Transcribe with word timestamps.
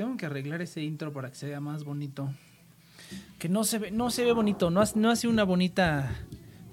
Tengo 0.00 0.16
que 0.16 0.24
arreglar 0.24 0.62
ese 0.62 0.82
intro 0.82 1.12
para 1.12 1.28
que 1.28 1.34
se 1.34 1.46
vea 1.46 1.60
más 1.60 1.84
bonito. 1.84 2.32
Que 3.38 3.50
no 3.50 3.64
se 3.64 3.78
ve, 3.78 3.90
no 3.90 4.10
se 4.10 4.24
ve 4.24 4.32
bonito, 4.32 4.70
no 4.70 4.80
hace, 4.80 4.98
no 4.98 5.10
hace 5.10 5.28
una 5.28 5.44
bonita, 5.44 6.10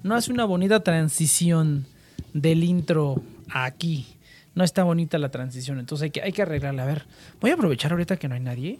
no 0.02 0.14
hace 0.14 0.32
una 0.32 0.46
bonita 0.46 0.80
transición 0.80 1.84
del 2.32 2.64
intro 2.64 3.22
a 3.50 3.66
aquí. 3.66 4.06
No 4.54 4.64
está 4.64 4.82
bonita 4.82 5.18
la 5.18 5.30
transición, 5.30 5.78
entonces 5.78 6.04
hay 6.04 6.10
que, 6.10 6.22
hay 6.22 6.32
que 6.32 6.40
arreglarla. 6.40 6.84
A 6.84 6.86
ver, 6.86 7.04
voy 7.38 7.50
a 7.50 7.54
aprovechar 7.56 7.92
ahorita 7.92 8.16
que 8.16 8.28
no 8.28 8.34
hay 8.34 8.40
nadie. 8.40 8.78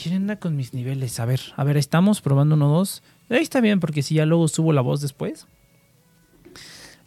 ¿Quién 0.00 0.14
anda 0.14 0.36
con 0.36 0.54
mis 0.54 0.74
niveles? 0.74 1.18
A 1.18 1.24
ver, 1.24 1.40
a 1.56 1.64
ver, 1.64 1.76
estamos 1.76 2.20
probando 2.20 2.54
uno, 2.54 2.68
dos. 2.68 3.02
Ahí 3.30 3.42
está 3.42 3.60
bien, 3.60 3.80
porque 3.80 4.02
si 4.02 4.14
ya 4.14 4.26
luego 4.26 4.46
subo 4.46 4.72
la 4.72 4.80
voz 4.80 5.00
después. 5.00 5.48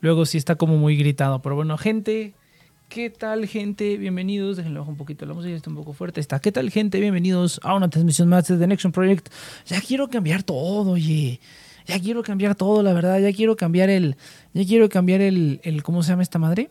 Luego 0.02 0.26
sí 0.26 0.38
está 0.38 0.56
como 0.56 0.76
muy 0.76 0.98
gritado. 0.98 1.42
Pero 1.42 1.56
bueno, 1.56 1.78
gente, 1.78 2.34
¿qué 2.90 3.10
tal, 3.10 3.48
gente? 3.48 3.98
Bienvenidos. 3.98 4.58
Déjenle 4.58 4.80
bajar 4.80 4.92
un 4.92 4.98
poquito 4.98 5.26
la 5.26 5.34
música, 5.34 5.56
está 5.56 5.70
un 5.70 5.76
poco 5.76 5.94
fuerte. 5.94 6.20
Está. 6.20 6.40
¿Qué 6.40 6.52
tal, 6.52 6.70
gente? 6.70 7.00
Bienvenidos 7.00 7.60
a 7.64 7.76
una 7.76 7.90
transmisión 7.90 8.30
más 8.30 8.48
de 8.48 8.58
The 8.58 8.68
Next 8.68 8.86
Project. 8.92 9.30
Ya 9.66 9.82
quiero 9.82 10.10
cambiar 10.10 10.44
todo, 10.44 10.92
oye. 10.92 11.40
Ya 11.86 12.00
quiero 12.00 12.24
cambiar 12.24 12.56
todo, 12.56 12.82
la 12.84 12.94
verdad. 12.94 13.20
Ya 13.20 13.32
quiero 13.34 13.56
cambiar 13.56 13.90
el. 13.90 14.18
Ya 14.54 14.66
quiero 14.66 14.90
cambiar 14.90 15.22
el. 15.22 15.60
¿Cómo 15.84 16.04
se 16.04 16.10
llama 16.10 16.24
esta 16.24 16.40
madre? 16.40 16.70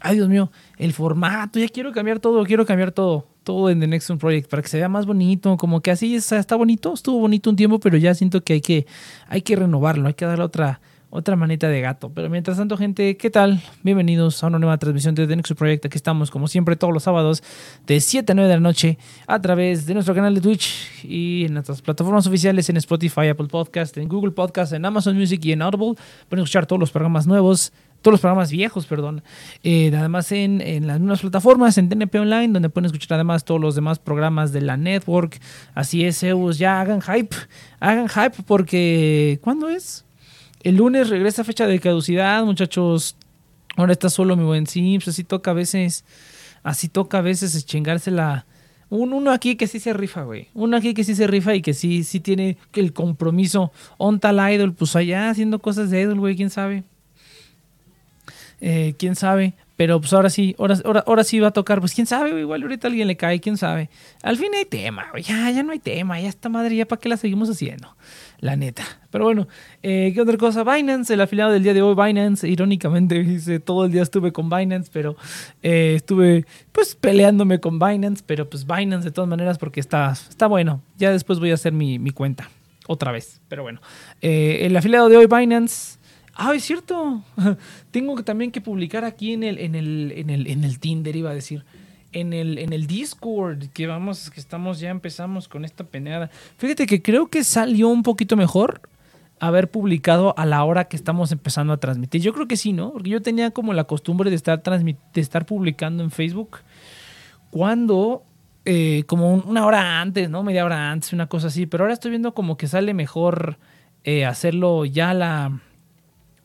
Ay, 0.00 0.16
Dios 0.16 0.28
mío, 0.30 0.50
el 0.78 0.94
formato, 0.94 1.58
ya 1.58 1.68
quiero 1.68 1.92
cambiar 1.92 2.20
todo, 2.20 2.42
quiero 2.46 2.64
cambiar 2.64 2.90
todo, 2.90 3.26
todo 3.44 3.68
en 3.68 3.80
The 3.80 3.86
Next 3.86 4.10
Project 4.12 4.48
para 4.48 4.62
que 4.62 4.68
se 4.68 4.78
vea 4.78 4.88
más 4.88 5.04
bonito, 5.04 5.58
como 5.58 5.82
que 5.82 5.90
así 5.90 6.14
está 6.14 6.56
bonito, 6.56 6.94
estuvo 6.94 7.18
bonito 7.20 7.50
un 7.50 7.56
tiempo, 7.56 7.78
pero 7.80 7.98
ya 7.98 8.14
siento 8.14 8.42
que 8.42 8.54
hay 8.54 8.60
que, 8.62 8.86
hay 9.28 9.42
que 9.42 9.56
renovarlo, 9.56 10.08
hay 10.08 10.14
que 10.14 10.24
darle 10.24 10.44
otra, 10.44 10.80
otra 11.10 11.36
manita 11.36 11.68
de 11.68 11.80
gato. 11.80 12.10
Pero 12.14 12.30
mientras 12.30 12.56
tanto, 12.56 12.76
gente, 12.76 13.16
¿qué 13.16 13.30
tal? 13.30 13.60
Bienvenidos 13.82 14.42
a 14.42 14.46
una 14.46 14.58
nueva 14.58 14.78
transmisión 14.78 15.14
de 15.14 15.26
The 15.26 15.36
Next 15.36 15.52
Project. 15.52 15.86
Aquí 15.86 15.96
estamos, 15.96 16.30
como 16.30 16.46
siempre, 16.48 16.76
todos 16.76 16.94
los 16.94 17.02
sábados 17.02 17.42
de 17.86 18.00
7 18.00 18.30
a 18.30 18.34
9 18.34 18.48
de 18.48 18.54
la 18.54 18.60
noche 18.60 18.98
a 19.26 19.40
través 19.40 19.86
de 19.86 19.94
nuestro 19.94 20.14
canal 20.14 20.34
de 20.34 20.40
Twitch 20.40 21.04
y 21.04 21.44
en 21.46 21.54
nuestras 21.54 21.82
plataformas 21.82 22.26
oficiales 22.26 22.70
en 22.70 22.76
Spotify, 22.76 23.28
Apple 23.28 23.48
Podcast, 23.48 23.96
en 23.98 24.08
Google 24.08 24.30
Podcast, 24.30 24.72
en 24.72 24.84
Amazon 24.84 25.16
Music 25.18 25.44
y 25.44 25.52
en 25.52 25.62
Audible. 25.62 25.94
Pueden 26.28 26.44
escuchar 26.44 26.66
todos 26.66 26.78
los 26.80 26.90
programas 26.90 27.26
nuevos 27.26 27.72
todos 28.02 28.14
los 28.14 28.20
programas 28.22 28.50
viejos, 28.50 28.86
perdón. 28.86 29.22
Eh, 29.62 29.92
además 29.94 30.32
en, 30.32 30.62
en, 30.62 30.86
las 30.86 30.98
mismas 31.00 31.20
plataformas, 31.20 31.76
en 31.76 31.90
TNP 31.90 32.18
Online, 32.18 32.48
donde 32.50 32.70
pueden 32.70 32.86
escuchar 32.86 33.16
además 33.16 33.44
todos 33.44 33.60
los 33.60 33.74
demás 33.74 33.98
programas 33.98 34.52
de 34.52 34.62
la 34.62 34.78
network. 34.78 35.38
Así 35.74 36.06
es, 36.06 36.20
Zeus, 36.20 36.56
ya 36.56 36.80
hagan 36.80 37.02
hype, 37.02 37.36
hagan 37.78 38.08
hype 38.08 38.42
porque 38.46 39.38
¿cuándo 39.42 39.68
es? 39.68 40.06
El 40.62 40.76
lunes 40.76 41.08
regresa 41.08 41.42
fecha 41.42 41.66
de 41.66 41.80
caducidad, 41.80 42.44
muchachos. 42.44 43.16
Ahora 43.76 43.92
está 43.92 44.10
solo 44.10 44.36
mi 44.36 44.44
buen 44.44 44.66
Sims, 44.66 45.08
así 45.08 45.24
toca 45.24 45.52
a 45.52 45.54
veces, 45.54 46.04
así 46.62 46.88
toca 46.88 47.18
a 47.18 47.22
veces 47.22 47.64
chingársela. 47.64 48.44
Un, 48.90 49.12
uno 49.12 49.30
aquí 49.30 49.56
que 49.56 49.68
sí 49.68 49.80
se 49.80 49.92
rifa, 49.92 50.22
güey. 50.24 50.48
Uno 50.52 50.76
aquí 50.76 50.92
que 50.92 51.04
sí 51.04 51.14
se 51.14 51.26
rifa 51.26 51.54
y 51.54 51.62
que 51.62 51.72
sí, 51.72 52.04
sí 52.04 52.20
tiene 52.20 52.58
el 52.74 52.92
compromiso. 52.92 53.72
On 53.96 54.20
tal 54.20 54.38
idol, 54.52 54.74
pues 54.74 54.96
allá 54.96 55.30
haciendo 55.30 55.60
cosas 55.60 55.90
de 55.90 56.02
idol, 56.02 56.18
güey, 56.18 56.36
quién 56.36 56.50
sabe. 56.50 56.84
Eh, 58.60 58.94
quién 58.98 59.16
sabe. 59.16 59.54
Pero 59.80 59.98
pues 59.98 60.12
ahora 60.12 60.28
sí, 60.28 60.54
ahora, 60.58 60.76
ahora, 60.84 61.04
ahora, 61.06 61.24
sí 61.24 61.40
va 61.40 61.48
a 61.48 61.52
tocar. 61.52 61.80
Pues 61.80 61.94
quién 61.94 62.06
sabe, 62.06 62.38
igual 62.38 62.60
ahorita 62.60 62.86
alguien 62.86 63.08
le 63.08 63.16
cae, 63.16 63.40
quién 63.40 63.56
sabe. 63.56 63.88
Al 64.22 64.36
fin 64.36 64.48
hay 64.54 64.66
tema, 64.66 65.06
ya, 65.22 65.50
ya 65.50 65.62
no 65.62 65.72
hay 65.72 65.78
tema, 65.78 66.20
ya 66.20 66.28
esta 66.28 66.50
madre, 66.50 66.76
ya 66.76 66.84
para 66.84 67.00
qué 67.00 67.08
la 67.08 67.16
seguimos 67.16 67.48
haciendo. 67.48 67.96
La 68.40 68.56
neta. 68.56 68.82
Pero 69.10 69.24
bueno, 69.24 69.48
eh, 69.82 70.12
¿qué 70.14 70.20
otra 70.20 70.36
cosa? 70.36 70.64
Binance, 70.64 71.14
el 71.14 71.20
afiliado 71.22 71.50
del 71.50 71.62
día 71.62 71.72
de 71.72 71.80
hoy, 71.80 71.94
Binance. 71.94 72.46
Irónicamente, 72.46 73.22
dice, 73.24 73.58
todo 73.58 73.86
el 73.86 73.92
día 73.92 74.02
estuve 74.02 74.34
con 74.34 74.50
Binance, 74.50 74.90
pero 74.92 75.16
eh, 75.62 75.94
estuve 75.96 76.44
pues 76.72 76.94
peleándome 76.94 77.58
con 77.58 77.78
Binance. 77.78 78.22
Pero 78.26 78.50
pues 78.50 78.66
Binance 78.66 79.06
de 79.06 79.12
todas 79.12 79.30
maneras 79.30 79.56
porque 79.56 79.80
está, 79.80 80.12
está 80.12 80.46
bueno. 80.46 80.82
Ya 80.98 81.10
después 81.10 81.38
voy 81.38 81.52
a 81.52 81.54
hacer 81.54 81.72
mi, 81.72 81.98
mi 81.98 82.10
cuenta 82.10 82.50
otra 82.86 83.12
vez. 83.12 83.40
Pero 83.48 83.62
bueno, 83.62 83.80
eh, 84.20 84.58
el 84.66 84.76
afiliado 84.76 85.08
de 85.08 85.16
hoy, 85.16 85.26
Binance. 85.26 85.99
Ah, 86.42 86.54
es 86.54 86.64
cierto. 86.64 87.22
Tengo 87.90 88.22
también 88.24 88.50
que 88.50 88.62
publicar 88.62 89.04
aquí 89.04 89.34
en 89.34 89.42
el, 89.42 89.58
en 89.58 89.74
el, 89.74 90.10
en 90.16 90.30
el, 90.30 90.46
en 90.46 90.64
el 90.64 90.80
Tinder, 90.80 91.14
iba 91.14 91.30
a 91.30 91.34
decir. 91.34 91.66
En 92.12 92.32
el, 92.32 92.56
en 92.56 92.72
el 92.72 92.86
Discord, 92.86 93.66
que 93.74 93.86
vamos, 93.86 94.30
que 94.30 94.40
estamos, 94.40 94.80
ya 94.80 94.88
empezamos 94.88 95.48
con 95.48 95.66
esta 95.66 95.84
peneada. 95.84 96.30
Fíjate 96.56 96.86
que 96.86 97.02
creo 97.02 97.26
que 97.26 97.44
salió 97.44 97.88
un 97.88 98.02
poquito 98.02 98.38
mejor 98.38 98.80
haber 99.38 99.70
publicado 99.70 100.34
a 100.38 100.46
la 100.46 100.64
hora 100.64 100.84
que 100.84 100.96
estamos 100.96 101.30
empezando 101.30 101.74
a 101.74 101.76
transmitir. 101.76 102.22
Yo 102.22 102.32
creo 102.32 102.48
que 102.48 102.56
sí, 102.56 102.72
¿no? 102.72 102.90
Porque 102.92 103.10
yo 103.10 103.20
tenía 103.20 103.50
como 103.50 103.74
la 103.74 103.84
costumbre 103.84 104.30
de 104.30 104.36
estar, 104.36 104.62
de 104.62 104.96
estar 105.20 105.44
publicando 105.44 106.02
en 106.02 106.10
Facebook 106.10 106.60
cuando 107.50 108.22
eh, 108.64 109.04
como 109.06 109.34
una 109.34 109.66
hora 109.66 110.00
antes, 110.00 110.30
¿no? 110.30 110.42
Media 110.42 110.64
hora 110.64 110.90
antes, 110.90 111.12
una 111.12 111.26
cosa 111.26 111.48
así. 111.48 111.66
Pero 111.66 111.84
ahora 111.84 111.92
estoy 111.92 112.12
viendo 112.12 112.32
como 112.32 112.56
que 112.56 112.66
sale 112.66 112.94
mejor 112.94 113.58
eh, 114.04 114.24
hacerlo 114.24 114.86
ya 114.86 115.12
la, 115.12 115.60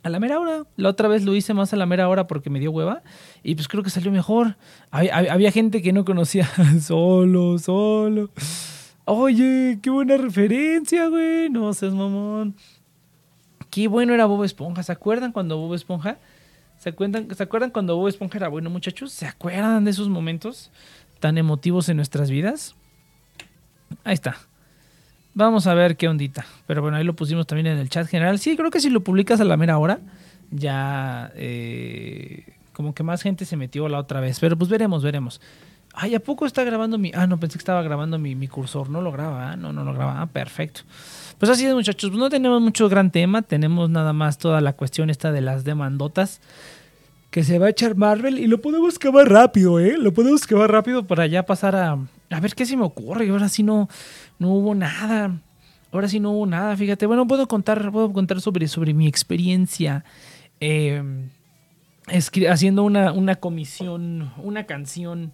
a 0.05 0.09
la 0.09 0.19
mera 0.19 0.39
hora. 0.39 0.65
La 0.77 0.89
otra 0.89 1.07
vez 1.07 1.24
lo 1.24 1.35
hice 1.35 1.55
más 1.55 1.74
a 1.74 1.77
la 1.77 1.88
mera 1.88 2.07
hora 2.07 2.27
porque 2.27 2.51
me 2.51 2.59
dio 2.59 2.69
hueva 2.69 3.01
y 3.41 3.55
pues 3.55 3.67
creo 3.67 3.81
que 3.81 3.89
salió 3.89 4.12
mejor. 4.12 4.55
Había, 4.91 5.51
gente 5.51 5.81
que 5.81 5.93
no 5.93 6.05
conocía 6.05 6.47
solo, 6.79 7.57
solo. 7.57 8.29
Oye, 9.05 9.79
qué 9.81 9.89
buena 9.89 10.17
referencia, 10.17 11.07
güey. 11.07 11.50
No 11.50 11.74
seas 11.74 11.93
mamón. 11.93 12.55
Qué 13.71 13.88
bueno 13.88 14.13
era 14.13 14.27
Bob 14.27 14.43
Esponja. 14.43 14.83
¿Se 14.83 14.91
acuerdan 14.91 15.31
cuando 15.31 15.57
Bob 15.57 15.74
Esponja? 15.74 16.19
¿Se 16.77 16.89
acuerdan, 16.89 17.35
¿Se 17.35 17.41
acuerdan 17.41 17.71
cuando 17.71 17.97
Bob 17.97 18.07
Esponja 18.07 18.38
era 18.38 18.47
bueno, 18.47 18.69
muchachos? 18.69 19.12
¿Se 19.12 19.25
acuerdan 19.25 19.85
de 19.85 19.91
esos 19.91 20.07
momentos 20.07 20.69
tan 21.19 21.39
emotivos 21.39 21.89
en 21.89 21.97
nuestras 21.97 22.29
vidas? 22.29 22.75
Ahí 24.03 24.13
está. 24.13 24.38
Vamos 25.36 25.68
a 25.68 25.74
ver 25.74 25.98
qué 25.98 26.08
ondita. 26.08 26.46
Pero 26.65 26.82
bueno, 26.82 26.96
ahí 26.96 27.04
lo 27.04 27.13
pusimos 27.13 27.46
también 27.46 27.68
en 27.68 27.77
el 27.77 27.89
chat 27.89 28.08
general. 28.08 28.39
Sí, 28.39 28.56
creo 28.56 28.72
que 28.72 28.80
si 28.80 28.89
lo 28.89 29.01
publicas 29.01 29.42
a 29.42 29.44
la 29.44 29.58
mera 29.58 29.77
hora, 29.77 30.00
ya 30.50 31.30
eh, 31.36 32.56
como 32.72 32.96
que 32.96 33.04
más 33.04 33.22
gente 33.22 33.44
se 33.44 33.58
metió 33.58 33.89
la 33.89 34.00
otra 34.00 34.22
vez. 34.22 34.39
Pero 34.39 34.58
pues 34.58 34.70
veremos, 34.70 35.04
veremos. 35.04 35.42
Ay, 35.94 36.15
¿a 36.15 36.22
poco 36.22 36.46
está 36.46 36.63
grabando 36.63 36.98
mi...? 36.98 37.12
Ah, 37.13 37.27
no, 37.27 37.38
pensé 37.38 37.58
que 37.58 37.62
estaba 37.62 37.82
grabando 37.82 38.18
mi, 38.18 38.48
cursor. 38.48 38.89
No 38.89 39.01
lo 39.01 39.12
graba, 39.12 39.54
¿eh? 39.54 39.58
No, 39.58 39.74
no 39.74 39.84
lo 39.84 39.94
graba. 39.94 40.22
Ah, 40.22 40.27
perfecto. 40.27 40.82
Pues 41.38 41.51
así 41.51 41.65
es, 41.65 41.74
muchachos. 41.74 42.12
Pues 42.12 42.20
no 42.20 42.30
tenemos 42.30 42.62
mucho 42.62 42.88
gran 42.88 43.12
tema. 43.12 43.42
Tenemos 43.42 43.89
nada 43.89 44.13
más 44.13 44.38
toda 44.38 44.62
la 44.62 44.72
cuestión 44.72 45.10
esta 45.10 45.34
de 45.34 45.42
las 45.42 45.65
demandotas 45.65 46.39
que 47.30 47.44
se 47.44 47.60
va 47.60 47.65
a 47.65 47.70
echar 47.72 47.98
Marvel 47.98 48.39
y 48.39 48.48
lo 48.48 48.62
podemos 48.62 48.98
quemar 48.98 49.27
rápido, 49.30 49.82
¿eh? 49.82 49.98
Lo 49.98 50.13
podemos 50.13 50.48
quemar 50.48 50.72
rápido 50.72 51.04
para 51.04 51.27
ya 51.27 51.46
pasar 51.46 51.75
a... 51.75 51.98
A 52.29 52.39
ver 52.39 52.55
qué 52.55 52.65
se 52.65 52.77
me 52.77 52.84
ocurre. 52.84 53.29
Ahora 53.29 53.50
sí 53.50 53.63
no 53.63 53.88
no 54.39 54.50
hubo 54.50 54.75
nada. 54.75 55.39
Ahora 55.91 56.10
sí 56.10 56.20
no 56.20 56.32
hubo 56.32 56.46
nada, 56.46 56.75
fíjate. 56.75 57.05
Bueno, 57.05 57.27
puedo 57.27 57.48
contar, 57.48 57.91
puedo 57.91 58.12
contar 58.12 58.41
sobre, 58.41 58.67
sobre 58.67 58.94
mi 58.94 59.08
experiencia 59.08 60.03
eh, 60.60 61.01
haciendo 62.50 62.84
una, 62.84 63.12
una 63.12 63.36
comisión, 63.36 64.32
una 64.38 64.65
canción 64.65 65.32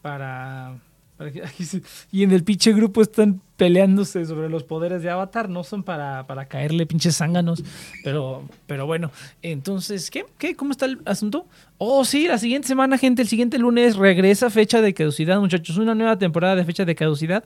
para, 0.00 0.80
para 1.16 1.30
y 2.12 2.22
en 2.22 2.32
el 2.32 2.44
pinche 2.44 2.72
grupo 2.72 3.02
están 3.02 3.40
peleándose 3.62 4.24
sobre 4.24 4.48
los 4.48 4.64
poderes 4.64 5.04
de 5.04 5.10
Avatar, 5.10 5.48
no 5.48 5.62
son 5.62 5.84
para, 5.84 6.26
para 6.26 6.46
caerle 6.46 6.84
pinches 6.84 7.18
zánganos, 7.18 7.62
pero, 8.02 8.42
pero 8.66 8.86
bueno, 8.86 9.12
entonces, 9.40 10.10
¿qué? 10.10 10.26
¿qué? 10.36 10.56
¿Cómo 10.56 10.72
está 10.72 10.86
el 10.86 10.98
asunto? 11.04 11.46
Oh, 11.78 12.04
sí, 12.04 12.26
la 12.26 12.38
siguiente 12.38 12.66
semana, 12.66 12.98
gente, 12.98 13.22
el 13.22 13.28
siguiente 13.28 13.60
lunes 13.60 13.94
regresa 13.94 14.50
fecha 14.50 14.80
de 14.80 14.94
caducidad, 14.94 15.38
muchachos, 15.38 15.76
una 15.76 15.94
nueva 15.94 16.18
temporada 16.18 16.56
de 16.56 16.64
fecha 16.64 16.84
de 16.84 16.96
caducidad. 16.96 17.44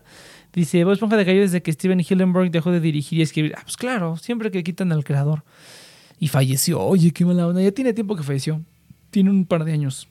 Dice, 0.55 0.85
Bob 0.85 0.95
Esponja 0.95 1.23
cayó 1.23 1.43
desde 1.43 1.61
que 1.61 1.71
Steven 1.71 2.01
Hillenburg 2.01 2.51
dejó 2.51 2.73
de 2.73 2.81
dirigir 2.81 3.19
y 3.19 3.23
escribir. 3.23 3.53
Ah, 3.55 3.61
pues 3.65 3.77
claro, 3.77 4.17
siempre 4.17 4.51
que 4.51 4.65
quitan 4.65 4.93
al 4.93 5.05
creador. 5.05 5.45
Y 6.19 6.29
falleció. 6.29 6.81
Oye, 6.81 7.11
qué 7.11 7.27
mala 7.27 7.47
onda. 7.47 7.61
Ya 7.61 7.73
tiene 7.73 7.93
tiempo 7.93 8.17
que 8.17 8.23
falleció. 8.23 8.63
Tiene 9.11 9.29
un 9.29 9.45
par 9.45 9.67
de 9.67 9.73
años. 9.75 10.09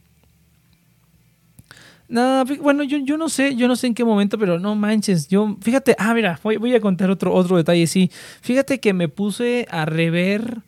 No, 2.08 2.44
bueno, 2.62 2.84
yo, 2.84 3.00
yo 3.00 3.18
no 3.18 3.30
sé, 3.30 3.56
yo 3.56 3.68
no 3.68 3.76
sé 3.76 3.88
en 3.88 3.96
qué 3.96 4.06
momento, 4.06 4.38
pero 4.38 4.60
no 4.60 4.76
manches, 4.76 5.28
yo, 5.28 5.58
fíjate, 5.62 5.96
ah, 5.98 6.14
mira, 6.14 6.40
voy, 6.44 6.58
voy 6.58 6.76
a 6.76 6.80
contar 6.80 7.10
otro, 7.10 7.34
otro 7.34 7.58
detalle, 7.58 7.88
sí. 7.88 8.12
Fíjate 8.42 8.80
que 8.80 8.94
me 8.94 9.10
puse 9.10 9.66
a 9.72 9.86
rever, 9.86 10.60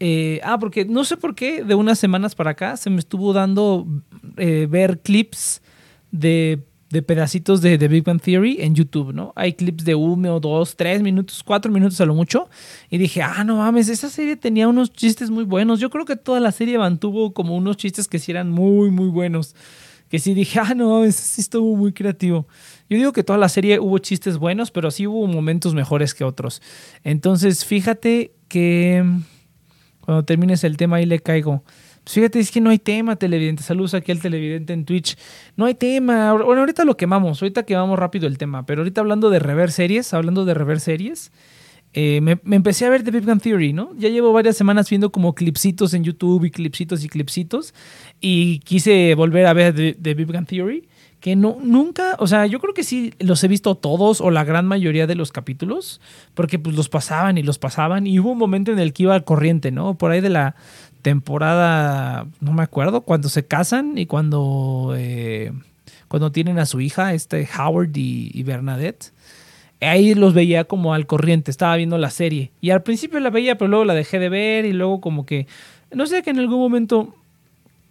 eh, 0.00 0.40
ah, 0.44 0.58
porque 0.58 0.84
no 0.84 1.04
sé 1.04 1.16
por 1.16 1.34
qué, 1.34 1.64
de 1.64 1.74
unas 1.74 1.98
semanas 1.98 2.34
para 2.34 2.50
acá 2.50 2.76
se 2.76 2.90
me 2.90 2.98
estuvo 2.98 3.32
dando 3.32 3.86
eh, 4.36 4.66
ver 4.68 5.00
clips 5.00 5.62
de 6.10 6.62
de 6.92 7.00
pedacitos 7.00 7.62
de 7.62 7.78
The 7.78 7.88
Big 7.88 8.04
Bang 8.04 8.20
Theory 8.20 8.58
en 8.60 8.74
YouTube, 8.74 9.14
¿no? 9.14 9.32
Hay 9.34 9.54
clips 9.54 9.82
de 9.86 9.94
uno, 9.94 10.38
dos, 10.40 10.76
tres 10.76 11.00
minutos, 11.00 11.42
cuatro 11.42 11.72
minutos 11.72 11.98
a 12.02 12.04
lo 12.04 12.14
mucho. 12.14 12.50
Y 12.90 12.98
dije, 12.98 13.22
ah, 13.22 13.44
no 13.44 13.56
mames, 13.56 13.88
esa 13.88 14.10
serie 14.10 14.36
tenía 14.36 14.68
unos 14.68 14.92
chistes 14.92 15.30
muy 15.30 15.44
buenos. 15.44 15.80
Yo 15.80 15.88
creo 15.88 16.04
que 16.04 16.16
toda 16.16 16.38
la 16.38 16.52
serie 16.52 16.76
mantuvo 16.76 17.32
como 17.32 17.56
unos 17.56 17.78
chistes 17.78 18.08
que 18.08 18.18
sí 18.18 18.30
eran 18.30 18.50
muy, 18.50 18.90
muy 18.90 19.08
buenos. 19.08 19.56
Que 20.12 20.18
sí 20.18 20.34
dije, 20.34 20.60
ah, 20.60 20.74
no 20.74 20.90
mames, 20.90 21.16
sí 21.16 21.40
estuvo 21.40 21.74
muy 21.74 21.94
creativo. 21.94 22.46
Yo 22.90 22.98
digo 22.98 23.12
que 23.14 23.24
toda 23.24 23.38
la 23.38 23.48
serie 23.48 23.80
hubo 23.80 23.96
chistes 23.96 24.36
buenos, 24.36 24.70
pero 24.70 24.90
sí 24.90 25.06
hubo 25.06 25.26
momentos 25.26 25.72
mejores 25.72 26.12
que 26.12 26.22
otros. 26.22 26.60
Entonces, 27.02 27.64
fíjate 27.64 28.34
que 28.46 29.02
cuando 30.02 30.22
termines 30.26 30.64
el 30.64 30.76
tema 30.76 30.96
ahí 30.96 31.06
le 31.06 31.18
caigo. 31.20 31.64
Pues 32.04 32.12
fíjate, 32.12 32.40
es 32.40 32.50
que 32.50 32.60
no 32.60 32.68
hay 32.68 32.78
tema, 32.78 33.16
televidente. 33.16 33.62
Saludos 33.62 33.94
aquí 33.94 34.12
al 34.12 34.20
televidente 34.20 34.74
en 34.74 34.84
Twitch. 34.84 35.16
No 35.56 35.64
hay 35.64 35.76
tema. 35.76 36.34
Bueno, 36.34 36.60
ahorita 36.60 36.84
lo 36.84 36.94
quemamos, 36.94 37.40
ahorita 37.40 37.62
quemamos 37.62 37.98
rápido 37.98 38.26
el 38.26 38.36
tema. 38.36 38.66
Pero 38.66 38.82
ahorita 38.82 39.00
hablando 39.00 39.30
de 39.30 39.38
rever 39.38 39.72
series, 39.72 40.12
hablando 40.12 40.44
de 40.44 40.52
rever 40.52 40.80
series, 40.80 41.32
eh, 41.94 42.20
me, 42.20 42.38
empecé 42.56 42.86
a 42.86 42.90
ver 42.90 43.02
The 43.02 43.10
Big 43.10 43.24
Bang 43.24 43.40
Theory, 43.40 43.72
¿no? 43.72 43.90
Ya 43.98 44.08
llevo 44.08 44.32
varias 44.32 44.56
semanas 44.56 44.88
viendo 44.88 45.12
como 45.12 45.34
clipsitos 45.34 45.92
en 45.94 46.04
YouTube 46.04 46.44
y 46.44 46.50
clipsitos 46.50 47.04
y 47.04 47.08
clipsitos. 47.08 47.74
Y 48.20 48.60
quise 48.60 49.14
volver 49.14 49.46
a 49.46 49.52
ver 49.52 49.74
The, 49.74 50.14
Big 50.14 50.32
Bang 50.32 50.46
Theory. 50.46 50.88
Que 51.20 51.36
no, 51.36 51.58
nunca, 51.62 52.16
o 52.18 52.26
sea, 52.26 52.46
yo 52.46 52.58
creo 52.58 52.74
que 52.74 52.82
sí 52.82 53.14
los 53.20 53.44
he 53.44 53.48
visto 53.48 53.76
todos 53.76 54.20
o 54.20 54.32
la 54.32 54.42
gran 54.42 54.66
mayoría 54.66 55.06
de 55.06 55.14
los 55.14 55.30
capítulos, 55.30 56.00
porque 56.34 56.58
pues 56.58 56.74
los 56.74 56.88
pasaban 56.88 57.38
y 57.38 57.44
los 57.44 57.58
pasaban. 57.58 58.08
Y 58.08 58.18
hubo 58.18 58.32
un 58.32 58.38
momento 58.38 58.72
en 58.72 58.80
el 58.80 58.92
que 58.92 59.04
iba 59.04 59.14
al 59.14 59.22
corriente, 59.22 59.70
¿no? 59.70 59.94
Por 59.94 60.10
ahí 60.10 60.20
de 60.20 60.30
la 60.30 60.56
temporada, 61.02 62.26
no 62.40 62.52
me 62.52 62.62
acuerdo, 62.62 63.02
cuando 63.02 63.28
se 63.28 63.44
casan 63.44 63.98
y 63.98 64.06
cuando, 64.06 64.94
eh, 64.96 65.52
cuando 66.08 66.32
tienen 66.32 66.58
a 66.58 66.66
su 66.66 66.80
hija, 66.80 67.12
este 67.12 67.48
Howard 67.58 67.90
y, 67.94 68.42
Bernadette. 68.44 69.11
Ahí 69.82 70.14
los 70.14 70.34
veía 70.34 70.64
como 70.64 70.94
al 70.94 71.06
corriente, 71.06 71.50
estaba 71.50 71.76
viendo 71.76 71.98
la 71.98 72.10
serie. 72.10 72.52
Y 72.60 72.70
al 72.70 72.82
principio 72.82 73.20
la 73.20 73.30
veía, 73.30 73.58
pero 73.58 73.68
luego 73.68 73.84
la 73.84 73.94
dejé 73.94 74.18
de 74.18 74.28
ver 74.28 74.64
y 74.64 74.72
luego 74.72 75.00
como 75.00 75.26
que, 75.26 75.46
no 75.90 76.06
sé, 76.06 76.22
que 76.22 76.30
en 76.30 76.38
algún 76.38 76.60
momento 76.60 77.14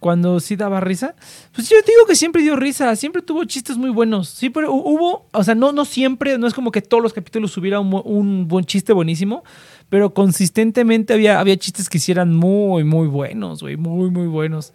cuando 0.02 0.40
sí 0.40 0.56
daba 0.56 0.80
risa. 0.80 1.14
Pues 1.54 1.70
yo 1.70 1.76
digo 1.86 2.04
que 2.06 2.16
siempre 2.16 2.42
dio 2.42 2.56
risa, 2.56 2.94
siempre 2.96 3.22
tuvo 3.22 3.44
chistes 3.44 3.78
muy 3.78 3.88
buenos. 3.88 4.28
Sí, 4.28 4.50
pero 4.50 4.72
hubo, 4.74 5.26
o 5.32 5.44
sea, 5.44 5.54
no, 5.54 5.72
no 5.72 5.84
siempre, 5.84 6.36
no 6.38 6.48
es 6.48 6.54
como 6.54 6.72
que 6.72 6.82
todos 6.82 7.02
los 7.02 7.12
capítulos 7.12 7.56
hubiera 7.56 7.78
un, 7.78 8.02
un 8.04 8.48
buen 8.48 8.64
chiste 8.64 8.92
buenísimo, 8.92 9.44
pero 9.88 10.12
consistentemente 10.12 11.14
había, 11.14 11.38
había 11.38 11.56
chistes 11.56 11.88
que 11.88 11.98
hicieran 11.98 12.34
muy, 12.34 12.82
muy 12.82 13.06
buenos, 13.06 13.62
güey, 13.62 13.76
muy, 13.76 14.10
muy 14.10 14.26
buenos. 14.26 14.74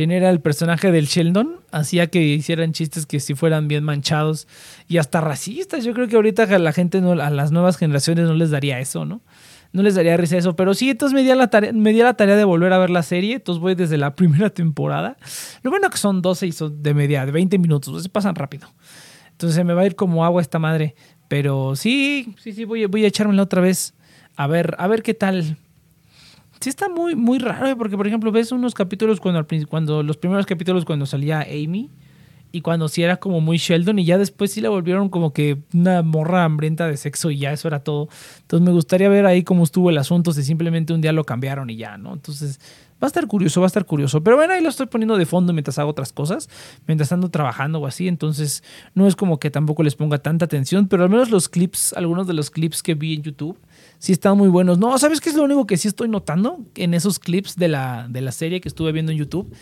Tener 0.00 0.24
al 0.24 0.40
personaje 0.40 0.90
del 0.92 1.04
Sheldon 1.04 1.56
hacía 1.72 2.06
que 2.06 2.22
hicieran 2.22 2.72
chistes 2.72 3.04
que 3.04 3.20
si 3.20 3.34
fueran 3.34 3.68
bien 3.68 3.84
manchados 3.84 4.48
y 4.88 4.96
hasta 4.96 5.20
racistas. 5.20 5.84
Yo 5.84 5.92
creo 5.92 6.08
que 6.08 6.16
ahorita 6.16 6.44
a 6.44 6.58
la 6.58 6.72
gente, 6.72 6.96
a 7.00 7.28
las 7.28 7.52
nuevas 7.52 7.76
generaciones 7.76 8.24
no 8.24 8.32
les 8.32 8.48
daría 8.48 8.80
eso, 8.80 9.04
¿no? 9.04 9.20
No 9.74 9.82
les 9.82 9.96
daría 9.96 10.16
risa 10.16 10.38
eso. 10.38 10.56
Pero 10.56 10.72
sí, 10.72 10.88
entonces 10.88 11.14
me 11.14 11.22
di, 11.22 11.28
la 11.34 11.48
tarea, 11.48 11.74
me 11.74 11.92
di 11.92 11.98
la 11.98 12.14
tarea 12.14 12.34
de 12.36 12.44
volver 12.44 12.72
a 12.72 12.78
ver 12.78 12.88
la 12.88 13.02
serie. 13.02 13.34
Entonces 13.34 13.60
voy 13.60 13.74
desde 13.74 13.98
la 13.98 14.14
primera 14.16 14.48
temporada. 14.48 15.18
Lo 15.62 15.70
bueno 15.70 15.90
que 15.90 15.98
son 15.98 16.22
12 16.22 16.46
y 16.46 16.52
son 16.52 16.82
de 16.82 16.94
media, 16.94 17.26
de 17.26 17.32
20 17.32 17.58
minutos. 17.58 18.02
Se 18.02 18.08
pasan 18.08 18.36
rápido. 18.36 18.72
Entonces 19.32 19.54
se 19.54 19.64
me 19.64 19.74
va 19.74 19.82
a 19.82 19.86
ir 19.86 19.96
como 19.96 20.24
agua 20.24 20.40
esta 20.40 20.58
madre. 20.58 20.94
Pero 21.28 21.76
sí, 21.76 22.34
sí, 22.38 22.54
sí, 22.54 22.64
voy, 22.64 22.86
voy 22.86 23.04
a 23.04 23.08
echármela 23.08 23.42
otra 23.42 23.60
vez. 23.60 23.92
A 24.34 24.46
ver, 24.46 24.76
a 24.78 24.86
ver 24.86 25.02
qué 25.02 25.12
tal. 25.12 25.58
Sí 26.60 26.68
está 26.68 26.88
muy, 26.90 27.16
muy 27.16 27.38
raro, 27.38 27.66
¿eh? 27.68 27.76
porque 27.76 27.96
por 27.96 28.06
ejemplo 28.06 28.30
ves 28.32 28.52
unos 28.52 28.74
capítulos 28.74 29.18
cuando, 29.18 29.46
cuando 29.68 30.02
los 30.02 30.18
primeros 30.18 30.44
capítulos 30.44 30.84
cuando 30.84 31.06
salía 31.06 31.40
Amy 31.40 31.90
y 32.52 32.60
cuando 32.60 32.88
sí 32.88 33.02
era 33.02 33.16
como 33.16 33.40
muy 33.40 33.56
Sheldon 33.56 33.98
y 33.98 34.04
ya 34.04 34.18
después 34.18 34.52
sí 34.52 34.60
la 34.60 34.68
volvieron 34.68 35.08
como 35.08 35.32
que 35.32 35.56
una 35.72 36.02
morra 36.02 36.44
hambrienta 36.44 36.86
de 36.86 36.98
sexo 36.98 37.30
y 37.30 37.38
ya 37.38 37.52
eso 37.52 37.68
era 37.68 37.82
todo. 37.82 38.08
Entonces 38.42 38.66
me 38.66 38.72
gustaría 38.72 39.08
ver 39.08 39.24
ahí 39.24 39.42
cómo 39.42 39.64
estuvo 39.64 39.88
el 39.88 39.96
asunto, 39.96 40.32
si 40.32 40.42
simplemente 40.42 40.92
un 40.92 41.00
día 41.00 41.12
lo 41.12 41.24
cambiaron 41.24 41.70
y 41.70 41.76
ya, 41.76 41.96
¿no? 41.96 42.12
Entonces 42.12 42.60
Va 43.02 43.06
a 43.06 43.08
estar 43.08 43.26
curioso, 43.26 43.62
va 43.62 43.66
a 43.66 43.68
estar 43.68 43.86
curioso. 43.86 44.22
Pero 44.22 44.36
bueno, 44.36 44.52
ahí 44.52 44.62
lo 44.62 44.68
estoy 44.68 44.86
poniendo 44.86 45.16
de 45.16 45.24
fondo 45.24 45.54
mientras 45.54 45.78
hago 45.78 45.88
otras 45.90 46.12
cosas, 46.12 46.50
mientras 46.86 47.10
ando 47.12 47.30
trabajando 47.30 47.78
o 47.80 47.86
así. 47.86 48.08
Entonces, 48.08 48.62
no 48.94 49.06
es 49.06 49.16
como 49.16 49.40
que 49.40 49.50
tampoco 49.50 49.82
les 49.82 49.94
ponga 49.94 50.18
tanta 50.18 50.44
atención, 50.44 50.86
pero 50.86 51.04
al 51.04 51.08
menos 51.08 51.30
los 51.30 51.48
clips, 51.48 51.94
algunos 51.94 52.26
de 52.26 52.34
los 52.34 52.50
clips 52.50 52.82
que 52.82 52.94
vi 52.94 53.14
en 53.14 53.22
YouTube, 53.22 53.56
sí 54.00 54.12
están 54.12 54.36
muy 54.36 54.48
buenos. 54.48 54.78
No, 54.78 54.98
¿sabes 54.98 55.20
qué 55.20 55.28
es 55.28 55.36
lo 55.36 55.44
único 55.44 55.66
que 55.66 55.76
sí 55.76 55.86
estoy 55.86 56.08
notando 56.08 56.58
en 56.74 56.94
esos 56.94 57.18
clips 57.20 57.54
de 57.56 57.68
la, 57.68 58.06
de 58.08 58.22
la 58.22 58.32
serie 58.32 58.60
que 58.60 58.68
estuve 58.68 58.90
viendo 58.92 59.12
en 59.12 59.18
YouTube? 59.18 59.54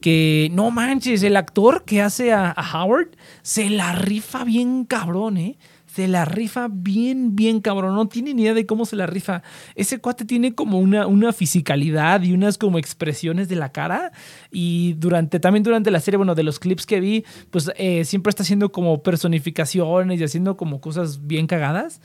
Que 0.00 0.50
no 0.52 0.70
manches, 0.70 1.22
el 1.22 1.36
actor 1.36 1.84
que 1.84 2.02
hace 2.02 2.32
a, 2.32 2.54
Howard 2.74 3.10
se 3.42 3.70
la 3.70 3.92
rifa 3.92 4.44
bien 4.44 4.84
cabrón, 4.84 5.38
¿eh? 5.38 5.56
se 5.86 6.08
la 6.08 6.24
rifa 6.26 6.68
bien, 6.68 7.36
bien 7.36 7.60
cabrón. 7.60 7.94
No 7.94 8.06
tiene 8.06 8.34
ni 8.34 8.42
idea 8.42 8.54
de 8.54 8.66
cómo 8.66 8.84
se 8.84 8.96
la 8.96 9.06
rifa. 9.06 9.42
Ese 9.76 9.98
cuate 9.98 10.26
tiene 10.26 10.54
como 10.54 10.78
una, 10.78 11.06
una 11.06 11.32
fisicalidad 11.32 12.22
y 12.22 12.32
unas 12.32 12.58
como 12.58 12.78
expresiones 12.78 13.48
de 13.48 13.56
la 13.56 13.72
cara. 13.72 14.12
Y 14.50 14.94
durante, 14.94 15.40
también 15.40 15.62
durante 15.62 15.90
la 15.90 16.00
serie, 16.00 16.18
bueno, 16.18 16.34
de 16.34 16.42
los 16.42 16.58
clips 16.58 16.84
que 16.84 17.00
vi, 17.00 17.24
pues 17.50 17.70
eh, 17.76 18.04
siempre 18.04 18.28
está 18.30 18.42
haciendo 18.42 18.72
como 18.72 19.02
personificaciones 19.02 20.20
y 20.20 20.24
haciendo 20.24 20.56
como 20.58 20.82
cosas 20.82 21.26
bien 21.26 21.46
cagadas. 21.46 22.02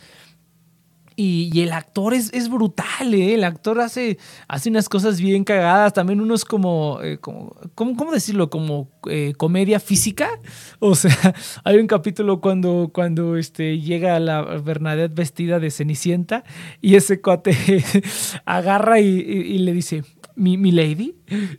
Y, 1.15 1.61
el 1.61 1.73
actor 1.73 2.13
es, 2.13 2.31
es, 2.33 2.49
brutal, 2.49 3.13
¿eh? 3.13 3.33
El 3.33 3.43
actor 3.43 3.79
hace, 3.79 4.17
hace 4.47 4.69
unas 4.69 4.87
cosas 4.89 5.19
bien 5.19 5.43
cagadas, 5.43 5.93
también 5.93 6.21
unos 6.21 6.45
como, 6.45 6.99
eh, 7.01 7.17
como 7.19 7.55
¿cómo, 7.75 8.11
decirlo? 8.11 8.49
Como 8.49 8.89
eh, 9.09 9.33
comedia 9.37 9.79
física. 9.79 10.29
O 10.83 10.95
sea, 10.95 11.11
hay 11.63 11.77
un 11.77 11.85
capítulo 11.85 12.41
cuando, 12.41 12.89
cuando 12.91 13.37
este, 13.37 13.79
llega 13.79 14.19
la 14.19 14.41
Bernadette 14.41 15.13
vestida 15.13 15.59
de 15.59 15.69
Cenicienta 15.69 16.43
y 16.81 16.95
ese 16.95 17.21
cuate 17.21 17.55
agarra 18.45 18.99
y 18.99 19.59
le 19.59 19.73
dice, 19.73 20.03
mi, 20.35 20.71
lady 20.71 21.15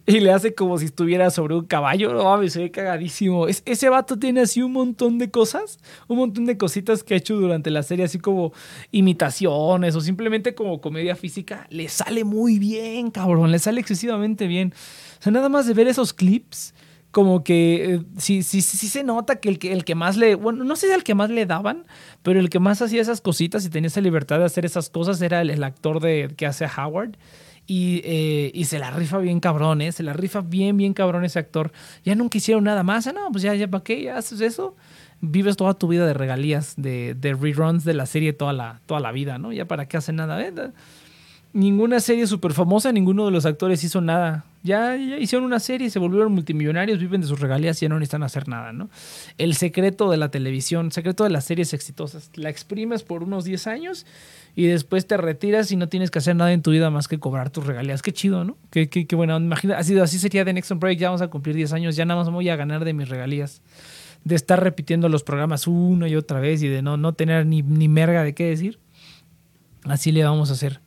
y 0.06 0.20
le 0.20 0.32
hace 0.32 0.54
como 0.54 0.78
si 0.78 0.86
estuviera 0.86 1.30
sobre 1.30 1.54
un 1.54 1.64
caballo. 1.64 2.12
No 2.12 2.24
mames, 2.24 2.54
se 2.54 2.70
cagadísimo. 2.70 3.48
Es, 3.48 3.62
ese 3.66 3.88
vato 3.88 4.18
tiene 4.18 4.40
así 4.40 4.62
un 4.62 4.72
montón 4.72 5.18
de 5.18 5.30
cosas, 5.30 5.78
un 6.08 6.18
montón 6.18 6.46
de 6.46 6.56
cositas 6.56 7.04
que 7.04 7.14
ha 7.14 7.16
hecho 7.16 7.36
durante 7.36 7.70
la 7.70 7.82
serie, 7.82 8.04
así 8.04 8.18
como 8.18 8.52
imitaciones 8.90 9.94
o 9.96 10.00
simplemente 10.00 10.54
como 10.54 10.80
comedia 10.80 11.16
física. 11.16 11.66
Le 11.70 11.88
sale 11.88 12.24
muy 12.24 12.58
bien, 12.58 13.10
cabrón, 13.10 13.50
le 13.50 13.58
sale 13.58 13.80
excesivamente 13.80 14.46
bien. 14.46 14.72
O 15.18 15.22
sea, 15.22 15.32
nada 15.32 15.48
más 15.48 15.66
de 15.66 15.74
ver 15.74 15.88
esos 15.88 16.12
clips 16.12 16.74
como 17.12 17.44
que 17.44 17.94
eh, 17.94 18.02
sí, 18.16 18.42
sí, 18.42 18.62
sí 18.62 18.88
se 18.88 19.04
nota 19.04 19.36
que 19.36 19.50
el, 19.50 19.58
que 19.58 19.72
el 19.72 19.84
que 19.84 19.94
más 19.94 20.16
le, 20.16 20.34
bueno, 20.34 20.64
no 20.64 20.76
sé 20.76 20.88
si 20.88 20.94
el 20.94 21.04
que 21.04 21.14
más 21.14 21.28
le 21.28 21.44
daban, 21.44 21.84
pero 22.22 22.40
el 22.40 22.48
que 22.48 22.58
más 22.58 22.80
hacía 22.80 23.02
esas 23.02 23.20
cositas 23.20 23.64
y 23.66 23.70
tenía 23.70 23.88
esa 23.88 24.00
libertad 24.00 24.38
de 24.38 24.46
hacer 24.46 24.64
esas 24.64 24.88
cosas 24.88 25.20
era 25.20 25.42
el, 25.42 25.50
el 25.50 25.62
actor 25.62 26.00
de, 26.00 26.32
que 26.36 26.46
hace 26.46 26.64
a 26.64 26.72
Howard. 26.74 27.16
Eh, 27.68 28.50
y, 28.52 28.64
se 28.64 28.78
la 28.78 28.90
rifa 28.90 29.18
bien 29.18 29.40
cabrón, 29.40 29.80
¿eh? 29.80 29.92
Se 29.92 30.02
la 30.02 30.12
rifa 30.12 30.40
bien, 30.40 30.76
bien 30.76 30.94
cabrón 30.94 31.24
ese 31.24 31.38
actor. 31.38 31.72
Ya 32.04 32.14
nunca 32.14 32.38
hicieron 32.38 32.64
nada 32.64 32.82
más. 32.82 33.06
Ah, 33.06 33.12
no, 33.12 33.30
pues 33.30 33.42
ya, 33.42 33.54
ya, 33.54 33.68
¿para 33.68 33.84
qué? 33.84 34.02
¿Ya 34.02 34.18
haces 34.18 34.40
eso? 34.40 34.76
Vives 35.20 35.56
toda 35.56 35.74
tu 35.74 35.88
vida 35.88 36.06
de 36.06 36.14
regalías, 36.14 36.74
de, 36.76 37.14
de 37.14 37.34
reruns 37.34 37.84
de 37.84 37.94
la 37.94 38.06
serie 38.06 38.32
toda 38.32 38.52
la, 38.52 38.80
toda 38.86 39.00
la 39.00 39.12
vida, 39.12 39.38
¿no? 39.38 39.52
Ya 39.52 39.66
para 39.66 39.86
qué 39.86 39.96
hacen 39.96 40.16
nada. 40.16 40.42
¿eh? 40.42 40.52
Ninguna 41.52 42.00
serie 42.00 42.26
súper 42.26 42.52
famosa, 42.52 42.92
ninguno 42.92 43.24
de 43.24 43.30
los 43.30 43.46
actores 43.46 43.84
hizo 43.84 44.00
nada. 44.00 44.44
Ya, 44.64 44.96
hicieron 44.96 45.44
una 45.44 45.58
serie, 45.58 45.90
se 45.90 45.98
volvieron 45.98 46.32
multimillonarios, 46.32 47.00
viven 47.00 47.20
de 47.20 47.26
sus 47.26 47.40
regalías 47.40 47.82
y 47.82 47.86
ya 47.86 47.88
no 47.88 47.98
necesitan 47.98 48.22
hacer 48.22 48.46
nada, 48.46 48.72
¿no? 48.72 48.90
El 49.36 49.56
secreto 49.56 50.08
de 50.08 50.16
la 50.16 50.30
televisión, 50.30 50.86
el 50.86 50.92
secreto 50.92 51.24
de 51.24 51.30
las 51.30 51.44
series 51.44 51.74
exitosas. 51.74 52.30
La 52.34 52.48
exprimes 52.48 53.02
por 53.02 53.24
unos 53.24 53.44
10 53.44 53.66
años 53.66 54.06
y 54.54 54.66
después 54.66 55.06
te 55.08 55.16
retiras 55.16 55.72
y 55.72 55.76
no 55.76 55.88
tienes 55.88 56.12
que 56.12 56.20
hacer 56.20 56.36
nada 56.36 56.52
en 56.52 56.62
tu 56.62 56.70
vida 56.70 56.90
más 56.90 57.08
que 57.08 57.18
cobrar 57.18 57.50
tus 57.50 57.66
regalías. 57.66 58.02
Qué 58.02 58.12
chido, 58.12 58.44
¿no? 58.44 58.56
Qué, 58.70 58.88
qué, 58.88 59.06
qué 59.08 59.16
bueno. 59.16 59.36
Imagina, 59.36 59.78
así, 59.78 59.98
así 59.98 60.20
sería 60.20 60.44
de 60.44 60.52
Next 60.52 60.70
Break, 60.74 60.96
ya 60.96 61.08
vamos 61.08 61.22
a 61.22 61.28
cumplir 61.28 61.56
10 61.56 61.72
años, 61.72 61.96
ya 61.96 62.04
nada 62.04 62.22
más 62.22 62.32
voy 62.32 62.48
a 62.48 62.54
ganar 62.54 62.84
de 62.84 62.92
mis 62.92 63.08
regalías. 63.08 63.62
De 64.22 64.36
estar 64.36 64.62
repitiendo 64.62 65.08
los 65.08 65.24
programas 65.24 65.66
una 65.66 66.06
y 66.06 66.14
otra 66.14 66.38
vez 66.38 66.62
y 66.62 66.68
de 66.68 66.82
no, 66.82 66.96
no 66.96 67.14
tener 67.14 67.46
ni, 67.46 67.62
ni 67.62 67.88
merga 67.88 68.22
de 68.22 68.32
qué 68.32 68.44
decir. 68.44 68.78
Así 69.82 70.12
le 70.12 70.22
vamos 70.22 70.50
a 70.50 70.52
hacer. 70.52 70.80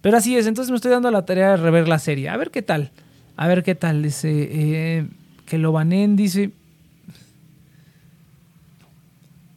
Pero 0.00 0.16
así 0.16 0.36
es, 0.36 0.46
entonces 0.46 0.70
me 0.70 0.76
estoy 0.76 0.90
dando 0.90 1.10
la 1.10 1.26
tarea 1.26 1.50
de 1.50 1.56
rever 1.58 1.88
la 1.88 1.98
serie. 1.98 2.28
A 2.28 2.36
ver 2.36 2.50
qué 2.50 2.62
tal. 2.62 2.90
A 3.36 3.48
ver 3.48 3.62
qué 3.62 3.74
tal. 3.74 4.02
Dice 4.02 4.30
eh, 4.30 5.08
que 5.46 5.58
lo 5.58 5.72
banen, 5.72 6.16
dice. 6.16 6.52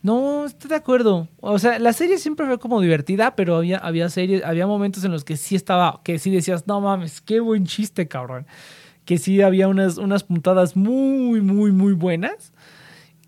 No, 0.01 0.45
estoy 0.45 0.69
de 0.69 0.75
acuerdo. 0.75 1.29
O 1.39 1.57
sea, 1.59 1.79
la 1.79 1.93
serie 1.93 2.17
siempre 2.17 2.45
fue 2.45 2.59
como 2.59 2.81
divertida, 2.81 3.37
pero 3.37 3.55
había, 3.55 3.77
había 3.77 4.09
series, 4.09 4.43
había 4.43 4.67
momentos 4.67 5.05
en 5.05 5.11
los 5.11 5.23
que 5.23 5.37
sí 5.37 5.55
estaba, 5.55 6.01
que 6.03 6.19
sí 6.19 6.29
decías, 6.29 6.67
no 6.67 6.81
mames, 6.81 7.21
qué 7.21 7.39
buen 7.39 7.65
chiste, 7.65 8.09
cabrón. 8.09 8.45
Que 9.05 9.17
sí 9.17 9.41
había 9.41 9.69
unas, 9.69 9.97
unas 9.97 10.25
puntadas 10.25 10.75
muy, 10.75 11.39
muy, 11.39 11.71
muy 11.71 11.93
buenas. 11.93 12.51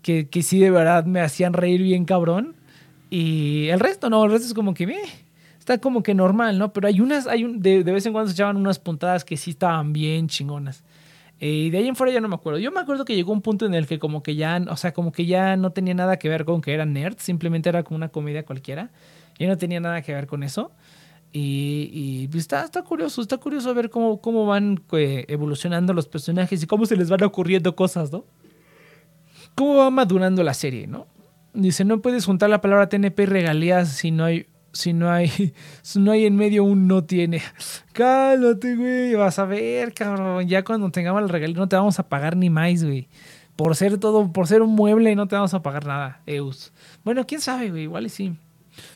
Que, 0.02 0.28
que 0.28 0.42
sí 0.42 0.60
de 0.60 0.70
verdad 0.70 1.06
me 1.06 1.20
hacían 1.20 1.54
reír 1.54 1.82
bien, 1.82 2.04
cabrón. 2.04 2.56
Y 3.08 3.68
el 3.68 3.80
resto 3.80 4.10
no, 4.10 4.22
el 4.24 4.32
resto 4.32 4.48
es 4.48 4.54
como 4.54 4.74
que 4.74 4.84
está 5.66 5.78
como 5.78 6.04
que 6.04 6.14
normal, 6.14 6.58
¿no? 6.58 6.72
Pero 6.72 6.86
hay 6.86 7.00
unas, 7.00 7.26
hay 7.26 7.42
un, 7.42 7.60
de, 7.60 7.82
de, 7.82 7.92
vez 7.92 8.06
en 8.06 8.12
cuando 8.12 8.28
se 8.28 8.34
echaban 8.34 8.56
unas 8.56 8.78
puntadas 8.78 9.24
que 9.24 9.36
sí 9.36 9.50
estaban 9.50 9.92
bien 9.92 10.28
chingonas. 10.28 10.84
Eh, 11.40 11.48
y 11.66 11.70
de 11.70 11.78
ahí 11.78 11.88
en 11.88 11.96
fuera 11.96 12.12
ya 12.12 12.20
no 12.20 12.28
me 12.28 12.36
acuerdo. 12.36 12.60
Yo 12.60 12.70
me 12.70 12.78
acuerdo 12.78 13.04
que 13.04 13.16
llegó 13.16 13.32
un 13.32 13.42
punto 13.42 13.66
en 13.66 13.74
el 13.74 13.88
que 13.88 13.98
como 13.98 14.22
que 14.22 14.36
ya, 14.36 14.64
o 14.70 14.76
sea, 14.76 14.92
como 14.92 15.10
que 15.10 15.26
ya 15.26 15.56
no 15.56 15.70
tenía 15.70 15.92
nada 15.92 16.20
que 16.20 16.28
ver 16.28 16.44
con 16.44 16.60
que 16.60 16.72
era 16.72 16.86
nerd, 16.86 17.16
simplemente 17.18 17.68
era 17.68 17.82
como 17.82 17.96
una 17.96 18.10
comedia 18.10 18.44
cualquiera. 18.44 18.92
Ya 19.40 19.48
no 19.48 19.58
tenía 19.58 19.80
nada 19.80 20.02
que 20.02 20.14
ver 20.14 20.28
con 20.28 20.44
eso. 20.44 20.70
Y, 21.32 21.90
y 21.92 22.28
pues, 22.28 22.42
está, 22.42 22.64
está 22.64 22.82
curioso, 22.82 23.20
está 23.20 23.36
curioso 23.36 23.74
ver 23.74 23.90
cómo, 23.90 24.20
cómo 24.20 24.46
van 24.46 24.80
eh, 24.92 25.24
evolucionando 25.28 25.92
los 25.92 26.06
personajes 26.06 26.62
y 26.62 26.66
cómo 26.66 26.86
se 26.86 26.96
les 26.96 27.10
van 27.10 27.24
ocurriendo 27.24 27.74
cosas, 27.74 28.12
¿no? 28.12 28.24
Cómo 29.56 29.74
va 29.74 29.90
madurando 29.90 30.44
la 30.44 30.54
serie, 30.54 30.86
¿no? 30.86 31.08
Dice, 31.52 31.84
no 31.84 32.00
puedes 32.00 32.24
juntar 32.24 32.50
la 32.50 32.60
palabra 32.60 32.88
TNP 32.88 33.24
y 33.24 33.26
regalías 33.26 33.88
si 33.88 34.12
no 34.12 34.26
hay 34.26 34.46
si 34.76 34.92
no 34.92 35.10
hay, 35.10 35.54
si 35.82 35.98
no 35.98 36.12
hay 36.12 36.26
en 36.26 36.36
medio 36.36 36.64
un 36.64 36.86
no 36.86 37.04
tiene. 37.04 37.42
Cálmate, 37.92 38.76
güey. 38.76 39.14
Vas 39.14 39.38
a 39.38 39.44
ver, 39.44 39.92
cabrón. 39.94 40.46
Ya 40.46 40.64
cuando 40.64 40.90
tengamos 40.90 41.22
el 41.22 41.28
regalo 41.28 41.54
no 41.54 41.68
te 41.68 41.76
vamos 41.76 41.98
a 41.98 42.08
pagar 42.08 42.36
ni 42.36 42.50
más, 42.50 42.84
güey. 42.84 43.08
Por 43.56 43.74
ser 43.74 43.98
todo, 43.98 44.32
por 44.32 44.46
ser 44.46 44.62
un 44.62 44.74
mueble 44.74 45.14
no 45.16 45.26
te 45.26 45.34
vamos 45.34 45.54
a 45.54 45.62
pagar 45.62 45.86
nada, 45.86 46.20
Eus. 46.26 46.72
Bueno, 47.04 47.26
quién 47.26 47.40
sabe, 47.40 47.70
güey. 47.70 47.84
Igual 47.84 48.06
y 48.06 48.10
sí. 48.10 48.36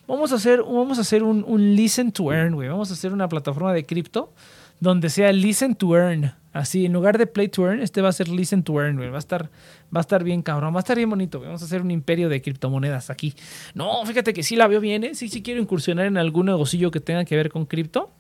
Vamos 0.06 0.32
a 0.32 0.34
hacer, 0.34 0.62
vamos 0.62 0.99
a 0.99 1.00
hacer 1.00 1.22
un, 1.22 1.44
un 1.46 1.75
listen 1.75 2.12
to 2.12 2.32
earn, 2.32 2.54
güey. 2.54 2.68
Vamos 2.68 2.90
a 2.90 2.94
hacer 2.94 3.12
una 3.12 3.28
plataforma 3.28 3.72
de 3.72 3.87
cripto 3.87 4.34
donde 4.80 5.10
sea 5.10 5.32
listen 5.32 5.75
to 5.75 5.96
earn. 5.96 6.32
Así, 6.52 6.87
en 6.87 6.92
lugar 6.92 7.16
de 7.16 7.28
play 7.28 7.46
to 7.46 7.64
earn, 7.64 7.80
este 7.80 8.00
va 8.00 8.08
a 8.08 8.12
ser 8.12 8.28
listen 8.28 8.64
to 8.64 8.80
earn. 8.80 8.99
Va 9.00 9.14
a 9.14 9.18
estar, 9.18 9.50
va 9.94 10.00
a 10.00 10.00
estar 10.00 10.25
bien 10.25 10.42
cabrón, 10.42 10.75
va 10.75 10.78
a 10.78 10.80
estar 10.80 10.96
bien 10.96 11.08
bonito. 11.08 11.40
Vamos 11.40 11.62
a 11.62 11.64
hacer 11.64 11.80
un 11.80 11.92
imperio 11.92 12.28
de 12.28 12.42
criptomonedas 12.42 13.08
aquí. 13.08 13.34
No, 13.75 14.04
fíjate 14.04 14.32
que 14.32 14.42
sí 14.42 14.56
la 14.56 14.66
veo 14.66 14.80
bien, 14.80 15.04
¿eh? 15.04 15.14
Sí, 15.14 15.28
sí 15.28 15.42
quiero 15.42 15.60
incursionar 15.60 16.06
en 16.06 16.16
algún 16.16 16.46
negocillo 16.46 16.90
que 16.90 16.99
tenga 16.99 17.25
que 17.25 17.37
ver 17.37 17.50
con 17.50 17.66
cripto. 17.66 18.10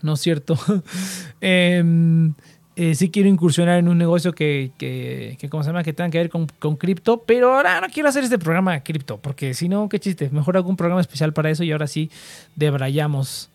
No 0.00 0.14
es 0.14 0.20
cierto. 0.20 0.58
eh, 1.42 2.32
eh, 2.78 2.94
sí 2.94 3.10
quiero 3.10 3.30
incursionar 3.30 3.78
en 3.78 3.88
un 3.88 3.96
negocio 3.96 4.32
que, 4.32 4.70
que, 4.76 5.38
que 5.40 5.48
¿cómo 5.48 5.62
se 5.62 5.70
llama? 5.70 5.82
Que 5.82 5.94
tenga 5.94 6.10
que 6.10 6.18
ver 6.18 6.28
con, 6.28 6.46
con 6.58 6.76
cripto, 6.76 7.22
pero 7.26 7.54
ahora 7.54 7.80
no 7.80 7.88
quiero 7.88 8.10
hacer 8.10 8.22
este 8.22 8.38
programa 8.38 8.74
de 8.74 8.82
cripto, 8.82 9.16
porque 9.16 9.54
si 9.54 9.66
no, 9.68 9.88
qué 9.88 9.98
chiste. 9.98 10.28
Mejor 10.28 10.58
hago 10.58 10.68
un 10.68 10.76
programa 10.76 11.00
especial 11.00 11.32
para 11.32 11.50
eso 11.50 11.64
y 11.64 11.72
ahora 11.72 11.86
sí 11.86 12.10
debrayamos. 12.54 13.48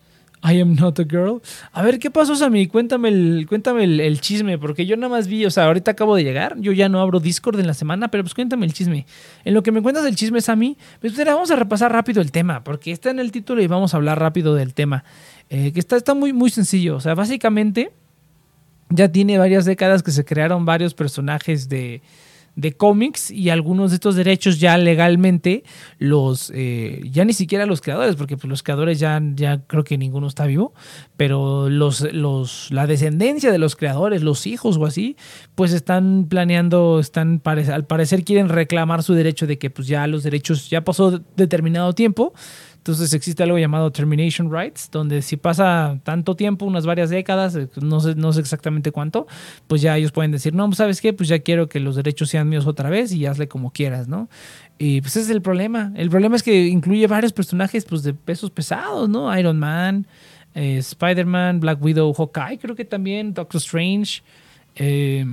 I 0.44 0.60
am 0.60 0.76
not 0.76 1.00
a 1.00 1.04
girl. 1.04 1.42
A 1.72 1.84
ver, 1.84 2.00
¿qué 2.00 2.10
pasó, 2.10 2.36
Sammy? 2.36 2.68
Cuéntame 2.68 3.10
el, 3.10 3.46
cuéntame 3.48 3.84
el, 3.84 4.22
chisme, 4.22 4.58
porque 4.58 4.86
yo 4.86 4.98
nada 4.98 5.10
más 5.10 5.28
vi, 5.28 5.46
o 5.46 5.52
sea, 5.52 5.66
ahorita 5.66 5.92
acabo 5.92 6.16
de 6.16 6.24
llegar, 6.24 6.56
yo 6.60 6.72
ya 6.72 6.90
no 6.90 7.00
abro 7.00 7.20
Discord 7.20 7.60
en 7.60 7.68
la 7.68 7.76
semana, 7.76 8.10
pero 8.10 8.24
pues 8.24 8.34
cuéntame 8.34 8.66
el 8.66 8.74
chisme. 8.74 9.06
En 9.46 9.54
lo 9.54 9.62
que 9.62 9.72
me 9.72 9.82
cuentas 9.82 10.06
el 10.06 10.16
chisme, 10.16 10.42
Sammy, 10.42 10.78
pues 11.00 11.16
mira, 11.18 11.36
vamos 11.36 11.52
a 11.52 11.56
repasar 11.56 11.92
rápido 11.92 12.22
el 12.22 12.32
tema, 12.32 12.64
porque 12.64 12.92
está 12.92 13.12
en 13.12 13.20
el 13.20 13.32
título 13.32 13.62
y 13.62 13.68
vamos 13.68 13.94
a 13.94 13.98
hablar 13.98 14.20
rápido 14.20 14.56
del 14.56 14.74
tema. 14.74 15.04
Eh, 15.50 15.74
que 15.74 15.80
está, 15.80 15.96
está 15.96 16.16
muy, 16.16 16.34
muy 16.34 16.50
sencillo, 16.50 16.96
o 16.96 17.00
sea, 17.02 17.14
básicamente 17.14 17.92
ya 18.90 19.12
tiene 19.12 19.38
varias 19.38 19.66
décadas 19.66 20.02
que 20.02 20.12
se 20.12 20.26
crearon 20.26 20.66
varios 20.66 20.94
personajes 20.94 21.70
de, 21.70 22.02
de 22.62 22.74
cómics 22.74 23.32
y 23.32 23.50
algunos 23.50 23.90
de 23.92 23.96
estos 23.96 24.16
derechos 24.16 24.60
ya 24.60 24.78
legalmente 24.78 25.64
los 25.98 26.52
eh, 26.54 27.02
ya 27.12 27.26
ni 27.26 27.34
siquiera 27.34 27.66
los 27.66 27.82
creadores 27.82 28.16
porque 28.16 28.38
pues, 28.38 28.48
los 28.48 28.62
creadores 28.62 29.00
ya, 29.00 29.20
ya 29.34 29.62
creo 29.66 29.84
que 29.84 29.98
ninguno 29.98 30.28
está 30.28 30.46
vivo 30.46 30.74
pero 31.18 31.70
los, 31.70 32.02
los 32.14 32.70
la 32.72 32.86
descendencia 32.86 33.52
de 33.52 33.58
los 33.58 33.76
creadores 33.76 34.22
los 34.22 34.46
hijos 34.46 34.78
o 34.78 34.86
así 34.86 35.18
pues 35.56 35.74
están 35.74 36.28
planeando 36.30 37.00
están 37.00 37.42
al 37.44 37.86
parecer 37.86 38.24
quieren 38.24 38.48
reclamar 38.48 39.02
su 39.02 39.16
derecho 39.16 39.48
de 39.48 39.58
que 39.58 39.72
pues 39.72 39.88
ya 39.88 40.06
los 40.06 40.22
derechos 40.22 40.70
ya 40.70 40.84
pasó 40.84 41.20
determinado 41.36 41.94
tiempo 41.94 42.34
entonces 42.82 43.14
existe 43.14 43.44
algo 43.44 43.60
llamado 43.60 43.92
termination 43.92 44.52
rights, 44.52 44.90
donde 44.92 45.22
si 45.22 45.38
pasa 45.38 46.00
tanto 46.02 46.36
tiempo, 46.36 46.66
unas 46.66 46.88
varias 46.88 47.12
décadas, 47.12 47.56
eh, 47.56 47.68
no 47.80 48.00
sé, 48.00 48.16
no 48.16 48.34
sé 48.34 48.40
exactamente 48.40 48.92
cuánto, 48.92 49.28
pues 49.68 49.84
ya 49.84 49.96
ellos 49.96 50.12
pueden 50.12 50.32
decir, 50.32 50.56
no, 50.56 50.66
pues, 50.66 50.78
¿sabes 50.78 51.00
qué? 51.00 51.14
Pues 51.14 51.30
ya 51.30 51.38
quiero 51.38 51.70
que 51.70 51.80
los 51.80 51.96
derechos 51.96 52.30
sean 52.30 52.50
míos 52.50 52.66
otra 52.66 52.90
vez 52.90 53.14
y 53.14 53.28
hazle 53.28 53.48
como 53.48 53.70
quieras, 53.70 54.08
¿no? 54.08 54.30
Y 54.80 55.02
pues 55.02 55.16
ese 55.16 55.26
es 55.26 55.30
el 55.30 55.44
problema. 55.44 55.94
El 55.96 56.10
problema 56.10 56.36
es 56.36 56.42
que 56.42 56.66
incluye 56.66 57.06
varios 57.06 57.34
personajes 57.34 57.86
pues 57.86 58.02
de 58.02 58.16
pesos 58.16 58.50
pesados, 58.50 59.08
¿no? 59.08 59.38
Iron 59.38 59.60
Man, 59.60 60.08
eh, 60.56 60.78
Spider-Man, 60.78 61.60
Black 61.60 61.80
Widow, 61.84 62.12
Hawkeye, 62.16 62.58
creo 62.58 62.76
que 62.76 62.86
también, 62.86 63.36
Doctor 63.36 63.60
Strange. 63.60 64.24
Eh, 64.76 65.24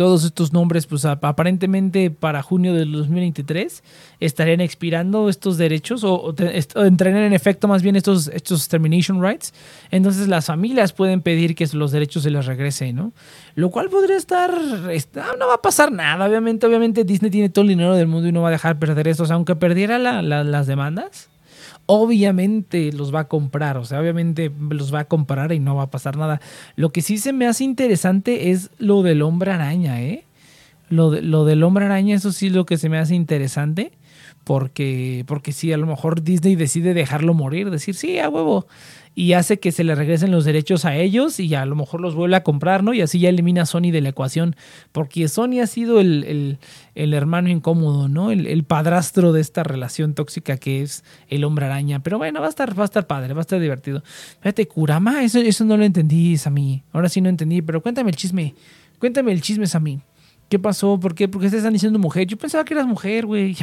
todos 0.00 0.24
estos 0.24 0.54
nombres, 0.54 0.86
pues 0.86 1.04
aparentemente 1.04 2.10
para 2.10 2.42
junio 2.42 2.72
del 2.72 2.90
2023 2.90 3.82
estarían 4.18 4.62
expirando 4.62 5.28
estos 5.28 5.58
derechos 5.58 6.04
o, 6.04 6.34
entrarían 6.76 7.24
en 7.24 7.34
efecto 7.34 7.68
más 7.68 7.82
bien 7.82 7.96
estos, 7.96 8.28
estos 8.28 8.66
termination 8.68 9.22
rights. 9.22 9.52
Entonces 9.90 10.26
las 10.26 10.46
familias 10.46 10.94
pueden 10.94 11.20
pedir 11.20 11.54
que 11.54 11.68
los 11.74 11.92
derechos 11.92 12.22
se 12.22 12.30
les 12.30 12.46
regresen, 12.46 12.96
¿no? 12.96 13.12
Lo 13.56 13.68
cual 13.68 13.90
podría 13.90 14.16
estar, 14.16 14.50
no 14.50 15.46
va 15.46 15.56
a 15.56 15.60
pasar 15.60 15.92
nada, 15.92 16.26
obviamente, 16.26 16.66
obviamente 16.66 17.04
Disney 17.04 17.30
tiene 17.30 17.50
todo 17.50 17.64
el 17.64 17.68
dinero 17.68 17.94
del 17.94 18.06
mundo 18.06 18.26
y 18.26 18.32
no 18.32 18.40
va 18.40 18.48
a 18.48 18.52
dejar 18.52 18.78
perder 18.78 19.06
eso, 19.06 19.24
o 19.24 19.26
sea, 19.26 19.36
aunque 19.36 19.54
perdiera 19.54 19.98
las 19.98 20.66
demandas 20.66 21.28
obviamente 21.92 22.92
los 22.92 23.12
va 23.12 23.20
a 23.20 23.24
comprar, 23.28 23.76
o 23.76 23.84
sea, 23.84 24.00
obviamente 24.00 24.52
los 24.70 24.94
va 24.94 25.00
a 25.00 25.04
comprar 25.06 25.50
y 25.50 25.58
no 25.58 25.74
va 25.74 25.82
a 25.84 25.90
pasar 25.90 26.16
nada. 26.16 26.40
Lo 26.76 26.92
que 26.92 27.02
sí 27.02 27.18
se 27.18 27.32
me 27.32 27.48
hace 27.48 27.64
interesante 27.64 28.52
es 28.52 28.70
lo 28.78 29.02
del 29.02 29.22
hombre 29.22 29.50
araña, 29.50 30.00
¿eh? 30.00 30.22
Lo, 30.88 31.10
de, 31.10 31.20
lo 31.20 31.44
del 31.44 31.64
hombre 31.64 31.86
araña, 31.86 32.14
eso 32.14 32.30
sí 32.30 32.46
es 32.46 32.52
lo 32.52 32.64
que 32.64 32.78
se 32.78 32.88
me 32.88 32.98
hace 32.98 33.16
interesante, 33.16 33.90
porque, 34.44 35.24
porque 35.26 35.52
sí, 35.52 35.72
a 35.72 35.76
lo 35.76 35.86
mejor 35.86 36.22
Disney 36.22 36.56
decide 36.56 36.94
dejarlo 36.94 37.34
morir, 37.34 37.70
decir, 37.70 37.94
sí, 37.94 38.18
a 38.18 38.28
huevo, 38.28 38.66
y 39.14 39.32
hace 39.32 39.58
que 39.58 39.72
se 39.72 39.84
le 39.84 39.94
regresen 39.94 40.30
los 40.30 40.44
derechos 40.44 40.84
a 40.84 40.96
ellos 40.96 41.40
y 41.40 41.54
a 41.54 41.66
lo 41.66 41.74
mejor 41.74 42.00
los 42.00 42.14
vuelve 42.14 42.36
a 42.36 42.42
comprar, 42.42 42.84
¿no? 42.84 42.94
Y 42.94 43.00
así 43.00 43.18
ya 43.18 43.28
elimina 43.28 43.62
a 43.62 43.66
Sony 43.66 43.90
de 43.90 44.00
la 44.00 44.10
ecuación, 44.10 44.56
porque 44.92 45.28
Sony 45.28 45.60
ha 45.62 45.66
sido 45.66 46.00
el, 46.00 46.58
hermano 46.94 47.48
incómodo, 47.48 48.08
¿no? 48.08 48.30
El, 48.30 48.64
padrastro 48.64 49.32
de 49.32 49.40
esta 49.40 49.62
relación 49.62 50.14
tóxica 50.14 50.56
que 50.56 50.82
es 50.82 51.04
el 51.28 51.44
hombre 51.44 51.66
araña. 51.66 52.02
Pero 52.02 52.18
bueno, 52.18 52.40
va 52.40 52.46
a 52.46 52.50
estar, 52.50 52.78
va 52.78 52.84
a 52.84 52.86
estar 52.86 53.06
padre, 53.06 53.34
va 53.34 53.40
a 53.40 53.42
estar 53.42 53.60
divertido. 53.60 54.02
Fíjate, 54.40 54.66
Kurama, 54.68 55.24
eso, 55.24 55.40
eso 55.40 55.64
no 55.64 55.76
lo 55.76 55.84
entendí, 55.84 56.36
Sammy. 56.36 56.82
Ahora 56.92 57.08
sí 57.08 57.20
no 57.20 57.28
entendí, 57.28 57.62
pero 57.62 57.82
cuéntame 57.82 58.10
el 58.10 58.16
chisme. 58.16 58.54
Cuéntame 58.98 59.32
el 59.32 59.42
chisme, 59.42 59.66
Sammy. 59.66 60.00
¿Qué 60.50 60.58
pasó? 60.58 60.98
¿Por 60.98 61.14
qué? 61.14 61.28
¿Por 61.28 61.40
qué 61.40 61.48
te 61.48 61.58
están 61.58 61.72
diciendo 61.72 62.00
mujer? 62.00 62.26
Yo 62.26 62.36
pensaba 62.36 62.64
que 62.64 62.74
eras 62.74 62.84
mujer, 62.84 63.24
güey. 63.24 63.54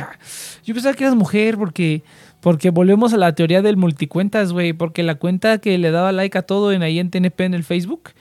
Yo 0.63 0.73
pensaba 0.73 0.95
que 0.95 1.03
eras 1.03 1.17
mujer 1.17 1.57
porque 1.57 2.01
porque 2.39 2.69
volvemos 2.69 3.13
a 3.13 3.17
la 3.17 3.35
teoría 3.35 3.61
del 3.61 3.75
multicuentas, 3.75 4.53
güey. 4.53 4.71
Porque 4.71 5.03
la 5.03 5.15
cuenta 5.15 5.57
que 5.57 5.77
le 5.77 5.91
daba 5.91 6.13
like 6.13 6.37
a 6.37 6.43
todo 6.43 6.71
en 6.71 6.83
ahí 6.83 6.99
en 6.99 7.11
TNP 7.11 7.41
en 7.41 7.53
el 7.55 7.65
Facebook 7.65 8.11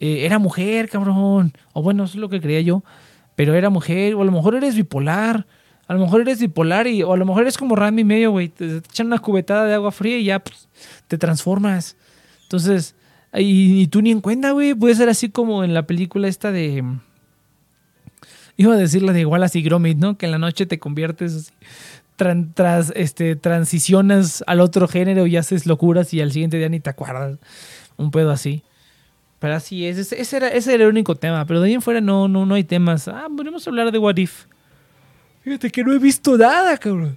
eh, 0.00 0.26
era 0.26 0.40
mujer, 0.40 0.88
cabrón. 0.88 1.52
O 1.72 1.82
bueno, 1.82 2.02
eso 2.02 2.14
es 2.14 2.20
lo 2.20 2.28
que 2.28 2.40
creía 2.40 2.60
yo. 2.62 2.82
Pero 3.36 3.54
era 3.54 3.70
mujer. 3.70 4.16
O 4.16 4.22
a 4.22 4.24
lo 4.24 4.32
mejor 4.32 4.56
eres 4.56 4.74
bipolar. 4.74 5.46
A 5.86 5.94
lo 5.94 6.00
mejor 6.00 6.22
eres 6.22 6.40
bipolar 6.40 6.88
y, 6.88 7.04
o 7.04 7.12
a 7.12 7.16
lo 7.16 7.24
mejor 7.26 7.42
eres 7.42 7.56
como 7.56 7.76
Randy 7.76 8.02
medio, 8.02 8.32
güey. 8.32 8.48
Te, 8.48 8.78
echan 8.78 9.06
una 9.06 9.20
cubetada 9.20 9.66
de 9.66 9.74
agua 9.74 9.92
fría 9.92 10.18
y 10.18 10.24
ya 10.24 10.40
pues, 10.40 10.68
te 11.06 11.16
transformas. 11.16 11.96
Entonces, 12.42 12.96
y, 13.32 13.86
tú 13.86 14.02
ni 14.02 14.10
en 14.10 14.20
cuenta, 14.20 14.50
güey. 14.50 14.74
Puede 14.74 14.96
ser 14.96 15.08
así 15.08 15.28
como 15.28 15.62
en 15.62 15.74
la 15.74 15.86
película 15.86 16.26
esta 16.26 16.50
de. 16.50 16.82
Iba 18.56 18.74
a 18.74 18.78
decir 18.78 19.02
la 19.02 19.12
de 19.12 19.26
Wallace 19.26 19.58
y 19.58 19.62
Gromit, 19.62 19.98
¿no? 19.98 20.16
Que 20.16 20.26
en 20.26 20.32
la 20.32 20.38
noche 20.38 20.66
te 20.66 20.78
conviertes 20.78 21.34
así 21.34 21.52
tras, 22.16 22.92
este, 22.96 23.36
transicionas 23.36 24.42
al 24.46 24.60
otro 24.60 24.88
género 24.88 25.26
y 25.26 25.36
haces 25.36 25.66
locuras 25.66 26.12
y 26.14 26.20
al 26.20 26.32
siguiente 26.32 26.56
día 26.56 26.68
ni 26.68 26.80
te 26.80 26.90
acuerdas. 26.90 27.38
Un 27.96 28.10
pedo 28.10 28.30
así. 28.30 28.62
Pero 29.38 29.54
así 29.54 29.86
es, 29.86 30.12
ese, 30.12 30.36
era, 30.36 30.48
el 30.48 30.82
único 30.82 31.14
tema. 31.14 31.44
Pero 31.44 31.60
de 31.60 31.68
ahí 31.68 31.74
en 31.74 31.82
fuera 31.82 32.00
no, 32.00 32.26
no, 32.26 32.46
no 32.46 32.54
hay 32.54 32.64
temas. 32.64 33.06
Ah, 33.06 33.28
podemos 33.34 33.66
hablar 33.68 33.92
de 33.92 33.98
What 33.98 34.16
If. 34.16 34.46
Fíjate 35.42 35.70
que 35.70 35.84
no 35.84 35.92
he 35.92 35.98
visto 35.98 36.36
nada, 36.36 36.76
cabrón. 36.78 37.16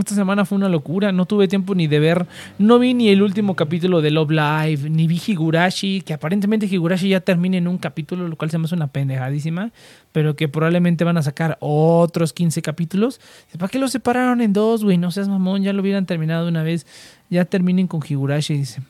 Esta 0.00 0.14
semana 0.14 0.46
fue 0.46 0.56
una 0.56 0.70
locura, 0.70 1.12
no 1.12 1.26
tuve 1.26 1.46
tiempo 1.46 1.74
ni 1.74 1.86
de 1.86 2.00
ver, 2.00 2.26
no 2.58 2.78
vi 2.78 2.94
ni 2.94 3.10
el 3.10 3.22
último 3.22 3.54
capítulo 3.54 4.00
de 4.00 4.10
Love 4.10 4.30
Live, 4.30 4.88
ni 4.88 5.06
vi 5.06 5.20
Higurashi, 5.24 6.00
que 6.00 6.14
aparentemente 6.14 6.66
Higurashi 6.66 7.10
ya 7.10 7.20
termina 7.20 7.58
en 7.58 7.68
un 7.68 7.76
capítulo, 7.76 8.26
lo 8.26 8.36
cual 8.36 8.50
se 8.50 8.56
me 8.56 8.64
hace 8.64 8.74
una 8.74 8.86
pendejadísima, 8.86 9.72
pero 10.12 10.36
que 10.36 10.48
probablemente 10.48 11.04
van 11.04 11.18
a 11.18 11.22
sacar 11.22 11.58
otros 11.60 12.32
15 12.32 12.62
capítulos. 12.62 13.20
¿Para 13.58 13.68
qué 13.68 13.78
lo 13.78 13.88
separaron 13.88 14.40
en 14.40 14.54
dos, 14.54 14.84
güey? 14.84 14.96
No 14.96 15.10
seas 15.10 15.28
mamón, 15.28 15.62
ya 15.62 15.74
lo 15.74 15.82
hubieran 15.82 16.06
terminado 16.06 16.48
una 16.48 16.62
vez, 16.62 16.86
ya 17.28 17.44
terminen 17.44 17.86
con 17.86 18.00
Higurashi, 18.06 18.54
dice. 18.54 18.82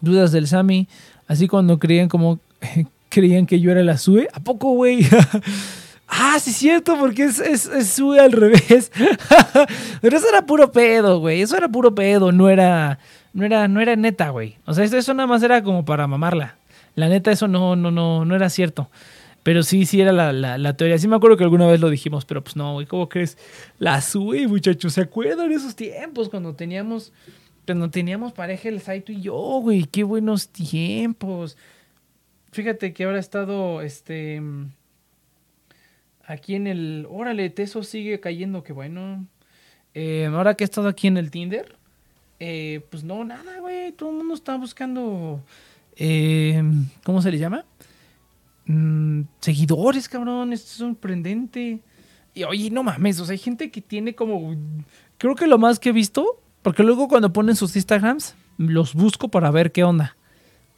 Dudas 0.00 0.32
del 0.32 0.48
Sami, 0.48 0.88
así 1.28 1.46
cuando 1.46 1.78
creían 1.78 2.08
como 2.08 2.40
creían 3.08 3.46
que 3.46 3.60
yo 3.60 3.70
era 3.70 3.84
la 3.84 3.96
Sue, 3.96 4.28
¿a 4.32 4.40
poco, 4.40 4.72
güey? 4.72 5.06
Ah, 6.12 6.38
sí, 6.40 6.50
es 6.50 6.56
cierto, 6.56 6.98
porque 6.98 7.22
es, 7.24 7.38
es, 7.38 7.88
sube 7.88 8.18
al 8.18 8.32
revés. 8.32 8.90
Pero 10.02 10.16
eso 10.16 10.28
era 10.28 10.44
puro 10.44 10.72
pedo, 10.72 11.20
güey. 11.20 11.40
Eso 11.40 11.56
era 11.56 11.68
puro 11.68 11.94
pedo, 11.94 12.32
no 12.32 12.50
era, 12.50 12.98
no 13.32 13.46
era, 13.46 13.68
no 13.68 13.80
era 13.80 13.94
neta, 13.94 14.30
güey. 14.30 14.56
O 14.66 14.74
sea, 14.74 14.84
eso 14.84 15.14
nada 15.14 15.28
más 15.28 15.42
era 15.44 15.62
como 15.62 15.84
para 15.84 16.08
mamarla. 16.08 16.56
La 16.96 17.08
neta, 17.08 17.30
eso 17.30 17.46
no, 17.46 17.76
no, 17.76 17.92
no, 17.92 18.24
no 18.24 18.34
era 18.34 18.50
cierto. 18.50 18.90
Pero 19.44 19.62
sí, 19.62 19.86
sí 19.86 20.00
era 20.00 20.10
la, 20.10 20.32
la, 20.32 20.76
teoría. 20.76 20.98
Sí 20.98 21.06
me 21.06 21.14
acuerdo 21.14 21.36
que 21.36 21.44
alguna 21.44 21.68
vez 21.68 21.80
lo 21.80 21.88
dijimos, 21.88 22.24
pero 22.24 22.42
pues 22.42 22.56
no, 22.56 22.72
güey. 22.72 22.86
¿Cómo 22.86 23.08
crees? 23.08 23.38
La 23.78 24.00
sube, 24.00 24.48
muchachos. 24.48 24.94
¿Se 24.94 25.02
acuerdan 25.02 25.52
esos 25.52 25.76
tiempos 25.76 26.28
cuando 26.28 26.56
teníamos, 26.56 27.12
cuando 27.64 27.88
teníamos 27.88 28.32
pareja 28.32 28.68
el 28.68 28.80
Saito 28.80 29.12
y 29.12 29.20
yo, 29.20 29.60
güey? 29.62 29.84
Qué 29.84 30.02
buenos 30.02 30.48
tiempos. 30.48 31.56
Fíjate 32.50 32.92
que 32.92 33.04
ahora 33.04 33.18
he 33.18 33.20
estado, 33.20 33.80
este 33.80 34.42
aquí 36.30 36.54
en 36.54 36.66
el. 36.66 37.06
Órale, 37.10 37.50
Teso 37.50 37.82
sigue 37.82 38.20
cayendo, 38.20 38.62
qué 38.62 38.72
bueno. 38.72 39.26
Eh, 39.94 40.26
ahora 40.32 40.54
que 40.54 40.64
he 40.64 40.66
estado 40.66 40.88
aquí 40.88 41.08
en 41.08 41.16
el 41.16 41.30
Tinder, 41.30 41.76
eh, 42.38 42.86
pues 42.90 43.04
no, 43.04 43.24
nada, 43.24 43.58
güey. 43.60 43.92
Todo 43.92 44.10
el 44.10 44.16
mundo 44.16 44.34
está 44.34 44.56
buscando. 44.56 45.42
Eh, 45.96 46.62
¿Cómo 47.04 47.20
se 47.20 47.30
le 47.30 47.38
llama? 47.38 47.64
Mm, 48.66 49.22
seguidores, 49.40 50.08
cabrón. 50.08 50.52
Esto 50.52 50.66
es 50.66 50.72
sorprendente. 50.74 51.80
Y 52.32 52.44
oye, 52.44 52.70
no 52.70 52.84
mames, 52.84 53.18
o 53.18 53.24
sea, 53.24 53.32
hay 53.32 53.38
gente 53.38 53.72
que 53.72 53.80
tiene 53.80 54.14
como 54.14 54.54
creo 55.18 55.34
que 55.34 55.48
lo 55.48 55.58
más 55.58 55.80
que 55.80 55.88
he 55.88 55.92
visto, 55.92 56.40
porque 56.62 56.84
luego 56.84 57.08
cuando 57.08 57.32
ponen 57.32 57.56
sus 57.56 57.74
Instagrams, 57.74 58.36
los 58.56 58.94
busco 58.94 59.28
para 59.28 59.50
ver 59.50 59.72
qué 59.72 59.82
onda 59.82 60.16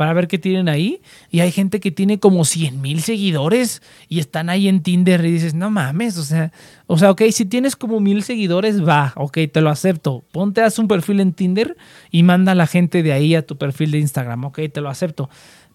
para 0.03 0.15
ver 0.15 0.27
qué 0.27 0.37
tienen 0.37 0.69
ahí. 0.69 1.01
Y 1.31 1.39
hay 1.39 1.53
gente 1.53 1.79
que 1.79 1.93
tiene 1.93 2.19
como 2.19 2.45
100 2.45 2.83
mil 2.83 3.03
seguidores 3.03 3.83
y 4.09 4.19
están 4.19 4.51
ahí 4.51 4.67
en 4.67 4.83
Tinder 4.83 5.25
y 5.25 5.31
dices, 5.31 5.55
no 5.55 5.71
mames, 5.71 6.19
o 6.19 6.25
sea, 6.25 6.51
o 6.89 6.99
sea, 6.99 7.13
ok, 7.13 7.23
si 7.31 7.45
tienes 7.45 7.77
como 7.77 8.01
mil 8.01 8.25
seguidores, 8.25 8.85
va, 8.85 9.13
ok, 9.15 9.39
te 9.53 9.61
lo 9.61 9.71
acepto. 9.71 10.25
Ponte, 10.33 10.61
haz 10.61 10.81
un 10.81 10.89
perfil 10.89 11.21
en 11.21 11.33
Tinder 11.33 11.77
y 12.11 12.25
manda 12.25 12.51
a 12.51 12.55
la 12.57 12.67
gente 12.67 13.05
de 13.05 13.13
ahí 13.13 13.37
a 13.37 13.47
tu 13.47 13.57
perfil 13.57 13.93
de 13.93 14.01
Instagram, 14.01 14.47
ok, 14.47 14.59
te 14.73 14.81
lo 14.81 14.89
acepto. 14.89 15.31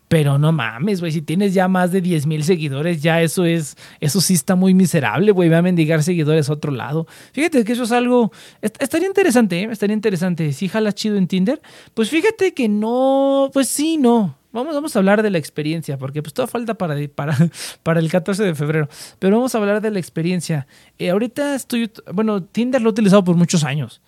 Pero 0.08 0.38
no 0.38 0.54
mames, 0.54 1.02
güey, 1.02 1.12
si 1.12 1.22
tienes 1.22 1.54
ya 1.54 1.68
más 1.68 1.92
de 1.92 2.00
10 2.00 2.28
mil 2.28 2.44
seguidores, 2.44 3.02
ya 3.02 3.22
eso 3.22 3.44
es, 3.44 3.76
eso 4.00 4.22
sí 4.22 4.36
está 4.36 4.56
muy 4.56 4.74
miserable, 4.74 5.34
güey, 5.34 5.50
va 5.50 5.58
a 5.58 5.62
mendigar 5.62 6.02
seguidores 6.02 6.50
a 6.50 6.54
otro 6.54 6.72
lado. 6.72 7.08
Fíjate 7.34 7.66
que 7.66 7.74
eso 7.74 7.84
es 7.84 7.92
algo, 7.92 8.32
estaría 8.62 9.08
interesante, 9.08 9.64
¿eh? 9.64 9.68
estaría 9.70 9.94
interesante. 9.94 10.54
Si 10.54 10.70
jalas 10.70 10.96
chido 10.96 11.18
en 11.18 11.28
Tinder, 11.28 11.62
pues 11.94 12.10
fíjate 12.10 12.54
que 12.54 12.70
no, 12.70 13.50
pues 13.54 13.68
sí, 13.68 13.98
no. 13.98 14.38
Vamos, 14.54 14.74
vamos 14.74 14.96
a 14.96 15.00
hablar 15.00 15.22
de 15.22 15.30
la 15.30 15.38
experiencia, 15.38 15.98
porque 15.98 16.24
pues 16.24 16.34
todo 16.34 16.48
falta 16.48 16.74
para, 16.76 16.96
para, 17.10 17.36
para 17.84 18.00
el 18.00 18.10
14 18.10 18.44
de 18.44 18.56
febrero. 18.56 18.88
Pero 19.20 19.36
vamos 19.36 19.54
a 19.54 19.58
hablar 19.58 19.82
de 19.82 19.92
la 19.92 20.00
experiencia. 20.00 20.68
Eh, 20.98 21.10
ahorita 21.10 21.54
estoy, 21.54 21.92
bueno, 22.14 22.42
Tinder 22.44 22.82
lo 22.82 22.90
he 22.90 22.92
utilizado 22.92 23.24
por 23.26 23.36
muchos 23.36 23.66
años. 23.66 24.02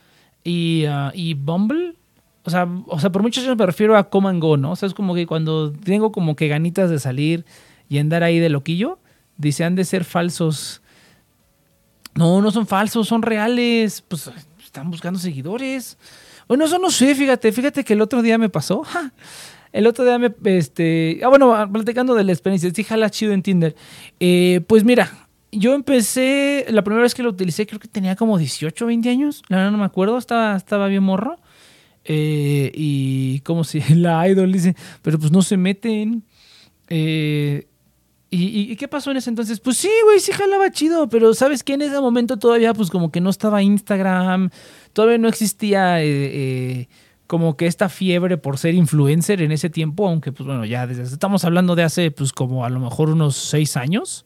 Y, 0.44 0.86
uh, 0.88 1.12
y 1.14 1.34
Bumble, 1.34 1.96
o 2.50 2.52
sea, 2.52 2.68
o 2.88 3.00
sea, 3.00 3.12
por 3.12 3.22
muchos 3.22 3.44
años 3.44 3.58
me 3.58 3.66
refiero 3.66 3.96
a 3.96 4.10
come 4.10 4.30
and 4.30 4.42
go, 4.42 4.58
¿no? 4.58 4.72
O 4.72 4.76
sea, 4.76 4.88
es 4.88 4.96
como 4.96 5.14
que 5.14 5.28
cuando 5.28 5.72
tengo 5.72 6.12
como 6.12 6.36
que 6.36 6.48
ganitas 6.48 6.90
de 6.90 6.98
salir 6.98 7.46
y 7.88 8.00
andar 8.00 8.24
ahí 8.24 8.40
de 8.40 8.50
loquillo, 8.50 8.98
dice, 9.38 9.64
han 9.64 9.76
de 9.76 9.86
ser 9.86 10.04
falsos. 10.04 10.82
No, 12.16 12.42
no 12.42 12.50
son 12.50 12.66
falsos, 12.66 13.08
son 13.08 13.22
reales. 13.22 14.02
Pues 14.02 14.32
están 14.64 14.90
buscando 14.90 15.20
seguidores. 15.20 15.98
Bueno, 16.48 16.66
eso 16.66 16.80
no 16.80 16.90
sé, 16.90 17.14
fíjate, 17.14 17.52
fíjate 17.52 17.84
que 17.84 17.94
el 17.94 18.02
otro 18.02 18.24
día 18.24 18.38
me 18.38 18.50
pasó. 18.50 18.84
El 19.72 19.86
otro 19.86 20.04
día 20.04 20.18
me, 20.18 20.34
este, 20.58 21.20
ah, 21.24 21.28
bueno, 21.28 21.56
platicando 21.72 22.16
de 22.16 22.24
la 22.24 22.32
experiencia, 22.32 22.72
sí, 22.74 22.84
jala 22.84 23.12
chido 23.12 23.34
en 23.34 23.44
Tinder. 23.44 23.76
Eh, 24.20 24.62
pues 24.66 24.84
mira, 24.84 25.28
yo 25.52 25.76
empecé, 25.76 26.66
la 26.70 26.84
primera 26.84 27.04
vez 27.04 27.14
que 27.14 27.22
lo 27.22 27.30
utilicé, 27.30 27.68
creo 27.68 27.80
que 27.80 27.88
tenía 27.88 28.16
como 28.16 28.40
18, 28.40 28.84
20 28.84 29.08
años, 29.12 29.44
la 29.48 29.58
verdad 29.58 29.72
no 29.72 29.78
me 29.78 29.86
acuerdo, 29.86 30.18
estaba, 30.18 30.56
estaba 30.56 30.88
bien 30.88 31.04
morro. 31.04 31.38
Eh, 32.12 32.72
y 32.74 33.40
como 33.42 33.64
si 33.64 33.80
la 33.96 34.28
idol 34.28 34.52
dice, 34.52 34.76
pero 35.04 35.20
pues 35.20 35.32
no 35.32 35.44
se 35.44 35.58
meten. 35.58 36.24
Eh, 36.88 37.68
y, 38.32 38.76
qué 38.76 38.88
pasó 38.88 39.12
en 39.12 39.18
ese 39.18 39.30
entonces? 39.30 39.60
Pues 39.60 39.78
sí, 39.78 39.90
güey, 40.04 40.20
sí 40.20 40.32
jalaba 40.32 40.72
chido, 40.72 41.08
pero 41.10 41.34
¿sabes 41.34 41.64
qué? 41.64 41.74
En 41.74 41.84
ese 41.84 42.00
momento 42.00 42.38
todavía 42.38 42.74
pues 42.74 42.90
como 42.90 43.12
que 43.12 43.22
no 43.22 43.30
estaba 43.30 43.64
Instagram, 43.64 44.50
todavía 44.94 45.18
no 45.18 45.28
existía 45.28 46.04
eh, 46.04 46.88
como 47.26 47.58
que 47.58 47.66
esta 47.66 47.90
fiebre 47.90 48.38
por 48.38 48.60
ser 48.60 48.76
influencer 48.76 49.42
en 49.42 49.52
ese 49.52 49.72
tiempo, 49.72 50.08
aunque 50.08 50.32
pues 50.32 50.46
bueno, 50.46 50.66
ya 50.66 50.86
desde, 50.86 51.04
estamos 51.04 51.44
hablando 51.44 51.76
de 51.76 51.84
hace 51.84 52.12
pues 52.12 52.32
como 52.32 52.66
a 52.66 52.70
lo 52.70 52.80
mejor 52.80 53.10
unos 53.10 53.36
seis 53.36 53.76
años 53.78 54.26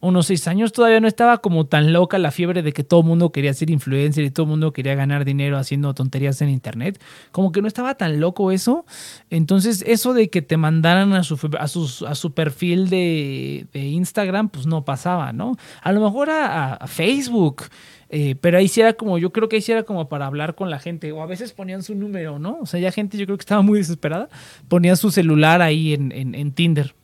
unos 0.00 0.26
seis 0.26 0.46
años 0.48 0.72
todavía 0.72 1.00
no 1.00 1.08
estaba 1.08 1.38
como 1.38 1.66
tan 1.66 1.92
loca 1.92 2.18
la 2.18 2.30
fiebre 2.30 2.62
de 2.62 2.72
que 2.72 2.84
todo 2.84 3.00
el 3.00 3.06
mundo 3.06 3.32
quería 3.32 3.52
ser 3.54 3.70
influencer 3.70 4.24
y 4.24 4.30
todo 4.30 4.44
el 4.44 4.50
mundo 4.50 4.72
quería 4.72 4.94
ganar 4.94 5.24
dinero 5.24 5.58
haciendo 5.58 5.94
tonterías 5.94 6.40
en 6.42 6.50
internet. 6.50 7.00
Como 7.32 7.52
que 7.52 7.62
no 7.62 7.68
estaba 7.68 7.94
tan 7.94 8.20
loco 8.20 8.52
eso. 8.52 8.84
Entonces 9.30 9.84
eso 9.86 10.14
de 10.14 10.30
que 10.30 10.42
te 10.42 10.56
mandaran 10.56 11.12
a 11.12 11.24
su, 11.24 11.38
a 11.58 11.68
a 12.08 12.14
su 12.14 12.32
perfil 12.32 12.88
de, 12.88 13.66
Instagram, 13.72 14.48
pues 14.48 14.66
no 14.66 14.84
pasaba, 14.84 15.32
¿no? 15.32 15.56
A 15.82 15.92
lo 15.92 16.00
mejor 16.00 16.30
a, 16.30 16.86
Facebook. 16.86 17.64
Eh, 18.10 18.36
pero 18.40 18.56
ahí 18.58 18.68
sí 18.68 18.80
era 18.80 18.94
como, 18.94 19.18
yo 19.18 19.32
creo 19.32 19.48
que 19.48 19.56
ahí 19.56 19.62
sí 19.62 19.70
era 19.70 19.82
como 19.82 20.08
para 20.08 20.26
hablar 20.26 20.54
con 20.54 20.70
la 20.70 20.78
gente, 20.78 21.12
o 21.12 21.22
a 21.22 21.26
veces 21.26 21.52
ponían 21.52 21.82
su 21.82 21.94
número, 21.94 22.38
¿no? 22.38 22.58
O 22.62 22.66
sea, 22.66 22.80
ya 22.80 22.90
gente 22.90 23.18
yo 23.18 23.26
creo 23.26 23.36
que 23.36 23.42
estaba 23.42 23.60
muy 23.60 23.78
desesperada, 23.78 24.30
ponía 24.68 24.96
su 24.96 25.10
celular 25.10 25.60
ahí 25.60 25.92
en, 25.92 26.12
en 26.12 26.52
Tinder. 26.52 26.94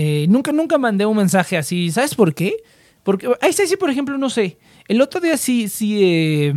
Eh, 0.00 0.26
nunca, 0.28 0.52
nunca 0.52 0.78
mandé 0.78 1.04
un 1.06 1.16
mensaje 1.16 1.56
así. 1.56 1.90
¿Sabes 1.90 2.14
por 2.14 2.32
qué? 2.32 2.58
Porque 3.02 3.28
ahí 3.40 3.52
sí, 3.52 3.76
por 3.76 3.90
ejemplo, 3.90 4.16
no 4.16 4.30
sé. 4.30 4.56
El 4.86 5.00
otro 5.00 5.20
día 5.20 5.36
sí, 5.36 5.68
sí, 5.68 5.98
eh, 6.00 6.54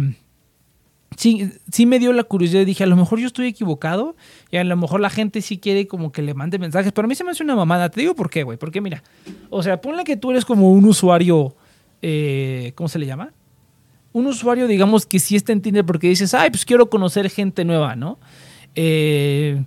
sí, 1.18 1.50
sí 1.72 1.88
me 1.88 1.98
dio 1.98 2.14
la 2.14 2.24
curiosidad. 2.24 2.68
Dije, 2.68 2.84
a 2.84 2.88
lo 2.88 2.96
mejor 2.96 3.18
yo 3.18 3.26
estoy 3.26 3.48
equivocado 3.48 4.16
y 4.52 4.58
a 4.58 4.64
lo 4.64 4.78
mejor 4.78 5.00
la 5.00 5.10
gente 5.10 5.42
sí 5.42 5.58
quiere 5.58 5.88
como 5.88 6.12
que 6.12 6.22
le 6.22 6.36
mande 6.36 6.60
mensajes. 6.60 6.92
Pero 6.92 7.08
a 7.08 7.10
mí 7.10 7.16
se 7.16 7.24
me 7.24 7.32
hace 7.32 7.42
una 7.42 7.56
mamada. 7.56 7.90
Te 7.90 8.02
digo 8.02 8.14
por 8.14 8.30
qué, 8.30 8.44
güey. 8.44 8.60
Porque 8.60 8.80
mira, 8.80 9.02
o 9.50 9.64
sea, 9.64 9.82
ponle 9.82 10.04
que 10.04 10.18
tú 10.18 10.30
eres 10.30 10.46
como 10.46 10.72
un 10.72 10.86
usuario, 10.86 11.56
eh, 12.04 12.74
¿cómo 12.76 12.90
se 12.90 13.00
le 13.00 13.08
llama? 13.08 13.34
Un 14.14 14.28
usuario, 14.28 14.68
digamos, 14.68 15.08
que 15.08 15.18
sí 15.18 15.36
está 15.36 15.52
en 15.52 15.64
Tinder 15.64 15.84
porque 15.84 16.10
dices, 16.10 16.36
ay, 16.36 16.52
pues 16.52 16.64
quiero 16.64 16.92
conocer 16.92 17.28
gente 17.32 17.66
nueva, 17.66 17.96
¿no? 17.96 18.20
Eh 18.76 19.64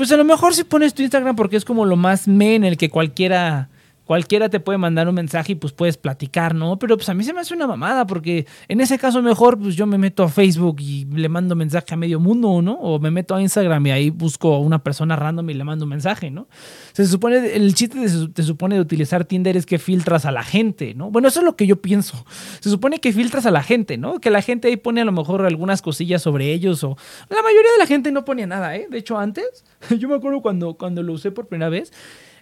pues 0.00 0.10
a 0.12 0.16
lo 0.16 0.24
mejor 0.24 0.54
si 0.54 0.64
pones 0.64 0.94
tu 0.94 1.02
Instagram 1.02 1.36
porque 1.36 1.58
es 1.58 1.66
como 1.66 1.84
lo 1.84 1.94
más 1.94 2.26
me 2.26 2.54
en 2.54 2.64
el 2.64 2.78
que 2.78 2.88
cualquiera 2.88 3.68
cualquiera 4.10 4.48
te 4.48 4.58
puede 4.58 4.76
mandar 4.76 5.08
un 5.08 5.14
mensaje 5.14 5.52
y 5.52 5.54
pues 5.54 5.72
puedes 5.72 5.96
platicar, 5.96 6.52
¿no? 6.52 6.80
Pero 6.80 6.96
pues 6.96 7.08
a 7.08 7.14
mí 7.14 7.22
se 7.22 7.32
me 7.32 7.38
hace 7.38 7.54
una 7.54 7.68
mamada 7.68 8.08
porque 8.08 8.44
en 8.66 8.80
ese 8.80 8.98
caso 8.98 9.22
mejor 9.22 9.56
pues 9.56 9.76
yo 9.76 9.86
me 9.86 9.98
meto 9.98 10.24
a 10.24 10.28
Facebook 10.28 10.78
y 10.80 11.04
le 11.04 11.28
mando 11.28 11.54
mensaje 11.54 11.94
a 11.94 11.96
medio 11.96 12.18
mundo, 12.18 12.60
¿no? 12.60 12.72
O 12.72 12.98
me 12.98 13.12
meto 13.12 13.36
a 13.36 13.40
Instagram 13.40 13.86
y 13.86 13.90
ahí 13.92 14.10
busco 14.10 14.52
a 14.52 14.58
una 14.58 14.82
persona 14.82 15.14
random 15.14 15.48
y 15.50 15.54
le 15.54 15.62
mando 15.62 15.84
un 15.84 15.90
mensaje, 15.90 16.28
¿no? 16.28 16.48
Se 16.92 17.06
supone, 17.06 17.54
el 17.54 17.72
chiste 17.76 18.00
de, 18.00 18.42
supone 18.42 18.74
de 18.74 18.80
utilizar 18.80 19.24
Tinder 19.24 19.56
es 19.56 19.64
que 19.64 19.78
filtras 19.78 20.24
a 20.24 20.32
la 20.32 20.42
gente, 20.42 20.92
¿no? 20.92 21.12
Bueno, 21.12 21.28
eso 21.28 21.38
es 21.38 21.44
lo 21.44 21.54
que 21.54 21.68
yo 21.68 21.80
pienso. 21.80 22.26
Se 22.58 22.68
supone 22.68 22.98
que 22.98 23.12
filtras 23.12 23.46
a 23.46 23.52
la 23.52 23.62
gente, 23.62 23.96
¿no? 23.96 24.18
Que 24.18 24.30
la 24.30 24.42
gente 24.42 24.66
ahí 24.66 24.76
pone 24.76 25.02
a 25.02 25.04
lo 25.04 25.12
mejor 25.12 25.46
algunas 25.46 25.82
cosillas 25.82 26.20
sobre 26.20 26.52
ellos 26.52 26.82
o 26.82 26.96
la 27.28 27.42
mayoría 27.42 27.70
de 27.70 27.78
la 27.78 27.86
gente 27.86 28.10
no 28.10 28.24
ponía 28.24 28.48
nada, 28.48 28.74
¿eh? 28.74 28.88
De 28.90 28.98
hecho 28.98 29.20
antes, 29.20 29.64
yo 30.00 30.08
me 30.08 30.16
acuerdo 30.16 30.42
cuando, 30.42 30.74
cuando 30.74 31.00
lo 31.04 31.12
usé 31.12 31.30
por 31.30 31.46
primera 31.46 31.68
vez, 31.68 31.92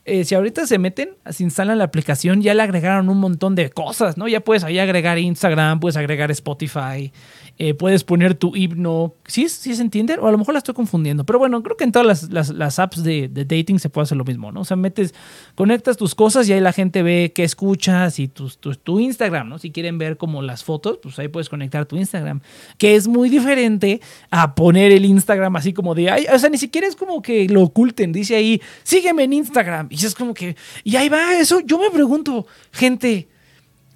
eh, 0.05 0.25
si 0.25 0.35
ahorita 0.35 0.67
se 0.67 0.79
meten, 0.79 1.11
se 1.31 1.43
instalan 1.43 1.79
la 1.79 1.85
aplicación, 1.85 2.43
ya 2.43 2.55
le 2.55 2.63
agregaron 2.63 3.09
un 3.09 3.19
montón 3.19 3.55
de 3.55 3.71
cosas, 3.71 4.17
¿no? 4.17 4.29
Ya 4.29 4.41
puedes 4.41 4.65
ahí 4.65 4.79
agregar 4.79 5.19
Instagram, 5.19 5.81
puedes 5.81 5.97
agregar 5.97 6.31
Spotify, 6.31 7.13
eh, 7.61 7.75
puedes 7.75 8.05
poner 8.05 8.35
tu 8.35 8.55
himno. 8.55 9.15
¿Sí 9.27 9.43
es, 9.43 9.53
¿Sí 9.53 9.75
se 9.75 9.83
entiende? 9.83 10.15
O 10.21 10.29
a 10.29 10.31
lo 10.31 10.39
mejor 10.39 10.55
la 10.55 10.59
estoy 10.59 10.75
confundiendo. 10.75 11.25
Pero 11.25 11.41
bueno, 11.41 11.61
creo 11.65 11.77
que 11.77 11.83
en 11.83 11.91
todas 11.91 12.31
las, 12.31 12.79
apps 12.79 13.03
de, 13.03 13.29
dating 13.29 13.81
se 13.81 13.91
puede 13.91 14.05
hacer 14.05 14.17
lo 14.17 14.25
mismo, 14.25 14.53
¿no? 14.53 14.61
O 14.61 14.65
sea, 14.65 14.77
metes, 14.77 15.13
conectas 15.57 15.97
tus 15.97 16.15
cosas 16.15 16.49
y 16.49 16.53
ahí 16.53 16.61
la 16.61 16.73
gente 16.73 17.03
ve 17.03 17.33
qué 17.35 17.43
escuchas 17.43 18.21
y 18.21 18.29
tu, 18.29 18.49
tu, 18.49 19.01
Instagram, 19.01 19.49
¿no? 19.49 19.59
Si 19.59 19.73
quieren 19.73 19.99
ver 19.99 20.17
como 20.17 20.41
las 20.41 20.63
fotos, 20.63 20.99
pues 21.03 21.19
ahí 21.19 21.27
puedes 21.27 21.49
conectar 21.49 21.85
tu 21.87 21.97
Instagram. 21.97 22.43
Que 22.79 22.95
es 22.95 23.09
muy 23.09 23.29
diferente 23.29 24.01
a 24.31 24.55
poner 24.55 24.93
el 24.93 25.05
Instagram 25.05 25.57
así 25.57 25.73
como 25.73 25.97
de, 25.97 26.11
ay, 26.11 26.27
o 26.33 26.39
sea, 26.39 26.51
ni 26.51 26.59
siquiera 26.59 26.87
es 26.87 26.95
como 26.95 27.23
que 27.23 27.49
lo 27.49 27.63
oculten. 27.63 28.13
Dice 28.13 28.37
ahí, 28.37 28.63
sígueme 28.85 29.25
en 29.25 29.33
Instagram. 29.33 29.89
Y 29.91 30.07
es 30.07 30.15
como 30.15 30.33
que, 30.33 30.55
y 30.85 30.95
ahí 30.95 31.09
va 31.09 31.35
eso. 31.35 31.59
Yo 31.61 31.81
me 31.81 31.91
pregunto, 31.91 32.47
gente 32.71 33.27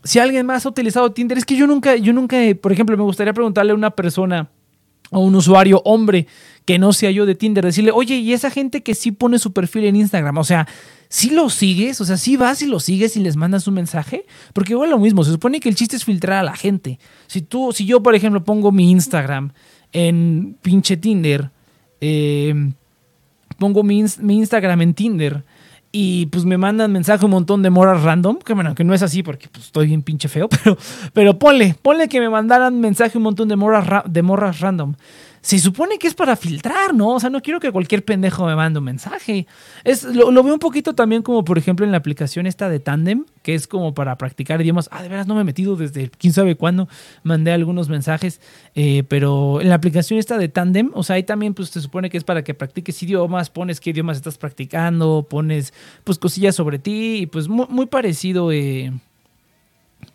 si 0.04 0.18
alguien 0.18 0.46
más 0.46 0.66
ha 0.66 0.68
utilizado 0.68 1.12
Tinder, 1.12 1.38
es 1.38 1.44
que 1.44 1.56
yo 1.56 1.66
nunca, 1.66 1.96
yo 1.96 2.12
nunca, 2.12 2.36
por 2.60 2.72
ejemplo, 2.72 2.96
me 2.96 3.02
gustaría 3.02 3.32
preguntarle 3.32 3.72
a 3.72 3.74
una 3.74 3.90
persona, 3.90 4.48
a 5.10 5.18
un 5.18 5.34
usuario 5.34 5.80
hombre 5.84 6.26
que 6.64 6.78
no 6.78 6.92
sea 6.92 7.10
yo 7.10 7.26
de 7.26 7.34
Tinder, 7.34 7.64
decirle, 7.64 7.92
oye, 7.92 8.16
y 8.16 8.32
esa 8.32 8.50
gente 8.50 8.82
que 8.82 8.94
sí 8.94 9.12
pone 9.12 9.38
su 9.38 9.52
perfil 9.52 9.84
en 9.84 9.96
Instagram, 9.96 10.38
o 10.38 10.44
sea, 10.44 10.66
¿sí 11.08 11.30
lo 11.30 11.50
sigues, 11.50 12.00
o 12.00 12.04
sea, 12.04 12.16
si 12.16 12.32
¿sí 12.32 12.36
vas 12.36 12.62
y 12.62 12.66
lo 12.66 12.80
sigues 12.80 13.16
y 13.16 13.20
les 13.20 13.36
mandas 13.36 13.66
un 13.66 13.74
mensaje, 13.74 14.26
porque 14.52 14.72
igual 14.72 14.90
lo 14.90 14.98
mismo, 14.98 15.24
se 15.24 15.32
supone 15.32 15.60
que 15.60 15.68
el 15.68 15.74
chiste 15.74 15.96
es 15.96 16.04
filtrar 16.04 16.38
a 16.38 16.42
la 16.42 16.56
gente. 16.56 16.98
Si 17.26 17.42
tú, 17.42 17.72
si 17.72 17.84
yo, 17.84 18.02
por 18.02 18.14
ejemplo, 18.14 18.44
pongo 18.44 18.72
mi 18.72 18.90
Instagram 18.90 19.52
en 19.92 20.56
pinche 20.62 20.96
Tinder, 20.96 21.50
eh, 22.00 22.72
pongo 23.58 23.82
mi 23.82 23.98
Instagram 24.00 24.82
en 24.82 24.94
Tinder 24.94 25.44
y 25.92 26.26
pues 26.26 26.46
me 26.46 26.56
mandan 26.56 26.90
mensaje 26.90 27.24
un 27.24 27.30
montón 27.30 27.62
de 27.62 27.68
moras 27.68 28.02
random, 28.02 28.38
que 28.38 28.54
bueno, 28.54 28.74
que 28.74 28.82
no 28.82 28.94
es 28.94 29.02
así 29.02 29.22
porque 29.22 29.48
pues, 29.48 29.66
estoy 29.66 29.86
bien 29.88 30.02
pinche 30.02 30.28
feo, 30.28 30.48
pero, 30.64 30.78
pero 31.12 31.38
ponle, 31.38 31.76
ponle 31.80 32.08
que 32.08 32.18
me 32.18 32.30
mandaran 32.30 32.80
mensaje 32.80 33.18
un 33.18 33.24
montón 33.24 33.48
de 33.48 33.56
morras, 33.56 34.02
de 34.06 34.22
morras 34.22 34.60
random 34.60 34.94
se 35.42 35.58
supone 35.58 35.98
que 35.98 36.06
es 36.06 36.14
para 36.14 36.36
filtrar, 36.36 36.94
¿no? 36.94 37.08
O 37.08 37.20
sea, 37.20 37.28
no 37.28 37.42
quiero 37.42 37.58
que 37.58 37.72
cualquier 37.72 38.04
pendejo 38.04 38.46
me 38.46 38.54
mande 38.54 38.78
un 38.78 38.84
mensaje. 38.84 39.48
Es, 39.82 40.04
lo, 40.04 40.30
veo 40.30 40.54
un 40.54 40.60
poquito 40.60 40.94
también 40.94 41.22
como, 41.22 41.44
por 41.44 41.58
ejemplo, 41.58 41.84
en 41.84 41.90
la 41.90 41.98
aplicación 41.98 42.46
esta 42.46 42.68
de 42.68 42.78
Tandem, 42.78 43.24
que 43.42 43.54
es 43.54 43.66
como 43.66 43.92
para 43.92 44.16
practicar 44.16 44.62
idiomas. 44.62 44.88
Ah, 44.92 45.02
de 45.02 45.08
veras 45.08 45.26
no 45.26 45.34
me 45.34 45.40
he 45.40 45.44
metido 45.44 45.74
desde 45.74 46.10
quién 46.10 46.32
sabe 46.32 46.54
cuándo. 46.54 46.88
Mandé 47.24 47.50
algunos 47.50 47.88
mensajes, 47.88 48.40
eh, 48.76 49.02
pero 49.08 49.60
en 49.60 49.68
la 49.68 49.74
aplicación 49.74 50.20
esta 50.20 50.38
de 50.38 50.48
Tandem, 50.48 50.92
o 50.94 51.02
sea, 51.02 51.16
ahí 51.16 51.24
también 51.24 51.54
pues 51.54 51.70
se 51.70 51.80
supone 51.80 52.08
que 52.08 52.18
es 52.18 52.24
para 52.24 52.44
que 52.44 52.54
practiques 52.54 53.02
idiomas, 53.02 53.50
pones 53.50 53.80
qué 53.80 53.90
idiomas 53.90 54.18
estás 54.18 54.38
practicando, 54.38 55.26
pones 55.28 55.74
pues 56.04 56.18
cosillas 56.18 56.54
sobre 56.54 56.78
ti 56.78 57.16
y 57.22 57.26
pues 57.26 57.48
muy, 57.48 57.86
parecido... 57.86 58.52
Eh, 58.52 58.92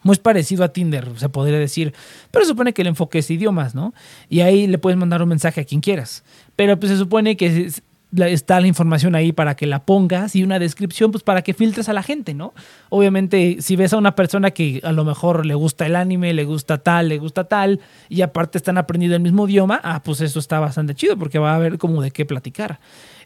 muy 0.07 0.17
parecido 0.17 0.63
a 0.63 0.69
Tinder, 0.69 1.11
se 1.17 1.29
podría 1.29 1.59
decir, 1.59 1.93
pero 2.31 2.45
se 2.45 2.49
supone 2.49 2.73
que 2.73 2.81
el 2.81 2.87
enfoque 2.87 3.19
es 3.19 3.29
idiomas, 3.29 3.75
¿no? 3.75 3.93
Y 4.29 4.39
ahí 4.39 4.65
le 4.65 4.77
puedes 4.77 4.97
mandar 4.97 5.21
un 5.21 5.29
mensaje 5.29 5.61
a 5.61 5.65
quien 5.65 5.81
quieras. 5.81 6.23
Pero 6.55 6.79
pues 6.79 6.91
se 6.91 6.97
supone 6.97 7.37
que 7.37 7.69
está 8.15 8.61
la 8.61 8.67
información 8.67 9.15
ahí 9.15 9.33
para 9.33 9.55
que 9.55 9.67
la 9.67 9.83
pongas 9.83 10.33
y 10.35 10.43
una 10.43 10.59
descripción 10.59 11.11
pues 11.11 11.23
para 11.23 11.41
que 11.41 11.53
filtres 11.53 11.89
a 11.89 11.93
la 11.93 12.03
gente, 12.03 12.33
¿no? 12.33 12.53
Obviamente 12.89 13.57
si 13.59 13.75
ves 13.75 13.91
a 13.91 13.97
una 13.97 14.15
persona 14.15 14.51
que 14.51 14.79
a 14.83 14.93
lo 14.93 15.03
mejor 15.03 15.45
le 15.45 15.55
gusta 15.55 15.85
el 15.85 15.95
anime, 15.95 16.33
le 16.33 16.45
gusta 16.45 16.77
tal, 16.77 17.09
le 17.09 17.17
gusta 17.17 17.43
tal 17.43 17.81
y 18.07 18.21
aparte 18.21 18.57
están 18.57 18.77
aprendiendo 18.77 19.17
el 19.17 19.21
mismo 19.21 19.47
idioma, 19.47 19.81
ah, 19.83 20.01
pues 20.03 20.21
eso 20.21 20.39
está 20.39 20.59
bastante 20.61 20.95
chido 20.95 21.17
porque 21.17 21.37
va 21.37 21.51
a 21.51 21.55
haber 21.55 21.77
como 21.77 22.01
de 22.01 22.11
qué 22.11 22.25
platicar. 22.25 22.79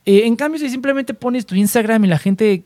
Eh, 0.04 0.24
en 0.26 0.36
cambio 0.36 0.60
si 0.60 0.67
simplemente 0.70 1.13
pones 1.13 1.46
tu 1.46 1.54
Instagram 1.54 2.06
y 2.06 2.08
la 2.08 2.17
gente 2.17 2.65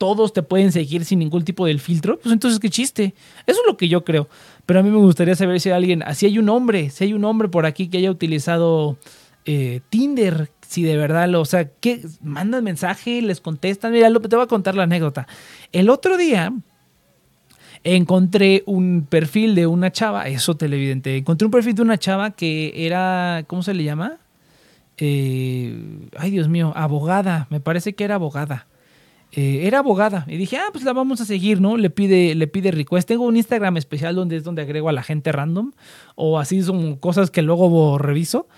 todos 0.00 0.32
te 0.32 0.42
pueden 0.42 0.72
seguir 0.72 1.04
sin 1.04 1.18
ningún 1.18 1.44
tipo 1.44 1.66
de 1.66 1.76
filtro, 1.76 2.18
pues 2.18 2.32
entonces 2.32 2.58
qué 2.58 2.70
chiste. 2.70 3.14
Eso 3.46 3.60
es 3.60 3.66
lo 3.66 3.76
que 3.76 3.86
yo 3.86 4.02
creo. 4.02 4.30
Pero 4.64 4.80
a 4.80 4.82
mí 4.82 4.88
me 4.88 4.96
gustaría 4.96 5.34
saber 5.34 5.60
si 5.60 5.68
hay 5.68 5.74
alguien, 5.74 6.02
si 6.14 6.24
hay 6.24 6.38
un 6.38 6.48
hombre, 6.48 6.88
si 6.88 7.04
hay 7.04 7.12
un 7.12 7.22
hombre 7.22 7.48
por 7.48 7.66
aquí 7.66 7.88
que 7.88 7.98
haya 7.98 8.10
utilizado 8.10 8.96
eh, 9.44 9.82
Tinder, 9.90 10.50
si 10.66 10.84
de 10.84 10.96
verdad 10.96 11.28
lo, 11.28 11.42
o 11.42 11.44
sea, 11.44 11.68
que 11.68 12.00
mandan 12.22 12.64
mensaje, 12.64 13.20
les 13.20 13.42
contestan. 13.42 13.92
Mira, 13.92 14.10
te 14.10 14.36
voy 14.36 14.44
a 14.44 14.48
contar 14.48 14.74
la 14.74 14.84
anécdota. 14.84 15.28
El 15.70 15.90
otro 15.90 16.16
día 16.16 16.50
encontré 17.84 18.62
un 18.64 19.06
perfil 19.06 19.54
de 19.54 19.66
una 19.66 19.92
chava, 19.92 20.28
eso 20.28 20.56
televidente, 20.56 21.18
encontré 21.18 21.44
un 21.44 21.52
perfil 21.52 21.74
de 21.74 21.82
una 21.82 21.98
chava 21.98 22.30
que 22.30 22.72
era, 22.86 23.44
¿cómo 23.46 23.62
se 23.62 23.74
le 23.74 23.84
llama? 23.84 24.16
Eh, 24.96 26.08
ay, 26.16 26.30
Dios 26.30 26.48
mío, 26.48 26.72
abogada, 26.74 27.48
me 27.50 27.60
parece 27.60 27.94
que 27.94 28.04
era 28.04 28.14
abogada. 28.14 28.66
Eh, 29.32 29.60
era 29.66 29.78
abogada 29.78 30.24
y 30.28 30.36
dije, 30.36 30.56
ah, 30.56 30.70
pues 30.72 30.84
la 30.84 30.92
vamos 30.92 31.20
a 31.20 31.24
seguir, 31.24 31.60
¿no? 31.60 31.76
Le 31.76 31.88
pide, 31.88 32.34
le 32.34 32.48
pide 32.48 32.72
request. 32.72 33.06
Tengo 33.06 33.24
un 33.24 33.36
Instagram 33.36 33.76
especial 33.76 34.16
donde 34.16 34.36
es 34.36 34.44
donde 34.44 34.62
agrego 34.62 34.88
a 34.88 34.92
la 34.92 35.04
gente 35.04 35.30
random 35.30 35.70
o 36.16 36.40
así 36.40 36.62
son 36.62 36.96
cosas 36.96 37.30
que 37.30 37.42
luego 37.42 37.96
reviso. 37.98 38.48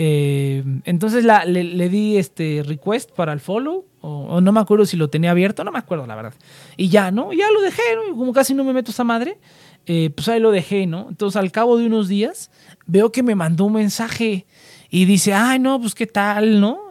Eh, 0.00 0.62
entonces 0.84 1.24
la, 1.24 1.44
le, 1.44 1.88
di 1.88 2.18
este 2.18 2.62
request 2.64 3.10
para 3.10 3.32
el 3.32 3.40
follow, 3.40 3.84
o, 4.00 4.40
no 4.40 4.52
me 4.52 4.60
acuerdo 4.60 4.86
si 4.86 4.96
lo 4.96 5.10
tenía 5.10 5.32
abierto, 5.32 5.64
no 5.64 5.72
me 5.72 5.78
acuerdo 5.78 6.06
la 6.06 6.14
verdad. 6.14 6.34
Y 6.76 6.88
ya, 6.88 7.10
¿no? 7.10 7.32
Ya 7.32 7.50
lo 7.50 7.60
dejé, 7.62 7.82
¿no? 7.96 8.16
Como 8.16 8.32
casi 8.32 8.54
no 8.54 8.62
me 8.62 8.72
meto 8.72 8.92
esa 8.92 9.02
madre, 9.02 9.38
eh, 9.86 10.10
pues 10.14 10.28
ahí 10.28 10.38
lo 10.38 10.52
dejé, 10.52 10.86
¿no? 10.86 11.06
Entonces 11.08 11.36
al 11.36 11.50
cabo 11.50 11.78
de 11.78 11.86
unos 11.86 12.06
días 12.06 12.50
veo 12.86 13.10
que 13.10 13.24
me 13.24 13.34
mandó 13.34 13.64
un 13.64 13.72
mensaje 13.72 14.46
y 14.88 15.04
dice, 15.04 15.34
ay, 15.34 15.58
no, 15.58 15.80
pues 15.80 15.94
qué 15.96 16.06
tal, 16.06 16.60
¿no? 16.60 16.87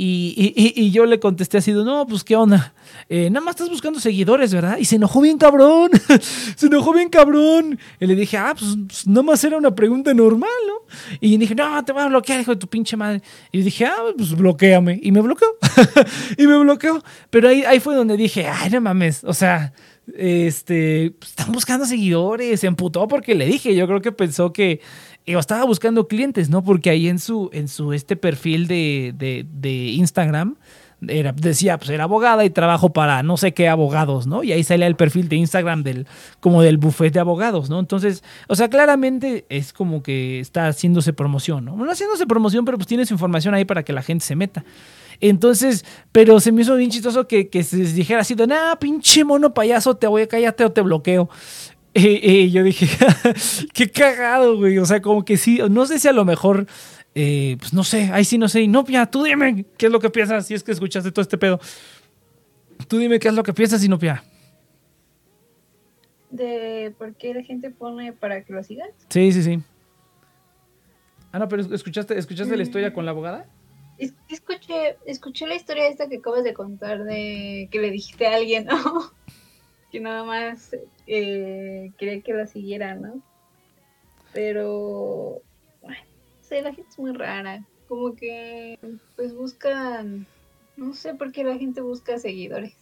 Y, 0.00 0.92
yo 0.92 1.06
le 1.06 1.18
contesté 1.18 1.58
así, 1.58 1.72
no, 1.72 2.06
pues 2.06 2.22
qué 2.22 2.36
onda. 2.36 2.72
Eh, 3.08 3.30
nada 3.30 3.44
más 3.44 3.56
estás 3.56 3.68
buscando 3.68 3.98
seguidores, 3.98 4.54
¿verdad? 4.54 4.78
Y 4.78 4.84
se 4.84 4.94
enojó 4.94 5.20
bien 5.20 5.38
cabrón. 5.38 5.90
se 6.56 6.66
enojó 6.66 6.92
bien 6.92 7.08
cabrón. 7.08 7.80
Y 7.98 8.06
le 8.06 8.14
dije, 8.14 8.36
ah, 8.36 8.54
pues, 8.56 8.76
pues, 8.86 9.08
nada 9.08 9.24
más 9.24 9.42
era 9.42 9.56
una 9.56 9.74
pregunta 9.74 10.14
normal, 10.14 10.50
¿no? 10.68 11.18
Y 11.20 11.36
dije, 11.36 11.56
no, 11.56 11.84
te 11.84 11.92
voy 11.92 12.02
a 12.02 12.06
bloquear, 12.06 12.40
hijo 12.40 12.52
de 12.52 12.58
tu 12.58 12.68
pinche 12.68 12.96
madre. 12.96 13.22
Y 13.50 13.62
dije, 13.62 13.86
ah, 13.86 13.96
pues 14.16 14.36
bloqueame. 14.36 15.00
Y 15.02 15.10
me 15.10 15.20
bloqueó. 15.20 15.48
y 16.38 16.46
me 16.46 16.56
bloqueó. 16.58 17.02
Pero 17.30 17.48
ahí, 17.48 17.64
ahí 17.64 17.80
fue 17.80 17.96
donde 17.96 18.16
dije, 18.16 18.46
ay, 18.46 18.70
no 18.70 18.80
mames. 18.80 19.24
O 19.24 19.34
sea, 19.34 19.72
este, 20.16 21.12
pues, 21.18 21.30
están 21.30 21.50
buscando 21.50 21.86
seguidores. 21.86 22.60
Se 22.60 22.68
emputó 22.68 23.08
porque 23.08 23.34
le 23.34 23.46
dije. 23.46 23.74
Yo 23.74 23.88
creo 23.88 24.00
que 24.00 24.12
pensó 24.12 24.52
que 24.52 24.80
estaba 25.36 25.64
buscando 25.64 26.08
clientes, 26.08 26.48
¿no? 26.48 26.62
Porque 26.62 26.90
ahí 26.90 27.08
en 27.08 27.18
su, 27.18 27.50
en 27.52 27.68
su 27.68 27.92
este 27.92 28.16
perfil 28.16 28.66
de, 28.66 29.46
Instagram 29.94 30.56
era, 31.06 31.32
decía, 31.32 31.78
pues 31.78 31.90
era 31.90 32.04
abogada 32.04 32.44
y 32.44 32.50
trabajo 32.50 32.92
para 32.92 33.22
no 33.22 33.36
sé 33.36 33.52
qué 33.52 33.68
abogados, 33.68 34.26
¿no? 34.26 34.42
Y 34.42 34.52
ahí 34.52 34.64
sale 34.64 34.86
el 34.86 34.96
perfil 34.96 35.28
de 35.28 35.36
Instagram 35.36 35.82
del, 35.82 36.06
como 36.40 36.62
del 36.62 36.78
buffet 36.78 37.12
de 37.12 37.20
abogados, 37.20 37.68
¿no? 37.70 37.78
Entonces, 37.78 38.24
o 38.48 38.56
sea, 38.56 38.68
claramente 38.68 39.44
es 39.48 39.72
como 39.72 40.02
que 40.02 40.40
está 40.40 40.68
haciéndose 40.68 41.12
promoción, 41.12 41.64
¿no? 41.64 41.76
No 41.76 41.90
haciéndose 41.90 42.26
promoción, 42.26 42.64
pero 42.64 42.78
pues 42.78 42.86
tiene 42.88 43.06
su 43.06 43.14
información 43.14 43.54
ahí 43.54 43.64
para 43.64 43.82
que 43.82 43.92
la 43.92 44.02
gente 44.02 44.24
se 44.24 44.34
meta. 44.34 44.64
Entonces, 45.20 45.84
pero 46.12 46.38
se 46.40 46.52
me 46.52 46.62
hizo 46.62 46.76
bien 46.76 46.90
chistoso 46.90 47.26
que, 47.26 47.48
se 47.62 47.76
dijera 47.76 48.20
así 48.20 48.34
de, 48.34 48.46
nah, 48.46 48.76
pinche 48.76 49.24
mono 49.24 49.52
payaso, 49.52 49.96
te 49.96 50.06
voy 50.06 50.22
a 50.22 50.28
callarte 50.28 50.64
o 50.64 50.72
te 50.72 50.80
bloqueo. 50.80 51.28
Y, 51.94 52.50
yo 52.50 52.62
dije, 52.62 52.86
qué 53.74 53.90
cagado, 53.90 54.56
güey. 54.56 54.78
O 54.78 54.86
sea, 54.86 55.00
como 55.02 55.24
que 55.24 55.36
sí, 55.36 55.60
no 55.70 55.86
sé 55.86 55.98
si 55.98 56.08
a 56.08 56.12
lo 56.12 56.24
mejor, 56.24 56.66
eh, 57.14 57.56
pues 57.58 57.72
no 57.72 57.84
sé, 57.84 58.10
ahí 58.12 58.24
sí 58.24 58.38
no 58.38 58.48
sé. 58.48 58.66
No, 58.68 58.84
Pia, 58.84 59.06
tú 59.06 59.22
dime 59.22 59.64
qué 59.76 59.86
es 59.86 59.92
lo 59.92 60.00
que 60.00 60.10
piensas 60.10 60.46
si 60.46 60.54
es 60.54 60.62
que 60.62 60.72
escuchaste 60.72 61.10
todo 61.10 61.22
este 61.22 61.38
pedo. 61.38 61.58
Tú 62.86 62.98
dime 62.98 63.18
qué 63.18 63.28
es 63.28 63.34
lo 63.34 63.42
que 63.42 63.52
piensas, 63.52 63.82
y 63.82 63.88
no, 63.88 63.98
Pia. 63.98 64.22
¿De 66.30 66.94
por 66.98 67.14
qué 67.14 67.34
la 67.34 67.42
gente 67.42 67.70
pone 67.70 68.12
para 68.12 68.44
que 68.44 68.52
lo 68.52 68.62
sigas? 68.62 68.90
Sí, 69.08 69.32
sí, 69.32 69.42
sí. 69.42 69.62
Ah, 71.32 71.38
no, 71.38 71.48
pero 71.48 71.62
¿escuchaste, 71.74 72.18
escuchaste 72.18 72.56
la 72.56 72.62
historia 72.62 72.92
con 72.92 73.04
la 73.04 73.10
abogada? 73.10 73.46
escuché, 74.28 74.96
escuché 75.06 75.46
la 75.46 75.56
historia 75.56 75.88
esta 75.88 76.08
que 76.08 76.18
acabas 76.18 76.44
de 76.44 76.54
contar 76.54 77.04
de 77.04 77.68
que 77.70 77.80
le 77.80 77.90
dijiste 77.90 78.26
a 78.26 78.36
alguien, 78.36 78.66
¿no? 78.66 79.12
Que 79.90 80.00
nada 80.00 80.24
más 80.24 80.74
eh, 81.06 81.92
quería 81.98 82.20
que 82.20 82.34
la 82.34 82.46
siguiera, 82.46 82.94
¿no? 82.94 83.20
Pero, 84.32 85.40
bueno, 85.82 86.02
sé, 86.42 86.62
la 86.62 86.74
gente 86.74 86.90
es 86.90 86.98
muy 86.98 87.12
rara. 87.12 87.64
Como 87.88 88.14
que, 88.14 88.78
pues 89.16 89.34
buscan, 89.34 90.26
no 90.76 90.94
sé 90.94 91.14
por 91.14 91.32
qué 91.32 91.44
la 91.44 91.56
gente 91.56 91.80
busca 91.80 92.18
seguidores. 92.18 92.74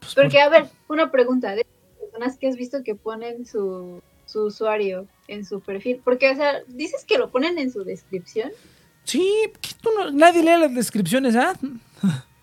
Pues 0.00 0.14
Porque, 0.14 0.40
a 0.40 0.48
ver, 0.48 0.66
una 0.88 1.10
pregunta, 1.10 1.54
de 1.56 1.66
personas 1.98 2.38
que 2.38 2.46
has 2.46 2.56
visto 2.56 2.84
que 2.84 2.94
ponen 2.94 3.44
su, 3.44 4.00
su 4.26 4.44
usuario 4.44 5.08
en 5.26 5.44
su 5.44 5.60
perfil, 5.60 6.00
porque, 6.04 6.30
o 6.30 6.36
sea, 6.36 6.62
dices 6.68 7.04
que 7.04 7.18
lo 7.18 7.30
ponen 7.30 7.58
en 7.58 7.72
su 7.72 7.82
descripción. 7.82 8.52
Sí, 9.02 9.50
nadie 10.12 10.42
lee 10.42 10.60
las 10.60 10.74
descripciones, 10.74 11.34
¿ah? 11.34 11.54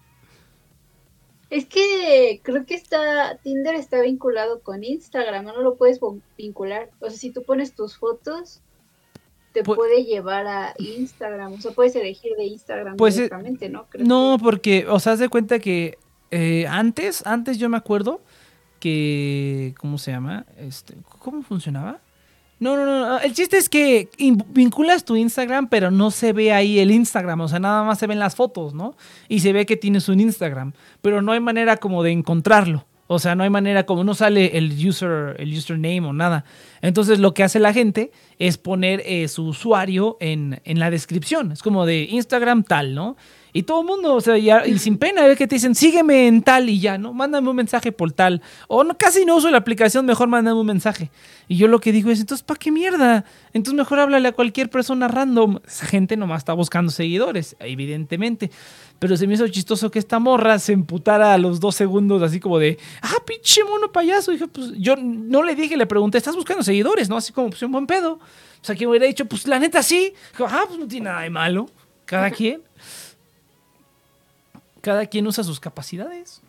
Es 1.52 1.66
que 1.66 2.40
creo 2.44 2.66
que 2.66 2.76
está 2.76 3.38
Tinder 3.44 3.76
está 3.76 4.00
vinculado 4.02 4.62
con 4.62 4.86
Instagram, 4.86 5.44
no 5.44 5.62
lo 5.62 5.76
puedes 5.76 6.00
vincular. 6.38 6.90
O 7.02 7.10
sea, 7.10 7.20
si 7.20 7.32
tú 7.32 7.44
pones 7.44 7.76
tus 7.76 7.98
fotos, 7.98 8.62
te 9.52 9.62
puede 9.62 10.06
llevar 10.06 10.48
a 10.48 10.74
Instagram. 10.78 11.52
O 11.52 11.58
sea, 11.60 11.72
puedes 11.72 11.94
elegir 11.98 12.38
de 12.38 12.46
Instagram 12.46 12.96
pues, 12.96 13.16
eh, 13.16 13.24
directamente, 13.24 13.68
¿no? 13.68 13.86
no, 14.00 14.38
porque, 14.42 14.86
o 14.88 14.98
sea, 15.02 15.12
haz 15.12 15.20
de 15.20 15.28
cuenta 15.28 15.60
que 15.60 15.98
eh, 16.32 16.68
antes, 16.70 17.28
antes 17.28 17.58
yo 17.58 17.68
me 17.68 17.76
acuerdo 17.76 18.22
que, 18.80 19.76
¿cómo 19.78 19.98
se 19.98 20.12
llama? 20.12 20.46
Este, 20.58 20.96
¿Cómo 21.20 21.44
funcionaba? 21.44 22.00
No, 22.62 22.78
no, 22.78 22.86
no. 22.86 23.20
El 23.20 23.34
chiste 23.34 23.58
es 23.58 23.70
que 23.70 24.08
vinculas 24.50 25.04
tu 25.04 25.16
Instagram, 25.16 25.68
pero 25.68 25.90
no 25.90 26.12
se 26.12 26.32
ve 26.32 26.54
ahí 26.54 26.78
el 26.78 26.92
Instagram. 26.92 27.42
O 27.42 27.48
sea, 27.48 27.58
nada 27.58 27.84
más 27.84 27.98
se 27.98 28.06
ven 28.06 28.20
las 28.20 28.36
fotos, 28.36 28.76
¿no? 28.76 28.96
Y 29.28 29.40
se 29.40 29.52
ve 29.52 29.66
que 29.66 29.78
tienes 29.78 30.08
un 30.10 30.20
Instagram. 30.20 30.74
Pero 31.02 31.24
no 31.24 31.32
hay 31.32 31.40
manera 31.40 31.78
como 31.78 32.04
de 32.04 32.12
encontrarlo. 32.12 32.86
O 33.08 33.18
sea, 33.18 33.34
no 33.34 33.44
hay 33.44 33.50
manera 33.50 33.88
como 33.88 34.04
no 34.04 34.14
sale 34.14 34.60
el 34.60 34.74
user, 34.88 35.36
el 35.40 35.52
username 35.52 36.02
o 36.02 36.14
nada. 36.14 36.46
Entonces 36.84 37.18
lo 37.18 37.34
que 37.34 37.42
hace 37.42 37.60
la 37.60 37.74
gente 37.74 38.12
es 38.38 38.60
poner 38.60 39.02
eh, 39.08 39.28
su 39.28 39.48
usuario 39.48 40.18
en, 40.20 40.62
en, 40.64 40.78
la 40.80 40.92
descripción. 40.92 41.52
Es 41.52 41.64
como 41.64 41.88
de 41.88 42.04
Instagram 42.04 42.64
tal, 42.64 42.94
¿no? 42.94 43.18
Y 43.54 43.64
todo 43.64 43.82
el 43.82 43.88
mundo, 43.88 44.16
o 44.16 44.22
sea, 44.22 44.38
y 44.38 44.80
sin 44.80 44.98
pena, 44.98 45.28
es 45.28 45.38
que 45.38 45.46
te 45.46 45.56
dicen, 45.56 45.76
sígueme 45.76 46.28
en 46.28 46.42
tal 46.42 46.70
y 46.70 46.80
ya, 46.80 46.98
¿no? 46.98 47.14
Mándame 47.14 47.50
un 47.50 47.56
mensaje 47.56 47.92
por 47.92 48.12
tal. 48.14 48.42
O 48.68 48.84
no, 48.84 48.98
casi 48.98 49.26
no 49.26 49.36
uso 49.36 49.52
la 49.52 49.58
aplicación, 49.58 50.06
mejor 50.06 50.30
mándame 50.30 50.60
un 50.60 50.66
mensaje. 50.66 51.12
Y 51.50 51.58
yo 51.58 51.68
lo 51.68 51.82
que 51.82 51.92
digo 51.92 52.10
es, 52.12 52.22
entonces, 52.22 52.44
¿para 52.44 52.58
qué 52.58 52.72
mierda? 52.72 53.26
Entonces 53.52 53.78
mejor 53.78 54.00
háblale 54.00 54.30
a 54.30 54.32
cualquier 54.32 54.70
persona 54.70 55.10
random. 55.10 55.60
Esa 55.68 55.86
gente 55.86 56.16
nomás 56.16 56.40
está 56.40 56.54
buscando 56.54 56.92
seguidores, 56.92 57.58
evidentemente. 57.60 58.52
Pero 59.00 59.18
se 59.18 59.28
me 59.28 59.34
hizo 59.34 59.46
chistoso 59.50 59.92
que 59.92 60.00
esta 60.00 60.20
morra 60.20 60.58
se 60.60 60.72
emputara 60.72 61.34
a 61.34 61.38
los 61.38 61.60
dos 61.60 61.76
segundos, 61.76 62.24
así 62.24 62.40
como 62.40 62.58
de, 62.58 62.78
ah, 63.02 63.18
pinche 63.26 63.66
mono 63.66 63.92
payaso. 63.92 64.32
dije, 64.32 64.48
pues 64.48 64.72
yo 64.78 64.96
no 64.96 65.44
le 65.44 65.56
dije, 65.56 65.76
le 65.76 65.88
pregunté, 65.88 66.18
¿estás 66.18 66.38
buscando 66.38 66.64
seguidores? 66.64 67.10
¿No? 67.10 67.18
Así 67.18 67.34
como, 67.34 67.50
pues 67.50 67.62
un 67.64 67.74
buen 67.74 67.86
pedo. 67.86 68.14
O 68.14 68.64
sea, 68.64 68.76
que 68.76 68.86
me 68.86 68.92
hubiera 68.92 69.08
dicho, 69.08 69.26
pues 69.26 69.46
la 69.46 69.60
neta 69.60 69.84
sí. 69.84 70.14
ah, 70.40 70.64
pues 70.68 70.80
no 70.80 70.88
tiene 70.88 71.10
nada 71.10 71.22
de 71.24 71.30
malo. 71.30 71.70
Cada 72.06 72.30
quien 72.30 72.62
cada 74.82 75.06
quien 75.06 75.28
usa 75.28 75.44
sus 75.44 75.60
capacidades. 75.60 76.42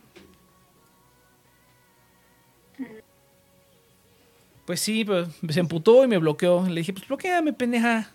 Pues 4.65 4.79
sí, 4.79 5.03
pues, 5.03 5.27
se 5.49 5.59
emputó 5.59 6.03
y 6.03 6.07
me 6.07 6.17
bloqueó. 6.17 6.65
Le 6.67 6.81
dije, 6.81 6.93
pues 6.93 7.07
bloqueame, 7.07 7.53
pendeja. 7.53 8.11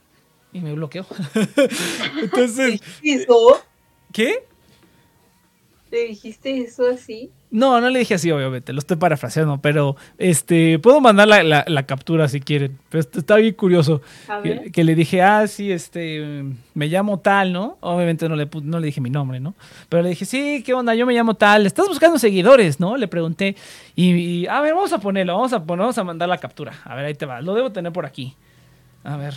Y 0.52 0.60
me 0.60 0.72
bloqueó. 0.72 1.06
Entonces. 2.22 2.80
¿Qué? 4.12 4.46
¿Le 5.90 6.08
dijiste 6.08 6.60
eso 6.60 6.86
así? 6.86 7.30
No, 7.50 7.80
no 7.80 7.88
le 7.88 8.00
dije 8.00 8.14
así, 8.14 8.30
obviamente, 8.30 8.74
lo 8.74 8.78
estoy 8.78 8.98
parafraseando, 8.98 9.58
pero 9.62 9.96
este, 10.18 10.78
puedo 10.78 11.00
mandar 11.00 11.26
la, 11.26 11.82
captura 11.86 12.28
si 12.28 12.40
quieren. 12.40 12.78
Pero 12.90 13.00
está 13.00 13.36
bien 13.36 13.54
curioso. 13.54 14.02
Que, 14.72 14.84
le 14.84 14.94
dije, 14.94 15.22
ah, 15.22 15.46
sí, 15.46 15.72
este, 15.72 16.44
me 16.74 16.88
llamo 16.88 17.20
tal, 17.20 17.54
¿no? 17.54 17.78
Obviamente 17.80 18.28
no 18.28 18.36
le, 18.36 18.48
no 18.62 18.80
le 18.80 18.86
dije 18.86 19.00
mi 19.00 19.08
nombre, 19.08 19.40
¿no? 19.40 19.54
Pero 19.88 20.02
le 20.02 20.10
dije, 20.10 20.26
sí, 20.26 20.62
¿qué 20.64 20.74
onda? 20.74 20.94
Yo 20.94 21.06
me 21.06 21.14
llamo 21.14 21.34
tal. 21.34 21.64
¿Estás 21.64 21.88
buscando 21.88 22.18
seguidores, 22.18 22.80
no? 22.80 22.98
Le 22.98 23.08
pregunté. 23.08 23.56
Y, 23.96 24.46
a 24.46 24.60
ver, 24.60 24.74
vamos 24.74 24.92
a 24.92 24.98
ponerlo, 24.98 25.34
vamos 25.34 25.54
a 25.54 25.64
poner, 25.64 25.80
vamos 25.80 25.96
a 25.96 26.04
mandar 26.04 26.28
la 26.28 26.38
captura. 26.38 26.74
A 26.84 26.94
ver, 26.94 27.06
ahí 27.06 27.14
te 27.14 27.24
va. 27.24 27.40
Lo 27.40 27.54
debo 27.54 27.72
tener 27.72 27.92
por 27.92 28.04
aquí. 28.04 28.36
A 29.04 29.16
ver, 29.16 29.32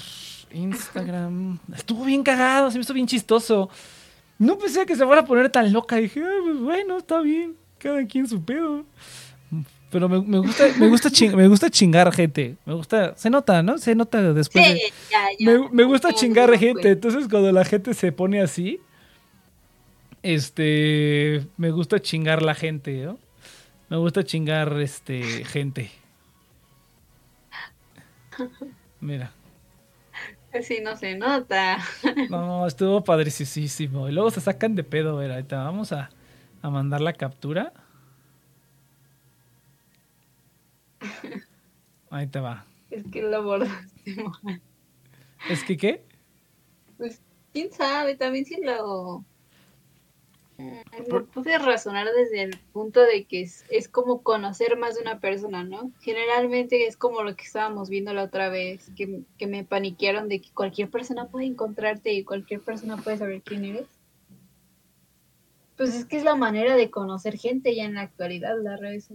Instagram. 0.52 1.60
Estuvo 1.74 2.04
bien 2.04 2.24
cagado, 2.24 2.72
se 2.72 2.78
me 2.78 2.82
hizo 2.82 2.94
bien 2.94 3.08
chistoso. 3.08 3.70
No 4.41 4.58
pensé 4.58 4.88
que 4.88 4.95
se 4.95 5.06
fuera 5.06 5.21
a 5.21 5.25
poner 5.25 5.51
tan 5.51 5.71
loca. 5.71 5.97
Dije, 5.97 6.19
ah, 6.25 6.39
pues 6.43 6.58
bueno, 6.58 6.97
está 6.97 7.21
bien. 7.21 7.56
Cada 7.77 8.04
quien 8.08 8.27
su 8.27 8.43
pedo. 8.43 8.84
Pero 9.91 10.10
me, 10.10 10.17
gusta, 10.39 10.63
me 10.80 10.88
gusta, 10.88 11.10
me 11.36 11.47
gusta 11.47 11.69
chingar 11.69 12.12
gente. 12.12 12.56
Me 12.65 12.73
gusta, 12.73 13.15
se 13.15 13.30
nota, 13.30 13.62
¿no? 13.62 13.77
Se 13.77 13.93
nota 13.93 14.34
después. 14.34 14.65
Sí, 14.65 14.82
ya, 15.12 15.27
ya. 15.38 15.69
Me, 15.71 15.84
gusta 15.84 16.12
chingar 16.12 16.58
gente. 16.58 16.89
Entonces, 16.89 17.27
cuando 17.30 17.51
la 17.51 17.63
gente 17.63 17.93
se 17.93 18.12
pone 18.12 18.41
así, 18.41 18.80
este, 20.23 21.45
me 21.58 21.69
gusta 21.69 21.99
chingar 21.99 22.41
la 22.41 22.56
gente, 22.56 23.06
¿no? 23.06 23.19
Me 23.89 23.97
gusta 23.97 24.23
chingar, 24.23 24.73
este, 24.82 25.21
gente. 25.45 25.91
Mira. 28.99 29.34
Así 30.60 30.82
no 30.82 30.96
se 30.96 31.16
nota. 31.18 31.80
No, 32.30 32.66
estuvo 32.68 33.04
padricísimo. 33.04 34.08
Y 34.08 34.12
luego 34.12 34.32
se 34.32 34.42
sacan 34.42 34.76
de 34.76 34.84
pedo, 34.84 35.18
ver, 35.18 35.32
ahorita 35.32 35.64
vamos 35.64 35.92
a, 35.92 36.10
a 36.62 36.70
mandar 36.70 37.02
la 37.02 37.14
captura. 37.14 37.74
Ahí 42.10 42.28
te 42.28 42.40
va. 42.40 42.66
Es 42.90 43.06
que 43.12 43.22
lo 43.22 43.38
abordaste 43.38 44.16
¿Es 45.50 45.64
que 45.64 45.78
qué? 45.78 46.06
Pues 46.98 47.22
quién 47.52 47.72
sabe, 47.72 48.16
también 48.16 48.46
si 48.46 48.62
lo 48.62 49.26
pude 51.34 51.58
razonar 51.58 52.08
desde 52.15 52.43
el 52.43 52.58
punto 52.74 53.02
de 53.02 53.26
que 53.26 53.41
es, 53.41 53.88
como 53.89 54.21
conocer 54.21 54.78
más 54.78 54.95
de 54.95 55.02
una 55.02 55.19
persona, 55.19 55.63
¿no? 55.63 55.91
Generalmente 56.02 56.88
es 56.88 56.97
como 56.97 57.24
lo 57.24 57.36
que 57.36 57.43
estábamos 57.43 57.89
viendo 57.89 58.13
la 58.13 58.24
otra 58.24 58.50
vez, 58.50 58.89
que, 58.95 59.21
que, 59.38 59.47
me 59.47 59.63
paniquearon 59.63 60.28
de 60.30 60.41
que 60.41 60.50
cualquier 60.52 60.89
persona 60.89 61.28
puede 61.28 61.45
encontrarte 61.45 62.13
y 62.13 62.24
cualquier 62.24 62.62
persona 62.62 62.97
puede 62.97 63.17
saber 63.17 63.41
quién 63.41 63.65
eres. 63.65 63.88
Pues 65.78 65.95
es 65.95 66.06
que 66.06 66.17
es 66.17 66.24
la 66.24 66.36
manera 66.36 66.76
de 66.76 66.91
conocer 66.91 67.38
gente 67.38 67.76
ya 67.76 67.86
en 67.86 67.95
la 67.95 68.02
actualidad, 68.02 68.56
las 68.62 68.80
redes. 68.80 69.10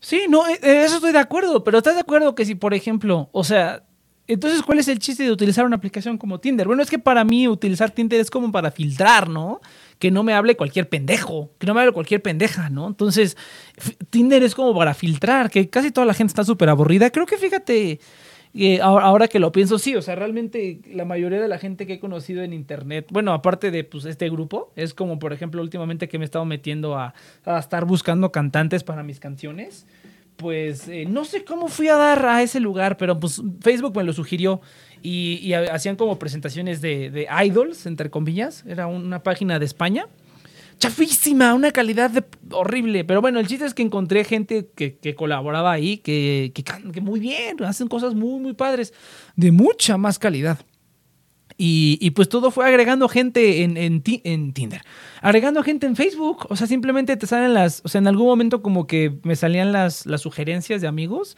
Sí, 0.00 0.26
no, 0.28 0.46
eh, 0.46 0.58
eh, 0.62 0.84
eso 0.84 0.96
estoy 0.96 1.12
de 1.12 1.18
acuerdo, 1.18 1.64
pero 1.64 1.78
¿estás 1.78 1.94
de 1.94 2.00
acuerdo 2.00 2.34
que 2.34 2.44
si, 2.44 2.54
por 2.54 2.74
ejemplo, 2.74 3.28
o 3.32 3.42
sea, 3.42 3.84
entonces, 4.26 4.62
¿cuál 4.62 4.78
es 4.78 4.88
el 4.88 4.98
chiste 4.98 5.22
de 5.22 5.32
utilizar 5.32 5.66
una 5.66 5.76
aplicación 5.76 6.16
como 6.16 6.40
Tinder? 6.40 6.66
Bueno, 6.66 6.82
es 6.82 6.90
que 6.90 6.98
para 6.98 7.24
mí 7.24 7.46
utilizar 7.46 7.90
Tinder 7.90 8.20
es 8.20 8.30
como 8.30 8.50
para 8.50 8.70
filtrar, 8.70 9.28
¿no? 9.28 9.60
Que 9.98 10.10
no 10.10 10.22
me 10.22 10.34
hable 10.34 10.56
cualquier 10.56 10.88
pendejo, 10.88 11.50
que 11.58 11.66
no 11.66 11.74
me 11.74 11.80
hable 11.80 11.92
cualquier 11.92 12.22
pendeja, 12.22 12.70
¿no? 12.70 12.86
Entonces, 12.88 13.36
Tinder 14.10 14.42
es 14.42 14.54
como 14.54 14.76
para 14.76 14.94
filtrar, 14.94 15.50
que 15.50 15.68
casi 15.70 15.90
toda 15.90 16.06
la 16.06 16.14
gente 16.14 16.30
está 16.30 16.44
súper 16.44 16.68
aburrida. 16.68 17.10
Creo 17.10 17.26
que 17.26 17.38
fíjate, 17.38 18.00
eh, 18.56 18.80
ahora, 18.80 19.26
que 19.26 19.40
lo 19.40 19.50
pienso, 19.50 19.78
sí, 19.78 19.96
o 19.96 20.02
sea, 20.02 20.14
realmente 20.14 20.80
la 20.92 21.04
mayoría 21.04 21.40
de 21.40 21.48
la 21.48 21.58
gente 21.58 21.86
que 21.86 21.94
he 21.94 22.00
conocido 22.00 22.42
en 22.42 22.52
Internet, 22.52 23.08
bueno, 23.10 23.32
aparte 23.32 23.72
de 23.72 23.82
pues, 23.82 24.04
este 24.04 24.30
grupo, 24.30 24.72
es 24.76 24.94
como, 24.94 25.18
por 25.18 25.32
ejemplo, 25.32 25.60
últimamente 25.60 26.08
que 26.08 26.18
me 26.18 26.24
he 26.24 26.26
estado 26.26 26.44
metiendo 26.44 26.96
a, 26.96 27.14
a 27.44 27.58
estar 27.58 27.84
buscando 27.84 28.30
cantantes 28.30 28.84
para 28.84 29.02
mis 29.02 29.18
canciones 29.18 29.86
pues 30.36 30.88
eh, 30.88 31.06
no 31.06 31.24
sé 31.24 31.44
cómo 31.44 31.68
fui 31.68 31.88
a 31.88 31.96
dar 31.96 32.24
a 32.26 32.42
ese 32.42 32.60
lugar, 32.60 32.96
pero 32.96 33.18
pues 33.18 33.40
Facebook 33.60 33.96
me 33.96 34.04
lo 34.04 34.12
sugirió 34.12 34.60
y, 35.02 35.52
hacían 35.52 35.96
como 35.96 36.18
presentaciones 36.18 36.80
de, 36.80 37.28
idols, 37.44 37.86
entre 37.86 38.10
comillas. 38.10 38.64
Era 38.66 38.86
una 38.86 39.22
página 39.22 39.58
de 39.58 39.66
España. 39.66 40.06
Chafísima, 40.78 41.54
una 41.54 41.70
calidad 41.72 42.10
horrible. 42.50 43.04
Pero 43.04 43.20
bueno, 43.20 43.38
el 43.38 43.46
chiste 43.46 43.66
es 43.66 43.74
que 43.74 43.82
encontré 43.82 44.24
gente 44.24 44.70
que, 44.74 45.14
colaboraba 45.14 45.72
ahí, 45.72 45.98
que, 45.98 46.52
que, 46.54 47.00
muy 47.00 47.20
bien, 47.20 47.62
hacen 47.64 47.86
cosas 47.88 48.14
muy, 48.14 48.40
muy 48.40 48.54
padres, 48.54 48.94
de 49.36 49.52
mucha 49.52 49.98
más 49.98 50.18
calidad. 50.18 50.58
Y, 51.56 52.10
pues 52.10 52.28
todo 52.28 52.50
fue 52.50 52.66
agregando 52.66 53.08
gente 53.08 53.62
en, 53.62 53.76
en, 53.76 54.02
Tinder. 54.52 54.82
Agregando 55.20 55.62
gente 55.62 55.86
en 55.86 55.94
Facebook. 55.94 56.46
O 56.48 56.56
sea, 56.56 56.66
simplemente 56.66 57.16
te 57.16 57.26
salen 57.26 57.54
las. 57.54 57.80
O 57.84 57.88
sea, 57.88 58.00
en 58.00 58.08
algún 58.08 58.26
momento 58.26 58.60
como 58.60 58.86
que 58.86 59.18
me 59.22 59.36
salían 59.36 59.72
las, 59.72 60.04
las 60.06 60.22
sugerencias 60.22 60.80
de 60.80 60.88
amigos. 60.88 61.36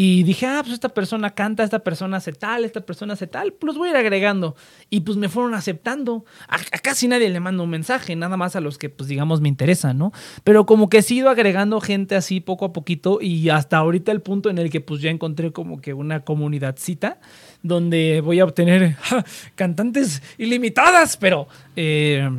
Y 0.00 0.22
dije, 0.22 0.46
ah, 0.46 0.60
pues 0.62 0.74
esta 0.74 0.90
persona 0.90 1.34
canta, 1.34 1.64
esta 1.64 1.80
persona 1.80 2.18
hace 2.18 2.32
tal, 2.32 2.64
esta 2.64 2.82
persona 2.82 3.14
hace 3.14 3.26
tal, 3.26 3.52
pues 3.54 3.66
los 3.66 3.78
voy 3.78 3.88
a 3.88 3.90
ir 3.90 3.96
agregando. 3.96 4.54
Y 4.90 5.00
pues 5.00 5.16
me 5.16 5.28
fueron 5.28 5.54
aceptando. 5.54 6.24
A, 6.46 6.58
casi 6.80 7.08
nadie 7.08 7.28
le 7.28 7.40
mando 7.40 7.64
un 7.64 7.70
mensaje, 7.70 8.14
nada 8.14 8.36
más 8.36 8.54
a 8.54 8.60
los 8.60 8.78
que, 8.78 8.90
pues 8.90 9.08
digamos, 9.08 9.40
me 9.40 9.48
interesan, 9.48 9.98
¿no? 9.98 10.12
Pero 10.44 10.66
como 10.66 10.88
que 10.88 10.98
he 10.98 11.12
ido 11.12 11.30
agregando 11.30 11.80
gente 11.80 12.14
así 12.14 12.38
poco 12.38 12.66
a 12.66 12.72
poquito 12.72 13.18
y 13.20 13.48
hasta 13.48 13.78
ahorita 13.78 14.12
el 14.12 14.22
punto 14.22 14.50
en 14.50 14.58
el 14.58 14.70
que 14.70 14.80
pues 14.80 15.00
ya 15.00 15.10
encontré 15.10 15.50
como 15.50 15.80
que 15.80 15.94
una 15.94 16.20
comunidadcita 16.20 17.18
donde 17.64 18.20
voy 18.20 18.38
a 18.38 18.44
obtener 18.44 18.94
cantantes 19.56 20.22
ilimitadas, 20.38 21.16
pero... 21.16 21.48
Eh, 21.74 22.30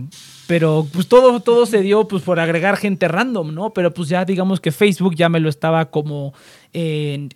pero 0.49 0.88
pues 0.91 1.07
todo, 1.07 1.41
todo 1.41 1.67
se 1.67 1.81
dio 1.81 2.07
pues 2.07 2.23
por 2.23 2.39
agregar 2.39 2.75
gente 2.75 3.07
random, 3.07 3.53
¿no? 3.53 3.69
Pero 3.71 3.93
pues 3.93 4.09
ya 4.09 4.25
digamos 4.25 4.59
que 4.59 4.71
Facebook 4.71 5.13
ya 5.13 5.29
me 5.29 5.39
lo 5.39 5.47
estaba 5.47 5.91
como, 5.91 6.33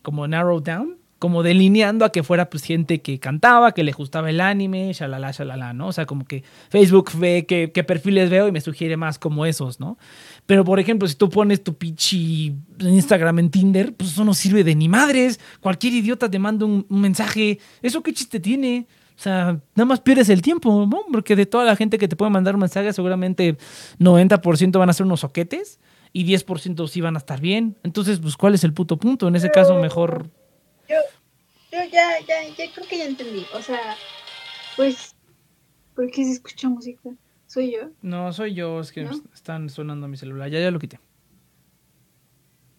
como 0.01 0.27
narrow 0.27 0.59
down, 0.61 0.97
como 1.19 1.43
delineando 1.43 2.05
a 2.05 2.11
que 2.11 2.23
fuera 2.23 2.49
pues 2.49 2.63
gente 2.63 3.03
que 3.03 3.19
cantaba, 3.19 3.73
que 3.73 3.83
le 3.83 3.91
gustaba 3.91 4.31
el 4.31 4.41
anime, 4.41 4.91
shalala, 4.93 5.29
shalala, 5.29 5.73
¿no? 5.73 5.89
O 5.89 5.91
sea, 5.91 6.07
como 6.07 6.25
que 6.25 6.43
Facebook 6.69 7.11
ve 7.19 7.45
qué, 7.45 7.83
perfiles 7.83 8.31
veo 8.31 8.47
y 8.47 8.51
me 8.51 8.61
sugiere 8.61 8.97
más 8.97 9.19
como 9.19 9.45
esos, 9.45 9.79
¿no? 9.79 9.99
Pero 10.47 10.65
por 10.65 10.79
ejemplo, 10.79 11.07
si 11.07 11.13
tú 11.13 11.29
pones 11.29 11.63
tu 11.63 11.75
pichi 11.75 12.55
Instagram 12.79 13.37
en 13.37 13.51
Tinder, 13.51 13.93
pues 13.93 14.13
eso 14.13 14.25
no 14.25 14.33
sirve 14.33 14.63
de 14.63 14.73
ni 14.73 14.89
madres. 14.89 15.39
Cualquier 15.59 15.93
idiota 15.93 16.31
te 16.31 16.39
manda 16.39 16.65
un 16.65 16.83
mensaje. 16.89 17.59
¿Eso 17.83 18.01
qué 18.01 18.11
chiste 18.11 18.39
tiene? 18.39 18.87
O 19.15 19.21
sea, 19.23 19.59
nada 19.75 19.85
más 19.85 20.01
pierdes 20.01 20.29
el 20.29 20.41
tiempo, 20.41 20.85
¿no? 20.85 21.05
Porque 21.11 21.35
de 21.35 21.45
toda 21.45 21.63
la 21.63 21.75
gente 21.75 21.97
que 21.97 22.07
te 22.07 22.15
puede 22.15 22.31
mandar 22.31 22.55
un 22.55 22.61
mensaje, 22.61 22.91
seguramente 22.93 23.57
90% 23.99 24.77
van 24.79 24.89
a 24.89 24.93
ser 24.93 25.05
unos 25.05 25.21
soquetes 25.21 25.79
y 26.11 26.25
10% 26.25 26.87
sí 26.87 27.01
van 27.01 27.15
a 27.15 27.19
estar 27.19 27.39
bien. 27.39 27.77
Entonces, 27.83 28.19
pues, 28.19 28.37
¿cuál 28.37 28.53
es 28.55 28.63
el 28.63 28.73
puto 28.73 28.97
punto? 28.97 29.27
En 29.27 29.35
ese 29.35 29.49
caso, 29.49 29.79
mejor. 29.79 30.29
Yo, 30.89 30.97
yo 31.71 31.79
ya, 31.91 32.19
ya, 32.27 32.47
ya 32.57 32.71
creo 32.73 32.87
que 32.87 32.97
ya 32.97 33.05
entendí. 33.05 33.45
O 33.53 33.61
sea, 33.61 33.95
pues, 34.75 35.15
¿por 35.95 36.09
qué 36.09 36.23
se 36.23 36.33
escucha 36.33 36.69
música? 36.69 37.09
¿Soy 37.47 37.71
yo? 37.71 37.89
No, 38.01 38.33
soy 38.33 38.55
yo, 38.55 38.79
es 38.79 38.91
que 38.91 39.07
están 39.33 39.69
sonando 39.69 40.07
mi 40.07 40.17
celular. 40.17 40.49
Ya, 40.49 40.59
ya 40.59 40.71
lo 40.71 40.79
quité. 40.79 40.99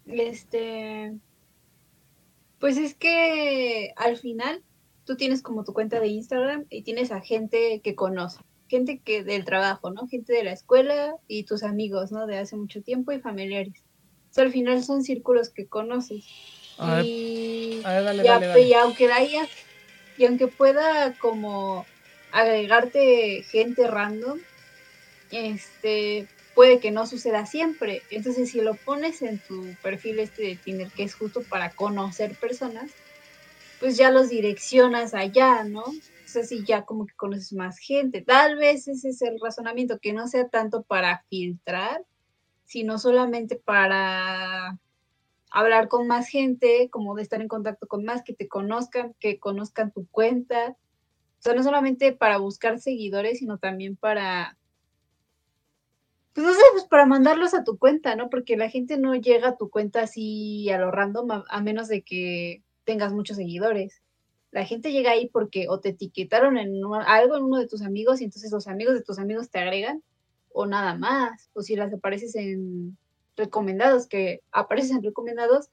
Este. 0.07 1.15
Pues 2.59 2.77
es 2.77 2.95
que 2.95 3.93
al 3.97 4.17
final 4.17 4.63
tú 5.05 5.17
tienes 5.17 5.43
como 5.43 5.65
tu 5.65 5.73
cuenta 5.73 6.01
de 6.01 6.09
Instagram 6.09 6.65
y 6.71 6.83
tienes 6.83 7.13
a 7.13 7.21
gente 7.21 7.81
que 7.83 7.95
conoce, 7.95 8.41
gente 8.69 9.01
que 9.01 9.23
del 9.23 9.45
trabajo, 9.45 9.91
¿no? 9.91 10.07
Gente 10.09 10.33
de 10.33 10.45
la 10.45 10.53
escuela 10.53 11.15
y 11.29 11.45
tus 11.45 11.63
amigos, 11.63 12.13
¿no? 12.13 12.27
De 12.27 12.39
hace 12.39 12.57
mucho 12.57 12.83
tiempo 12.83 13.13
y 13.13 13.21
familiares. 13.21 13.85
O 14.31 14.35
sea, 14.35 14.45
al 14.45 14.53
final 14.53 14.83
son 14.83 15.03
círculos 15.03 15.51
que 15.51 15.67
conoces. 15.67 16.25
y, 17.05 17.83
y, 17.83 18.73
aunque 18.75 19.13
haya, 19.13 19.47
y 20.19 20.25
aunque 20.25 20.49
pueda 20.49 21.15
como 21.19 21.87
agregarte 22.33 23.43
gente 23.45 23.87
random, 23.87 24.39
este 25.31 26.27
puede 26.55 26.79
que 26.79 26.91
no 26.91 27.07
suceda 27.07 27.47
siempre. 27.47 28.03
Entonces, 28.11 28.51
si 28.51 28.61
lo 28.61 28.75
pones 28.75 29.23
en 29.23 29.39
tu 29.39 29.75
perfil 29.83 30.21
este 30.21 30.43
de 30.43 30.57
Tinder, 30.57 30.89
que 30.89 31.03
es 31.03 31.15
justo 31.15 31.43
para 31.43 31.71
conocer 31.71 32.37
personas, 32.37 32.91
pues 33.85 33.99
ya 33.99 34.11
los 34.11 34.31
direccionas 34.31 35.13
allá, 35.13 35.63
¿no? 35.63 35.83
O 35.83 35.93
sea, 36.25 36.43
si 36.43 36.65
ya 36.65 36.87
como 36.87 37.05
que 37.05 37.13
conoces 37.17 37.53
más 37.53 37.77
gente. 37.77 38.23
Tal 38.23 38.57
vez 38.57 38.89
ese 38.89 39.11
es 39.11 39.21
el 39.21 39.39
razonamiento, 39.39 39.99
que 39.99 40.15
no 40.15 40.27
sea 40.27 40.49
tanto 40.49 40.85
para 40.85 41.23
filtrar, 41.29 42.03
sino 42.65 42.97
solamente 42.97 43.57
para 43.57 44.79
hablar 45.51 45.89
con 45.89 46.07
más 46.07 46.29
gente, 46.29 46.89
como 46.91 47.15
de 47.15 47.25
estar 47.25 47.43
en 47.43 47.49
contacto 47.49 47.87
con 47.87 48.07
más, 48.07 48.23
que 48.23 48.33
te 48.33 48.49
conozcan, 48.49 49.15
que 49.21 49.39
conozcan 49.39 49.93
tu 49.93 50.07
cuenta. 50.07 50.71
O 50.71 51.43
sea, 51.43 51.53
no 51.53 51.63
solamente 51.63 52.13
para 52.13 52.39
buscar 52.39 52.81
seguidores, 52.81 53.41
sino 53.41 53.59
también 53.59 53.97
para, 53.97 54.57
pues 56.33 56.47
no 56.47 56.55
sé, 56.55 56.63
pues 56.73 56.85
para 56.85 57.05
mandarlos 57.05 57.53
a 57.53 57.65
tu 57.65 57.77
cuenta, 57.77 58.17
¿no? 58.17 58.31
Porque 58.31 58.57
la 58.57 58.71
gente 58.71 58.97
no 58.97 59.15
llega 59.15 59.49
a 59.49 59.57
tu 59.59 59.69
cuenta 59.69 60.01
así 60.01 60.71
a 60.71 60.79
lo 60.79 60.91
random, 60.91 61.45
a 61.47 61.61
menos 61.61 61.89
de 61.89 62.01
que 62.01 62.63
tengas 62.85 63.13
muchos 63.13 63.37
seguidores. 63.37 64.03
La 64.51 64.65
gente 64.65 64.93
llega 64.93 65.11
ahí 65.11 65.29
porque 65.29 65.67
o 65.69 65.81
te 65.81 65.91
etiquetaron 65.91 66.59
en 66.59 66.81
algo 67.07 67.37
en 67.37 67.45
uno 67.45 67.59
de 67.59 67.67
tus 67.67 67.83
amigos 67.83 68.21
y 68.21 68.25
entonces 68.25 68.53
los 68.53 68.69
amigos 68.69 68.95
de 68.95 69.03
tus 69.03 69.19
amigos 69.19 69.51
te 69.51 69.59
agregan 69.59 70.03
o 70.53 70.67
nada 70.67 70.95
más. 70.97 71.51
O 71.55 71.63
si 71.63 71.77
las 71.77 71.93
apareces 71.93 72.37
en 72.37 72.97
recomendados, 73.37 74.07
que 74.07 74.43
apareces 74.53 74.93
en 74.93 75.03
recomendados, 75.03 75.71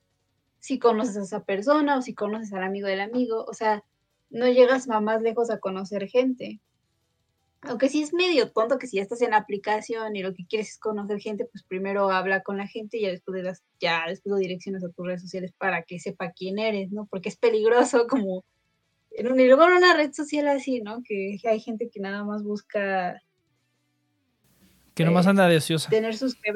si 0.59 0.79
conoces 0.79 1.17
a 1.17 1.21
esa 1.21 1.43
persona 1.43 1.97
o 1.97 2.01
si 2.01 2.13
conoces 2.13 2.53
al 2.53 2.63
amigo 2.63 2.87
del 2.87 3.01
amigo. 3.01 3.45
O 3.47 3.53
sea, 3.53 3.83
no 4.29 4.47
llegas 4.47 4.87
más 4.87 5.21
lejos 5.21 5.51
a 5.51 5.59
conocer 5.59 6.07
gente 6.07 6.59
aunque 7.63 7.89
sí 7.89 8.01
es 8.01 8.13
medio 8.13 8.51
tonto 8.51 8.79
que 8.79 8.87
si 8.87 8.97
ya 8.97 9.03
estás 9.03 9.21
en 9.21 9.31
la 9.31 9.37
aplicación 9.37 10.15
y 10.15 10.23
lo 10.23 10.33
que 10.33 10.45
quieres 10.47 10.69
es 10.69 10.77
conocer 10.79 11.19
gente, 11.19 11.45
pues 11.45 11.63
primero 11.63 12.09
habla 12.09 12.41
con 12.41 12.57
la 12.57 12.67
gente 12.67 12.97
y 12.97 13.01
ya 13.01 13.09
después 13.09 13.35
de 13.35 13.43
las, 13.43 13.63
ya 13.79 14.05
después 14.07 14.31
lo 14.31 14.37
direccionas 14.37 14.83
a 14.83 14.89
tus 14.89 15.05
redes 15.05 15.21
sociales 15.21 15.53
para 15.57 15.83
que 15.83 15.99
sepa 15.99 16.31
quién 16.31 16.57
eres, 16.57 16.91
¿no? 16.91 17.05
Porque 17.05 17.29
es 17.29 17.37
peligroso 17.37 18.07
como 18.09 18.43
en 19.11 19.31
un, 19.31 19.39
y 19.39 19.45
luego 19.45 19.63
en 19.65 19.73
una 19.73 19.93
red 19.93 20.11
social 20.13 20.47
así, 20.47 20.81
¿no? 20.81 21.03
Que 21.03 21.37
hay 21.43 21.59
gente 21.59 21.89
que 21.89 21.99
nada 21.99 22.23
más 22.23 22.43
busca 22.43 23.21
Que 24.95 25.05
nomás 25.05 25.27
anda 25.27 25.47
de 25.47 25.57
ociosa. 25.57 25.89
Tener 25.89 26.17
sus 26.17 26.35
que 26.35 26.51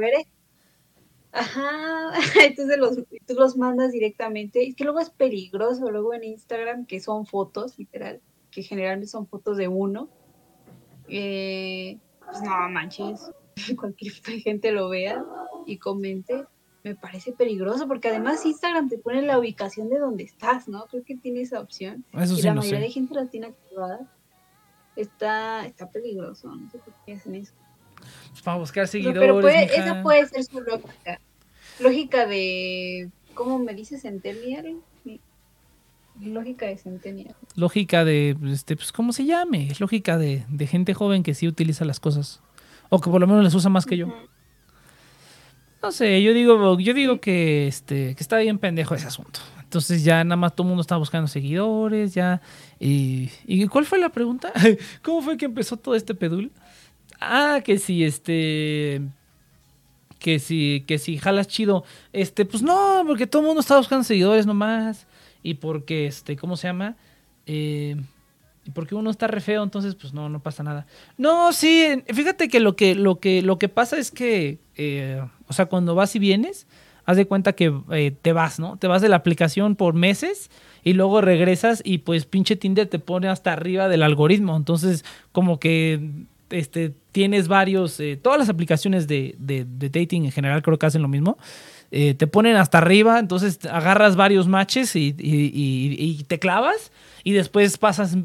Ajá, 1.32 2.14
entonces 2.46 2.78
los, 2.78 2.96
tú 3.28 3.34
los 3.34 3.58
mandas 3.58 3.92
directamente. 3.92 4.66
Es 4.66 4.76
que 4.76 4.86
luego 4.86 5.02
es 5.02 5.10
peligroso, 5.10 5.92
luego 5.92 6.14
en 6.14 6.24
Instagram, 6.24 6.86
que 6.86 7.02
son 7.02 7.26
fotos, 7.28 7.78
literal, 7.78 8.22
que 8.52 8.64
generalmente 8.64 9.08
son 9.08 9.28
fotos 9.28 9.58
de 9.58 9.68
uno. 9.68 10.10
Eh, 11.08 11.98
pues 12.24 12.42
no 12.42 12.70
manches, 12.70 13.32
cualquier 13.80 14.14
gente 14.14 14.72
lo 14.72 14.90
vea 14.90 15.24
y 15.66 15.78
comente, 15.78 16.46
me 16.84 16.96
parece 16.96 17.32
peligroso, 17.32 17.88
porque 17.88 18.10
además 18.10 18.46
Instagram 18.46 18.90
te 18.90 18.98
pone 18.98 19.22
la 19.22 19.40
ubicación 19.40 19.90
de 19.90 19.98
donde 19.98 20.24
estás, 20.24 20.68
¿no? 20.68 20.86
Creo 20.86 21.04
que 21.04 21.16
tiene 21.16 21.42
esa 21.42 21.60
opción. 21.60 22.06
y 22.14 22.42
la 22.42 22.54
mayoría 22.54 22.80
de 22.80 22.92
gente 22.92 23.16
la 23.16 23.26
tiene 23.28 23.48
activada. 23.48 24.12
Está, 24.96 25.66
está 25.66 25.90
peligroso, 25.90 26.56
no 26.56 26.70
sé 26.70 26.78
por 26.78 26.94
qué 27.06 27.14
hacen 27.14 27.36
eso. 27.36 27.54
Pues 28.30 28.42
para 28.42 28.58
buscar 28.58 28.88
seguidores. 28.88 29.20
Pero 29.20 29.42
puede, 29.42 29.64
esa 29.66 30.04
puede 30.04 30.26
ser 30.28 30.44
su 30.44 30.62
lógica. 30.62 31.20
Lógica 31.80 32.26
de. 32.26 33.10
¿Cómo 33.34 33.60
me 33.60 33.74
dices 33.74 34.04
Centennial? 34.04 34.78
Lógica 36.22 36.66
de 36.66 36.78
Centennial. 36.78 37.36
Lógica 37.56 38.06
de. 38.06 38.38
Este, 38.46 38.76
pues, 38.76 38.92
¿Cómo 38.92 39.14
se 39.14 39.26
llame? 39.26 39.70
Es 39.70 39.80
lógica 39.80 40.18
de, 40.18 40.46
de, 40.50 40.68
gente 40.68 40.94
joven 40.94 41.24
que 41.24 41.34
sí 41.34 41.48
utiliza 41.48 41.86
las 41.86 42.00
cosas. 42.00 42.42
O 42.90 43.02
que 43.02 43.10
por 43.10 43.20
lo 43.20 43.28
menos 43.28 43.44
les 43.44 43.54
usa 43.54 43.70
más 43.70 43.86
que 43.86 43.98
yo. 43.98 44.08
No 45.82 45.92
sé, 45.92 46.24
yo 46.24 46.34
digo, 46.34 46.80
yo 46.80 46.94
digo 46.94 47.20
que, 47.20 47.68
este, 47.68 48.16
que 48.16 48.24
está 48.24 48.38
bien 48.38 48.58
pendejo 48.58 48.96
ese 48.96 49.08
asunto. 49.08 49.40
Entonces 49.62 50.04
ya 50.04 50.24
nada 50.24 50.36
más 50.36 50.56
todo 50.56 50.66
el 50.66 50.70
mundo 50.70 50.82
está 50.82 50.98
buscando 50.98 51.28
seguidores, 51.28 52.14
ya. 52.14 52.42
Y, 52.80 53.30
¿Y 53.46 53.68
cuál 53.68 53.86
fue 53.86 54.00
la 54.00 54.10
pregunta? 54.10 54.52
¿Cómo 55.04 55.22
fue 55.22 55.38
que 55.38 55.46
empezó 55.46 55.78
todo 55.78 55.96
este 55.96 56.16
pedul? 56.16 56.52
Ah, 57.20 57.62
que 57.64 57.78
si 57.78 58.04
este. 58.04 59.02
Que 60.18 60.40
si, 60.40 60.84
que 60.88 60.98
si 60.98 61.18
jalas 61.18 61.48
chido. 61.48 61.84
Este, 62.14 62.46
pues 62.46 62.64
no, 62.64 63.04
porque 63.06 63.28
todo 63.28 63.42
el 63.42 63.48
mundo 63.48 63.62
está 63.62 63.78
buscando 63.78 64.04
seguidores 64.04 64.46
nomás. 64.46 65.06
Y 65.46 65.54
porque, 65.54 66.08
este, 66.08 66.36
¿cómo 66.36 66.58
se 66.58 66.68
llama? 66.68 66.96
Eh, 67.46 67.96
porque 68.74 68.96
uno 68.96 69.12
está 69.12 69.28
re 69.28 69.42
feo, 69.42 69.62
entonces, 69.62 69.94
pues 69.94 70.12
no, 70.12 70.28
no 70.28 70.40
pasa 70.40 70.64
nada. 70.64 70.88
No, 71.20 71.54
sí, 71.54 72.02
fíjate 72.08 72.48
que 72.48 72.60
lo 72.60 72.76
que, 72.76 72.96
lo 72.96 73.20
que, 73.20 73.44
lo 73.44 73.60
que 73.60 73.70
pasa 73.70 74.00
es 74.00 74.10
que, 74.10 74.58
eh, 74.76 75.24
o 75.48 75.54
sea, 75.54 75.68
cuando 75.68 75.94
vas 75.94 76.16
y 76.16 76.20
vienes, 76.20 76.66
haz 77.06 77.18
de 77.18 77.28
cuenta 77.28 77.54
que 77.54 77.72
eh, 77.92 78.12
te 78.20 78.34
vas, 78.34 78.60
¿no? 78.60 78.78
Te 78.78 78.88
vas 78.88 79.04
de 79.04 79.10
la 79.10 79.18
aplicación 79.18 79.76
por 79.76 79.94
meses 79.94 80.50
y 80.84 80.94
luego 80.94 81.22
regresas 81.22 81.84
y 81.86 82.00
pues 82.00 82.26
pinche 82.26 82.56
Tinder 82.56 82.88
te 82.88 82.98
pone 82.98 83.28
hasta 83.28 83.54
arriba 83.54 83.88
del 83.88 84.02
algoritmo. 84.02 84.58
Entonces, 84.58 85.06
como 85.32 85.60
que 85.60 86.26
este, 86.50 86.92
tienes 87.12 87.48
varios, 87.48 88.00
eh, 88.00 88.18
todas 88.22 88.40
las 88.40 88.50
aplicaciones 88.50 89.08
de, 89.08 89.36
de, 89.38 89.66
dating 89.66 90.26
en 90.26 90.32
general 90.32 90.64
creo 90.64 90.80
que 90.80 90.88
hacen 90.88 91.04
lo 91.04 91.08
mismo. 91.08 91.38
Eh, 91.98 92.14
te 92.14 92.28
ponen 92.28 92.58
hasta 92.58 92.80
arriba, 92.80 93.20
entonces 93.20 93.58
agarras 93.72 94.18
varios 94.18 94.50
matches 94.50 94.98
y, 94.98 95.14
te 96.28 96.40
clavas 96.40 96.92
y 97.24 97.32
después 97.32 97.78
pasas 97.78 98.18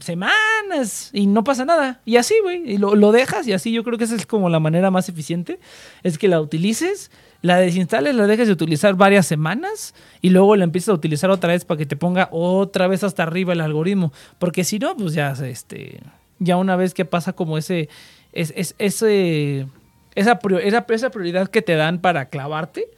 semanas 0.00 1.10
y 1.12 1.26
no 1.26 1.44
pasa 1.44 1.66
nada. 1.66 2.00
Y 2.06 2.16
así, 2.16 2.36
güey, 2.42 2.62
y 2.66 2.78
lo, 2.78 3.12
dejas 3.12 3.46
y 3.46 3.52
así 3.52 3.70
yo 3.70 3.84
creo 3.84 3.98
que 3.98 4.04
esa 4.04 4.16
es 4.16 4.24
como 4.24 4.48
la 4.48 4.60
manera 4.60 4.90
más 4.90 5.10
eficiente, 5.10 5.60
es 6.02 6.16
que 6.16 6.26
la 6.26 6.40
utilices, 6.40 7.10
la 7.42 7.58
desinstales, 7.58 8.14
la 8.14 8.26
dejes 8.26 8.46
de 8.46 8.54
utilizar 8.54 8.94
varias 8.94 9.26
semanas 9.26 9.94
y 10.22 10.30
luego 10.30 10.56
la 10.56 10.64
empiezas 10.64 10.88
a 10.88 10.94
utilizar 10.94 11.28
otra 11.28 11.52
vez 11.52 11.66
para 11.66 11.76
que 11.76 11.84
te 11.84 11.96
ponga 11.96 12.30
otra 12.32 12.88
vez 12.88 13.04
hasta 13.04 13.24
arriba 13.24 13.52
el 13.52 13.60
algoritmo. 13.60 14.10
Porque 14.38 14.64
si 14.64 14.78
no, 14.78 14.96
pues 14.96 15.12
ya, 15.12 15.32
este, 15.32 16.00
ya 16.38 16.56
una 16.56 16.76
vez 16.76 16.94
que 16.94 17.04
pasa 17.04 17.34
como 17.34 17.58
ese, 17.58 17.90
es, 18.32 18.74
ese 18.78 19.66
esa, 20.18 20.40
esa, 20.88 21.10
prioridad 21.10 21.48
que 21.48 21.62
te 21.62 21.76
dan 21.76 22.00
para 22.00 22.28
clavarte, 22.28 22.88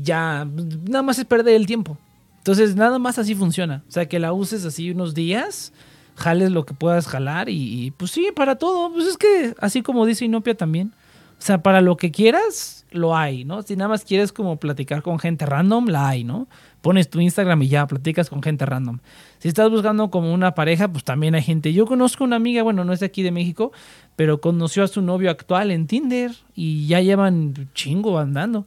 ya 0.00 0.46
nada 0.88 1.02
más 1.02 1.18
es 1.18 1.24
perder 1.24 1.54
el 1.54 1.66
tiempo. 1.66 1.98
Entonces, 2.38 2.76
nada 2.76 2.98
más 2.98 3.18
así 3.18 3.34
funciona. 3.34 3.82
O 3.88 3.90
sea, 3.90 4.06
que 4.06 4.18
la 4.18 4.32
uses 4.32 4.64
así 4.64 4.90
unos 4.90 5.14
días, 5.14 5.72
jales 6.14 6.52
lo 6.52 6.64
que 6.64 6.74
puedas 6.74 7.06
jalar 7.08 7.48
y, 7.48 7.92
pues 7.96 8.12
sí, 8.12 8.28
para 8.34 8.56
todo. 8.56 8.92
Pues 8.92 9.06
es 9.06 9.16
que 9.16 9.54
así 9.58 9.82
como 9.82 10.06
dice 10.06 10.24
Inopia 10.24 10.56
también. 10.56 10.92
O 11.38 11.42
sea, 11.42 11.62
para 11.62 11.82
lo 11.82 11.96
que 11.98 12.10
quieras, 12.10 12.86
lo 12.90 13.16
hay, 13.16 13.44
¿no? 13.44 13.62
Si 13.62 13.76
nada 13.76 13.88
más 13.88 14.04
quieres 14.04 14.32
como 14.32 14.56
platicar 14.56 15.02
con 15.02 15.18
gente 15.18 15.44
random, 15.44 15.86
la 15.88 16.08
hay, 16.08 16.24
¿no? 16.24 16.48
Pones 16.80 17.10
tu 17.10 17.20
Instagram 17.20 17.62
y 17.62 17.68
ya 17.68 17.86
platicas 17.86 18.30
con 18.30 18.42
gente 18.42 18.64
random. 18.64 19.00
Si 19.38 19.48
estás 19.48 19.70
buscando 19.70 20.10
como 20.10 20.32
una 20.32 20.54
pareja, 20.54 20.88
pues 20.88 21.04
también 21.04 21.34
hay 21.34 21.42
gente. 21.42 21.72
Yo 21.74 21.84
conozco 21.84 22.24
una 22.24 22.36
amiga, 22.36 22.62
bueno, 22.62 22.84
no 22.84 22.92
es 22.92 23.00
de 23.00 23.06
aquí 23.06 23.22
de 23.22 23.32
México, 23.32 23.72
pero 24.14 24.40
conoció 24.40 24.82
a 24.82 24.88
su 24.88 25.02
novio 25.02 25.30
actual 25.30 25.70
en 25.70 25.86
Tinder 25.86 26.32
y 26.54 26.86
ya 26.86 27.00
llevan 27.00 27.68
chingo 27.74 28.18
andando. 28.18 28.66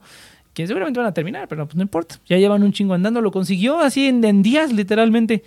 Que 0.54 0.66
seguramente 0.66 0.98
van 0.98 1.08
a 1.08 1.14
terminar, 1.14 1.48
pero 1.48 1.66
pues 1.66 1.76
no 1.76 1.82
importa. 1.82 2.16
Ya 2.28 2.36
llevan 2.36 2.62
un 2.62 2.72
chingo 2.72 2.94
andando. 2.94 3.20
Lo 3.20 3.30
consiguió 3.30 3.78
así 3.78 4.06
en, 4.08 4.42
días, 4.42 4.72
literalmente. 4.72 5.44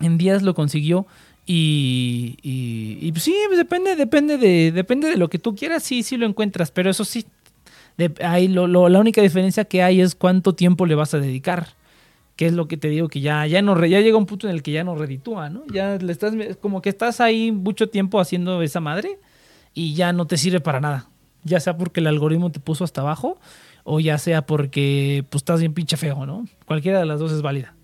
En 0.00 0.18
días 0.18 0.42
lo 0.42 0.54
consiguió. 0.54 1.06
Y, 1.46 2.36
y, 2.42 3.12
pues 3.12 3.22
sí, 3.22 3.34
pues 3.46 3.58
depende, 3.58 3.96
depende 3.96 4.38
de, 4.38 4.72
depende 4.72 5.08
de 5.08 5.16
lo 5.16 5.28
que 5.28 5.38
tú 5.38 5.54
quieras, 5.54 5.82
sí, 5.82 6.02
sí 6.02 6.16
lo 6.16 6.24
encuentras, 6.24 6.70
pero 6.70 6.88
eso 6.88 7.04
sí, 7.04 7.26
ahí 8.22 8.48
lo, 8.48 8.66
la 8.66 8.98
única 8.98 9.20
diferencia 9.20 9.66
que 9.66 9.82
hay 9.82 10.00
es 10.00 10.14
cuánto 10.14 10.54
tiempo 10.54 10.86
le 10.86 10.94
vas 10.94 11.12
a 11.12 11.18
dedicar 11.18 11.74
que 12.36 12.46
es 12.46 12.52
lo 12.52 12.66
que 12.66 12.76
te 12.76 12.88
digo 12.88 13.08
que 13.08 13.20
ya, 13.20 13.46
ya, 13.46 13.62
no, 13.62 13.78
ya 13.86 14.00
llega 14.00 14.16
un 14.16 14.26
punto 14.26 14.48
en 14.48 14.54
el 14.54 14.62
que 14.62 14.72
ya 14.72 14.84
no 14.84 14.96
reditúa, 14.96 15.50
¿no? 15.50 15.62
Ya 15.72 15.96
le 15.96 16.10
estás, 16.10 16.34
como 16.60 16.82
que 16.82 16.88
estás 16.88 17.20
ahí 17.20 17.52
mucho 17.52 17.88
tiempo 17.88 18.20
haciendo 18.20 18.60
esa 18.62 18.80
madre 18.80 19.18
y 19.72 19.94
ya 19.94 20.12
no 20.12 20.26
te 20.26 20.36
sirve 20.36 20.60
para 20.60 20.80
nada. 20.80 21.08
Ya 21.44 21.60
sea 21.60 21.76
porque 21.76 22.00
el 22.00 22.06
algoritmo 22.06 22.50
te 22.50 22.58
puso 22.58 22.84
hasta 22.84 23.02
abajo 23.02 23.38
o 23.84 24.00
ya 24.00 24.18
sea 24.18 24.44
porque 24.44 25.24
pues 25.30 25.42
estás 25.42 25.60
bien 25.60 25.74
pinche 25.74 25.96
feo, 25.96 26.26
¿no? 26.26 26.46
Cualquiera 26.66 26.98
de 26.98 27.06
las 27.06 27.20
dos 27.20 27.30
es 27.32 27.42
válida. 27.42 27.74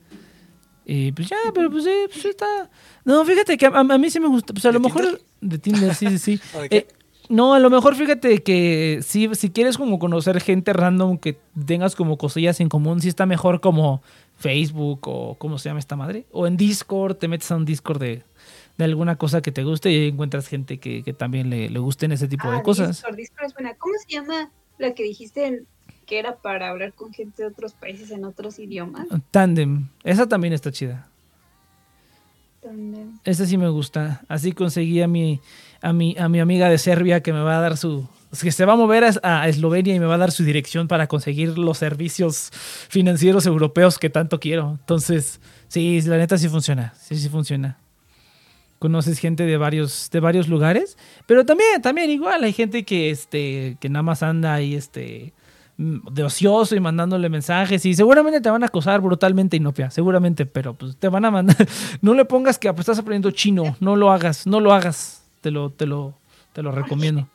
Y 0.84 1.12
pues 1.12 1.28
ya, 1.28 1.36
pero 1.54 1.70
pues 1.70 1.84
sí, 1.84 1.92
pues 2.06 2.24
está... 2.24 2.68
No, 3.04 3.24
fíjate 3.24 3.56
que 3.56 3.66
a, 3.66 3.84
mí 3.84 4.10
sí 4.10 4.18
me 4.18 4.26
gusta, 4.26 4.52
pues 4.52 4.64
a 4.64 4.72
lo 4.72 4.80
mejor... 4.80 5.20
De 5.40 5.58
Tinder, 5.58 5.94
sí, 5.94 6.08
sí, 6.08 6.18
sí. 6.18 6.40
eh, 6.70 6.88
no, 7.28 7.54
a 7.54 7.60
lo 7.60 7.70
mejor 7.70 7.94
fíjate 7.94 8.42
que 8.42 8.98
si, 9.02 9.32
si 9.36 9.50
quieres 9.50 9.78
como 9.78 10.00
conocer 10.00 10.40
gente 10.40 10.72
random 10.72 11.18
que 11.18 11.38
tengas 11.64 11.94
como 11.94 12.18
cosillas 12.18 12.58
en 12.58 12.68
común, 12.68 13.00
sí 13.00 13.08
está 13.08 13.24
mejor 13.24 13.60
como 13.60 14.02
Facebook 14.36 15.06
o 15.06 15.36
cómo 15.38 15.58
se 15.58 15.68
llama 15.68 15.78
esta 15.78 15.94
madre. 15.94 16.26
O 16.32 16.48
en 16.48 16.56
Discord, 16.56 17.18
te 17.18 17.28
metes 17.28 17.52
a 17.52 17.56
un 17.56 17.64
Discord 17.64 18.00
de, 18.00 18.24
alguna 18.78 19.16
cosa 19.16 19.42
que 19.42 19.52
te 19.52 19.62
guste 19.62 19.92
y 19.92 20.08
encuentras 20.08 20.48
gente 20.48 20.78
que, 20.78 21.02
también 21.16 21.50
le, 21.50 21.70
le 21.70 21.78
gusten 21.78 22.10
ese 22.10 22.26
tipo 22.26 22.50
de 22.50 22.56
ah, 22.56 22.62
cosas. 22.62 22.96
Discord, 22.96 23.16
Discord 23.16 23.46
es 23.46 23.54
buena. 23.54 23.74
¿Cómo 23.74 23.94
se 24.04 24.12
llama 24.12 24.50
la 24.80 24.94
que 24.94 25.04
dijiste 25.04 25.66
que 26.10 26.18
era 26.18 26.34
para 26.34 26.70
hablar 26.70 26.92
con 26.92 27.12
gente 27.12 27.44
de 27.44 27.48
otros 27.48 27.72
países 27.72 28.10
en 28.10 28.24
otros 28.24 28.58
idiomas? 28.58 29.06
Tandem. 29.30 29.86
Esa 30.02 30.28
también 30.28 30.52
está 30.52 30.72
chida. 30.72 31.06
Tandem. 32.60 33.16
Esa 33.24 33.46
sí 33.46 33.56
me 33.56 33.68
gusta. 33.68 34.20
Así 34.26 34.50
conseguí 34.50 35.00
a 35.02 35.06
mi, 35.06 35.40
a 35.80 35.92
mi, 35.92 36.16
a 36.18 36.28
mi 36.28 36.40
amiga 36.40 36.68
de 36.68 36.78
Serbia 36.78 37.22
que 37.22 37.32
me 37.32 37.38
va 37.42 37.58
a 37.58 37.60
dar 37.60 37.76
su, 37.76 38.08
que 38.42 38.50
se 38.50 38.64
va 38.64 38.72
a 38.72 38.76
mover 38.76 39.04
a, 39.22 39.48
Eslovenia 39.48 39.94
y 39.94 40.00
me 40.00 40.06
va 40.06 40.16
a 40.16 40.18
dar 40.18 40.32
su 40.32 40.42
dirección 40.42 40.88
para 40.88 41.06
conseguir 41.06 41.56
los 41.56 41.78
servicios 41.78 42.50
financieros 42.88 43.46
europeos 43.46 43.96
que 43.96 44.10
tanto 44.10 44.40
quiero. 44.40 44.78
Entonces, 44.80 45.40
sí, 45.68 46.00
la 46.02 46.18
neta 46.18 46.38
sí 46.38 46.48
funciona. 46.48 46.92
Sí, 47.00 47.14
sí 47.14 47.28
funciona. 47.28 47.78
Conoces 48.80 49.20
gente 49.20 49.46
de 49.46 49.56
varios, 49.56 50.10
de 50.10 50.18
varios 50.18 50.48
lugares. 50.48 50.98
Pero 51.26 51.46
también, 51.46 51.80
también 51.82 52.10
igual, 52.10 52.42
hay 52.42 52.52
gente 52.52 52.84
que, 52.84 53.10
este, 53.10 53.76
que 53.78 53.88
nada 53.88 54.02
más 54.02 54.24
anda 54.24 54.54
ahí, 54.54 54.74
este, 54.74 55.34
de 55.80 56.24
ocioso 56.24 56.76
y 56.76 56.80
mandándole 56.80 57.30
mensajes. 57.30 57.86
Y 57.86 57.94
seguramente 57.94 58.42
te 58.42 58.50
van 58.50 58.62
a 58.62 58.66
acosar 58.66 59.00
brutalmente, 59.00 59.56
Inopia. 59.56 59.90
Seguramente, 59.90 60.44
pero 60.44 60.74
pues 60.74 60.96
te 60.96 61.08
van 61.08 61.24
a 61.24 61.30
mandar. 61.30 61.56
no 62.02 62.12
le 62.12 62.26
pongas 62.26 62.58
que 62.58 62.70
pues, 62.72 62.80
estás 62.80 62.98
aprendiendo 62.98 63.30
chino. 63.30 63.76
No 63.80 63.96
lo 63.96 64.12
hagas, 64.12 64.46
no 64.46 64.60
lo 64.60 64.74
hagas. 64.74 65.24
Te 65.40 65.50
lo, 65.50 65.70
te 65.70 65.86
lo, 65.86 66.14
te 66.52 66.62
lo 66.62 66.70
recomiendo. 66.70 67.26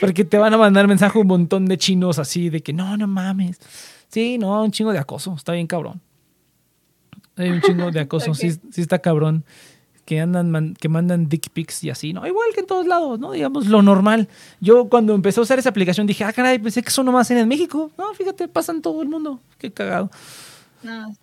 Porque 0.00 0.24
te 0.24 0.38
van 0.38 0.54
a 0.54 0.56
mandar 0.56 0.88
mensaje 0.88 1.18
un 1.18 1.26
montón 1.26 1.66
de 1.66 1.76
chinos 1.76 2.18
así 2.18 2.48
de 2.48 2.62
que 2.62 2.72
no, 2.72 2.96
no 2.96 3.06
mames. 3.06 3.60
Sí, 4.08 4.38
no, 4.38 4.62
un 4.62 4.70
chingo 4.70 4.92
de 4.92 4.98
acoso. 4.98 5.34
Está 5.34 5.52
bien 5.52 5.66
cabrón. 5.66 6.00
Hay 7.36 7.50
un 7.50 7.60
chingo 7.60 7.90
de 7.90 8.00
acoso. 8.00 8.32
sí, 8.34 8.52
sí 8.52 8.80
está 8.80 9.00
cabrón. 9.00 9.44
Que 10.12 10.20
andan, 10.20 10.74
que 10.74 10.90
mandan 10.90 11.26
dick 11.26 11.48
pics 11.48 11.84
y 11.84 11.88
así, 11.88 12.12
¿no? 12.12 12.26
Igual 12.26 12.48
que 12.52 12.60
en 12.60 12.66
todos 12.66 12.86
lados, 12.86 13.18
¿no? 13.18 13.32
Digamos, 13.32 13.66
lo 13.66 13.80
normal. 13.80 14.28
Yo 14.60 14.90
cuando 14.90 15.14
empecé 15.14 15.40
a 15.40 15.42
usar 15.42 15.58
esa 15.58 15.70
aplicación 15.70 16.06
dije, 16.06 16.22
ah, 16.22 16.34
caray, 16.34 16.58
pensé 16.58 16.82
que 16.82 16.90
eso 16.90 17.02
nomás 17.02 17.30
en 17.30 17.48
México. 17.48 17.90
No, 17.96 18.12
fíjate, 18.12 18.46
pasa 18.46 18.72
en 18.72 18.82
todo 18.82 19.00
el 19.00 19.08
mundo. 19.08 19.40
Qué 19.56 19.72
cagado. 19.72 20.10
No. 20.82 21.16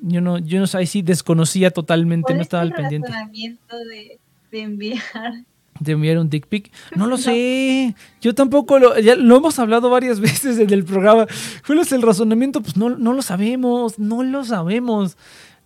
Yo 0.00 0.20
no, 0.20 0.38
yo 0.38 0.58
no 0.58 0.66
sé, 0.66 0.78
ahí 0.78 0.86
sí 0.88 1.02
desconocía 1.02 1.70
totalmente, 1.70 2.34
no 2.34 2.42
estaba 2.42 2.64
al 2.64 2.72
pendiente. 2.72 3.08
De, 3.08 4.18
de 4.50 4.60
enviar 4.60 5.00
de 5.78 5.92
enviar 5.92 6.18
un 6.18 6.28
dick 6.28 6.48
pic. 6.48 6.72
No 6.96 7.06
lo 7.06 7.16
sé. 7.18 7.94
Yo 8.20 8.34
tampoco 8.34 8.80
lo, 8.80 8.98
ya 8.98 9.14
lo 9.14 9.36
hemos 9.36 9.60
hablado 9.60 9.90
varias 9.90 10.18
veces 10.28 10.58
en 10.58 10.72
el 10.72 10.84
programa. 10.84 11.26
¿Cuál 11.64 11.78
es 11.78 11.92
el 11.92 12.02
razonamiento? 12.02 12.62
Pues 12.62 12.76
no, 12.76 12.90
no 12.90 13.12
lo 13.12 13.22
sabemos, 13.22 13.98
no 14.00 14.24
lo 14.24 14.44
sabemos. 14.44 15.16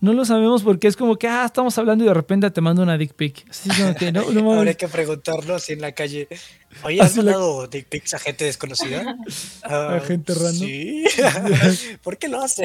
No 0.00 0.14
lo 0.14 0.24
sabemos 0.24 0.62
porque 0.62 0.88
es 0.88 0.96
como 0.96 1.16
que, 1.16 1.28
ah, 1.28 1.44
estamos 1.44 1.76
hablando 1.76 2.04
y 2.04 2.06
de 2.08 2.14
repente 2.14 2.50
te 2.50 2.60
mando 2.62 2.82
una 2.82 2.96
dick 2.96 3.12
pic. 3.12 3.44
Así 3.50 3.68
como 3.68 3.94
que, 3.94 4.10
no, 4.12 4.30
no 4.30 4.52
Habría 4.54 4.72
que 4.74 4.88
preguntarlo 4.88 5.54
así 5.54 5.74
en 5.74 5.82
la 5.82 5.92
calle. 5.92 6.26
Oye, 6.84 7.02
¿has 7.02 7.16
mandado 7.16 7.66
dick 7.66 7.86
pics 7.86 8.14
a 8.14 8.18
gente 8.18 8.44
desconocida? 8.46 9.16
a 9.62 9.96
Ah, 9.96 10.00
gente 10.00 10.32
random. 10.32 10.54
Sí. 10.66 11.04
¿Por 12.02 12.16
qué 12.16 12.28
lo 12.28 12.40
hace? 12.40 12.64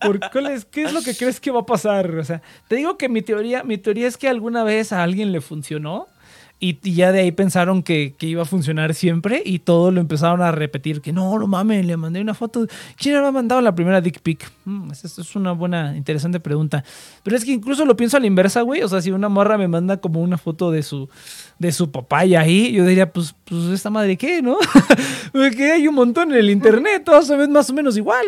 ¿Por 0.00 0.18
cuál 0.30 0.46
es- 0.46 0.64
¿Qué 0.64 0.84
es 0.84 0.92
lo 0.94 1.02
que 1.02 1.14
crees 1.14 1.40
que 1.40 1.50
va 1.50 1.60
a 1.60 1.66
pasar? 1.66 2.10
O 2.14 2.24
sea, 2.24 2.40
te 2.68 2.76
digo 2.76 2.96
que 2.96 3.08
mi 3.10 3.20
teoría, 3.20 3.62
mi 3.64 3.76
teoría 3.76 4.08
es 4.08 4.16
que 4.16 4.28
alguna 4.28 4.64
vez 4.64 4.92
a 4.92 5.02
alguien 5.02 5.30
le 5.30 5.40
funcionó 5.42 6.06
y, 6.64 6.78
ya 6.94 7.10
de 7.10 7.18
ahí 7.18 7.32
pensaron 7.32 7.82
que, 7.82 8.14
que 8.16 8.28
iba 8.28 8.42
a 8.42 8.44
funcionar 8.44 8.94
siempre 8.94 9.42
y 9.44 9.58
todo 9.58 9.90
lo 9.90 10.00
empezaron 10.00 10.42
a 10.42 10.52
repetir. 10.52 11.00
Que 11.00 11.12
no, 11.12 11.36
no 11.36 11.48
mames, 11.48 11.84
le 11.84 11.96
mandé 11.96 12.20
una 12.20 12.34
foto. 12.34 12.68
¿Quién 12.96 13.20
me 13.20 13.26
ha 13.26 13.32
mandado 13.32 13.60
la 13.60 13.74
primera 13.74 14.00
dick 14.00 14.20
pic? 14.20 14.48
Mm, 14.64 14.92
es 14.92 15.34
una 15.34 15.50
buena, 15.50 15.96
interesante 15.96 16.38
pregunta. 16.38 16.84
Pero 17.24 17.36
es 17.36 17.44
que 17.44 17.50
incluso 17.50 17.84
lo 17.84 17.96
pienso 17.96 18.16
a 18.16 18.20
la 18.20 18.28
inversa, 18.28 18.62
güey. 18.62 18.80
O 18.82 18.88
sea, 18.88 19.02
si 19.02 19.10
una 19.10 19.28
morra 19.28 19.58
me 19.58 19.66
manda 19.66 19.96
como 19.96 20.22
una 20.22 20.38
foto 20.38 20.70
de 20.70 20.84
su, 20.84 21.08
de 21.58 21.72
su 21.72 21.90
papá 21.90 22.24
y 22.26 22.36
ahí, 22.36 22.70
yo 22.70 22.86
diría, 22.86 23.12
pues, 23.12 23.34
pues 23.44 23.64
esta 23.64 23.90
madre 23.90 24.16
qué, 24.16 24.40
¿no? 24.40 24.56
Porque 25.32 25.72
hay 25.72 25.88
un 25.88 25.96
montón 25.96 26.30
en 26.30 26.38
el 26.38 26.50
internet, 26.50 27.02
todas 27.04 27.26
se 27.26 27.34
ven 27.34 27.50
más 27.50 27.68
o 27.70 27.72
menos 27.72 27.96
igual. 27.96 28.26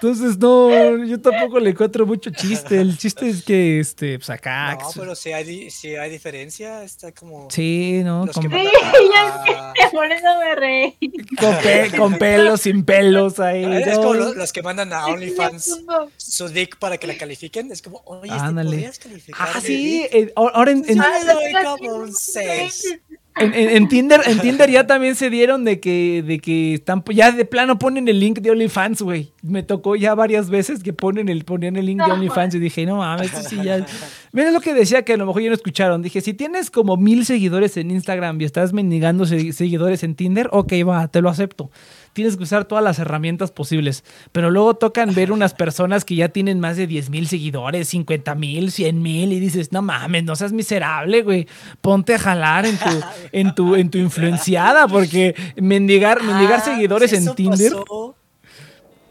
Entonces, 0.00 0.36
no, 0.38 1.04
yo 1.04 1.18
tampoco 1.20 1.58
le 1.58 1.70
encuentro 1.70 2.06
mucho 2.06 2.30
chiste. 2.30 2.78
El 2.80 2.98
chiste 2.98 3.28
es 3.30 3.42
que, 3.42 3.80
este, 3.80 4.18
pues 4.18 4.28
acá. 4.28 4.76
No, 4.80 4.90
pero 4.94 5.14
si 5.14 5.32
hay, 5.32 5.42
di- 5.44 5.70
si 5.70 5.96
hay 5.96 6.10
diferencia, 6.10 6.82
está 6.84 7.12
como... 7.12 7.48
Sí, 7.50 8.02
¿no? 8.04 8.26
los 8.26 8.34
Con, 8.36 8.42
que 8.44 8.48
Sí, 8.50 8.54
mandan 8.54 8.72
ya 9.12 9.72
a- 9.86 9.90
Por 9.90 10.12
eso 10.12 10.26
me 10.38 10.54
reí. 10.54 10.98
con 11.40 11.56
pe- 11.62 11.90
con 11.96 12.18
pelos, 12.18 12.60
sin 12.60 12.84
pelos 12.84 13.40
ahí. 13.40 13.64
Es 13.64 13.86
¿no? 13.96 14.02
como 14.02 14.14
los, 14.14 14.36
los 14.36 14.52
que 14.52 14.62
mandan 14.62 14.92
a 14.92 15.06
OnlyFans 15.06 15.78
su 16.18 16.48
dick 16.50 16.76
para 16.78 16.98
que 16.98 17.06
la 17.06 17.16
califiquen. 17.16 17.72
Es 17.72 17.80
como, 17.80 18.02
oye, 18.04 18.30
este, 18.30 18.44
Ándale. 18.46 18.70
¿podrías 18.70 18.98
calificar 18.98 19.48
Ah, 19.54 19.60
sí. 19.62 20.06
eh, 20.12 20.30
ahora 20.36 20.72
en, 20.72 20.84
en- 20.88 20.96
Yo 20.98 21.02
Ah, 21.04 21.18
le 21.24 21.32
doy 21.32 21.64
como 21.78 21.94
un 21.96 22.14
6. 22.14 22.98
En- 23.38 23.54
en- 23.54 23.70
en 23.70 23.88
Tinder, 23.88 24.20
en 24.26 24.38
Tinder 24.40 24.70
ya 24.70 24.86
también 24.86 25.14
se 25.14 25.28
dieron 25.30 25.64
de 25.64 25.78
que, 25.80 26.22
de 26.26 26.38
que 26.38 26.74
están, 26.74 27.02
ya 27.12 27.32
de 27.32 27.44
plano 27.44 27.78
ponen 27.78 28.08
el 28.08 28.18
link 28.18 28.38
de 28.40 28.50
OnlyFans, 28.50 29.02
güey. 29.02 29.32
Me 29.42 29.62
tocó 29.62 29.94
ya 29.96 30.14
varias 30.14 30.48
veces 30.50 30.82
que 30.82 30.92
ponen 30.92 31.28
el, 31.28 31.44
ponían 31.44 31.76
el 31.76 31.86
link 31.86 32.02
de 32.04 32.10
OnlyFans 32.12 32.54
y 32.54 32.58
dije, 32.58 32.86
no 32.86 32.96
mames, 32.96 33.32
esto 33.32 33.48
sí 33.48 33.56
ya. 33.62 33.84
Mira 34.32 34.50
lo 34.50 34.60
que 34.60 34.74
decía 34.74 35.02
que 35.02 35.14
a 35.14 35.16
lo 35.16 35.26
mejor 35.26 35.42
ya 35.42 35.48
no 35.48 35.54
escucharon. 35.54 36.02
Dije, 36.02 36.20
si 36.20 36.34
tienes 36.34 36.70
como 36.70 36.96
mil 36.96 37.24
seguidores 37.24 37.76
en 37.76 37.90
Instagram 37.90 38.40
y 38.40 38.44
estás 38.44 38.72
mendigando 38.72 39.24
se- 39.26 39.52
seguidores 39.52 40.02
en 40.02 40.14
Tinder, 40.14 40.48
ok, 40.52 40.72
va, 40.86 41.08
te 41.08 41.20
lo 41.22 41.28
acepto. 41.30 41.70
Tienes 42.16 42.38
que 42.38 42.44
usar 42.44 42.64
todas 42.64 42.82
las 42.82 42.98
herramientas 42.98 43.50
posibles. 43.50 44.02
Pero 44.32 44.50
luego 44.50 44.72
tocan 44.74 45.12
ver 45.14 45.32
unas 45.32 45.52
personas 45.64 46.06
que 46.06 46.14
ya 46.16 46.30
tienen 46.30 46.60
más 46.60 46.78
de 46.78 46.86
10 46.86 47.10
mil 47.10 47.28
seguidores, 47.28 47.88
50 47.90 48.34
mil, 48.36 48.72
100 48.72 49.02
mil, 49.02 49.32
y 49.34 49.38
dices, 49.38 49.70
no 49.70 49.82
mames, 49.82 50.24
no 50.24 50.34
seas 50.34 50.52
miserable, 50.52 51.22
güey. 51.22 51.46
Ponte 51.82 52.14
a 52.14 52.18
jalar 52.18 52.64
en 52.64 52.78
tu, 52.78 53.02
en 53.32 53.54
tu, 53.54 53.74
en 53.74 53.90
tu 53.90 53.98
influenciada, 53.98 54.88
porque 54.88 55.34
mendigar, 55.56 56.22
mendigar 56.22 56.60
Ah, 56.60 56.64
seguidores 56.64 57.12
en 57.12 57.34
Tinder. 57.34 57.72
pasó 57.72 58.16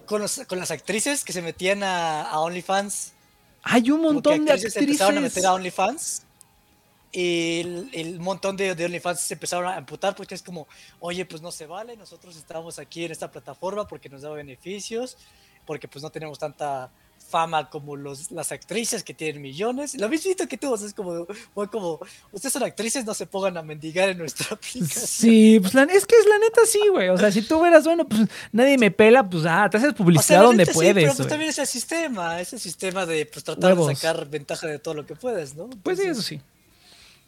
Con, 0.07 0.21
los- 0.21 0.41
con 0.47 0.57
las 0.59 0.71
actrices 0.71 1.23
que 1.23 1.31
se 1.31 1.43
metían 1.43 1.83
a, 1.83 2.23
a 2.23 2.39
OnlyFans. 2.39 3.13
Hay 3.61 3.91
un 3.91 3.97
Como 3.97 4.07
que 4.09 4.13
montón 4.15 4.45
de 4.45 4.51
actrices 4.53 4.73
se 4.73 4.79
empezaron 4.79 5.17
a 5.17 5.21
meter 5.21 5.27
actrices. 5.29 5.45
a 5.45 5.53
OnlyFans. 5.53 6.24
Y 7.17 7.61
el, 7.61 7.89
el 7.93 8.19
montón 8.19 8.57
de, 8.57 8.75
de 8.75 8.85
OnlyFans 8.85 9.21
se 9.21 9.35
empezaron 9.35 9.67
a 9.67 9.77
amputar 9.77 10.15
porque 10.15 10.35
es 10.35 10.41
como, 10.43 10.67
oye, 10.99 11.25
pues 11.25 11.41
no 11.41 11.49
se 11.49 11.65
vale, 11.65 11.95
nosotros 11.95 12.35
estamos 12.35 12.77
aquí 12.77 13.05
en 13.05 13.11
esta 13.13 13.31
plataforma 13.31 13.87
porque 13.87 14.09
nos 14.09 14.21
da 14.21 14.29
beneficios, 14.31 15.15
porque 15.65 15.87
pues 15.87 16.03
no 16.03 16.09
tenemos 16.09 16.37
tanta 16.39 16.91
fama 17.29 17.69
como 17.69 17.95
los, 17.95 18.31
las 18.31 18.51
actrices 18.51 19.01
que 19.01 19.13
tienen 19.13 19.41
millones. 19.41 19.95
Lo 19.99 20.09
mismito 20.09 20.45
que 20.47 20.57
tú, 20.57 20.73
o 20.73 20.77
sea, 20.77 20.87
es 20.87 20.93
como, 20.93 21.25
fue 21.53 21.69
como, 21.69 21.99
ustedes 22.33 22.51
son 22.51 22.63
actrices, 22.63 23.05
no 23.05 23.13
se 23.13 23.25
pongan 23.25 23.55
a 23.57 23.61
mendigar 23.63 24.09
en 24.09 24.17
nuestra 24.17 24.47
aplicación. 24.51 25.07
Sí, 25.07 25.57
pues 25.61 25.73
la- 25.73 25.83
es 25.83 26.05
que 26.05 26.15
es 26.17 26.25
la 26.27 26.37
neta 26.37 26.61
sí, 26.67 26.81
güey. 26.91 27.07
O 27.09 27.17
sea, 27.17 27.31
si 27.31 27.41
tú 27.43 27.59
fueras, 27.59 27.85
bueno, 27.85 28.05
pues 28.07 28.27
nadie 28.51 28.77
me 28.77 28.91
pela, 28.91 29.27
pues 29.27 29.45
ah, 29.47 29.67
te 29.71 29.77
haces 29.77 29.91
O 29.91 29.91
sea, 29.91 29.97
publicidad 29.97 30.43
donde 30.43 30.65
sí, 30.65 30.73
puedes. 30.73 30.93
pero 30.95 31.15
pues 31.15 31.27
también 31.29 31.49
es 31.49 31.59
el 31.59 31.67
sistema, 31.67 32.41
es 32.41 32.51
el 32.51 32.59
sistema 32.59 33.05
de 33.05 33.25
pues, 33.25 33.45
tratar 33.45 33.71
Huevos. 33.71 33.87
de 33.87 33.95
sacar 33.95 34.29
ventaja 34.29 34.67
de 34.67 34.79
todo 34.79 34.93
lo 34.95 35.05
que 35.05 35.15
puedes, 35.15 35.55
¿no? 35.55 35.69
Pues 35.81 35.97
sí, 35.99 36.05
eso 36.07 36.21
sí. 36.21 36.41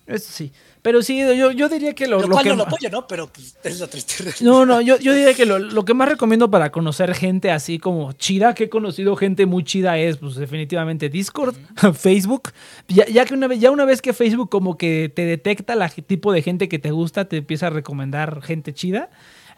Eso 0.07 0.31
sí. 0.31 0.51
Pero 0.81 1.01
sí, 1.01 1.17
yo, 1.19 1.51
yo 1.51 1.67
diría 1.67 1.93
que 1.93 2.07
lo, 2.07 2.21
Lo, 2.21 2.27
lo 2.27 2.33
cual 2.35 2.43
que 2.43 2.49
no 2.51 2.55
lo 2.55 2.63
ma- 2.63 2.69
apoyo, 2.69 2.89
¿no? 2.89 3.05
Pero 3.07 3.27
pues 3.27 3.57
es 3.61 3.79
la 3.81 3.87
triste 3.87 4.23
realidad. 4.23 4.39
No, 4.41 4.65
no, 4.65 4.79
yo, 4.79 4.97
yo 4.99 5.13
diría 5.13 5.33
que 5.33 5.45
lo, 5.45 5.59
lo 5.59 5.83
que 5.83 5.93
más 5.93 6.07
recomiendo 6.07 6.49
para 6.49 6.71
conocer 6.71 7.13
gente 7.13 7.51
así 7.51 7.77
como 7.77 8.13
chida, 8.13 8.53
que 8.55 8.65
he 8.65 8.69
conocido 8.69 9.17
gente 9.17 9.45
muy 9.45 9.65
chida 9.65 9.97
es, 9.97 10.15
pues 10.17 10.35
definitivamente 10.35 11.09
Discord, 11.09 11.55
Facebook. 11.93 12.51
Ya, 12.87 13.05
ya 13.07 13.25
que 13.25 13.33
una 13.33 13.47
vez, 13.47 13.59
ya 13.59 13.69
una 13.69 13.83
vez 13.83 14.01
que 14.01 14.13
Facebook 14.13 14.49
como 14.49 14.77
que 14.77 15.11
te 15.13 15.25
detecta 15.25 15.73
el 15.73 16.03
tipo 16.05 16.31
de 16.31 16.41
gente 16.41 16.69
que 16.69 16.79
te 16.79 16.91
gusta, 16.91 17.25
te 17.25 17.37
empieza 17.37 17.67
a 17.67 17.69
recomendar 17.71 18.41
gente 18.41 18.73
chida. 18.73 19.09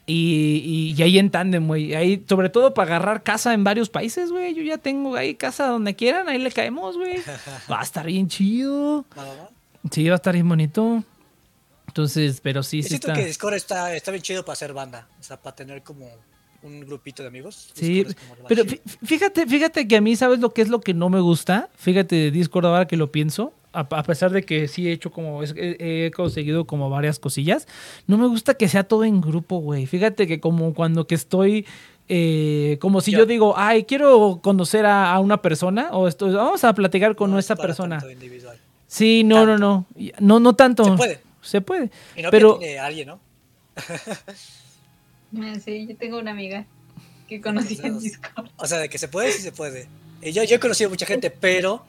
Y, 0.08 0.64
y, 0.66 1.00
y 1.00 1.04
ahí 1.04 1.20
en 1.20 1.30
tándem, 1.30 1.68
güey. 1.68 1.94
Ahí, 1.94 2.24
sobre 2.28 2.50
todo 2.50 2.74
para 2.74 2.96
agarrar 2.96 3.22
casa 3.22 3.54
en 3.54 3.64
varios 3.64 3.90
países, 3.92 4.32
güey. 4.32 4.56
Yo 4.56 4.64
ya 4.64 4.80
tengo 4.80 5.16
ahí 5.16 5.36
casa 5.36 5.68
donde 5.68 5.96
quieran, 5.96 6.28
ahí 6.28 6.40
le 6.40 6.50
caemos, 6.52 6.98
güey. 6.98 7.18
Va 7.72 7.82
a 7.82 7.84
estar 7.84 8.08
bien 8.08 8.28
chido. 8.28 9.06
Sí, 9.92 10.08
va 10.08 10.14
a 10.14 10.18
estar 10.18 10.34
bien 10.34 10.48
bonito. 10.48 11.04
Entonces, 11.88 12.40
pero 12.42 12.62
sí, 12.64 12.84
sí 12.84 12.90
siento 12.90 13.08
está. 13.08 13.20
que 13.20 13.26
Discord 13.26 13.56
está, 13.56 13.96
está 13.96 14.12
bien 14.12 14.22
chido 14.22 14.44
para 14.46 14.54
hacer 14.54 14.74
banda. 14.74 15.08
O 15.20 15.24
sea, 15.24 15.38
para 15.42 15.56
tener 15.56 15.82
como 15.82 16.08
un 16.62 16.82
grupito 16.82 17.24
de 17.24 17.30
amigos. 17.30 17.72
Sí, 17.74 18.06
pero 18.48 18.64
fíjate, 19.04 19.48
fíjate 19.48 19.88
que 19.88 19.96
a 19.98 20.02
mí, 20.02 20.16
¿sabes 20.16 20.40
lo 20.40 20.54
que 20.54 20.62
es 20.62 20.70
lo 20.70 20.82
que 20.82 20.94
no 20.94 21.10
me 21.10 21.20
gusta? 21.22 21.70
Fíjate 21.78 22.16
de 22.16 22.32
Discord 22.32 22.66
ahora 22.66 22.86
que 22.88 22.98
lo 22.98 23.12
pienso, 23.12 23.54
a, 23.74 23.82
a 23.82 24.04
pesar 24.04 24.32
de 24.32 24.44
que 24.44 24.68
sí 24.68 24.88
he 24.88 24.92
hecho 24.92 25.10
como, 25.12 25.42
he, 25.44 26.06
he 26.08 26.12
conseguido 26.12 26.66
como 26.66 26.90
varias 26.90 27.18
cosillas, 27.18 27.68
no 28.08 28.18
me 28.18 28.28
gusta 28.28 28.54
que 28.56 28.68
sea 28.68 28.84
todo 28.84 29.06
en 29.06 29.22
grupo, 29.22 29.60
güey. 29.60 29.86
Fíjate 29.88 30.28
que 30.28 30.40
como 30.42 30.74
cuando 30.74 31.08
que 31.08 31.16
estoy, 31.16 31.66
eh, 32.10 32.78
como 32.82 33.00
si 33.02 33.12
yo 33.12 33.26
digo, 33.26 33.54
ay, 33.58 33.86
quiero 33.86 34.42
conocer 34.44 34.86
a, 34.86 35.14
a 35.14 35.20
una 35.22 35.42
persona, 35.42 35.90
o 35.94 36.08
esto, 36.10 36.30
vamos 36.32 36.64
a 36.66 36.74
platicar 36.74 37.16
con 37.16 37.32
No 37.32 37.40
es 37.40 37.46
esta 37.46 37.56
persona. 37.56 38.04
individual. 38.12 38.60
Sí, 38.92 39.24
no, 39.24 39.46
no, 39.46 39.58
no, 39.58 39.86
no, 40.20 40.40
no 40.40 40.56
tanto. 40.56 40.84
Se 40.84 40.92
puede. 40.98 41.20
Se 41.42 41.62
puede. 41.62 41.92
Y 42.18 42.24
no 42.24 42.32
Pero- 42.32 42.58
que 42.60 42.66
tiene 42.66 42.80
alguien, 42.80 43.08
¿no? 43.08 43.20
Ah, 45.40 45.54
Sí, 45.64 45.86
yo 45.88 45.96
tengo 45.96 46.18
una 46.18 46.32
amiga 46.32 46.66
que 47.28 47.40
conocí 47.42 47.80
en 47.84 48.00
Discord. 48.00 48.50
O 48.58 48.66
sea, 48.66 48.80
de 48.80 48.90
que 48.90 48.98
se 48.98 49.08
puede, 49.08 49.32
sí 49.32 49.42
se 49.44 49.52
puede. 49.52 49.88
Y 50.22 50.32
yo, 50.32 50.44
yo 50.44 50.56
he 50.56 50.60
conocido 50.60 50.90
mucha 50.90 51.06
gente, 51.06 51.30
pero. 51.30 51.86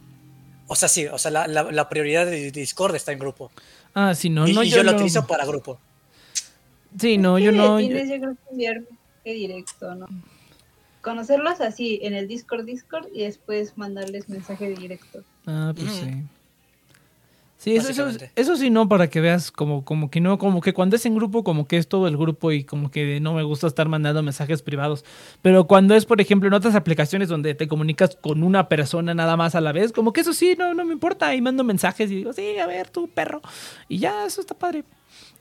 O 0.66 0.76
sea, 0.76 0.88
sí, 0.88 1.06
o 1.06 1.18
sea, 1.18 1.30
la, 1.30 1.46
la- 1.48 1.72
la 1.72 1.88
prioridad 1.88 2.26
de 2.26 2.50
Discord 2.52 2.94
está 2.94 3.12
en 3.12 3.18
grupo. 3.18 3.50
Ah, 3.94 4.14
sí, 4.14 4.28
no, 4.30 4.46
y, 4.46 4.52
no, 4.52 4.62
y 4.62 4.68
yo, 4.70 4.82
lo 4.82 4.90
no- 4.92 4.96
utilizo 4.98 5.26
para 5.26 5.44
grupo. 5.46 5.80
Sí, 6.98 7.16
no, 7.18 7.38
yo 7.38 7.50
no. 7.50 7.80
yo- 7.80 7.86
Tienes, 7.88 8.08
yo 8.10 8.16
creo 8.20 8.34
que 8.34 8.50
enviar 8.52 8.76
mensaje 8.82 9.32
directo, 9.34 9.94
¿no? 9.94 10.06
Conocerlos 11.00 11.60
así 11.62 11.98
en 12.02 12.12
el 12.14 12.28
Discord, 12.28 12.66
Discord 12.66 13.06
y 13.14 13.22
después 13.22 13.78
mandarles 13.78 14.28
mensaje 14.28 14.68
directo. 14.76 15.24
Ah, 15.46 15.72
pues 15.74 15.90
sí. 15.92 16.22
Sí, 17.60 17.76
eso, 17.76 18.08
eso, 18.36 18.56
sí, 18.56 18.70
no, 18.70 18.88
para 18.88 19.10
que 19.10 19.20
veas 19.20 19.50
como, 19.50 19.84
como 19.84 20.10
que 20.10 20.18
no, 20.22 20.38
como 20.38 20.62
que 20.62 20.72
cuando 20.72 20.96
es 20.96 21.04
en 21.04 21.14
grupo, 21.14 21.44
como 21.44 21.68
que 21.68 21.76
es 21.76 21.88
todo 21.88 22.08
el 22.08 22.16
grupo 22.16 22.52
y 22.52 22.64
como 22.64 22.90
que 22.90 23.20
no 23.20 23.34
me 23.34 23.42
gusta 23.42 23.66
estar 23.66 23.86
mandando 23.86 24.22
mensajes 24.22 24.62
privados. 24.62 25.04
Pero 25.42 25.66
cuando 25.66 25.94
es, 25.94 26.06
por 26.06 26.22
ejemplo, 26.22 26.48
en 26.48 26.54
otras 26.54 26.74
aplicaciones 26.74 27.28
donde 27.28 27.54
te 27.54 27.68
comunicas 27.68 28.16
con 28.18 28.44
una 28.44 28.70
persona 28.70 29.12
nada 29.12 29.36
más 29.36 29.54
a 29.54 29.60
la 29.60 29.72
vez, 29.72 29.92
como 29.92 30.14
que 30.14 30.22
eso 30.22 30.32
sí, 30.32 30.56
no, 30.58 30.72
no 30.72 30.86
me 30.86 30.94
importa. 30.94 31.34
Y 31.34 31.42
mando 31.42 31.62
mensajes 31.62 32.10
y 32.10 32.14
digo, 32.16 32.32
sí, 32.32 32.56
a 32.56 32.66
ver, 32.66 32.88
tú, 32.88 33.08
perro. 33.08 33.42
Y 33.90 33.98
ya, 33.98 34.24
eso 34.24 34.40
está 34.40 34.54
padre. 34.54 34.84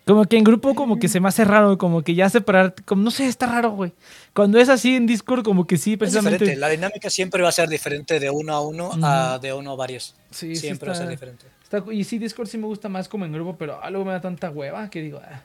Como 0.06 0.26
que 0.26 0.36
en 0.36 0.44
grupo 0.44 0.76
como 0.76 1.00
que 1.00 1.08
se 1.08 1.22
me 1.22 1.30
hace 1.30 1.46
raro, 1.46 1.78
como 1.78 2.02
que 2.02 2.16
ya 2.16 2.30
separar, 2.30 2.76
como 2.84 3.02
no 3.02 3.12
sé, 3.12 3.28
está 3.28 3.46
raro, 3.46 3.72
güey. 3.72 3.94
Cuando 4.34 4.60
es 4.60 4.68
así 4.68 4.94
en 4.98 5.06
Discord, 5.06 5.46
como 5.46 5.68
que 5.68 5.78
sí, 5.78 5.94
Es 5.94 6.00
precisamente. 6.00 6.40
diferente. 6.40 6.60
La 6.60 6.68
dinámica 6.68 7.10
siempre 7.10 7.44
va 7.44 7.48
a 7.48 7.54
ser 7.54 7.70
diferente 7.70 8.20
de 8.20 8.30
uno 8.30 8.54
a 8.54 8.60
uno 8.60 8.92
a 9.04 9.40
de 9.40 9.54
uno 9.54 9.72
a 9.72 9.76
varios. 9.76 10.16
Sí, 10.32 10.56
sí 10.56 10.64
siempre 10.64 10.90
va 10.90 10.96
a 10.96 10.98
ser 10.98 11.08
diferente. 11.08 11.46
Está- 11.72 11.94
y 11.94 12.04
sí, 12.04 12.18
Discord 12.18 12.48
sí 12.48 12.58
me 12.58 12.66
gusta 12.66 12.90
más 12.90 13.08
como 13.08 13.26
en 13.26 13.32
grupo, 13.32 13.56
pero 13.58 13.82
algo 13.84 14.04
me 14.04 14.12
da 14.12 14.22
tanta 14.22 14.50
hueva 14.50 14.90
que 14.90 15.02
digo, 15.02 15.22
ah. 15.24 15.42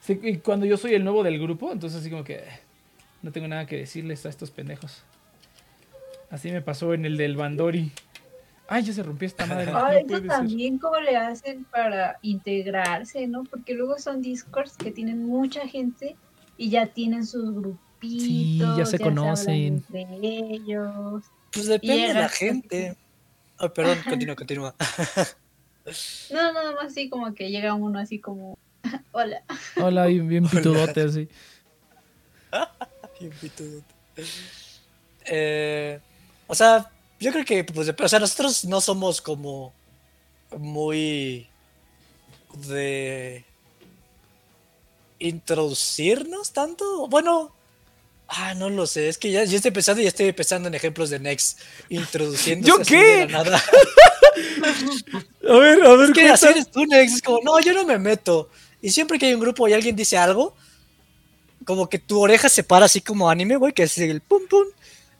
Sí, 0.00 0.18
y 0.22 0.36
cuando 0.38 0.64
yo 0.64 0.76
soy 0.76 0.94
el 0.94 1.02
nuevo 1.04 1.22
del 1.24 1.40
grupo, 1.40 1.72
entonces 1.72 2.00
así 2.00 2.08
como 2.10 2.22
que 2.24 2.44
no 3.22 3.32
tengo 3.32 3.48
nada 3.48 3.66
que 3.66 3.76
decirles 3.76 4.24
a 4.24 4.28
estos 4.28 4.50
pendejos. 4.50 5.02
Así 6.30 6.52
me 6.52 6.62
pasó 6.62 6.94
en 6.94 7.04
el 7.04 7.16
del 7.16 7.36
Bandori. 7.36 7.90
Ay, 8.68 8.84
ya 8.84 8.92
se 8.92 9.02
rompió 9.02 9.26
esta 9.26 9.44
madre. 9.46 9.72
Ah, 9.74 9.90
no 9.92 9.98
eso 9.98 10.06
puede 10.06 10.20
ser. 10.20 10.28
también 10.28 10.78
cómo 10.78 11.00
le 11.00 11.16
hacen 11.16 11.64
para 11.64 12.18
integrarse, 12.22 13.26
¿no? 13.26 13.42
Porque 13.42 13.74
luego 13.74 13.98
son 13.98 14.22
Discords 14.22 14.76
que 14.76 14.92
tienen 14.92 15.26
mucha 15.26 15.66
gente 15.66 16.14
y 16.56 16.70
ya 16.70 16.86
tienen 16.86 17.26
sus 17.26 17.52
grupitos. 17.52 18.22
Sí, 18.22 18.58
ya 18.78 18.86
se 18.86 19.00
conocen. 19.00 19.82
entre 19.90 20.06
ellos. 20.22 21.24
Pues 21.52 21.66
depende 21.66 22.08
de 22.08 22.14
la 22.14 22.28
gente. 22.28 22.96
Ay, 23.60 23.68
perdón, 23.68 23.98
continúa, 24.08 24.36
continúa. 24.36 24.74
No, 26.30 26.52
nada 26.52 26.72
más 26.72 26.92
así 26.92 27.08
como 27.08 27.34
que 27.34 27.50
llega 27.50 27.74
uno 27.74 27.98
así 27.98 28.20
como, 28.20 28.56
hola. 29.12 29.42
Hola, 29.76 30.06
bien, 30.06 30.28
bien 30.28 30.46
pitudote 30.46 31.00
así. 31.02 31.28
Bien 33.18 33.32
pitudote. 33.40 33.94
Eh, 35.24 36.00
o 36.46 36.54
sea, 36.54 36.90
yo 37.18 37.32
creo 37.32 37.44
que, 37.44 37.64
pues, 37.64 37.92
o 37.98 38.08
sea, 38.08 38.18
nosotros 38.18 38.64
no 38.66 38.80
somos 38.80 39.20
como 39.20 39.72
muy 40.56 41.48
de 42.68 43.44
introducirnos 45.18 46.52
tanto. 46.52 47.08
Bueno, 47.08 47.52
ah, 48.30 48.54
no 48.54 48.70
lo 48.70 48.86
sé. 48.86 49.08
Es 49.08 49.18
que 49.18 49.30
ya, 49.30 49.42
estoy 49.42 49.70
pensando 49.70 50.02
y 50.02 50.06
estoy 50.06 50.32
pensando 50.32 50.68
en 50.68 50.74
ejemplos 50.74 51.10
de 51.10 51.18
Next 51.18 51.58
introduciendo. 51.88 52.66
¿Yo 52.66 52.78
qué? 52.78 53.26
nada. 53.30 53.56
a 55.48 55.54
ver, 55.56 55.82
a 55.82 55.96
ver. 55.96 56.10
Es 56.10 56.14
que 56.14 56.28
así 56.28 56.46
eres 56.46 56.70
tú, 56.70 56.84
Next. 56.86 57.16
Es 57.16 57.22
como, 57.22 57.40
no, 57.42 57.60
yo 57.60 57.72
no 57.74 57.84
me 57.84 57.98
meto. 57.98 58.48
Y 58.80 58.90
siempre 58.90 59.18
que 59.18 59.26
hay 59.26 59.34
un 59.34 59.40
grupo 59.40 59.68
y 59.68 59.72
alguien 59.72 59.96
dice 59.96 60.16
algo, 60.16 60.54
como 61.64 61.88
que 61.88 61.98
tu 61.98 62.20
oreja 62.20 62.48
se 62.48 62.64
para 62.64 62.86
así 62.86 63.00
como 63.00 63.28
anime, 63.28 63.56
güey, 63.56 63.72
que 63.72 63.82
es 63.82 63.98
el 63.98 64.20
pum 64.20 64.42
pum 64.48 64.66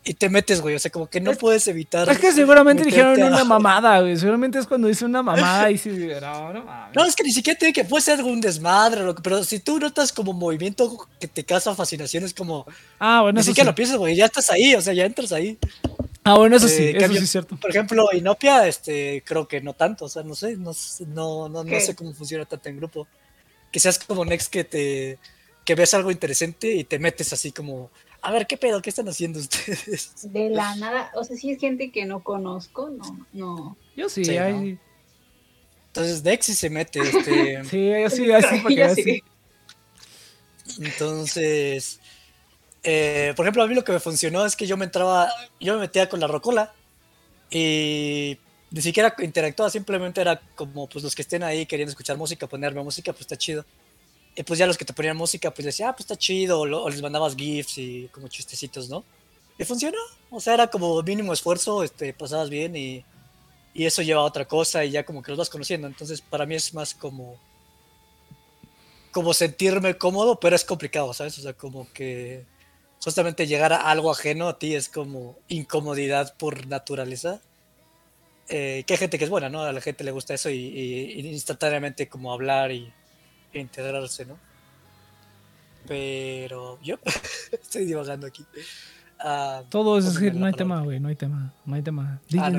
y 0.03 0.14
te 0.14 0.30
metes, 0.30 0.62
güey. 0.62 0.74
O 0.74 0.78
sea, 0.78 0.90
como 0.90 1.09
que 1.09 1.20
no 1.20 1.32
puedes 1.34 1.68
evitar. 1.68 2.09
Es 2.09 2.18
que 2.18 2.32
seguramente 2.32 2.84
dijeron 2.84 3.22
una 3.22 3.44
mamada, 3.44 4.01
güey. 4.01 4.16
Seguramente 4.16 4.59
es 4.59 4.66
cuando 4.66 4.88
dice 4.88 5.05
una 5.05 5.22
mamada 5.22 5.70
y 5.70 5.76
si. 5.76 5.90
No, 5.90 6.53
no, 6.53 6.64
no, 6.94 7.05
es 7.05 7.14
que 7.14 7.22
ni 7.22 7.32
siquiera 7.32 7.59
tiene 7.59 7.74
que 7.74 7.84
puede 7.84 8.03
ser 8.03 8.18
algún 8.18 8.40
desmadre, 8.40 9.03
pero 9.22 9.44
si 9.44 9.61
tú 9.61 9.78
notas 9.78 10.12
como 10.12 10.32
movimiento 10.32 11.07
que 11.18 11.28
te 11.28 11.44
causa 11.44 11.74
fascinación, 11.74 12.24
es 12.24 12.32
como. 12.32 12.66
Ah, 12.98 13.20
bueno, 13.22 13.38
Ni 13.38 13.44
siquiera 13.44 13.70
lo 13.70 13.74
piensas, 13.74 13.98
güey. 13.98 14.16
Ya 14.16 14.24
estás 14.24 14.51
ahí, 14.51 14.74
o 14.74 14.80
sea, 14.80 14.94
ya 14.94 15.05
entras 15.05 15.32
ahí. 15.32 15.59
Ah, 16.24 16.34
bueno, 16.34 16.57
eso 16.57 16.68
sí, 16.68 16.82
eh, 16.82 16.96
eso 16.96 17.12
sí 17.12 17.24
es 17.24 17.30
cierto. 17.30 17.57
Por 17.57 17.70
ejemplo, 17.70 18.09
Inopia, 18.12 18.66
este, 18.66 19.22
creo 19.26 19.46
que 19.46 19.61
no 19.61 19.74
tanto. 19.74 20.07
O 20.07 20.09
sea, 20.09 20.22
no 20.22 20.34
sé, 20.34 20.57
no, 20.57 20.72
no, 21.09 21.48
no, 21.48 21.64
no 21.64 21.80
sé 21.80 21.94
cómo 21.94 22.14
funciona 22.14 22.46
tanto 22.46 22.70
en 22.70 22.78
grupo. 22.78 23.07
Que 23.70 23.80
seas 23.80 23.98
como 23.98 24.24
Next 24.24 24.51
que 24.51 24.64
te. 24.64 25.18
que 25.64 25.74
ves 25.74 25.92
algo 25.92 26.11
interesante 26.11 26.72
y 26.72 26.84
te 26.84 26.98
metes 26.98 27.34
así 27.34 27.53
como 27.53 27.90
a 28.23 28.33
ver, 28.33 28.47
¿qué 28.47 28.57
pedo? 28.57 28.83
¿Qué 28.83 28.91
están 28.91 29.09
haciendo 29.09 29.41
ustedes? 29.41 30.12
De 30.33 30.51
la 30.51 30.75
nada, 30.77 31.11
o 31.14 31.25
sea, 31.25 31.37
si 31.37 31.51
es 31.51 31.61
gente 31.61 31.91
que 31.91 32.05
no 32.05 32.23
conozco, 32.23 32.91
no, 32.91 33.27
no. 33.33 33.77
Yo 33.97 34.09
sí, 34.09 34.37
hay... 34.37 34.79
Entonces 35.89 36.23
Dexy 36.23 36.55
se 36.55 36.71
mete, 36.71 37.01
este... 37.01 37.64
sí, 37.71 37.91
yo 37.91 38.11
sí, 38.11 38.33
así 38.33 38.61
porque 38.61 38.95
sí. 38.95 39.23
Entonces, 40.79 42.01
eh, 42.83 43.33
por 43.37 43.45
ejemplo, 43.45 43.62
a 43.62 43.66
mí 43.66 43.75
lo 43.75 43.85
que 43.85 43.93
me 43.93 44.01
funcionó 44.01 44.47
es 44.47 44.55
que 44.55 44.66
yo 44.66 44.77
me 44.77 44.85
entraba, 44.85 45.29
yo 45.59 45.75
me 45.75 45.81
metía 45.81 46.09
con 46.09 46.21
la 46.21 46.27
rocola 46.27 46.73
y 47.51 48.39
ni 48.71 48.83
siquiera 48.83 49.14
interactuaba, 49.18 49.71
simplemente 49.71 50.21
era 50.21 50.41
como 50.55 50.89
pues 50.89 51.03
los 51.03 51.14
que 51.14 51.23
estén 51.23 51.43
ahí 51.43 51.66
queriendo 51.66 51.91
escuchar 51.91 52.16
música, 52.16 52.47
ponerme 52.47 52.83
música, 52.83 53.12
pues 53.12 53.23
está 53.23 53.37
chido. 53.37 53.64
Y 54.35 54.43
pues 54.43 54.59
ya 54.59 54.66
los 54.66 54.78
que 54.78 54.85
te 54.85 54.93
ponían 54.93 55.16
música, 55.16 55.53
pues 55.53 55.66
decía, 55.66 55.89
ah, 55.89 55.93
pues 55.93 56.03
está 56.03 56.16
chido, 56.16 56.61
o, 56.61 56.89
les 56.89 57.03
mandabas 57.03 57.35
GIFs 57.35 57.78
y 57.78 58.09
como 58.12 58.28
chistecitos, 58.28 58.89
¿no? 58.89 59.05
Y 59.59 59.64
funcionó. 59.64 59.99
O 60.31 60.41
sea, 60.41 60.55
era 60.55 60.68
como 60.68 61.03
mínimo 61.03 61.33
esfuerzo, 61.33 61.83
este, 61.83 62.12
pasabas 62.14 62.49
bien 62.49 62.76
y, 62.76 63.05
y 63.74 63.87
eso 63.87 64.03
lleva 64.03 64.20
a 64.20 64.24
otra 64.24 64.47
cosa 64.47 64.85
y 64.85 64.93
ya 64.93 65.05
como 65.05 65.22
que 65.22 65.33
los 65.33 65.39
vas 65.39 65.51
conociendo. 65.51 65.87
Entonces, 65.87 66.20
para 66.20 66.47
mí 66.47 66.55
es 66.55 66.72
más 66.74 66.95
como 66.95 67.39
como 69.12 69.35
sentirme 69.35 69.99
cómodo, 69.99 70.39
pero 70.39 70.55
es 70.55 70.64
complicado, 70.64 71.12
¿sabes? 71.12 71.37
O 71.39 71.43
sea, 71.43 71.53
como 71.53 71.93
que 71.93 72.45
justamente 73.03 73.49
llegar 73.49 73.72
a 73.72 73.91
algo 73.91 74.12
ajeno 74.12 74.49
a 74.49 74.59
ti 74.59 74.74
es 74.76 74.89
como 74.89 75.37
incomodidad 75.49 76.37
por 76.37 76.66
naturaleza. 76.68 77.41
Eh, 78.49 78.85
que 78.87 78.95
hay 78.95 78.99
gente 78.99 79.18
que 79.18 79.24
es 79.24 79.31
buena, 79.31 79.49
¿no? 79.49 79.62
A 79.62 79.72
la 79.72 79.81
gente 79.81 80.05
le 80.05 80.11
gusta 80.12 80.35
eso 80.35 80.51
y, 80.51 80.57
y 80.57 81.28
instantáneamente 81.28 82.09
como 82.09 82.33
hablar 82.33 82.72
y, 82.72 82.93
integrarse, 83.59 84.24
¿no? 84.26 84.36
Pero 85.86 86.78
yo 86.82 86.98
estoy 87.53 87.84
divagando 87.84 88.26
aquí. 88.26 88.44
Ah, 89.22 89.62
Todo 89.68 89.98
es 89.98 90.14
decir, 90.14 90.34
no 90.34 90.46
hay 90.46 90.53
tema, 90.55 90.80
güey, 90.80 90.98
no 90.98 91.09
hay 91.09 91.16
tema, 91.16 91.53
no 91.66 91.74
hay 91.74 91.82
tema. 91.82 92.20
Ah, 92.38 92.51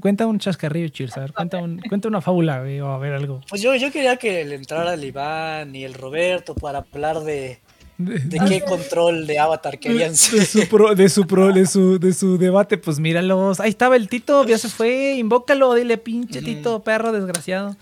cuenta 0.00 0.26
un 0.26 0.38
chascarrillo, 0.38 0.88
Cheers, 0.88 1.16
a 1.16 1.20
ver, 1.20 1.32
cuenta, 1.32 1.58
un, 1.58 1.78
cuenta 1.88 2.08
una 2.08 2.20
fábula, 2.20 2.60
güey, 2.60 2.80
o 2.80 2.88
a 2.88 2.98
ver 2.98 3.14
algo. 3.14 3.40
Pues 3.48 3.62
yo, 3.62 3.74
yo 3.74 3.90
quería 3.90 4.16
que 4.16 4.44
le 4.44 4.56
entrara 4.56 4.94
el 4.94 5.04
Iván 5.04 5.74
y 5.74 5.84
el 5.84 5.94
Roberto 5.94 6.54
para 6.54 6.80
hablar 6.80 7.20
de, 7.20 7.58
de 7.96 8.38
qué 8.48 8.60
control 8.68 9.26
de 9.26 9.38
Avatar 9.38 9.78
querían 9.78 10.10
de 10.10 10.16
su, 10.16 10.36
de, 10.36 10.44
su 10.46 11.52
de, 11.54 11.66
su, 11.66 11.98
de 11.98 12.12
su 12.12 12.36
debate, 12.36 12.76
pues 12.76 12.98
míralos. 12.98 13.60
Ahí 13.60 13.70
estaba 13.70 13.96
el 13.96 14.08
Tito, 14.08 14.46
ya 14.46 14.58
se 14.58 14.68
fue, 14.68 15.14
invócalo, 15.14 15.72
dile 15.74 15.96
pinche 15.96 16.42
Tito, 16.42 16.82
perro 16.82 17.12
desgraciado. 17.12 17.76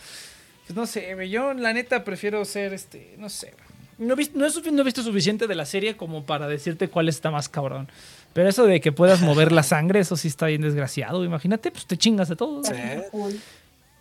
Pues 0.67 0.77
no 0.77 0.87
sé, 0.87 1.29
yo 1.29 1.55
la 1.55 1.73
neta 1.73 2.05
prefiero 2.05 2.45
ser 2.45 2.73
este, 2.73 3.15
no 3.19 3.29
sé. 3.29 3.55
No 3.99 4.15
he, 4.15 4.17
visto, 4.17 4.39
no, 4.39 4.47
he, 4.47 4.85
visto 4.85 5.03
suficiente 5.03 5.47
de 5.47 5.55
la 5.55 5.65
serie 5.65 5.97
como 5.97 6.25
para 6.25 6.49
decirte 6.49 6.89
cuál 6.89 7.09
está 7.09 7.31
más 7.31 7.49
cabrón. 7.49 7.89
Pero 8.33 8.49
eso 8.49 8.65
de 8.65 8.81
que 8.81 8.91
puedas 8.91 9.21
mover 9.21 9.53
la 9.53 9.63
sangre, 9.63 10.01
eso 10.01 10.17
sí 10.17 10.29
está 10.29 10.47
bien 10.47 10.63
desgraciado. 10.63 11.25
Imagínate, 11.25 11.71
pues 11.71 11.87
te 11.87 11.97
chingas 11.97 12.29
de 12.29 12.37
todo. 12.37 12.65
Sí. 12.65 12.73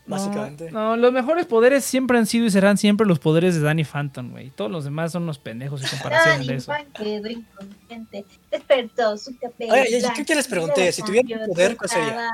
Básicamente. 0.08 0.72
No, 0.72 0.98
los 0.98 1.14
mejores 1.14 1.46
poderes 1.46 1.86
siempre 1.86 2.18
han 2.18 2.26
sido 2.26 2.46
y 2.46 2.52
serán 2.52 2.78
siempre 2.78 3.06
los 3.06 3.20
poderes 3.20 3.56
de 3.56 3.62
Danny 3.62 3.84
Phantom, 3.84 4.32
güey. 4.32 4.50
Todos 4.50 4.72
los 4.72 4.84
demás 4.84 5.12
son 5.12 5.24
unos 5.24 5.38
pendejos 5.38 5.84
en 5.84 5.90
comparación 5.90 6.48
de 6.48 6.56
eso. 6.56 6.74
Despertó 8.50 9.18
su 9.18 9.36
Oye, 9.60 10.04
¿qué 10.26 10.36
les 10.36 10.48
pregunté? 10.48 10.92
Si 10.92 11.04
tuviera 11.04 11.46
poder, 11.46 11.78
¿cuál 11.78 11.90
sería? 11.90 12.30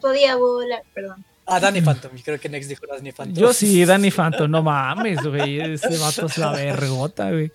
Podía 0.00 0.36
volar, 0.36 0.82
perdón. 0.92 1.24
Ah, 1.46 1.60
Danny 1.60 1.80
Phantom. 1.80 2.10
Creo 2.24 2.40
que 2.40 2.48
Next 2.48 2.68
dijo 2.68 2.86
Danny 2.86 3.12
Phantom. 3.12 3.40
Yo 3.40 3.52
sí, 3.52 3.84
Danny 3.84 4.10
Phantom. 4.10 4.50
No 4.50 4.62
mames, 4.62 5.22
güey. 5.22 5.60
Ese 5.60 5.96
vato 5.98 6.26
es 6.26 6.38
la 6.38 6.50
vergota, 6.50 7.30
güey. 7.30 7.52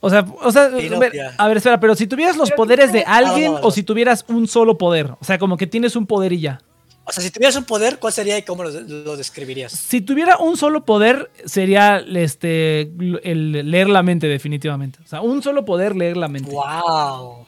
O 0.00 0.08
sea, 0.10 0.24
o 0.42 0.52
sea, 0.52 0.64
a 0.64 1.48
ver, 1.48 1.56
espera, 1.56 1.80
pero 1.80 1.94
si 1.96 2.06
tuvieras 2.06 2.36
los 2.36 2.52
poderes 2.52 2.92
de 2.92 3.02
alguien 3.02 3.56
o 3.60 3.70
si 3.70 3.82
tuvieras 3.82 4.24
un 4.28 4.46
solo 4.46 4.78
poder, 4.78 5.10
o 5.20 5.24
sea, 5.24 5.38
como 5.38 5.56
que 5.56 5.66
tienes 5.66 5.96
un 5.96 6.06
poder 6.06 6.32
y 6.32 6.40
ya. 6.40 6.60
O 7.04 7.10
sea, 7.10 7.22
si 7.22 7.30
tuvieras 7.30 7.56
un 7.56 7.64
poder, 7.64 7.98
¿cuál 7.98 8.12
sería 8.12 8.38
y 8.38 8.42
cómo 8.42 8.62
lo, 8.62 9.16
describirías? 9.16 9.72
Si 9.72 10.00
tuviera 10.00 10.36
un 10.38 10.56
solo 10.56 10.84
poder, 10.84 11.30
sería 11.46 12.04
este 12.14 12.82
el 13.22 13.70
leer 13.70 13.88
la 13.88 14.02
mente, 14.02 14.28
definitivamente. 14.28 15.00
O 15.04 15.08
sea, 15.08 15.20
un 15.20 15.42
solo 15.42 15.64
poder, 15.64 15.96
leer 15.96 16.16
la 16.16 16.28
mente. 16.28 16.50
¡Wow! 16.50 17.46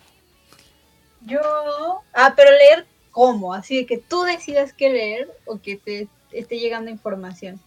Yo. 1.26 1.40
Ah, 2.14 2.32
pero 2.34 2.50
leer 2.50 2.86
cómo, 3.10 3.54
así 3.54 3.76
de 3.76 3.86
que 3.86 3.98
tú 3.98 4.22
decidas 4.22 4.72
qué 4.72 4.90
leer 4.90 5.28
o 5.46 5.60
que 5.60 5.76
te 5.76 6.08
esté 6.32 6.58
llegando 6.58 6.90
información. 6.90 7.60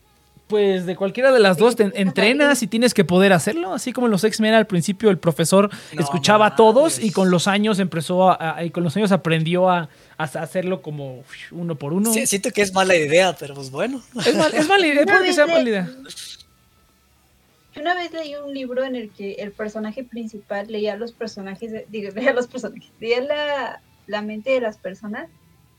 Pues 0.48 0.86
de 0.86 0.96
cualquiera 0.96 1.32
de 1.32 1.40
las 1.40 1.58
dos 1.58 1.76
te 1.76 1.90
entrenas 2.00 2.62
y 2.62 2.68
tienes 2.68 2.94
que 2.94 3.06
poder 3.06 3.32
hacerlo, 3.34 3.74
así 3.74 3.94
como 3.94 4.08
en 4.08 4.12
los 4.12 4.24
X-Men 4.24 4.54
al 4.54 4.68
principio 4.68 5.10
el 5.10 5.18
profesor 5.18 5.70
escuchaba 5.98 6.48
a 6.48 6.56
todos 6.56 7.00
y 7.00 7.12
con 7.12 7.32
los 7.32 7.48
años 7.48 7.80
empezó 7.80 8.30
a, 8.30 8.64
y 8.64 8.70
con 8.70 8.84
los 8.84 8.96
años 8.96 9.12
aprendió 9.12 9.70
a, 9.70 9.90
hacerlo 10.18 10.82
como 10.82 11.24
uno 11.52 11.76
por 11.76 11.94
uno. 11.94 12.14
Sí, 12.14 12.28
siento 12.28 12.52
que 12.52 12.62
es 12.62 12.74
mala 12.74 12.96
idea, 12.96 13.36
pero 13.40 13.56
pues 13.56 13.72
bueno. 13.72 14.02
Es, 14.26 14.68
mala 14.68 14.86
idea, 14.86 15.06
puede 15.06 15.26
que 15.26 15.34
sea 15.34 15.48
mala 15.48 15.68
idea. 15.68 15.90
Yo 17.74 17.82
una 17.82 17.96
vez 17.96 18.12
leí 18.12 18.36
un 18.36 18.54
libro 18.54 18.84
en 18.84 18.96
el 18.96 19.10
que 19.10 19.34
el 19.34 19.52
personaje 19.52 20.04
principal 20.04 20.68
leía 20.68 20.96
los 20.96 21.14
personajes, 21.14 21.90
digo, 21.90 22.12
leía 22.16 22.34
los 22.34 22.48
personajes, 22.48 22.92
leía 23.00 23.22
la, 23.22 23.82
la 24.08 24.22
mente 24.22 24.52
de 24.52 24.62
las 24.62 24.78
personas, 24.78 25.30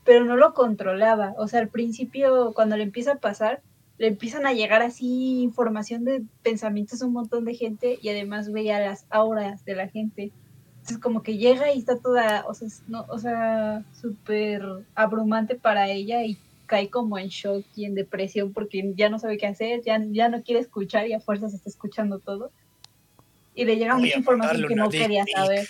pero 0.03 0.25
no 0.25 0.35
lo 0.35 0.53
controlaba. 0.53 1.33
O 1.37 1.47
sea, 1.47 1.59
al 1.59 1.69
principio, 1.69 2.53
cuando 2.53 2.77
le 2.77 2.83
empieza 2.83 3.13
a 3.13 3.19
pasar, 3.19 3.61
le 3.97 4.07
empiezan 4.07 4.45
a 4.45 4.53
llegar 4.53 4.81
así 4.81 5.41
información 5.41 6.03
de 6.03 6.23
pensamientos 6.43 7.01
a 7.01 7.05
un 7.05 7.13
montón 7.13 7.45
de 7.45 7.55
gente 7.55 7.97
y 8.01 8.09
además 8.09 8.51
veía 8.51 8.79
las 8.79 9.05
auras 9.09 9.63
de 9.65 9.75
la 9.75 9.87
gente. 9.87 10.31
Entonces 10.75 10.99
como 10.99 11.23
que 11.23 11.37
llega 11.37 11.73
y 11.73 11.79
está 11.79 11.97
toda, 11.97 12.45
o 12.47 12.53
sea, 12.53 12.67
no, 12.87 13.05
o 13.07 13.17
sea, 13.17 13.83
súper 13.99 14.63
abrumante 14.93 15.55
para 15.55 15.89
ella 15.89 16.23
y 16.23 16.37
cae 16.65 16.89
como 16.89 17.17
en 17.17 17.29
shock 17.29 17.65
y 17.75 17.85
en 17.85 17.95
depresión 17.95 18.51
porque 18.53 18.93
ya 18.95 19.09
no 19.09 19.17
sabe 19.17 19.37
qué 19.37 19.47
hacer, 19.47 19.81
ya, 19.83 19.99
ya 20.11 20.29
no 20.29 20.43
quiere 20.43 20.61
escuchar 20.61 21.07
y 21.07 21.13
a 21.13 21.19
fuerzas 21.19 21.53
está 21.53 21.69
escuchando 21.69 22.19
todo. 22.19 22.51
Y 23.55 23.63
le 23.63 23.77
llega 23.77 23.97
mucha 23.97 24.17
información 24.17 24.67
que 24.67 24.75
no 24.75 24.89
quería 24.89 25.23
saber. 25.33 25.65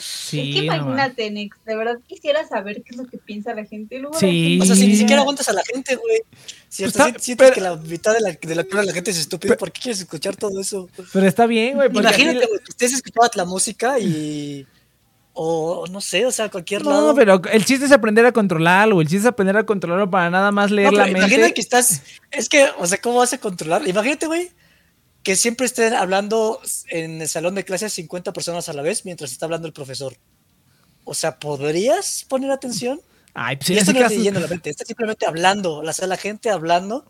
Sí, 0.00 0.40
es 0.40 0.56
que 0.56 0.64
imagínate, 0.64 1.30
Nex, 1.30 1.56
de 1.64 1.76
verdad 1.76 1.98
quisiera 2.06 2.46
saber 2.46 2.82
qué 2.82 2.90
es 2.90 2.96
lo 2.96 3.06
que 3.06 3.18
piensa 3.18 3.54
la 3.54 3.64
gente. 3.64 4.02
sí. 4.18 4.58
O 4.60 4.64
sea, 4.64 4.74
si 4.74 4.86
ni 4.86 4.96
siquiera 4.96 5.22
aguantas 5.22 5.48
a 5.48 5.52
la 5.52 5.62
gente, 5.62 5.96
güey. 5.96 6.22
Si 6.68 6.84
hasta 6.84 7.10
pues 7.12 7.22
sientes 7.22 7.52
que 7.52 7.60
la 7.60 7.76
mitad 7.76 8.12
de 8.12 8.20
la, 8.20 8.30
de 8.30 8.54
la, 8.54 8.62
de 8.62 8.84
la 8.84 8.92
gente 8.92 9.10
es 9.10 9.18
estúpida, 9.18 9.56
¿por 9.56 9.70
qué 9.70 9.82
quieres 9.82 10.00
escuchar 10.00 10.34
todo 10.36 10.60
eso? 10.60 10.88
Pero 11.12 11.26
está 11.26 11.46
bien, 11.46 11.76
güey. 11.76 11.88
Imagínate, 11.88 12.46
güey, 12.46 12.58
que 12.58 12.70
ustedes 12.70 12.94
escuchaban 12.94 13.30
la 13.34 13.44
música 13.44 13.98
y 13.98 14.66
o 15.34 15.86
no 15.90 16.00
sé, 16.00 16.24
o 16.24 16.30
sea, 16.30 16.48
cualquier 16.48 16.86
lado. 16.86 17.08
No, 17.08 17.14
pero 17.14 17.42
el 17.52 17.64
chiste 17.64 17.84
es 17.84 17.92
aprender 17.92 18.24
a 18.24 18.32
controlarlo, 18.32 19.00
el 19.00 19.08
chiste 19.08 19.22
es 19.22 19.26
aprender 19.26 19.56
a 19.56 19.66
controlarlo 19.66 20.08
para 20.08 20.30
nada 20.30 20.52
más 20.52 20.70
leer 20.70 20.92
la 20.92 21.04
mente. 21.04 21.18
Imagínate 21.18 21.54
que 21.54 21.60
estás, 21.60 22.02
es 22.30 22.48
que, 22.48 22.68
o 22.78 22.86
sea, 22.86 22.98
¿cómo 23.00 23.18
vas 23.18 23.32
a 23.32 23.38
controlar? 23.38 23.86
Imagínate, 23.86 24.26
güey, 24.26 24.50
que 25.24 25.36
siempre 25.36 25.66
estén 25.66 25.94
hablando 25.94 26.60
en 26.88 27.22
el 27.22 27.28
salón 27.28 27.54
de 27.54 27.64
clases 27.64 27.94
50 27.94 28.32
personas 28.34 28.68
a 28.68 28.74
la 28.74 28.82
vez 28.82 29.06
mientras 29.06 29.32
está 29.32 29.46
hablando 29.46 29.66
el 29.66 29.72
profesor. 29.72 30.14
O 31.04 31.14
sea, 31.14 31.38
¿podrías 31.38 32.24
poner 32.28 32.50
atención? 32.50 33.00
Ay, 33.32 33.56
pues 33.56 33.70
esto 33.70 33.92
no 33.92 34.00
está 34.00 34.14
leyendo 34.14 34.38
la 34.38 34.46
mente, 34.46 34.70
está 34.70 34.84
simplemente 34.84 35.26
hablando, 35.26 35.82
la, 35.82 35.94
la 36.06 36.16
gente 36.18 36.50
hablando. 36.50 37.06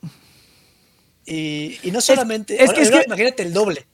Y, 1.27 1.79
y 1.83 1.91
no 1.91 2.01
solamente, 2.01 2.63
es, 2.63 2.73
que, 2.73 3.03
imagínate 3.05 3.43
el 3.43 3.53
doble. 3.53 3.87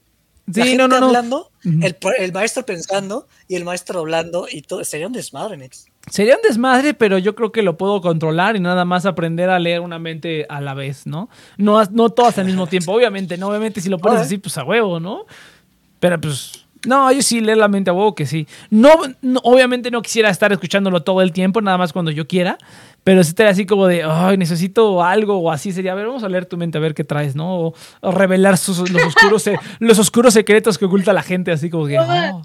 la 0.46 0.64
gente 0.64 0.82
hablando, 0.82 1.50
el, 1.64 2.32
maestro 2.32 2.66
pensando 2.66 3.26
y 3.48 3.56
el 3.56 3.64
maestro 3.64 4.00
hablando 4.00 4.46
y 4.50 4.62
todo. 4.62 4.84
Sería 4.84 5.06
un 5.06 5.14
desmadre, 5.14 5.56
Nex. 5.56 5.86
Sería 6.08 6.34
un 6.34 6.42
desmadre, 6.42 6.94
pero 6.94 7.18
yo 7.18 7.34
creo 7.34 7.52
que 7.52 7.62
lo 7.62 7.76
puedo 7.76 8.00
controlar 8.00 8.56
y 8.56 8.60
nada 8.60 8.84
más 8.84 9.06
aprender 9.06 9.50
a 9.50 9.58
leer 9.58 9.80
una 9.80 9.98
mente 9.98 10.46
a 10.48 10.60
la 10.60 10.74
vez, 10.74 11.06
¿no? 11.06 11.28
No, 11.56 11.82
no 11.84 12.10
todas 12.10 12.38
al 12.38 12.46
mismo 12.46 12.66
tiempo, 12.66 12.92
obviamente, 12.92 13.36
¿no? 13.36 13.48
Obviamente 13.48 13.80
si 13.80 13.88
lo 13.88 13.98
pones 13.98 14.20
así, 14.20 14.38
pues 14.38 14.56
a 14.58 14.64
huevo, 14.64 14.98
¿no? 14.98 15.26
Pero 16.00 16.20
pues 16.20 16.66
no, 16.86 17.12
yo 17.12 17.20
sí 17.22 17.40
leer 17.40 17.58
la 17.58 17.68
mente 17.68 17.90
a 17.90 17.92
huevo 17.92 18.14
que 18.14 18.26
sí. 18.26 18.48
No, 18.70 18.90
obviamente 19.42 19.90
no 19.90 20.00
quisiera 20.00 20.30
estar 20.30 20.50
escuchándolo 20.52 21.02
todo 21.02 21.20
el 21.20 21.32
tiempo, 21.32 21.60
nada 21.60 21.76
más 21.76 21.92
cuando 21.92 22.10
yo 22.10 22.26
quiera, 22.26 22.56
pero 23.04 23.22
si 23.22 23.30
estaría 23.30 23.52
así 23.52 23.66
como 23.66 23.86
de, 23.86 24.02
ay, 24.02 24.38
necesito 24.38 25.02
algo 25.02 25.38
o 25.38 25.50
así 25.50 25.72
sería, 25.72 25.92
a 25.92 25.94
ver, 25.94 26.06
vamos 26.06 26.24
a 26.24 26.28
leer 26.28 26.46
tu 26.46 26.56
mente 26.56 26.78
a 26.78 26.80
ver 26.80 26.94
qué 26.94 27.04
traes, 27.04 27.36
¿no? 27.36 27.74
O, 28.00 28.10
revelar 28.10 28.52
los, 28.52 28.68
oscuros, 28.68 29.50
los 29.78 29.98
oscuros 29.98 30.34
secretos 30.34 30.78
que 30.78 30.86
oculta 30.86 31.12
la 31.12 31.22
gente, 31.22 31.52
así 31.52 31.68
como 31.68 31.86
que... 31.86 31.98
Oh". 31.98 32.42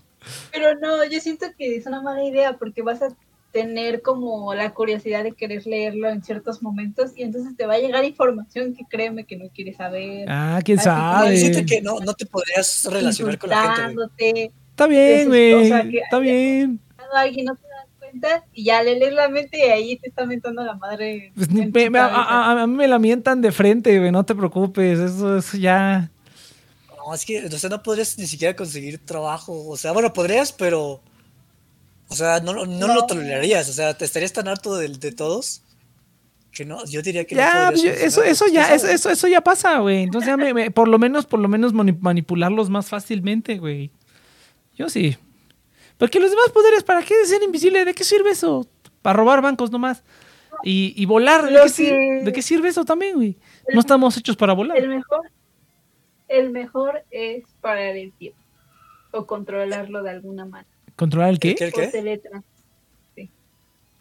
Pero 0.52 0.76
no, 0.80 1.06
yo 1.06 1.20
siento 1.20 1.46
que 1.58 1.78
es 1.78 1.86
una 1.86 2.02
mala 2.02 2.24
idea 2.24 2.54
porque 2.54 2.82
vas 2.82 3.02
a 3.02 3.08
tener 3.56 4.02
como 4.02 4.54
la 4.54 4.74
curiosidad 4.74 5.24
de 5.24 5.32
querer 5.32 5.66
leerlo 5.66 6.10
en 6.10 6.22
ciertos 6.22 6.62
momentos 6.62 7.12
y 7.16 7.24
entonces 7.24 7.56
te 7.56 7.66
va 7.66 7.76
a 7.76 7.78
llegar 7.78 8.04
información 8.04 8.76
que 8.76 8.84
créeme 8.84 9.24
que 9.24 9.38
no 9.38 9.46
quieres 9.48 9.78
saber. 9.78 10.26
Ah, 10.28 10.60
quién 10.62 10.78
sabe. 10.78 11.38
Siento 11.38 11.66
que 11.66 11.82
no, 11.82 12.02
no 12.02 12.14
te 12.16 12.26
podrías 12.26 12.86
relacionar 12.92 13.40
con 13.40 13.50
la 13.52 13.94
gente. 13.96 14.52
Está 14.72 14.88
bien, 14.88 15.30
güey. 15.30 15.72
está 15.72 16.20
bien. 16.20 16.82
Alguien 17.16 17.46
no 17.46 17.56
te 17.56 17.62
das 17.62 17.88
cuenta 17.98 18.44
y 18.52 18.66
ya 18.66 18.84
le 18.84 19.00
lees 19.00 19.14
la 19.14 19.30
mente 19.30 19.58
y 19.58 19.70
ahí 19.70 19.96
te 19.96 20.10
está 20.10 20.26
mentando 20.26 20.62
la 20.62 20.74
madre. 20.74 21.32
Pues 21.34 21.48
a, 21.48 22.68
mí 22.68 22.76
me 22.76 22.90
la 22.90 23.00
mientan 23.00 23.42
de 23.42 23.54
frente, 23.54 23.98
güey. 24.00 24.12
No 24.12 24.26
te 24.26 24.36
preocupes. 24.36 25.00
Eso, 25.00 25.38
eso 25.38 25.56
ya. 25.56 26.12
No, 26.98 27.14
es 27.14 27.24
que 27.24 27.46
o 27.46 27.52
sea, 27.52 27.70
no 27.70 27.82
podrías 27.82 28.18
ni 28.18 28.28
siquiera 28.28 28.54
conseguir 28.54 28.98
trabajo. 29.06 29.66
O 29.70 29.78
sea, 29.78 29.94
bueno, 29.94 30.12
podrías, 30.12 30.52
pero 30.52 31.00
o 32.08 32.16
sea, 32.16 32.40
no, 32.40 32.54
lo 32.54 33.06
tolerarías, 33.06 33.70
o 33.70 33.74
sea, 33.74 33.96
te 33.96 34.06
estarías 34.06 34.34
tan 34.34 34.48
harto 34.48 34.76
de, 34.76 34.90
de 34.90 35.12
todos 35.12 35.64
que 36.56 36.66
no, 36.66 36.84
yo 36.86 37.02
diría 37.02 37.26
que 37.26 37.36
ya, 37.36 37.70
no 37.70 37.78
eso, 37.78 38.24
eso 38.24 38.48
ya, 38.48 38.74
eso, 38.74 39.10
eso, 39.10 39.28
ya 39.28 39.42
pasa, 39.42 39.80
güey. 39.80 40.04
Entonces 40.04 40.28
ya 40.28 40.38
me, 40.38 40.72
por 40.72 40.88
lo 40.88 40.98
menos, 40.98 41.26
por 41.26 41.40
lo 41.40 41.50
menos 41.50 41.74
manipularlos 41.74 42.70
más 42.70 42.88
fácilmente, 42.88 43.58
güey. 43.58 43.92
Yo 44.76 44.90
sí. 44.90 45.18
Porque 45.98 46.20
los 46.20 46.30
demás 46.30 46.50
poderes, 46.52 46.84
¿para 46.84 47.04
qué 47.04 47.14
ser 47.26 47.44
invisible? 47.44 47.86
¿De 47.86 47.94
qué 47.94 48.04
sirve 48.04 48.32
eso? 48.32 48.66
Para 49.02 49.18
robar 49.18 49.42
bancos 49.42 49.70
nomás. 49.70 50.04
Y, 50.64 50.94
y 50.96 51.06
volar, 51.06 51.46
¿de 51.46 51.60
qué, 51.76 52.22
¿de 52.24 52.34
qué, 52.34 52.42
sirve 52.42 52.70
eso 52.70 52.86
también, 52.86 53.16
güey? 53.16 53.38
No 53.74 53.82
estamos 53.82 54.16
hechos 54.18 54.38
para 54.38 54.54
volar. 54.54 54.78
El 54.78 54.88
mejor, 54.88 55.30
el 56.30 56.52
mejor 56.52 57.04
es 57.12 57.44
parar 57.60 57.98
el 57.98 58.14
tiempo. 58.14 58.40
O 59.12 59.26
controlarlo 59.26 60.02
de 60.04 60.10
alguna 60.10 60.46
manera. 60.46 60.75
¿Controlar 60.96 61.30
el 61.30 61.40
qué? 61.40 61.56
¿El 61.60 61.74
qué? 61.74 62.22
Sí. 63.16 63.30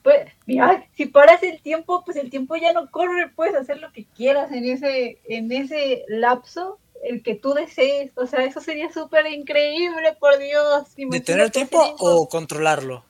Pues, 0.02 0.30
mira, 0.46 0.86
si 0.94 1.06
paras 1.06 1.42
el 1.42 1.60
tiempo, 1.60 2.04
pues 2.04 2.16
el 2.16 2.30
tiempo 2.30 2.56
ya 2.56 2.72
no 2.72 2.90
corre, 2.90 3.30
puedes 3.34 3.54
hacer 3.54 3.78
lo 3.78 3.90
que 3.92 4.04
quieras 4.04 4.52
en 4.52 4.64
ese, 4.64 5.18
en 5.28 5.50
ese 5.50 6.04
lapso, 6.08 6.78
el 7.02 7.22
que 7.22 7.34
tú 7.34 7.54
desees. 7.54 8.12
O 8.16 8.26
sea, 8.26 8.44
eso 8.44 8.60
sería 8.60 8.92
súper 8.92 9.26
increíble, 9.26 10.14
por 10.18 10.38
Dios. 10.38 10.94
¿Detener 10.96 11.46
el 11.46 11.52
tiempo 11.52 11.78
o 11.98 12.28
controlarlo? 12.28 13.04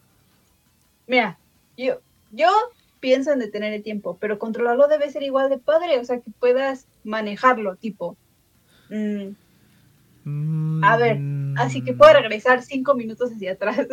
Mira, 1.06 1.38
yo, 1.76 2.00
yo 2.30 2.48
pienso 3.00 3.32
en 3.32 3.38
detener 3.38 3.74
el 3.74 3.82
tiempo, 3.82 4.16
pero 4.18 4.38
controlarlo 4.38 4.88
debe 4.88 5.10
ser 5.10 5.22
igual 5.22 5.50
de 5.50 5.58
padre, 5.58 5.98
o 5.98 6.04
sea, 6.04 6.20
que 6.20 6.30
puedas 6.40 6.86
manejarlo, 7.04 7.76
tipo. 7.76 8.16
Mm, 8.88 9.32
a 10.26 10.96
ver, 10.96 11.18
así 11.56 11.82
que 11.82 11.92
puedo 11.92 12.14
regresar 12.14 12.62
cinco 12.62 12.94
minutos 12.94 13.32
hacia 13.32 13.52
atrás. 13.52 13.86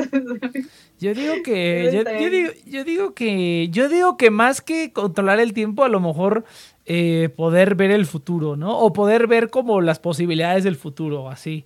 yo 0.99 1.13
digo 1.13 1.36
que, 1.43 1.89
yo, 2.21 2.29
digo, 2.29 2.51
yo, 2.65 2.84
digo, 2.86 3.13
que, 3.13 3.67
yo 3.69 3.89
digo 3.89 4.15
que 4.15 4.29
más 4.29 4.61
que 4.61 4.93
controlar 4.93 5.39
el 5.39 5.53
tiempo, 5.53 5.84
a 5.84 5.89
lo 5.89 5.99
mejor 5.99 6.45
eh, 6.86 7.29
poder 7.36 7.75
ver 7.75 7.91
el 7.91 8.05
futuro, 8.05 8.55
¿no? 8.55 8.79
O 8.79 8.93
poder 8.93 9.27
ver 9.27 9.49
como 9.49 9.82
las 9.82 9.99
posibilidades 9.99 10.63
del 10.63 10.77
futuro, 10.77 11.29
así, 11.29 11.65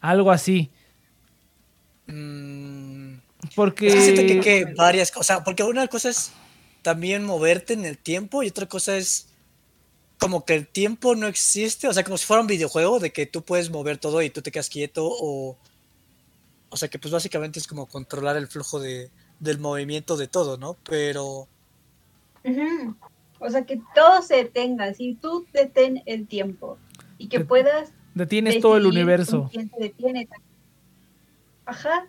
algo 0.00 0.30
así. 0.30 0.70
Mm. 2.06 3.16
Porque 3.54 3.88
que, 3.88 4.40
que 4.40 4.74
varias 4.74 5.10
cosas, 5.10 5.42
porque 5.44 5.62
una 5.62 5.86
cosa 5.88 6.08
es 6.08 6.32
también 6.82 7.24
moverte 7.24 7.74
en 7.74 7.84
el 7.84 7.98
tiempo 7.98 8.42
y 8.42 8.48
otra 8.48 8.66
cosa 8.66 8.96
es 8.96 9.28
como 10.18 10.44
que 10.44 10.54
el 10.54 10.66
tiempo 10.66 11.14
no 11.14 11.26
existe, 11.26 11.88
o 11.88 11.92
sea, 11.92 12.04
como 12.04 12.16
si 12.16 12.26
fuera 12.26 12.40
un 12.40 12.46
videojuego 12.46 12.98
de 13.00 13.12
que 13.12 13.26
tú 13.26 13.42
puedes 13.42 13.70
mover 13.70 13.98
todo 13.98 14.22
y 14.22 14.30
tú 14.30 14.42
te 14.42 14.50
quedas 14.50 14.68
quieto 14.68 15.06
o... 15.08 15.56
O 16.68 16.76
sea, 16.76 16.88
que 16.88 16.98
pues 16.98 17.12
básicamente 17.12 17.58
es 17.58 17.66
como 17.66 17.86
controlar 17.86 18.36
el 18.36 18.48
flujo 18.48 18.80
de, 18.80 19.10
del 19.38 19.58
movimiento 19.58 20.16
de 20.16 20.26
todo, 20.26 20.56
¿no? 20.56 20.76
Pero... 20.88 21.48
O 23.38 23.50
sea, 23.50 23.64
que 23.64 23.80
todo 23.94 24.22
se 24.22 24.36
detenga, 24.36 24.92
si 24.94 25.14
tú 25.14 25.46
detén 25.52 26.02
el 26.06 26.26
tiempo 26.26 26.78
y 27.18 27.28
que 27.28 27.40
puedas... 27.40 27.92
Detienes 28.14 28.60
todo 28.60 28.78
el 28.78 28.86
universo. 28.86 29.50
Ajá. 31.66 32.06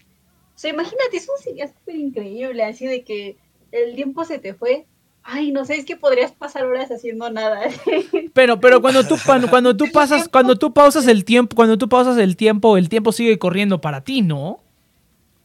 O 0.55 0.59
sea, 0.59 0.71
imagínate, 0.71 1.17
eso 1.17 1.33
sería 1.39 1.67
súper 1.67 1.95
increíble, 1.95 2.63
así 2.63 2.87
de 2.87 3.03
que 3.03 3.37
el 3.71 3.95
tiempo 3.95 4.23
se 4.25 4.39
te 4.39 4.53
fue 4.53 4.87
ay, 5.27 5.51
no 5.51 5.65
sé, 5.65 5.75
es 5.75 5.85
que 5.85 5.97
podrías 5.97 6.31
pasar 6.31 6.65
horas 6.65 6.89
haciendo 6.89 7.29
nada. 7.29 7.59
Pero, 8.33 8.59
pero 8.59 8.81
cuando 8.81 9.05
tú, 9.05 9.17
cuando, 9.25 9.75
tú 9.75 9.85
pasas, 9.93 10.29
cuando 10.29 10.55
tú 10.55 10.73
pausas 10.73 11.07
el 11.07 11.25
tiempo, 11.25 11.55
cuando 11.55 11.77
tú 11.77 11.89
pausas 11.89 12.17
el 12.17 12.37
tiempo, 12.37 12.77
el 12.77 12.87
tiempo 12.87 13.11
sigue 13.11 13.37
corriendo 13.37 13.81
para 13.81 14.01
ti, 14.01 14.21
¿no? 14.21 14.61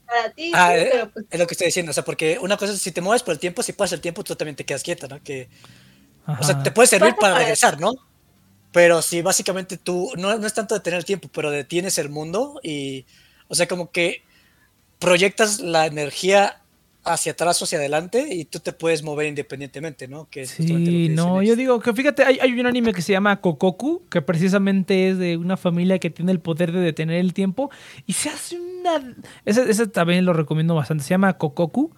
Para 0.06 0.30
ti, 0.30 0.52
ah, 0.54 0.76
eh, 0.76 0.88
pero 0.92 1.10
pues... 1.10 1.26
Es 1.30 1.40
lo 1.40 1.46
que 1.46 1.54
estoy 1.54 1.66
diciendo, 1.66 1.90
o 1.90 1.92
sea, 1.94 2.04
porque 2.04 2.38
una 2.40 2.56
cosa 2.56 2.74
es 2.74 2.80
si 2.80 2.92
te 2.92 3.00
mueves 3.00 3.22
por 3.22 3.32
el 3.32 3.40
tiempo, 3.40 3.62
si 3.62 3.72
pasa 3.72 3.94
el 3.94 4.00
tiempo, 4.00 4.22
tú 4.22 4.36
también 4.36 4.56
te 4.56 4.64
quedas 4.64 4.82
quieta, 4.82 5.08
¿no? 5.08 5.22
Que, 5.22 5.48
o 6.26 6.44
sea, 6.44 6.62
te 6.62 6.70
puede 6.70 6.86
servir 6.86 7.14
para 7.18 7.38
regresar, 7.38 7.80
¿no? 7.80 7.92
Pero 8.72 9.02
si 9.02 9.22
básicamente 9.22 9.78
tú, 9.78 10.12
no, 10.16 10.36
no 10.36 10.46
es 10.46 10.54
tanto 10.54 10.74
detener 10.74 10.98
el 10.98 11.04
tiempo, 11.04 11.28
pero 11.32 11.50
detienes 11.50 11.98
el 11.98 12.08
mundo 12.08 12.60
y, 12.62 13.06
o 13.48 13.54
sea, 13.54 13.66
como 13.66 13.90
que 13.90 14.22
proyectas 14.98 15.60
la 15.60 15.86
energía 15.86 16.61
hacia 17.04 17.32
atrás 17.32 17.60
o 17.60 17.64
hacia 17.64 17.78
adelante 17.78 18.34
y 18.34 18.44
tú 18.44 18.60
te 18.60 18.72
puedes 18.72 19.02
mover 19.02 19.26
independientemente, 19.26 20.08
¿no? 20.08 20.28
Que 20.30 20.46
sí, 20.46 21.08
no, 21.10 21.42
yo 21.42 21.56
digo 21.56 21.80
que 21.80 21.92
fíjate, 21.92 22.24
hay, 22.24 22.38
hay, 22.40 22.58
un 22.58 22.66
anime 22.66 22.92
que 22.92 23.02
se 23.02 23.12
llama 23.12 23.40
Kokoku, 23.40 24.02
que 24.08 24.22
precisamente 24.22 25.08
es 25.08 25.18
de 25.18 25.36
una 25.36 25.56
familia 25.56 25.98
que 25.98 26.10
tiene 26.10 26.32
el 26.32 26.40
poder 26.40 26.72
de 26.72 26.80
detener 26.80 27.16
el 27.16 27.34
tiempo 27.34 27.70
y 28.06 28.12
se 28.12 28.28
hace 28.28 28.60
una... 28.60 29.16
Ese, 29.44 29.68
ese 29.70 29.86
también 29.86 30.24
lo 30.24 30.32
recomiendo 30.32 30.74
bastante, 30.74 31.04
se 31.04 31.10
llama 31.10 31.32
Kokoku 31.34 31.92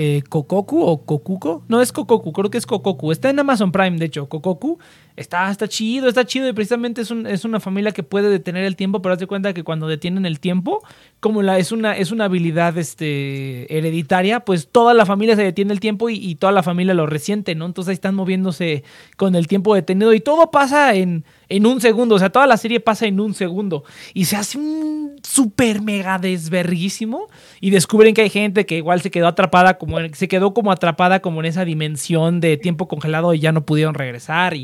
eh, 0.00 0.22
Kokoku 0.28 0.80
o 0.80 1.04
Kokuko. 1.04 1.64
No 1.66 1.82
es 1.82 1.90
Kokoku, 1.90 2.32
creo 2.32 2.50
que 2.50 2.58
es 2.58 2.66
Kokoku. 2.66 3.10
Está 3.10 3.30
en 3.30 3.40
Amazon 3.40 3.72
Prime, 3.72 3.98
de 3.98 4.04
hecho. 4.04 4.28
Kokoku 4.28 4.78
está, 5.18 5.50
está 5.50 5.68
chido, 5.68 6.08
está 6.08 6.24
chido 6.24 6.48
y 6.48 6.52
precisamente 6.52 7.02
es, 7.02 7.10
es 7.10 7.44
una 7.44 7.60
familia 7.60 7.92
que 7.92 8.02
puede 8.02 8.30
detener 8.30 8.64
el 8.64 8.76
tiempo, 8.76 9.02
pero 9.02 9.12
hazte 9.12 9.26
cuenta 9.26 9.52
que 9.52 9.64
cuando 9.64 9.88
detienen 9.88 10.26
el 10.26 10.40
tiempo, 10.40 10.82
como 11.20 11.42
la, 11.42 11.58
es, 11.58 11.72
una, 11.72 11.96
es 11.96 12.12
una 12.12 12.26
habilidad 12.26 12.78
este, 12.78 13.76
hereditaria, 13.76 14.40
pues 14.40 14.68
toda 14.68 14.94
la 14.94 15.04
familia 15.06 15.36
se 15.36 15.42
detiene 15.42 15.72
el 15.72 15.80
tiempo 15.80 16.08
y, 16.08 16.36
toda 16.36 16.52
la 16.52 16.62
familia 16.62 16.94
lo 16.94 17.06
resiente, 17.06 17.54
¿no? 17.56 17.66
Entonces 17.66 17.90
ahí 17.90 17.94
están 17.94 18.14
moviéndose 18.14 18.84
con 19.16 19.34
el 19.34 19.48
tiempo 19.48 19.74
detenido 19.74 20.14
y 20.14 20.20
todo 20.20 20.52
pasa 20.52 20.94
en, 20.94 21.24
en 21.48 21.66
un 21.66 21.80
segundo, 21.80 22.14
o 22.14 22.18
sea, 22.18 22.30
toda 22.30 22.46
la 22.46 22.56
serie 22.56 22.78
pasa 22.78 23.06
en 23.06 23.18
un 23.18 23.34
segundo 23.34 23.82
y 24.14 24.26
se 24.26 24.36
hace 24.36 24.58
un 24.58 25.16
súper 25.22 25.82
mega 25.82 26.18
desverguísimo 26.18 27.28
y 27.60 27.70
descubren 27.70 28.14
que 28.14 28.22
hay 28.22 28.30
gente 28.30 28.66
que 28.66 28.76
igual 28.76 29.00
se 29.00 29.10
quedó 29.10 29.26
atrapada 29.26 29.78
como 29.78 29.98
se 30.12 30.28
quedó 30.28 30.54
como 30.54 30.70
atrapada 30.70 31.20
como 31.20 31.40
en 31.40 31.46
esa 31.46 31.64
dimensión 31.64 32.40
de 32.40 32.56
tiempo 32.56 32.86
congelado 32.86 33.34
y 33.34 33.40
ya 33.40 33.50
no 33.50 33.64
pudieron 33.64 33.94
regresar 33.94 34.54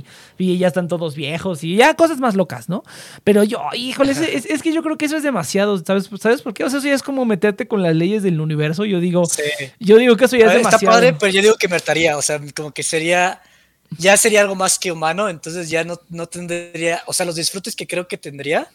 ya 0.58 0.68
están 0.68 0.88
todos 0.88 1.14
viejos 1.14 1.64
y 1.64 1.76
ya 1.76 1.94
cosas 1.94 2.18
más 2.20 2.34
locas, 2.34 2.68
¿no? 2.68 2.84
Pero 3.24 3.44
yo, 3.44 3.60
híjole, 3.74 4.12
es, 4.12 4.62
que 4.62 4.72
yo 4.72 4.82
creo 4.82 4.96
que 4.96 5.06
eso 5.06 5.16
es 5.16 5.22
demasiado, 5.22 5.78
¿sabes? 5.78 6.08
¿Sabes 6.20 6.42
por 6.42 6.54
qué? 6.54 6.64
O 6.64 6.70
sea, 6.70 6.78
eso 6.78 6.88
ya 6.88 6.94
es 6.94 7.02
como 7.02 7.24
meterte 7.24 7.66
con 7.68 7.82
las 7.82 7.94
leyes 7.94 8.22
del 8.22 8.40
universo, 8.40 8.84
yo 8.84 9.00
digo, 9.00 9.24
yo 9.80 9.96
digo 9.98 10.16
que 10.16 10.24
eso 10.26 10.36
ya 10.36 10.46
es 10.46 10.52
demasiado. 10.54 10.76
Está 10.76 10.90
padre, 10.90 11.16
pero 11.18 11.32
yo 11.32 11.42
digo 11.42 11.54
que 11.56 11.68
me 11.68 11.76
hartaría, 11.76 12.16
o 12.16 12.22
sea, 12.22 12.40
como 12.54 12.72
que 12.72 12.82
sería 12.82 13.40
ya 13.98 14.16
sería 14.16 14.40
algo 14.40 14.54
más 14.54 14.78
que 14.78 14.92
humano, 14.92 15.28
entonces 15.28 15.68
ya 15.68 15.84
no, 15.84 16.00
no 16.08 16.26
tendría, 16.26 17.02
o 17.06 17.12
sea, 17.12 17.26
los 17.26 17.36
disfrutes 17.36 17.76
que 17.76 17.86
creo 17.86 18.08
que 18.08 18.18
tendría 18.18 18.68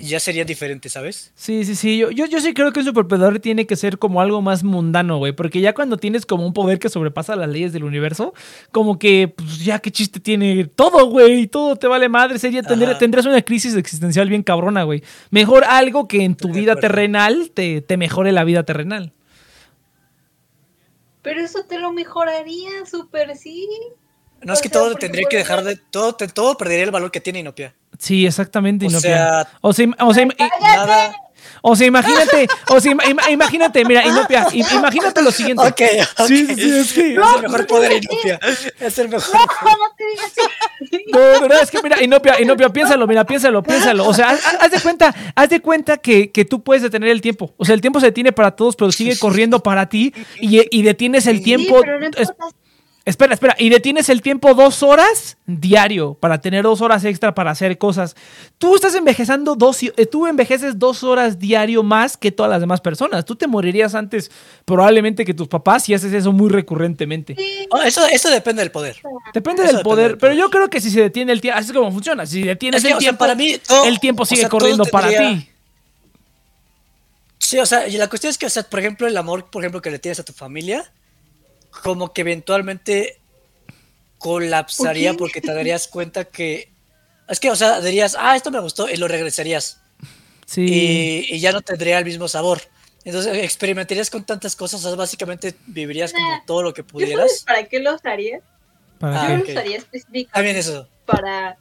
ya 0.00 0.20
serían 0.20 0.46
diferentes, 0.46 0.92
¿sabes? 0.92 1.32
Sí, 1.34 1.64
sí, 1.64 1.74
sí. 1.74 1.98
Yo, 1.98 2.10
yo, 2.10 2.26
yo 2.26 2.40
sí 2.40 2.54
creo 2.54 2.72
que 2.72 2.80
un 2.80 2.86
superpoder 2.86 3.40
tiene 3.40 3.66
que 3.66 3.76
ser 3.76 3.98
como 3.98 4.20
algo 4.20 4.42
más 4.42 4.64
mundano, 4.64 5.18
güey. 5.18 5.32
Porque 5.32 5.60
ya 5.60 5.74
cuando 5.74 5.96
tienes 5.96 6.26
como 6.26 6.46
un 6.46 6.52
poder 6.52 6.78
que 6.78 6.88
sobrepasa 6.88 7.36
las 7.36 7.48
leyes 7.48 7.72
del 7.72 7.84
universo, 7.84 8.34
como 8.72 8.98
que, 8.98 9.32
pues 9.36 9.64
ya 9.64 9.78
qué 9.78 9.90
chiste 9.90 10.20
tiene 10.20 10.64
todo, 10.64 11.06
güey. 11.06 11.46
Todo 11.46 11.76
te 11.76 11.86
vale 11.86 12.08
madre. 12.08 12.38
Sería, 12.38 12.62
tendrás 12.62 13.26
una 13.26 13.42
crisis 13.42 13.76
existencial 13.76 14.28
bien 14.28 14.42
cabrona, 14.42 14.82
güey. 14.84 15.02
Mejor 15.30 15.64
algo 15.64 16.08
que 16.08 16.24
en 16.24 16.34
tu 16.34 16.52
vida 16.52 16.76
terrenal 16.76 17.50
te, 17.52 17.80
te 17.80 17.96
mejore 17.96 18.32
la 18.32 18.44
vida 18.44 18.64
terrenal. 18.64 19.12
Pero 21.22 21.40
eso 21.40 21.64
te 21.68 21.78
lo 21.78 21.92
mejoraría, 21.92 22.86
súper 22.86 23.36
sí. 23.36 23.68
No 24.42 24.54
es 24.54 24.60
que 24.60 24.68
todo 24.68 24.94
tendría 24.94 25.26
que 25.28 25.36
dejar 25.36 25.64
de. 25.64 25.76
Todo, 25.76 26.14
todo 26.14 26.56
perdería 26.56 26.84
el 26.84 26.90
valor 26.90 27.10
que 27.10 27.20
tiene 27.20 27.40
Inopia. 27.40 27.74
Sí, 27.98 28.26
exactamente, 28.26 28.86
Inopia. 28.86 29.46
O 29.60 29.72
sea. 29.72 29.94
O 29.94 29.94
sea, 29.94 30.06
o 30.06 30.14
sea 30.14 30.26
nada. 30.60 31.14
O 31.62 31.76
sea, 31.76 31.86
imagínate, 31.86 32.48
o 32.68 32.80
sea, 32.80 32.94
imagínate, 33.30 33.84
mira, 33.84 34.06
Inopia, 34.06 34.46
imagínate 34.52 35.22
lo 35.22 35.30
siguiente. 35.30 35.62
Ok, 35.66 35.80
Sí, 36.26 36.46
sí, 36.46 36.84
sí. 36.84 37.00
es 37.00 37.36
el 37.36 37.42
mejor 37.42 37.66
poder, 37.66 37.92
Inopia. 37.92 38.40
Es 38.78 38.98
el 38.98 39.08
mejor. 39.08 39.34
No, 39.34 39.70
no 39.70 39.94
te 39.96 40.04
digas 40.06 40.32
así. 40.32 41.04
No, 41.12 41.48
no, 41.48 41.54
es 41.54 41.70
que 41.70 41.82
mira, 41.82 42.02
Inopia, 42.02 42.40
Inopia, 42.40 42.70
piénsalo, 42.70 43.06
mira, 43.06 43.24
piénsalo, 43.24 43.62
piénsalo. 43.62 44.06
O 44.06 44.14
sea, 44.14 44.30
haz, 44.60 44.70
de 44.70 44.80
cuenta, 44.80 45.14
haz 45.34 45.50
de 45.50 45.60
cuenta 45.60 45.98
que, 45.98 46.30
que, 46.30 46.44
tú 46.44 46.62
puedes 46.62 46.82
detener 46.82 47.10
el 47.10 47.20
tiempo. 47.20 47.52
O 47.56 47.64
sea, 47.64 47.74
el 47.74 47.80
tiempo 47.80 48.00
se 48.00 48.06
detiene 48.06 48.32
para 48.32 48.52
todos, 48.52 48.76
pero 48.76 48.90
sigue 48.92 49.18
corriendo 49.18 49.62
para 49.62 49.88
ti 49.88 50.14
y, 50.40 50.64
y 50.76 50.82
detienes 50.82 51.26
el 51.26 51.42
tiempo. 51.42 51.80
Pero 51.82 52.00
no 52.00 52.08
Espera, 53.06 53.32
espera, 53.32 53.56
y 53.58 53.70
detienes 53.70 54.10
el 54.10 54.20
tiempo 54.20 54.52
dos 54.52 54.82
horas 54.82 55.38
diario 55.46 56.14
para 56.20 56.38
tener 56.42 56.64
dos 56.64 56.82
horas 56.82 57.02
extra 57.06 57.34
para 57.34 57.50
hacer 57.50 57.78
cosas. 57.78 58.14
Tú 58.58 58.74
estás 58.74 58.94
envejeciendo 58.94 59.56
dos, 59.56 59.82
eh, 59.82 59.92
tú 60.04 60.26
envejeces 60.26 60.78
dos 60.78 61.02
horas 61.02 61.38
diario 61.38 61.82
más 61.82 62.18
que 62.18 62.30
todas 62.30 62.50
las 62.50 62.60
demás 62.60 62.82
personas. 62.82 63.24
Tú 63.24 63.36
te 63.36 63.46
morirías 63.46 63.94
antes 63.94 64.30
probablemente 64.66 65.24
que 65.24 65.32
tus 65.32 65.48
papás 65.48 65.84
si 65.84 65.94
haces 65.94 66.12
eso 66.12 66.30
muy 66.32 66.50
recurrentemente. 66.50 67.36
Oh, 67.70 67.80
eso, 67.80 68.06
eso 68.06 68.28
depende 68.28 68.60
del 68.60 68.70
poder. 68.70 68.96
Depende 69.32 69.62
del 69.62 69.80
poder, 69.80 70.18
pero 70.18 70.34
yo 70.34 70.50
creo 70.50 70.68
que 70.68 70.80
si 70.82 70.90
se 70.90 71.00
detiene 71.00 71.32
el 71.32 71.40
tiempo, 71.40 71.58
así 71.58 71.68
es 71.68 71.72
como 71.72 71.90
funciona. 71.90 72.26
Si 72.26 72.42
detienes 72.42 72.84
el 72.84 72.98
tiempo, 72.98 73.18
para 73.18 73.34
mí 73.34 73.56
el 73.86 73.98
tiempo 73.98 74.26
sigue 74.26 74.46
corriendo 74.48 74.84
para 74.84 75.08
ti. 75.08 75.48
Sí, 77.38 77.58
o 77.58 77.64
sea, 77.64 77.88
y 77.88 77.96
la 77.96 78.08
cuestión 78.08 78.30
es 78.30 78.36
que, 78.36 78.46
o 78.46 78.50
sea, 78.50 78.62
por 78.62 78.78
ejemplo, 78.78 79.08
el 79.08 79.16
amor, 79.16 79.50
por 79.50 79.62
ejemplo, 79.62 79.80
que 79.80 79.90
le 79.90 79.98
tienes 79.98 80.20
a 80.20 80.24
tu 80.24 80.34
familia 80.34 80.92
como 81.70 82.12
que 82.12 82.22
eventualmente 82.22 83.20
colapsaría 84.18 85.14
porque 85.14 85.40
te 85.40 85.52
darías 85.52 85.88
cuenta 85.88 86.24
que 86.24 86.70
es 87.30 87.38
que, 87.38 87.48
o 87.48 87.56
sea, 87.56 87.80
dirías, 87.80 88.16
ah, 88.18 88.34
esto 88.34 88.50
me 88.50 88.58
gustó 88.58 88.88
y 88.88 88.96
lo 88.96 89.06
regresarías. 89.06 89.80
Sí. 90.46 91.26
Y, 91.30 91.38
ya 91.38 91.52
no 91.52 91.62
tendría 91.62 91.98
el 91.98 92.04
mismo 92.04 92.26
sabor. 92.26 92.60
Entonces 93.04 93.44
experimentarías 93.44 94.10
con 94.10 94.24
tantas 94.24 94.56
cosas, 94.56 94.84
o 94.84 94.88
sea, 94.88 94.96
básicamente 94.96 95.54
vivirías 95.66 96.12
como 96.12 96.42
todo 96.44 96.62
lo 96.62 96.74
que 96.74 96.82
pudieras. 96.82 97.44
¿Para 97.46 97.64
qué 97.64 97.78
lo 97.78 97.94
usaría? 97.94 98.40
¿Para 98.98 99.38
yo 99.38 99.44
qué? 99.44 99.52
usaría 99.52 99.76
específicamente 99.78 100.58
eso. 100.58 100.88
Para, 101.06 101.56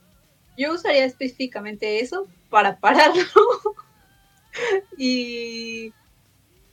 yo 0.58 0.74
usaría 0.74 1.06
específicamente 1.06 2.00
eso 2.02 2.28
para 2.50 2.78
pararlo 2.80 3.24
y 4.98 5.94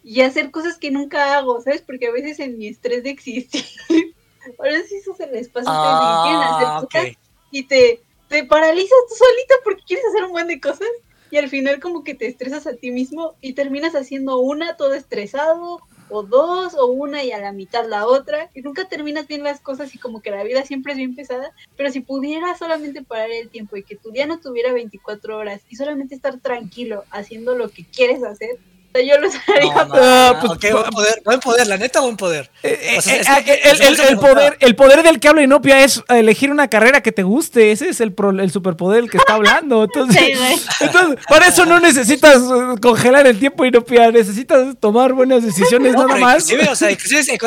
y 0.07 0.21
hacer 0.21 0.53
cosas 0.53 0.79
que 0.79 0.93
nunca 0.93 1.37
hago, 1.37 1.61
¿sabes? 1.61 1.83
Porque 1.83 2.07
a 2.07 2.13
veces 2.13 2.39
en 2.39 2.57
mi 2.57 2.69
estrés 2.69 3.03
de 3.03 3.11
existir, 3.11 3.65
ahora 4.59 4.81
sí 4.89 4.95
eso 4.95 5.17
se 5.17 5.27
les 5.27 5.49
pasa, 5.49 5.69
ah, 5.69 6.79
hacer 6.79 7.17
y 7.51 7.65
te, 7.65 8.01
te 8.29 8.45
paralizas 8.45 8.99
tú 9.09 9.15
solita 9.17 9.55
porque 9.65 9.83
quieres 9.85 10.05
hacer 10.07 10.23
un 10.23 10.31
buen 10.31 10.47
de 10.47 10.61
cosas 10.61 10.87
y 11.33 11.39
al 11.39 11.49
final 11.49 11.81
como 11.81 12.05
que 12.05 12.15
te 12.15 12.29
estresas 12.29 12.69
a 12.69 12.75
ti 12.75 12.93
mismo 12.93 13.35
y 13.41 13.55
terminas 13.55 13.97
haciendo 13.97 14.39
una 14.39 14.77
todo 14.77 14.95
estresado 14.95 15.81
o 16.09 16.23
dos 16.23 16.75
o 16.75 16.87
una 16.87 17.25
y 17.25 17.33
a 17.33 17.41
la 17.41 17.51
mitad 17.51 17.85
la 17.89 18.07
otra 18.07 18.49
y 18.55 18.63
nunca 18.63 18.85
terminas 18.85 19.27
bien 19.27 19.43
las 19.43 19.61
cosas 19.61 19.93
y 19.93 19.99
como 19.99 20.23
que 20.23 20.31
la 20.31 20.45
vida 20.45 20.63
siempre 20.63 20.93
es 20.93 20.99
bien 20.99 21.17
pesada, 21.17 21.53
pero 21.77 21.91
si 21.91 21.99
pudieras 21.99 22.61
solamente 22.61 23.03
parar 23.03 23.33
el 23.33 23.49
tiempo 23.49 23.77
y 23.77 23.83
que 23.83 23.97
tu 23.97 24.13
día 24.13 24.27
no 24.27 24.39
tuviera 24.39 24.73
24 24.73 25.37
horas 25.37 25.63
y 25.69 25.75
solamente 25.75 26.15
estar 26.15 26.39
tranquilo 26.39 27.03
haciendo 27.11 27.57
lo 27.57 27.71
que 27.71 27.85
quieres 27.85 28.23
hacer, 28.23 28.57
yo 29.05 29.19
lo 29.19 29.29
usaría. 29.29 29.85
No, 29.85 29.95
ah, 29.95 30.39
pues, 30.41 30.73
buen 30.73 30.91
poder, 30.91 31.23
buen 31.25 31.41
poder, 31.41 31.67
la 31.67 31.77
neta, 31.77 32.01
buen 32.01 32.17
poder. 32.17 32.51
Eh, 32.63 32.99
eh, 33.07 33.61
el, 34.09 34.19
poder 34.19 34.57
el 34.61 34.77
poder 34.77 35.03
del 35.03 35.21
que 35.21 35.29
habla 35.29 35.43
Inopia 35.43 35.83
es 35.85 36.03
elegir 36.09 36.51
una 36.51 36.69
carrera 36.69 37.03
que 37.03 37.13
te 37.13 37.23
guste. 37.23 37.73
Ese 37.73 37.89
es 37.89 38.01
el, 38.01 38.15
el 38.41 38.51
superpoder 38.51 39.03
del 39.03 39.11
que 39.11 39.19
está 39.19 39.35
hablando. 39.35 39.85
Entonces, 39.85 40.39
entonces, 40.81 41.25
para 41.29 41.49
eso 41.49 41.65
no 41.67 41.81
necesitas 41.81 42.43
congelar 42.81 43.27
el 43.27 43.39
tiempo, 43.39 43.65
Inopia. 43.65 44.11
Necesitas 44.11 44.77
tomar 44.79 45.13
buenas 45.13 45.43
decisiones 45.45 45.93
nada 45.95 46.17
más. 46.17 46.45
Sí, 46.45 46.55
o 46.55 46.75
sea, 46.75 46.89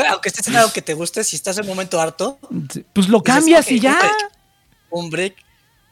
aunque 0.10 0.30
estés 0.30 0.48
en 0.48 0.56
algo 0.56 0.72
que 0.72 0.82
te 0.82 0.94
guste, 0.94 1.24
si 1.24 1.36
estás 1.36 1.58
en 1.58 1.64
un 1.64 1.70
momento 1.70 2.00
harto, 2.00 2.40
pues 2.94 3.10
lo 3.10 3.22
cambias 3.24 3.72
y 3.72 3.80
ya. 3.80 4.00
Un 4.90 5.10
break 5.10 5.49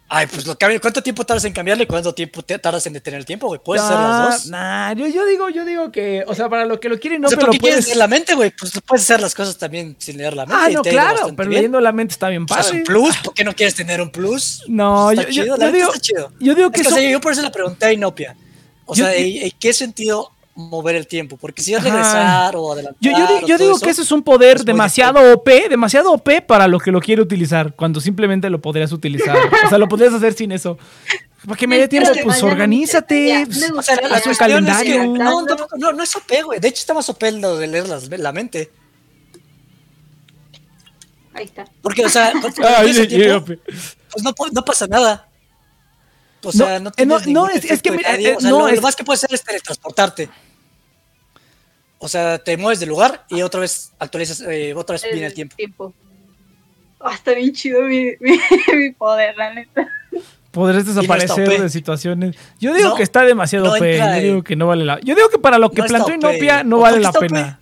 Ay, 0.09 0.25
pues 0.27 0.45
lo 0.47 0.57
cambio. 0.57 0.79
¿Cuánto 0.79 1.03
tiempo 1.03 1.25
tardas 1.25 1.43
en 1.43 1.51
cambiarle 1.51 1.83
y 1.83 1.87
cuánto 1.87 2.13
tiempo 2.13 2.41
tardas 2.41 2.85
en 2.87 2.93
detener 2.93 3.19
el 3.19 3.25
tiempo, 3.25 3.47
güey? 3.47 3.59
¿Puedes 3.63 3.83
hacer 3.83 3.97
las 3.97 4.43
dos? 4.43 4.51
Nah, 4.51 4.93
yo, 4.93 5.05
yo, 5.07 5.25
digo, 5.25 5.49
yo 5.49 5.65
digo 5.65 5.91
que, 5.91 6.23
o 6.25 6.33
sea, 6.33 6.47
para 6.47 6.65
lo 6.65 6.79
que 6.79 6.87
lo 6.87 6.97
quieren 6.97 7.21
no, 7.21 7.27
o 7.27 7.29
sea, 7.29 7.37
pero 7.37 7.51
quieres 7.51 7.85
leer 7.85 7.97
la 7.97 8.07
mente, 8.07 8.33
güey, 8.33 8.51
pues 8.51 8.71
puedes 8.85 9.03
hacer 9.03 9.19
las 9.19 9.35
cosas 9.35 9.57
también 9.57 9.97
sin 9.99 10.17
leer 10.17 10.33
la 10.33 10.45
mente. 10.45 10.63
Ah, 10.63 10.69
no, 10.69 10.81
claro, 10.81 11.33
pero 11.35 11.49
leyendo 11.49 11.81
la 11.81 11.91
mente 11.91 12.13
está 12.13 12.29
bien 12.29 12.45
padre. 12.45 12.61
O 12.61 12.63
sea, 12.63 12.77
un 12.77 12.83
plus, 12.83 13.17
¿por 13.17 13.33
qué 13.33 13.43
no 13.43 13.53
quieres 13.53 13.75
tener 13.75 14.01
un 14.01 14.09
plus? 14.09 14.63
No, 14.67 15.11
yo, 15.11 15.23
chido, 15.23 15.57
yo, 15.57 15.71
digo, 15.71 15.87
está 15.87 15.99
chido. 15.99 16.31
yo 16.39 16.55
digo 16.55 16.71
que 16.71 16.81
es 16.81 16.93
que, 16.93 17.11
yo 17.11 17.19
por 17.19 17.33
eso 17.33 17.41
le 17.41 17.51
pregunté 17.51 17.87
a 17.87 17.91
Inopia. 17.91 18.35
O 18.85 18.95
sea, 18.95 19.11
¿qué 19.59 19.73
sentido 19.73 20.31
mover 20.57 20.95
el 20.95 21.05
tiempo, 21.05 21.37
porque 21.37 21.61
si 21.61 21.75
es 21.75 21.83
regresar 21.83 22.55
o 22.55 22.73
adelantar. 22.73 22.99
Yo, 22.99 23.11
yo, 23.45 23.57
digo 23.59 23.79
que 23.79 23.91
eso 23.91 24.01
es 24.01 24.11
un 24.11 24.23
poder 24.23 24.63
demasiado 24.65 25.33
OP, 25.33 25.47
demasiado 25.69 26.11
OP 26.11 26.41
para 26.47 26.67
lo 26.67 26.79
que 26.79 26.91
lo 26.91 26.99
quiere 26.99 27.21
utilizar, 27.21 27.75
cuando 27.75 28.01
simplemente 28.01 28.49
lo 28.49 28.59
podrías 28.59 28.91
utilizar. 28.91 29.37
o 29.65 29.69
sea, 29.69 29.77
lo 29.77 29.87
podrías 29.87 30.13
hacer 30.15 30.33
sin 30.33 30.51
eso. 30.51 30.79
Para 31.45 31.55
que 31.55 31.67
me 31.67 31.77
dé 31.77 31.87
tiempo, 31.87 32.09
pues 32.23 32.41
organízate, 32.41 33.45
pues, 33.45 33.71
o 33.71 33.81
sea, 33.83 33.99
haz 34.11 34.25
un 34.25 34.33
calendario. 34.33 35.05
no, 35.05 35.45
no, 35.77 35.91
no, 35.93 36.03
es 36.03 36.15
OP, 36.15 36.43
güey. 36.43 36.59
De 36.59 36.69
hecho, 36.69 36.79
está 36.79 36.95
más 36.95 37.07
OP 37.07 37.21
lo 37.33 37.57
de 37.57 37.67
leer 37.67 37.87
la 37.87 38.31
mente. 38.31 38.71
Ahí 41.35 41.45
está. 41.45 41.65
Porque, 41.83 42.03
o 42.03 42.09
sea, 42.09 42.33
pues 42.41 42.57
no, 44.23 44.33
no 44.51 44.65
pasa 44.65 44.87
nada. 44.87 45.29
O 46.43 46.51
sea, 46.51 46.79
no, 46.79 46.91
no, 47.05 47.19
no 47.27 47.49
es, 47.49 47.63
es, 47.65 47.81
que 47.81 47.91
mira, 47.91 48.09
o 48.37 48.41
sea, 48.41 48.49
lo, 48.49 48.67
es... 48.67 48.75
lo, 48.77 48.81
más 48.81 48.95
que 48.95 49.03
puedes 49.03 49.23
hacer 49.23 49.35
es 49.35 49.43
teletransportarte. 49.43 50.29
O 51.99 52.07
sea, 52.07 52.37
te 52.37 52.57
mueves 52.57 52.79
de 52.79 52.85
lugar 52.85 53.25
y 53.29 53.41
otra 53.41 53.59
vez 53.59 53.91
actualizas, 53.97 54.41
eh, 54.41 54.73
otra 54.75 54.93
vez 54.93 55.03
viene 55.11 55.27
el 55.27 55.33
tiempo. 55.33 55.55
tiempo. 55.55 55.93
Oh, 56.99 57.09
está 57.09 57.33
bien 57.33 57.53
chido 57.53 57.81
mi, 57.83 58.11
mi, 58.19 58.91
poder, 58.91 59.35
la 59.35 59.53
neta. 59.53 59.87
Podrás 60.51 60.85
desaparecer 60.85 61.61
de 61.61 61.69
situaciones. 61.69 62.35
Yo 62.59 62.73
digo 62.73 62.95
que 62.95 63.03
está 63.03 63.21
demasiado 63.23 63.71
OP. 63.71 63.81
Yo 63.81 64.19
digo 64.19 64.43
que 64.43 64.55
no 64.55 64.67
vale 64.67 64.85
la 64.85 64.99
Yo 65.01 65.13
digo 65.13 65.29
que 65.29 65.37
para 65.37 65.59
lo 65.59 65.69
que 65.69 65.83
planteó 65.83 66.15
Inopia 66.15 66.63
no 66.63 66.79
vale 66.79 66.99
la 66.99 67.11
pena. 67.11 67.59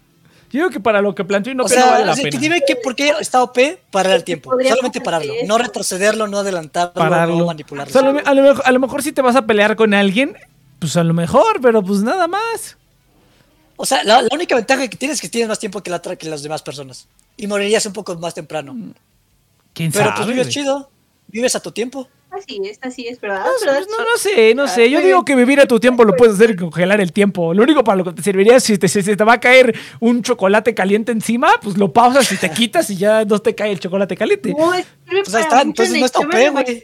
Yo 0.51 0.59
digo 0.59 0.69
que 0.69 0.79
para 0.79 1.01
lo 1.01 1.13
que 1.13 1.25
planteó 1.25 1.51
Inopia 1.51 1.79
no 1.79 1.91
vale 1.91 2.05
la 2.05 2.15
pena. 2.15 2.39
Dime 2.39 2.61
que 2.65 2.77
por 2.77 2.95
qué 2.95 3.11
está 3.19 3.43
OP 3.43 3.57
parar 3.91 4.15
el 4.15 4.23
tiempo. 4.23 4.51
Solamente 4.51 5.01
pararlo. 5.01 5.33
No 5.45 5.57
retrocederlo, 5.57 6.27
no 6.27 6.39
adelantarlo, 6.39 6.93
Pararlo. 6.93 7.37
no 7.37 7.45
manipularlo. 7.47 7.99
a, 7.99 8.33
lo 8.33 8.43
mejor, 8.43 8.63
a 8.65 8.71
lo 8.71 8.79
mejor 8.79 9.03
si 9.03 9.11
te 9.11 9.21
vas 9.21 9.35
a 9.35 9.45
pelear 9.45 9.75
con 9.75 9.93
alguien, 9.93 10.37
pues 10.79 10.95
a 10.95 11.03
lo 11.03 11.13
mejor, 11.13 11.59
pero 11.61 11.83
pues 11.83 12.01
nada 12.01 12.27
más. 12.27 12.77
O 13.77 13.85
sea, 13.85 14.03
la, 14.03 14.23
única 14.31 14.55
ventaja 14.55 14.87
que 14.87 14.97
tienes 14.97 15.17
es 15.17 15.21
que 15.21 15.29
tienes 15.29 15.49
más 15.49 15.59
tiempo 15.59 15.81
que, 15.81 15.89
la, 15.89 16.01
que 16.01 16.29
las 16.29 16.43
demás 16.43 16.61
personas. 16.61 17.07
Y 17.37 17.47
morirías 17.47 17.85
un 17.85 17.93
poco 17.93 18.15
más 18.15 18.33
temprano. 18.33 18.73
Mm. 18.73 18.91
¿Quién 19.73 19.91
Pero 19.91 20.13
pues 20.15 20.27
vives 20.27 20.49
chido. 20.49 20.89
Vives 21.27 21.55
a 21.55 21.59
tu 21.59 21.71
tiempo. 21.71 22.07
Así 22.31 22.59
es, 22.65 22.79
así 22.81 23.07
es, 23.07 23.19
¿verdad? 23.21 23.45
No, 23.65 23.73
no, 23.73 24.17
sé, 24.17 24.53
no 24.55 24.67
sé. 24.67 24.89
Yo 24.89 24.99
digo 24.99 25.23
que 25.23 25.35
vivir 25.35 25.59
a 25.61 25.65
tu 25.65 25.79
tiempo 25.79 26.03
lo 26.03 26.15
puedes 26.15 26.35
hacer 26.35 26.51
y 26.51 26.55
congelar 26.57 26.99
el 26.99 27.13
tiempo. 27.13 27.53
Lo 27.53 27.63
único 27.63 27.83
para 27.83 27.97
lo 27.97 28.03
que 28.03 28.11
te 28.11 28.21
serviría 28.21 28.57
es 28.57 28.63
si 28.63 28.77
te, 28.77 28.89
si 28.89 29.03
te 29.03 29.23
va 29.23 29.33
a 29.33 29.39
caer 29.39 29.73
un 30.01 30.21
chocolate 30.21 30.73
caliente 30.73 31.13
encima, 31.13 31.49
pues 31.61 31.77
lo 31.77 31.93
pausas 31.93 32.29
y 32.31 32.37
te 32.37 32.49
quitas 32.51 32.89
y 32.89 32.97
ya 32.97 33.23
no 33.23 33.39
te 33.39 33.55
cae 33.55 33.71
el 33.71 33.79
chocolate 33.79 34.17
caliente. 34.17 34.53
No, 34.57 34.73
es 34.73 34.85
pues 35.05 35.33
ahí 35.33 35.43
está, 35.43 35.61
entonces 35.61 35.97
no 35.97 36.05
está 36.05 36.25
güey. 36.25 36.83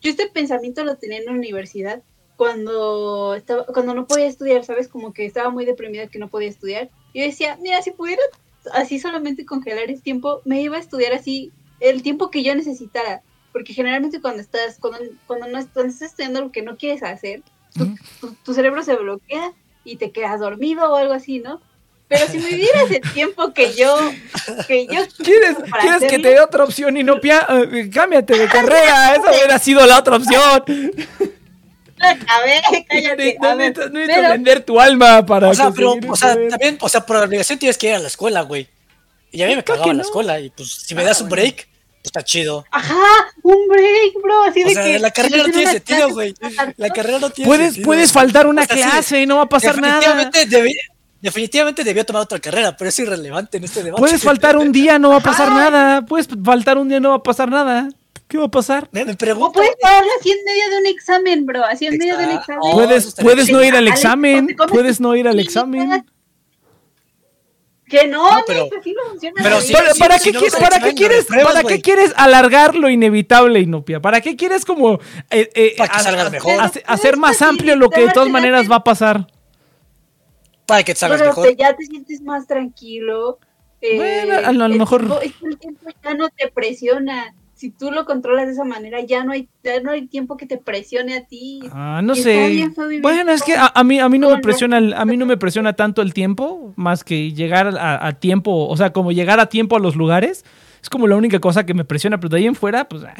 Yo 0.00 0.10
este 0.10 0.28
pensamiento 0.28 0.84
lo 0.84 0.96
tenía 0.96 1.18
en 1.18 1.24
la 1.24 1.32
universidad 1.32 2.02
cuando 2.36 3.34
estaba, 3.34 3.64
cuando 3.66 3.94
no 3.94 4.06
podía 4.06 4.26
estudiar, 4.26 4.64
¿sabes? 4.64 4.88
Como 4.88 5.12
que 5.12 5.24
estaba 5.24 5.50
muy 5.50 5.64
deprimida 5.64 6.08
que 6.08 6.18
no 6.18 6.28
podía 6.28 6.48
estudiar. 6.48 6.90
Yo 7.14 7.22
decía, 7.22 7.58
mira, 7.60 7.80
si 7.82 7.92
pudiera 7.92 8.22
así 8.72 8.98
solamente 8.98 9.44
congelar 9.44 9.90
el 9.90 10.02
tiempo, 10.02 10.40
me 10.44 10.60
iba 10.60 10.76
a 10.76 10.80
estudiar 10.80 11.12
así 11.12 11.52
el 11.80 12.02
tiempo 12.02 12.30
que 12.30 12.42
yo 12.42 12.54
necesitara. 12.54 13.22
Porque 13.52 13.72
generalmente 13.72 14.20
cuando 14.20 14.40
estás, 14.40 14.78
cuando, 14.80 14.98
cuando 15.26 15.46
no 15.46 15.58
estás 15.58 16.02
estudiando 16.02 16.40
lo 16.40 16.50
que 16.50 16.62
no 16.62 16.76
quieres 16.76 17.04
hacer, 17.04 17.42
tu, 18.44 18.54
cerebro 18.54 18.82
se 18.82 18.96
bloquea 18.96 19.52
y 19.84 19.96
te 19.96 20.10
quedas 20.10 20.40
dormido 20.40 20.92
o 20.92 20.96
algo 20.96 21.12
así, 21.12 21.38
¿no? 21.38 21.60
Pero 22.08 22.26
si 22.26 22.38
me 22.38 22.50
dieras 22.50 22.90
el 22.90 23.00
tiempo 23.12 23.52
que 23.52 23.72
yo, 23.74 23.96
que 24.68 24.86
yo 24.86 25.00
¿Quieres, 25.24 25.56
¿quieres 25.80 26.10
que 26.10 26.18
te 26.18 26.28
dé 26.28 26.40
otra 26.40 26.64
opción 26.64 26.96
y 26.96 27.02
no 27.02 27.20
pia 27.20 27.46
eh, 27.48 27.90
cámbiate 27.92 28.38
de 28.38 28.46
carrera? 28.48 29.14
Esa 29.14 29.30
hubiera 29.30 29.58
sido 29.58 29.86
la 29.86 29.98
otra 29.98 30.16
opción. 30.16 30.64
A 32.28 32.40
ver, 32.40 32.62
cállate. 32.88 33.36
No, 33.40 33.54
necesitas 33.54 34.30
vender 34.30 34.64
tu 34.64 34.80
alma 34.80 35.24
para. 35.24 35.48
O 35.48 35.54
sea, 35.54 35.70
pero, 35.70 35.96
o 36.08 36.16
sea, 36.16 36.36
también, 36.48 36.78
o 36.80 36.88
sea, 36.88 37.04
por 37.04 37.16
obligación 37.16 37.58
tienes 37.58 37.78
que 37.78 37.88
ir 37.88 37.94
a 37.94 37.98
la 37.98 38.08
escuela, 38.08 38.42
güey. 38.42 38.68
Y 39.30 39.42
a 39.42 39.46
mí 39.46 39.56
me 39.56 39.64
cagaba 39.64 39.90
en 39.90 39.96
la 39.96 40.02
escuela. 40.02 40.38
Y 40.40 40.50
pues, 40.50 40.70
si 40.70 40.94
me 40.94 41.02
das 41.04 41.20
un 41.20 41.28
break, 41.28 41.56
pues 41.56 42.04
está 42.04 42.22
chido. 42.22 42.64
Ajá, 42.70 43.32
un 43.42 43.68
break, 43.68 44.14
bro. 44.22 44.44
Así 44.44 44.62
de 44.62 44.74
que. 44.74 44.98
La 44.98 45.10
carrera 45.10 45.38
no 45.38 45.52
tiene 45.52 45.72
sentido, 45.72 46.10
güey. 46.10 46.34
La 46.76 46.90
carrera 46.90 47.18
no 47.18 47.30
tiene 47.30 47.48
puedes, 47.48 47.66
sentido. 47.66 47.86
Puedes 47.86 48.12
faltar 48.12 48.46
una 48.46 48.66
clase 48.66 49.22
y 49.22 49.26
no 49.26 49.36
va 49.36 49.42
a 49.42 49.48
pasar 49.48 49.80
nada. 49.80 50.00
Definitivamente 50.00 50.94
definitivamente 51.24 51.84
debió 51.84 52.04
tomar 52.04 52.20
otra 52.20 52.38
carrera, 52.38 52.76
pero 52.76 52.90
es 52.90 52.98
irrelevante 52.98 53.56
en 53.56 53.64
este 53.64 53.82
debate. 53.82 53.98
Puedes 53.98 54.22
faltar 54.22 54.58
un 54.58 54.72
día, 54.72 54.98
no 54.98 55.08
va 55.08 55.16
a 55.16 55.20
pasar 55.20 55.50
nada. 55.50 56.04
Puedes 56.04 56.28
faltar 56.44 56.76
un 56.76 56.86
día, 56.90 57.00
no 57.00 57.08
va 57.10 57.16
a 57.16 57.22
pasar 57.22 57.48
nada. 57.48 57.88
¿Qué 58.34 58.38
va 58.38 58.46
a 58.46 58.50
pasar? 58.50 58.88
Me, 58.90 59.14
pregunto. 59.14 59.52
puedes 59.52 59.76
pararlo 59.80 60.10
así 60.18 60.32
en 60.32 60.38
medio 60.44 60.68
de 60.70 60.78
un 60.78 60.86
examen, 60.86 61.46
bro. 61.46 61.64
Así 61.64 61.86
en 61.86 61.96
medio 61.96 62.18
de 62.18 62.24
un 62.24 62.30
examen. 62.32 62.60
Oh, 62.64 62.72
Puedes, 62.72 63.14
puedes 63.14 63.48
no 63.48 63.62
ir 63.62 63.76
al 63.76 63.86
examen. 63.86 64.56
Puedes 64.70 64.98
no 65.00 65.14
ir 65.14 65.28
al 65.28 65.38
examen. 65.38 66.04
Que 67.86 68.08
no, 68.08 68.28
No, 68.28 68.42
pero- 68.44 68.64
no 68.64 68.70
funciona. 69.10 69.40
pero. 69.40 69.58
¿Para, 70.00 70.18
qué, 70.18 70.32
no 70.32 70.40
quieres, 70.40 70.56
¿para 70.58 70.80
qué 70.80 70.94
quieres, 70.94 71.26
para 71.26 71.62
qué 71.62 71.80
quieres 71.80 72.12
alargar 72.16 72.74
lo 72.74 72.90
inevitable, 72.90 73.60
Inopia? 73.60 74.00
¿Para 74.00 74.20
qué 74.20 74.34
quieres 74.34 74.64
como 74.64 74.94
eh, 75.30 75.48
eh, 75.54 75.74
Para 75.78 75.92
que 75.92 76.00
salgas 76.00 76.32
mejor. 76.32 76.60
hace- 76.60 76.82
hacer 76.88 77.16
más 77.16 77.40
amplio 77.40 77.76
lo 77.76 77.88
que 77.88 78.00
de 78.00 78.10
todas 78.10 78.30
maneras 78.30 78.68
va 78.68 78.76
a 78.76 78.82
pasar? 78.84 79.28
Para 80.66 80.82
que 80.82 80.94
te 80.94 80.98
salgas 80.98 81.20
Pero 81.20 81.30
mejor. 81.30 81.56
ya 81.56 81.76
te 81.76 81.84
sientes 81.86 82.20
más 82.20 82.48
tranquilo. 82.48 83.38
eh, 83.80 83.94
Bueno, 83.96 84.38
a 84.38 84.40
lo- 84.40 84.48
a 84.48 84.52
lo 84.52 84.64
el 84.74 84.78
mejor- 84.80 85.00
tiempo- 85.02 85.20
es 85.20 85.32
que 85.34 85.46
el 85.46 85.58
tiempo 85.58 85.86
ya 86.02 86.14
no 86.14 86.28
te 86.30 86.48
presiona. 86.50 87.32
Si 87.56 87.70
tú 87.70 87.90
lo 87.92 88.04
controlas 88.04 88.46
de 88.46 88.52
esa 88.52 88.64
manera, 88.64 89.00
ya 89.00 89.22
no 89.24 89.32
hay, 89.32 89.48
ya 89.62 89.80
no 89.80 89.92
hay 89.92 90.06
tiempo 90.06 90.36
que 90.36 90.44
te 90.44 90.58
presione 90.58 91.14
a 91.16 91.24
ti. 91.24 91.60
Ah, 91.70 92.00
no 92.02 92.14
sé. 92.16 92.68
Bueno, 93.00 93.30
es 93.32 93.42
que 93.42 93.54
a, 93.54 93.70
a 93.74 93.84
mí 93.84 94.00
a 94.00 94.08
mí 94.08 94.18
no 94.18 94.30
me 94.30 94.38
presiona 94.38 94.78
el- 94.78 94.92
a 94.92 95.04
mí 95.04 95.16
no 95.16 95.24
me 95.24 95.36
presiona 95.36 95.72
tanto 95.74 96.02
el 96.02 96.12
tiempo 96.12 96.72
más 96.76 97.04
que 97.04 97.32
llegar 97.32 97.68
a, 97.78 98.06
a 98.06 98.12
tiempo, 98.14 98.66
o 98.68 98.76
sea, 98.76 98.92
como 98.92 99.12
llegar 99.12 99.38
a 99.40 99.46
tiempo 99.46 99.76
a 99.76 99.78
los 99.80 99.94
lugares. 99.96 100.44
Es 100.82 100.90
como 100.90 101.06
la 101.06 101.16
única 101.16 101.38
cosa 101.40 101.64
que 101.64 101.74
me 101.74 101.84
presiona, 101.84 102.18
pero 102.18 102.30
de 102.30 102.38
ahí 102.38 102.46
en 102.46 102.54
fuera, 102.56 102.88
pues 102.88 103.04
ah. 103.04 103.14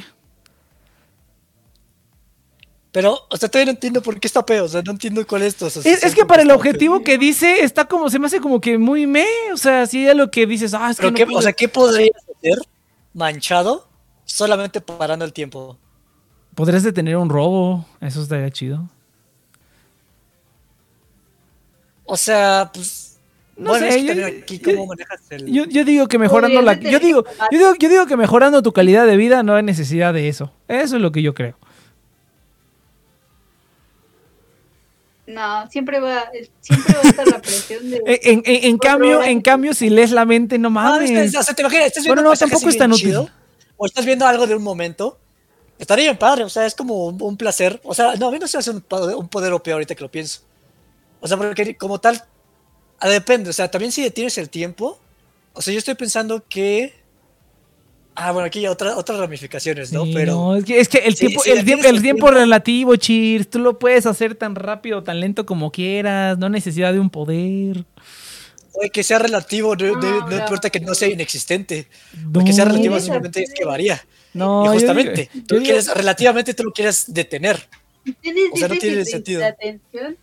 Pero, 2.93 3.19
o 3.29 3.37
sea, 3.37 3.49
todavía 3.49 3.73
no 3.73 3.77
entiendo 3.77 4.03
por 4.03 4.21
qué 4.21 4.27
está 4.29 4.47
peor. 4.47 4.67
O 4.67 4.69
sea, 4.69 4.83
no 4.83 4.93
entiendo 4.93 5.27
cuál 5.27 5.43
es 5.43 5.57
tu 5.57 5.67
Es, 5.67 6.15
que 6.15 6.25
para 6.25 6.43
el 6.43 6.51
objetivo 6.53 7.03
que 7.03 7.19
dice, 7.19 7.65
está 7.65 7.87
como, 7.87 8.09
se 8.09 8.21
me 8.21 8.27
hace 8.27 8.41
como 8.41 8.61
que 8.61 8.79
muy 8.79 9.07
me, 9.09 9.27
o 9.53 9.57
sea, 9.57 9.87
si 9.87 10.07
es 10.07 10.15
lo 10.15 10.31
que 10.31 10.47
dices, 10.47 10.75
ah, 10.75 10.91
es 10.91 10.97
que 10.99 11.03
Pero 11.03 11.11
no 11.11 11.17
qué, 11.17 11.27
puedo. 11.27 11.39
o 11.39 11.43
sea, 11.43 11.53
¿qué 11.53 11.69
podrías 11.69 12.11
hacer 12.39 12.59
manchado 13.13 13.89
solamente 14.35 14.81
parando 14.81 15.25
el 15.25 15.33
tiempo? 15.33 15.79
podrías 16.55 16.83
detener 16.85 17.17
un 17.17 17.29
robo, 17.29 17.85
eso 18.01 18.23
estaría 18.23 18.49
chido. 18.51 18.89
O 22.05 22.17
sea, 22.17 22.71
pues. 22.73 23.19
No 23.57 23.71
bueno, 23.71 23.87
sé, 23.89 23.99
es 23.99 24.05
que 24.05 24.17
yo- 24.21 24.27
aquí 24.27 24.59
yo- 24.59 24.71
cómo 24.73 24.87
manejas 24.87 25.21
el. 25.31 25.47
Yo, 25.53 25.65
yo 25.65 25.85
digo 25.85 26.07
que 26.09 26.19
mejorando 26.19 26.61
la, 26.63 26.75
yo 26.75 26.99
digo, 27.01 27.25
yo 27.53 27.59
digo, 27.59 27.75
yo 27.79 28.07
que 28.07 28.17
mejorando 28.17 28.63
tu 28.63 28.73
calidad 28.73 29.07
de 29.07 29.17
vida 29.17 29.43
no 29.43 29.55
hay 29.55 29.63
necesidad 29.63 30.13
de 30.15 30.29
eso. 30.29 30.53
Eso 30.69 30.97
es 30.97 31.03
lo 31.03 31.11
que 31.13 31.23
yo 31.23 31.35
creo. 31.35 31.57
No, 35.27 35.69
siempre 35.71 36.01
va, 36.01 36.25
siempre 36.61 36.95
va 36.95 37.01
a 37.01 37.09
estar 37.09 37.27
la 37.29 37.41
presión 37.41 37.91
de. 37.91 38.03
En, 38.23 38.43
en- 38.45 38.79
cambio, 38.79 39.23
en 39.23 39.41
cambio, 39.41 39.73
si 39.75 39.89
lees 39.89 40.11
la 40.11 40.25
mente, 40.25 40.59
no 40.59 40.69
No, 40.69 40.71
mames. 40.75 41.11
es 41.11 41.33
que, 41.33 41.39
o 41.39 41.43
sea, 41.43 41.55
te 41.55 41.63
imaginas, 41.63 41.87
estás 41.87 42.05
viendo 42.05 42.23
Bueno, 42.23 42.31
no, 42.31 42.37
tampoco 42.37 42.69
es 42.69 42.77
tan 42.77 42.93
útil. 42.93 43.07
chido, 43.07 43.31
o 43.77 43.87
estás 43.87 44.05
viendo 44.07 44.27
algo 44.27 44.47
de 44.47 44.55
un 44.55 44.63
momento. 44.63 45.19
Estaría 45.79 46.05
bien 46.07 46.17
padre, 46.19 46.45
o 46.45 46.49
sea, 46.49 46.67
es 46.67 46.75
como 46.75 47.07
un, 47.07 47.21
un 47.21 47.37
placer. 47.37 47.81
O 47.85 47.95
sea, 47.95 48.15
no, 48.17 48.29
a 48.29 48.31
mí 48.31 48.39
no 48.39 48.47
se 48.47 48.59
hace 48.59 48.71
un 48.71 48.81
poder, 48.81 49.17
un 49.17 49.29
poder 49.29 49.53
OP 49.53 49.69
ahorita 49.69 49.95
que 49.95 50.03
lo 50.03 50.11
pienso. 50.11 50.41
O 51.21 51.27
sea, 51.29 51.37
porque 51.37 51.77
como 51.77 51.99
tal, 52.01 52.23
ah, 53.01 53.09
depende. 53.09 53.51
O 53.51 53.53
sea, 53.53 53.71
también 53.71 53.93
si 53.93 54.03
detienes 54.03 54.39
el 54.39 54.51
tiempo. 54.51 54.99
O 55.53 55.63
sea, 55.63 55.73
yo 55.73 55.79
estoy 55.79 55.95
pensando 55.95 56.45
que. 56.49 56.95
Ah, 58.17 58.31
bueno, 58.31 58.47
aquí 58.47 58.61
hay 58.61 58.69
otra, 58.69 58.97
otras 58.97 59.19
ramificaciones, 59.19 59.93
¿no? 59.93 60.05
Sí, 60.05 60.13
Pero. 60.15 60.33
no, 60.35 60.57
es 60.57 60.65
que, 60.65 60.79
es 60.79 60.89
que 60.89 60.99
el 60.99 61.17
Sí, 61.17 61.27
tiempo, 61.27 61.43
sí, 61.43 61.51
el, 61.51 61.65
tiempo, 61.65 61.89
el 61.89 62.03
tiempo. 62.03 62.31
relativo, 62.31 62.95
Cheers, 62.95 63.51
tú 63.51 63.59
lo 63.59 63.79
puedes 63.81 64.07
hacer 64.07 64.37
tan 64.37 64.55
rápido, 64.55 65.03
tan 65.03 65.19
lento 65.19 65.45
como 65.47 65.73
quieras, 65.73 66.39
no 66.39 66.49
necesidad 66.49 66.93
de 66.93 67.01
un 67.01 67.11
poder. 67.11 67.85
Oye, 68.75 68.91
que 68.91 69.03
sea 69.05 69.19
relativo, 69.19 69.77
no, 69.77 69.87
no- 69.87 70.01
No, 70.01 70.21
no 70.21 70.29
no. 70.29 70.37
importa 70.39 70.69
que 70.71 70.81
no 70.81 70.95
sea 70.95 71.09
inexistente. 71.09 71.87
No, 72.23 72.33
Porque 72.33 72.53
sea 72.53 72.65
relativo 72.65 72.99
simplemente 73.01 73.43
es 73.43 73.53
que 73.55 73.65
varía. 73.65 74.05
no, 74.33 74.63
y 74.65 74.67
yo 74.67 74.73
justamente, 74.75 75.31
digo- 75.33 75.47
tú 75.47 75.55
yo 75.57 75.63
quieres, 75.63 75.95
relativamente 75.95 76.55
tú 76.55 76.65
lo 76.65 76.73
quieres 76.73 77.05
detener. 77.09 77.69
¿Tienes 78.21 78.45
O 78.53 78.57
sea, 78.57 78.69
no 78.69 78.75
tiene 78.77 79.05
sentido. 79.05 79.41
de 79.41 79.47
atención? 79.47 80.17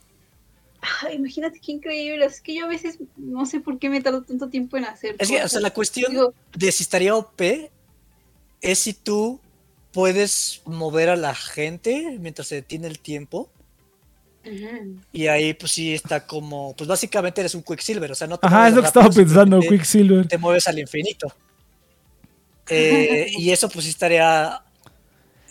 Imagínate 1.14 1.60
qué 1.60 1.72
increíble. 1.74 2.26
Es 2.26 2.42
que 2.42 2.56
yo 2.56 2.66
a 2.66 2.68
veces 2.68 2.98
no 3.16 3.46
sé 3.46 3.60
por 3.60 3.78
qué 3.80 3.90
me 3.90 4.02
tardo 4.02 4.24
tanto 4.24 4.50
tiempo 4.50 4.78
en 4.78 4.86
hacer. 4.86 5.16
Es 5.20 5.30
que, 5.30 5.44
o 5.44 5.48
sea, 5.48 5.60
la 5.62 5.72
cuestión 5.74 6.12
Digo, 6.12 6.34
de 6.56 6.72
si 6.72 6.84
estaría 6.84 7.16
OP 7.16 7.70
es 8.62 8.80
si 8.80 8.94
tú 8.94 9.40
puedes 9.94 10.62
mover 10.66 11.10
a 11.10 11.16
la 11.16 11.36
gente 11.36 12.18
mientras 12.20 12.48
se 12.48 12.56
detiene 12.56 12.88
el 12.88 13.00
tiempo. 13.00 13.50
Y 15.14 15.28
ahí, 15.28 15.54
pues 15.54 15.72
sí 15.72 15.94
está 15.94 16.26
como. 16.26 16.74
Pues 16.76 16.88
básicamente 16.88 17.42
eres 17.42 17.54
un 17.56 17.62
Quicksilver. 17.64 18.12
O 18.12 18.16
sea, 18.16 18.28
no 18.28 18.38
te 18.40 18.48
Ajá, 18.48 18.56
mueves 18.58 18.72
es 18.72 18.76
lo 18.76 18.82
que 18.82 18.88
estaba 18.88 19.10
pensando, 19.10 19.60
Quicksilver. 19.60 20.28
Te 20.28 20.38
mueves 20.38 20.68
al 20.68 20.80
infinito. 20.80 21.32
Eh, 22.70 23.28
y 23.38 23.52
eso, 23.52 23.68
pues 23.70 23.84
sí 23.86 23.92
estaría. 23.92 24.62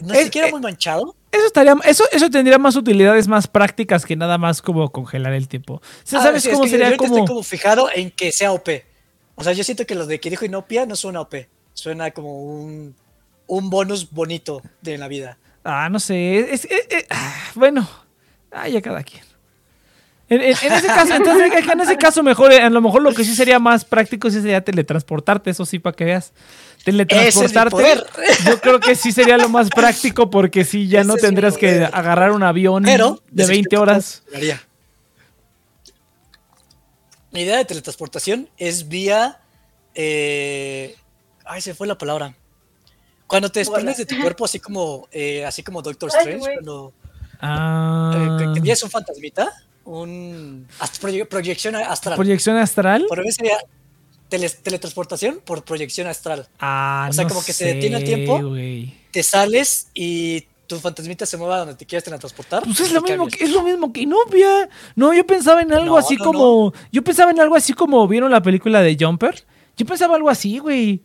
No 0.00 0.14
Es- 0.14 0.24
siquiera 0.24 0.48
eh, 0.48 0.52
muy 0.52 0.60
manchado. 0.60 1.14
Eso 1.32 1.46
estaría, 1.46 1.74
eso, 1.84 2.04
eso 2.12 2.30
tendría 2.30 2.58
más 2.58 2.74
utilidades 2.76 3.28
más 3.28 3.46
prácticas 3.46 4.04
que 4.06 4.16
nada 4.16 4.38
más 4.38 4.62
como 4.62 4.90
congelar 4.90 5.32
el 5.34 5.46
tiempo. 5.46 5.74
O 5.74 5.82
sea, 6.02 6.20
Ah, 6.20 6.22
¿Sabes 6.24 6.42
sí, 6.42 6.48
es 6.48 6.54
cómo 6.54 6.64
que 6.64 6.70
yo 6.70 6.72
sería 6.72 6.86
ahorita 6.86 7.04
como, 7.04 7.14
Estoy 7.18 7.28
como 7.28 7.42
fijado 7.42 7.88
en 7.94 8.10
que 8.10 8.32
sea 8.32 8.52
OP. 8.52 8.84
O 9.36 9.44
sea, 9.44 9.52
yo 9.52 9.62
siento 9.62 9.86
que 9.86 9.94
lo 9.94 10.06
de 10.06 10.18
que 10.18 10.30
dijo 10.30 10.44
Inopia 10.44 10.86
no 10.86 10.96
suena 10.96 11.20
OP. 11.20 11.34
Suena 11.74 12.10
como 12.10 12.42
un, 12.42 12.96
un 13.46 13.70
bonus 13.70 14.10
bonito 14.10 14.62
de 14.80 14.96
la 14.98 15.06
vida. 15.08 15.36
Ah, 15.62 15.88
no 15.90 16.00
sé. 16.00 16.38
Es, 16.52 16.64
es- 16.64 16.86
es- 16.88 17.06
ah, 17.10 17.34
bueno, 17.54 17.86
ah, 18.52 18.68
ya 18.68 18.80
cada 18.82 19.02
quien. 19.02 19.22
En, 20.28 20.40
en- 20.42 20.56
en 20.62 20.72
ese 20.72 20.86
caso, 20.86 21.14
entonces, 21.14 21.50
en 21.72 21.80
ese 21.80 21.96
caso, 21.96 22.22
mejor, 22.22 22.52
eh, 22.52 22.62
a 22.62 22.70
lo 22.70 22.80
mejor 22.80 23.02
lo 23.02 23.12
que 23.12 23.24
sí 23.24 23.34
sería 23.34 23.58
más 23.58 23.84
práctico 23.84 24.30
sí 24.30 24.40
sería 24.40 24.62
teletransportarte, 24.64 25.50
eso 25.50 25.66
sí, 25.66 25.78
para 25.80 25.96
que 25.96 26.04
veas. 26.04 26.32
Teletransportarte. 26.84 27.70
poder. 27.70 28.06
Yo 28.46 28.60
creo 28.60 28.78
que 28.80 28.94
sí 28.94 29.10
sería 29.12 29.36
lo 29.36 29.48
más 29.48 29.68
práctico 29.70 30.30
porque 30.30 30.64
sí, 30.64 30.86
ya 30.88 31.00
Ese 31.00 31.08
no 31.08 31.16
es 31.16 31.20
tendrías 31.22 31.56
que 31.58 31.84
agarrar 31.84 32.30
un 32.32 32.42
avión 32.44 32.84
Pero. 32.84 33.20
de 33.30 33.42
les 33.42 33.48
20 33.48 33.58
explico 33.60 33.82
horas. 33.82 34.22
Mi 37.32 37.42
idea 37.42 37.58
de 37.58 37.64
teletransportación 37.64 38.48
es 38.56 38.88
vía. 38.88 39.38
eh, 39.94 40.94
ay, 41.44 41.60
se 41.60 41.74
fue 41.74 41.86
la 41.86 41.98
palabra. 41.98 42.34
Cuando 43.26 43.50
te 43.50 43.60
desprendes 43.60 43.96
de 43.96 44.06
tu 44.06 44.20
cuerpo, 44.20 44.44
así 44.44 44.58
como, 44.58 45.06
eh, 45.12 45.44
así 45.44 45.62
como 45.62 45.82
Doctor 45.82 46.10
Ay, 46.12 46.18
Strange, 46.20 46.54
cuando 46.54 46.92
Ah, 47.42 48.12
eh, 48.40 48.60
tienes 48.60 48.82
un 48.82 48.90
fantasmita, 48.90 49.50
un 49.84 50.66
proye- 51.00 51.26
proyección 51.26 51.76
astral. 51.76 52.16
proyección 52.16 52.56
astral. 52.56 53.06
Por 53.08 53.24
mí 53.24 53.32
sería 53.32 53.58
tele- 54.28 54.50
teletransportación 54.50 55.40
por 55.44 55.64
proyección 55.64 56.06
astral. 56.06 56.48
Ah, 56.58 57.08
o 57.10 57.12
sea, 57.12 57.24
no 57.24 57.28
como 57.30 57.44
que 57.44 57.52
se 57.52 57.64
detiene 57.66 57.96
el 57.98 58.04
tiempo. 58.04 58.54
Te 59.10 59.22
sales 59.22 59.88
y 59.94 60.46
tu 60.66 60.78
fantasmita 60.78 61.26
se 61.26 61.36
mueva 61.36 61.58
donde 61.58 61.74
te 61.74 61.84
quieras 61.84 62.04
teletransportar. 62.04 62.62
Pues 62.62 62.78
es 62.80 62.92
lo 62.92 63.02
mismo 63.02 63.26
que 63.26 63.42
es 63.44 63.50
lo 63.50 63.62
mismo 63.62 63.92
que 63.92 64.02
Inopia. 64.02 64.68
No, 64.94 65.12
yo 65.12 65.26
pensaba 65.26 65.62
en 65.62 65.72
algo 65.72 65.86
No, 65.86 65.98
así 65.98 66.14
no, 66.16 66.24
como 66.24 66.72
yo 66.92 67.02
pensaba 67.02 67.32
en 67.32 67.40
algo 67.40 67.56
así 67.56 67.72
como 67.72 68.06
vieron 68.06 68.30
la 68.30 68.40
película 68.40 68.80
de 68.80 68.96
Jumper. 68.98 69.44
Yo 69.76 69.84
pensaba 69.86 70.14
algo 70.14 70.30
así, 70.30 70.58
güey. 70.58 71.02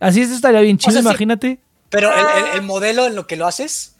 Así 0.00 0.20
eso 0.20 0.34
estaría 0.34 0.60
bien 0.60 0.76
chido, 0.76 0.92
sea, 0.92 1.02
sí. 1.12 1.18
Pero 1.90 2.12
el, 2.12 2.20
el- 2.44 2.54
el 2.54 2.62
modelo 2.62 3.06
en 3.06 3.14
lo 3.16 3.26
que 3.26 3.36
lo 3.36 3.46
haces 3.46 3.94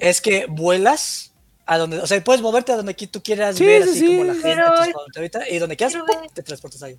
es 0.00 0.20
que 0.20 0.46
vuelas 0.48 1.32
a 1.64 1.78
donde, 1.78 1.98
o 1.98 2.06
sea, 2.06 2.22
puedes 2.22 2.42
moverte 2.42 2.72
a 2.72 2.76
donde 2.76 2.94
tú 2.94 3.22
quieras 3.22 3.56
Sí, 3.56 3.64
ver, 3.66 3.82
sí, 3.84 3.88
así 3.90 3.98
sí. 4.00 4.06
como 4.06 4.24
la 4.24 4.32
gente, 4.34 4.48
Pero 4.48 4.66
favoritas, 4.92 5.44
y 5.50 5.58
donde 5.58 5.76
quieras, 5.76 5.96
te 6.32 6.42
transportas 6.42 6.82
ahí. 6.84 6.96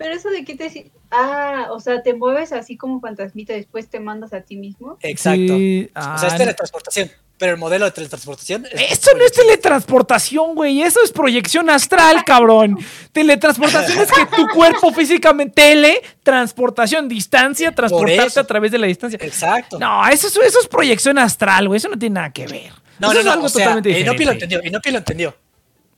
Pero 0.00 0.14
eso 0.14 0.30
de 0.30 0.46
que 0.46 0.54
te. 0.56 0.90
Ah, 1.10 1.66
o 1.72 1.78
sea, 1.78 2.02
te 2.02 2.14
mueves 2.14 2.52
así 2.52 2.78
como 2.78 3.00
fantasmita, 3.00 3.52
después 3.52 3.86
te 3.90 4.00
mandas 4.00 4.32
a 4.32 4.40
ti 4.40 4.56
mismo. 4.56 4.96
Exacto. 5.02 5.58
Sí, 5.58 5.90
o 5.94 6.00
sea, 6.00 6.14
ah, 6.14 6.26
es 6.26 6.36
teletransportación, 6.38 7.10
pero 7.36 7.52
el 7.52 7.58
modelo 7.58 7.84
de 7.84 7.90
teletransportación 7.90 8.64
es 8.72 8.92
Eso 8.98 9.10
no 9.14 9.22
es 9.22 9.32
teletransportación, 9.32 10.54
güey. 10.54 10.80
Eso 10.80 11.00
es 11.04 11.12
proyección 11.12 11.68
astral, 11.68 12.24
cabrón. 12.24 12.78
Teletransportación 13.12 13.98
es 13.98 14.10
que 14.10 14.24
tu 14.34 14.46
cuerpo 14.54 14.90
físicamente. 14.90 15.52
Teletransportación, 15.62 17.06
distancia, 17.06 17.74
transportarte 17.74 18.40
a 18.40 18.44
través 18.44 18.72
de 18.72 18.78
la 18.78 18.86
distancia. 18.86 19.18
Exacto. 19.20 19.78
No, 19.78 20.08
eso, 20.08 20.28
es- 20.28 20.36
eso 20.36 20.60
es 20.60 20.66
proyección 20.68 21.18
astral, 21.18 21.68
güey. 21.68 21.76
Eso 21.76 21.88
no 21.90 21.98
tiene 21.98 22.14
nada 22.14 22.32
que 22.32 22.46
ver. 22.46 22.72
No, 22.98 23.08
Eso 23.08 23.14
no, 23.14 23.20
es 23.20 23.26
no, 23.26 23.32
algo 23.32 23.46
o 23.46 23.48
sea, 23.50 23.64
totalmente 23.64 23.90
Inopi 23.90 24.04
lo 24.06 24.12
diferente. 24.32 24.44
entendió, 24.44 24.60
Inopi 24.68 24.90
lo 24.92 24.98
entendió. 24.98 25.36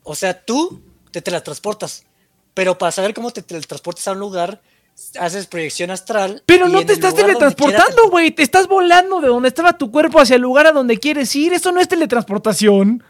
O 0.03 0.15
sea, 0.17 0.35
tú 0.45 0.83
te 1.13 1.21
teletransportas, 1.23 2.05
pero 2.55 2.79
para 2.79 2.93
saber 2.93 3.15
cómo 3.15 3.31
te 3.31 3.43
teletransportas 3.43 4.07
a 4.09 4.13
un 4.13 4.19
lugar, 4.19 4.61
haces 5.19 5.47
proyección 5.47 5.91
astral. 5.91 6.43
Pero 6.47 6.69
no 6.69 6.85
te 6.85 6.93
estás 6.93 7.15
teletransportando, 7.15 8.11
güey. 8.11 8.31
Te 8.31 8.43
estás 8.43 8.69
volando 8.69 9.21
de 9.21 9.29
donde 9.29 9.49
estaba 9.49 9.77
tu 9.79 9.91
cuerpo 9.91 10.21
hacia 10.21 10.37
el 10.37 10.43
lugar 10.43 10.67
a 10.67 10.73
donde 10.73 10.99
quieres 10.99 11.35
ir. 11.35 11.53
Eso 11.53 11.73
no 11.73 11.81
es 11.81 11.89
teletransportación. 11.89 13.03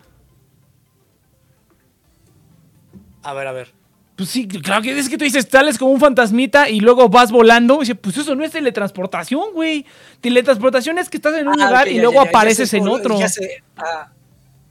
A 3.22 3.34
ver, 3.34 3.47
a 3.47 3.53
ver. 3.53 3.72
Pues 4.16 4.28
sí, 4.28 4.47
claro 4.47 4.82
que 4.82 4.97
es 4.97 5.09
que 5.09 5.16
tú 5.16 5.24
dices, 5.24 5.49
sales 5.51 5.78
como 5.78 5.90
un 5.90 5.99
fantasmita 6.01 6.68
y 6.68 6.80
luego 6.80 7.09
vas 7.09 7.32
volando. 7.32 7.76
Y 7.76 7.80
dice, 7.80 7.95
pues 7.95 8.16
eso 8.16 8.34
no 8.34 8.45
es 8.45 8.53
teletransportación, 8.53 9.53
güey. 9.55 9.86
Teletransportación 10.20 10.99
es 10.99 11.09
que 11.09 11.16
estás 11.16 11.34
en 11.34 11.49
un 11.49 11.61
Ah, 11.61 11.66
lugar 11.66 11.88
y 11.88 11.97
ya, 11.97 12.03
luego 12.03 12.14
ya, 12.16 12.20
ya, 12.20 12.24
ya 12.24 12.30
apareces 12.30 12.70
sé 12.70 12.76
en 12.76 12.88
otro. 12.88 13.28
sé, 13.28 13.62
ah, 13.76 14.11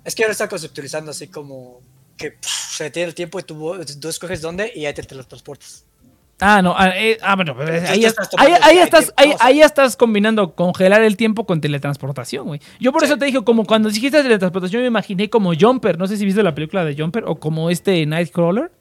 es 0.03 0.15
que 0.15 0.23
ahora 0.23 0.31
está 0.31 0.47
conceptualizando 0.47 1.11
así 1.11 1.27
como 1.27 1.81
que 2.21 2.37
se 2.41 2.85
detiene 2.85 3.09
el 3.09 3.15
tiempo 3.15 3.39
y 3.39 3.43
tú, 3.43 3.77
tú 3.99 4.09
escoges 4.09 4.41
dónde 4.41 4.71
y 4.75 4.85
ahí 4.85 4.93
te 4.93 5.03
teletransportas. 5.03 5.85
Ah, 6.43 6.59
no, 6.63 6.73
ah, 6.75 6.89
eh, 6.95 7.19
ah 7.21 7.35
bueno, 7.35 7.55
ahí, 7.87 8.03
estás, 8.03 9.13
ahí, 9.39 9.61
estás, 9.61 9.95
combinando 9.95 10.55
congelar 10.55 11.03
el 11.03 11.15
tiempo 11.15 11.45
con 11.45 11.61
teletransportación, 11.61 12.47
güey. 12.47 12.59
Yo 12.79 12.91
por 12.91 13.03
eso 13.03 13.15
te 13.15 13.25
dije, 13.25 13.43
como 13.43 13.63
cuando 13.63 13.89
dijiste 13.89 14.23
teletransportación, 14.23 14.81
me 14.81 14.87
imaginé 14.87 15.29
como 15.29 15.53
Jumper, 15.53 15.99
no 15.99 16.07
sé 16.07 16.17
si 16.17 16.25
viste 16.25 16.41
la 16.41 16.55
película 16.55 16.83
de 16.83 16.95
Jumper, 16.95 17.25
o 17.27 17.35
como 17.35 17.69
este 17.69 18.03
Nightcrawler 18.07 18.71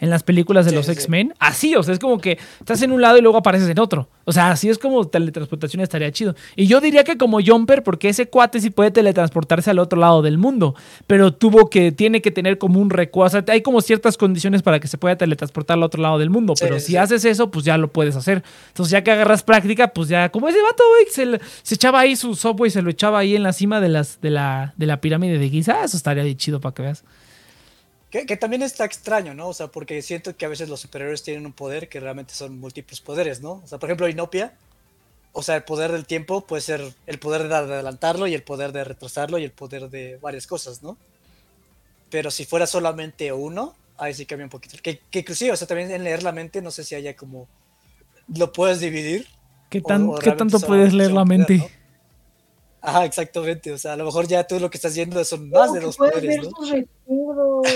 en 0.00 0.10
las 0.10 0.22
películas 0.22 0.66
de 0.66 0.72
los 0.72 0.88
X-Men. 0.88 1.34
Así, 1.38 1.76
o 1.76 1.82
sea, 1.82 1.94
es 1.94 2.00
como 2.00 2.18
que 2.18 2.38
estás 2.58 2.82
en 2.82 2.90
un 2.90 3.00
lado 3.00 3.18
y 3.18 3.20
luego 3.20 3.38
apareces 3.38 3.68
en 3.68 3.78
otro. 3.78 4.08
O 4.24 4.32
sea, 4.32 4.50
así 4.50 4.68
es 4.68 4.78
como 4.78 5.06
teletransportación 5.06 5.82
estaría 5.82 6.10
chido. 6.10 6.34
Y 6.56 6.66
yo 6.66 6.80
diría 6.80 7.04
que 7.04 7.18
como 7.18 7.38
Jumper, 7.44 7.82
porque 7.82 8.08
ese 8.08 8.28
cuate 8.28 8.60
sí 8.60 8.70
puede 8.70 8.90
teletransportarse 8.90 9.70
al 9.70 9.78
otro 9.78 9.98
lado 9.98 10.22
del 10.22 10.38
mundo, 10.38 10.74
pero 11.06 11.32
tuvo 11.32 11.68
que, 11.68 11.92
tiene 11.92 12.22
que 12.22 12.30
tener 12.30 12.58
como 12.58 12.80
un 12.80 12.90
recuerdo. 12.90 13.26
O 13.26 13.42
sea, 13.42 13.52
hay 13.52 13.60
como 13.60 13.80
ciertas 13.82 14.16
condiciones 14.16 14.62
para 14.62 14.80
que 14.80 14.88
se 14.88 14.96
pueda 14.96 15.16
teletransportar 15.16 15.76
al 15.76 15.82
otro 15.82 16.00
lado 16.00 16.18
del 16.18 16.30
mundo, 16.30 16.54
pero 16.58 16.80
si 16.80 16.96
haces 16.96 17.24
eso, 17.24 17.50
pues 17.50 17.64
ya 17.64 17.76
lo 17.76 17.92
puedes 17.92 18.16
hacer. 18.16 18.42
Entonces, 18.68 18.92
ya 18.92 19.04
que 19.04 19.10
agarras 19.10 19.42
práctica, 19.42 19.88
pues 19.88 20.08
ya, 20.08 20.30
como 20.30 20.48
ese 20.48 20.62
vato, 20.62 20.82
güey, 20.88 21.40
se, 21.62 21.74
echaba 21.74 22.00
ahí 22.00 22.16
su 22.16 22.34
subway, 22.34 22.70
se 22.70 22.80
lo 22.82 22.90
echaba 22.90 23.18
ahí 23.18 23.36
en 23.36 23.42
la 23.42 23.52
cima 23.52 23.80
de, 23.80 23.90
las, 23.90 24.20
de, 24.20 24.30
la, 24.30 24.72
de 24.76 24.86
la 24.86 25.00
pirámide 25.00 25.38
de 25.38 25.48
Giza. 25.50 25.84
Eso 25.84 25.96
estaría 25.96 26.36
chido 26.36 26.60
para 26.60 26.74
que 26.74 26.82
veas. 26.82 27.04
Que, 28.10 28.36
también 28.36 28.62
está 28.62 28.84
extraño, 28.84 29.34
¿no? 29.34 29.48
O 29.48 29.54
sea, 29.54 29.68
porque 29.68 30.02
siento 30.02 30.36
que 30.36 30.44
a 30.44 30.48
veces 30.48 30.68
los 30.68 30.80
superiores 30.80 31.22
tienen 31.22 31.46
un 31.46 31.52
poder 31.52 31.88
que 31.88 32.00
realmente 32.00 32.34
son 32.34 32.58
múltiples 32.58 33.00
poderes, 33.00 33.40
¿no? 33.40 33.62
O 33.64 33.66
sea, 33.66 33.78
por 33.78 33.88
ejemplo, 33.88 34.08
Inopia, 34.08 34.52
o 35.32 35.44
sea, 35.44 35.54
el 35.54 35.62
poder 35.62 35.92
del 35.92 36.06
tiempo 36.06 36.44
puede 36.44 36.60
ser 36.60 36.92
el 37.06 37.18
poder 37.20 37.46
de 37.46 37.54
adelantarlo 37.54 38.26
y 38.26 38.34
el 38.34 38.42
poder 38.42 38.72
de 38.72 38.82
retrasarlo 38.82 39.38
y 39.38 39.44
el 39.44 39.52
poder 39.52 39.90
de 39.90 40.18
varias 40.20 40.48
cosas, 40.48 40.82
¿no? 40.82 40.96
Pero 42.10 42.32
si 42.32 42.44
fuera 42.44 42.66
solamente 42.66 43.32
uno, 43.32 43.76
ahí 43.96 44.12
sí 44.12 44.26
cambia 44.26 44.46
un 44.46 44.50
poquito. 44.50 44.76
Que, 44.82 44.98
que 45.08 45.20
inclusive, 45.20 45.52
o 45.52 45.56
sea, 45.56 45.68
también 45.68 45.92
en 45.92 46.02
leer 46.02 46.24
la 46.24 46.32
mente, 46.32 46.60
no 46.60 46.72
sé 46.72 46.82
si 46.82 46.96
haya 46.96 47.14
como... 47.14 47.46
¿Lo 48.34 48.52
puedes 48.52 48.80
dividir? 48.80 49.28
¿Qué, 49.68 49.80
tan, 49.80 50.12
¿qué 50.16 50.32
tanto 50.32 50.58
puedes 50.58 50.92
leer 50.92 51.12
la 51.12 51.24
mente? 51.24 51.70
Ajá, 52.82 53.04
exactamente. 53.04 53.72
O 53.72 53.78
sea, 53.78 53.92
a 53.92 53.96
lo 53.96 54.04
mejor 54.04 54.26
ya 54.26 54.46
tú 54.46 54.58
lo 54.58 54.70
que 54.70 54.78
estás 54.78 54.94
viendo 54.94 55.22
son 55.24 55.50
más 55.50 55.72
de 55.72 55.80
dos 55.80 55.96
poderes, 55.96 56.22
ver 56.22 56.42
¿no? 56.44 56.50
sus 56.50 56.70
recuerdos. 56.70 57.66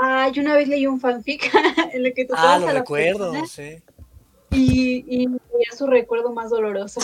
ah, 0.00 0.28
yo 0.32 0.42
una 0.42 0.54
vez 0.54 0.68
leí 0.68 0.86
un 0.86 1.00
fanfic 1.00 1.52
en 1.92 2.06
el 2.06 2.14
que 2.14 2.24
tú 2.24 2.34
Ah, 2.36 2.58
lo 2.58 2.68
recuerdo, 2.68 3.32
sí. 3.46 3.82
Y, 4.50 5.04
y 5.08 5.26
veía 5.26 5.72
su 5.76 5.86
recuerdo 5.86 6.32
más 6.32 6.50
doloroso. 6.50 7.00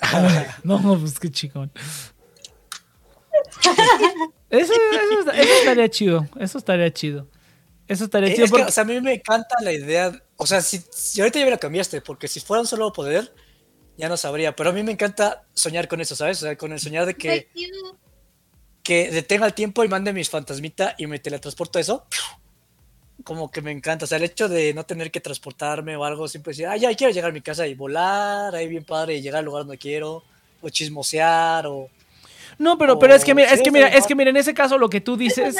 no, 0.64 0.98
pues 1.00 1.18
qué 1.18 1.30
chicón. 1.30 1.72
Eso, 4.50 4.72
eso, 4.72 5.30
eso, 5.32 5.52
estaría 5.60 5.88
chido. 5.88 6.26
Eso 6.38 6.58
estaría 6.58 6.92
chido. 6.92 7.26
Eso 7.88 8.04
estaría 8.04 8.34
chido. 8.34 8.44
Es 8.44 8.52
que, 8.52 8.62
o 8.62 8.70
sea, 8.70 8.82
a 8.82 8.86
mí 8.86 9.00
me 9.00 9.14
encanta 9.14 9.56
la 9.62 9.72
idea. 9.72 10.12
O 10.36 10.46
sea, 10.46 10.60
si, 10.60 10.82
si 10.90 11.20
ahorita 11.20 11.38
ya 11.38 11.44
me 11.44 11.50
la 11.50 11.58
cambiaste, 11.58 12.00
porque 12.00 12.28
si 12.28 12.40
fuera 12.40 12.60
un 12.60 12.66
solo 12.66 12.92
poder, 12.92 13.32
ya 13.96 14.08
no 14.08 14.16
sabría. 14.16 14.54
Pero 14.54 14.70
a 14.70 14.72
mí 14.72 14.82
me 14.82 14.92
encanta 14.92 15.44
soñar 15.54 15.88
con 15.88 16.00
eso, 16.00 16.16
¿sabes? 16.16 16.38
O 16.42 16.46
sea, 16.46 16.56
con 16.56 16.72
el 16.72 16.80
soñar 16.80 17.06
de 17.06 17.14
que, 17.14 17.48
que 18.82 19.10
detenga 19.10 19.46
el 19.46 19.54
tiempo 19.54 19.84
y 19.84 19.88
mande 19.88 20.12
mis 20.12 20.30
fantasmitas 20.30 20.94
y 20.98 21.06
me 21.06 21.18
teletransporto 21.18 21.78
eso. 21.78 22.06
Como 23.24 23.50
que 23.50 23.62
me 23.62 23.72
encanta. 23.72 24.04
O 24.04 24.08
sea, 24.08 24.18
el 24.18 24.24
hecho 24.24 24.48
de 24.48 24.74
no 24.74 24.84
tener 24.84 25.10
que 25.10 25.20
transportarme 25.20 25.96
o 25.96 26.04
algo, 26.04 26.28
siempre 26.28 26.52
decir, 26.52 26.66
ah, 26.66 26.76
ya 26.76 26.94
quiero 26.94 27.12
llegar 27.12 27.30
a 27.30 27.34
mi 27.34 27.40
casa 27.40 27.66
y 27.66 27.74
volar, 27.74 28.54
ahí 28.54 28.68
bien 28.68 28.84
padre, 28.84 29.16
y 29.16 29.22
llegar 29.22 29.40
al 29.40 29.46
lugar 29.46 29.62
donde 29.62 29.78
quiero, 29.78 30.22
o 30.60 30.68
chismosear, 30.68 31.66
o. 31.66 31.88
No, 32.58 32.78
pero, 32.78 32.98
pero 32.98 33.14
es 33.14 33.24
que 33.24 33.34
mira, 33.34 33.52
es 33.52 33.60
que 33.62 33.70
mira, 33.70 33.88
es 33.88 34.06
que 34.06 34.14
mira, 34.14 34.30
en 34.30 34.36
ese 34.36 34.54
caso 34.54 34.78
lo 34.78 34.88
que 34.88 35.00
tú 35.00 35.16
dices. 35.16 35.56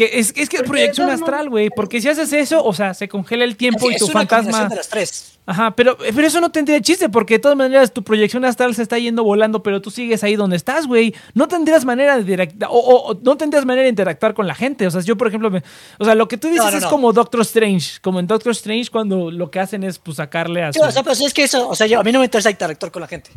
Que 0.00 0.18
es, 0.18 0.32
es 0.34 0.48
que 0.48 0.56
es 0.56 0.62
proyección 0.62 1.10
astral, 1.10 1.50
güey. 1.50 1.68
Porque 1.68 2.00
si 2.00 2.08
haces 2.08 2.32
eso, 2.32 2.64
o 2.64 2.72
sea, 2.72 2.94
se 2.94 3.06
congela 3.06 3.44
el 3.44 3.54
tiempo 3.54 3.90
y 3.90 3.96
tu 3.96 4.06
fantasma. 4.06 4.66
De 4.66 4.76
las 4.76 4.88
tres. 4.88 5.38
Ajá, 5.44 5.72
pero, 5.72 5.98
pero 5.98 6.26
eso 6.26 6.40
no 6.40 6.50
tendría 6.50 6.80
chiste, 6.80 7.10
porque 7.10 7.34
de 7.34 7.40
todas 7.40 7.58
maneras 7.58 7.92
tu 7.92 8.02
proyección 8.02 8.46
astral 8.46 8.74
se 8.74 8.80
está 8.80 8.98
yendo 8.98 9.24
volando, 9.24 9.62
pero 9.62 9.82
tú 9.82 9.90
sigues 9.90 10.24
ahí 10.24 10.36
donde 10.36 10.56
estás, 10.56 10.86
güey. 10.86 11.14
No 11.34 11.48
tendrías 11.48 11.84
manera 11.84 12.16
de 12.16 12.24
directa, 12.24 12.68
o, 12.70 13.14
no 13.22 13.36
tendrías 13.36 13.66
manera 13.66 13.82
de 13.82 13.90
interactuar 13.90 14.32
con 14.32 14.46
la 14.46 14.54
gente. 14.54 14.86
O 14.86 14.90
sea, 14.90 15.02
yo, 15.02 15.18
por 15.18 15.28
ejemplo, 15.28 15.52
o 15.98 16.04
sea, 16.06 16.14
lo 16.14 16.28
que 16.28 16.38
tú 16.38 16.48
dices 16.48 16.72
es 16.72 16.86
como 16.86 17.12
Doctor 17.12 17.42
Strange. 17.42 18.00
Como 18.00 18.20
en 18.20 18.26
Doctor 18.26 18.52
Strange, 18.52 18.90
cuando 18.90 19.30
lo 19.30 19.50
que 19.50 19.60
hacen 19.60 19.84
es 19.84 19.98
pues 19.98 20.16
sacarle 20.16 20.62
a. 20.62 20.72
Su... 20.72 20.80
o 20.80 20.90
sea, 20.90 21.02
pues 21.02 21.20
es 21.20 21.34
que 21.34 21.42
eso, 21.42 21.68
o 21.68 21.74
sea, 21.74 21.86
yo, 21.86 22.00
a 22.00 22.04
mí 22.04 22.10
no 22.10 22.20
me 22.20 22.24
interesa 22.24 22.50
interactuar 22.50 22.90
con 22.90 23.02
la 23.02 23.08
gente. 23.08 23.32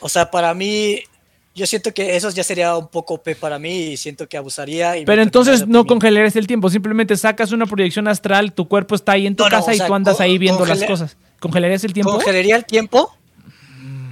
O 0.00 0.08
sea, 0.08 0.30
para 0.30 0.54
mí, 0.54 1.00
yo 1.54 1.66
siento 1.66 1.92
que 1.92 2.16
eso 2.16 2.30
ya 2.30 2.44
sería 2.44 2.76
un 2.76 2.88
poco 2.88 3.22
P 3.22 3.34
para 3.36 3.58
mí 3.58 3.92
y 3.92 3.96
siento 3.96 4.28
que 4.28 4.36
abusaría. 4.36 4.94
Pero 5.04 5.22
entonces 5.22 5.66
no 5.66 5.86
congelarías 5.86 6.36
el 6.36 6.46
tiempo, 6.46 6.70
simplemente 6.70 7.16
sacas 7.16 7.52
una 7.52 7.66
proyección 7.66 8.08
astral, 8.08 8.52
tu 8.52 8.68
cuerpo 8.68 8.94
está 8.94 9.12
ahí 9.12 9.26
en 9.26 9.36
tu 9.36 9.44
casa 9.44 9.74
y 9.74 9.78
tú 9.78 9.94
andas 9.94 10.20
ahí 10.20 10.38
viendo 10.38 10.64
las 10.64 10.82
cosas. 10.84 11.16
¿Congelarías 11.40 11.84
el 11.84 11.92
tiempo? 11.92 12.12
Congelaría 12.12 12.56
el 12.56 12.64
tiempo, 12.64 13.14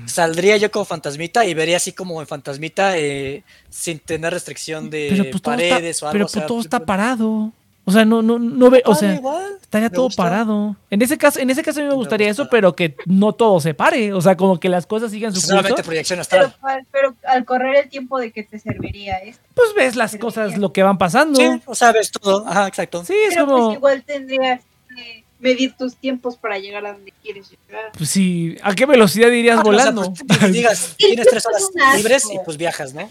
saldría 0.06 0.56
yo 0.56 0.70
como 0.70 0.84
fantasmita 0.84 1.46
y 1.46 1.54
vería 1.54 1.76
así 1.76 1.92
como 1.92 2.20
en 2.20 2.26
fantasmita 2.26 2.98
eh, 2.98 3.44
sin 3.70 4.00
tener 4.00 4.32
restricción 4.32 4.90
de 4.90 5.28
pues, 5.30 5.40
paredes 5.40 6.02
o 6.02 6.08
algo. 6.08 6.12
Pero 6.12 6.26
pues, 6.26 6.46
todo 6.46 6.60
está 6.60 6.80
parado. 6.80 7.52
O 7.90 7.92
sea, 7.92 8.04
no, 8.04 8.22
no, 8.22 8.38
no 8.38 8.70
ve, 8.70 8.82
o 8.86 8.94
sea, 8.94 9.20
estaría 9.60 9.90
todo 9.90 10.08
parado. 10.10 10.76
En 10.90 11.02
ese 11.02 11.18
caso, 11.18 11.40
en 11.40 11.50
ese 11.50 11.64
caso 11.64 11.80
a 11.80 11.82
mí 11.82 11.88
me 11.88 11.94
gustaría 11.96 12.30
eso, 12.30 12.48
pero 12.48 12.76
que 12.76 12.94
no 13.04 13.32
todo 13.32 13.58
se 13.58 13.74
pare. 13.74 14.12
O 14.12 14.20
sea, 14.20 14.36
como 14.36 14.60
que 14.60 14.68
las 14.68 14.86
cosas 14.86 15.10
sigan 15.10 15.34
su 15.34 15.40
curso. 15.40 15.74
proyección 15.82 16.20
astral. 16.20 16.54
Pero, 16.92 17.16
al 17.24 17.44
correr 17.44 17.74
el 17.74 17.88
tiempo 17.88 18.20
de 18.20 18.30
que 18.30 18.44
te 18.44 18.60
serviría 18.60 19.18
esto. 19.18 19.42
Pues 19.54 19.74
ves 19.76 19.96
las 19.96 20.16
cosas, 20.18 20.56
lo 20.56 20.72
que 20.72 20.84
van 20.84 20.98
pasando. 20.98 21.40
Sí, 21.40 21.60
o 21.66 21.74
sea, 21.74 21.90
ves 21.90 22.12
todo. 22.12 22.46
Ajá, 22.46 22.68
exacto. 22.68 23.04
Sí, 23.04 23.14
es 23.28 23.36
como. 23.36 23.66
Pues 23.66 23.76
igual 23.76 24.04
tendrías 24.04 24.60
que 24.88 25.24
medir 25.40 25.74
tus 25.76 25.96
tiempos 25.96 26.36
para 26.36 26.60
llegar 26.60 26.86
a 26.86 26.92
donde 26.92 27.12
quieres 27.22 27.50
llegar. 27.50 27.90
Pues 27.98 28.08
sí, 28.08 28.56
¿a 28.62 28.72
qué 28.76 28.86
velocidad 28.86 29.28
irías 29.30 29.58
ah, 29.58 29.62
volando? 29.64 30.14
pues, 30.28 30.52
digas, 30.52 30.94
tienes 30.96 31.26
tres 31.26 31.44
horas 31.44 31.68
libres 31.96 32.24
y 32.32 32.38
pues 32.44 32.56
viajas, 32.56 32.94
¿no? 32.94 33.10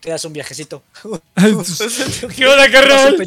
Te 0.00 0.10
das 0.10 0.24
un 0.24 0.32
viajecito. 0.32 0.82
¿Qué 2.36 2.46
onda, 2.46 2.70
carnal? 2.70 3.16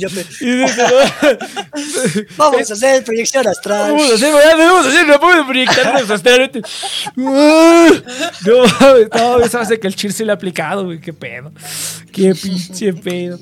Vamos 2.38 2.72
a 2.72 2.74
hacer 2.74 3.04
proyección 3.04 3.48
astral. 3.48 3.91
Vamos 3.91 4.12
a 4.12 4.16
hacer, 4.16 4.34
vamos 4.34 4.86
a 4.86 4.90
hacer 4.90 5.06
una 5.06 5.36
de 5.38 5.44
proyectarnos 5.45 6.10
astralmente. 6.10 6.62
No, 7.16 8.66
no, 9.14 9.40
eso 9.40 9.60
hace 9.60 9.80
que 9.80 9.88
el 9.88 9.95
chir 9.95 10.12
se 10.12 10.26
le 10.26 10.32
ha 10.32 10.36
aplicado, 10.36 10.86
güey. 10.86 11.00
Qué 11.00 11.14
pedo. 11.14 11.52
Qué 12.12 12.34
pinche 12.36 12.94
pedo. 12.94 13.40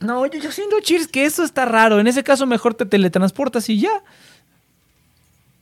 No, 0.00 0.26
yo, 0.26 0.40
yo 0.40 0.50
siento, 0.50 0.80
Cheers, 0.80 1.06
que 1.08 1.24
eso 1.24 1.44
está 1.44 1.64
raro. 1.64 2.00
En 2.00 2.06
ese 2.06 2.24
caso, 2.24 2.46
mejor 2.46 2.74
te 2.74 2.86
teletransportas 2.86 3.68
y 3.68 3.80
ya. 3.80 4.02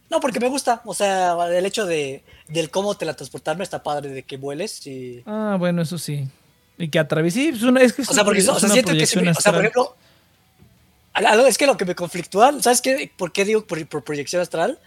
No, 0.09 0.21
porque 0.21 0.41
me 0.41 0.49
gusta. 0.49 0.81
O 0.85 0.95
sea, 0.95 1.37
el 1.51 1.67
hecho 1.67 1.85
de 1.85 2.23
del 2.51 2.71
cómo 2.71 2.97
teletransportarme 2.97 3.65
está 3.65 3.83
padre, 3.83 4.11
de 4.11 4.23
que 4.25 4.37
vueles 4.37 4.87
y... 4.87 5.23
Ah, 5.27 5.57
bueno, 5.59 5.83
eso 5.83 5.99
sí. 5.99 6.29
Y 6.81 6.89
que 6.89 6.98
atraviese. 6.98 7.51
Pues 7.51 7.62
es 7.82 7.93
que 7.93 8.02
o 8.02 8.05
sea, 8.07 8.24
porque 8.24 8.40
o 8.40 8.59
sea, 8.59 8.69
siento 8.70 8.93
que. 8.93 9.05
o 9.05 9.40
sea, 9.40 9.52
por 9.52 9.61
ejemplo. 9.61 9.97
Es 11.47 11.59
que 11.59 11.66
lo 11.66 11.77
que 11.77 11.85
me 11.85 11.94
conflictúa, 11.94 12.55
¿sabes 12.62 12.81
qué? 12.81 13.12
¿Por 13.15 13.32
qué 13.32 13.44
digo 13.44 13.66
por, 13.66 14.02
proyección 14.02 14.40
astral? 14.40 14.78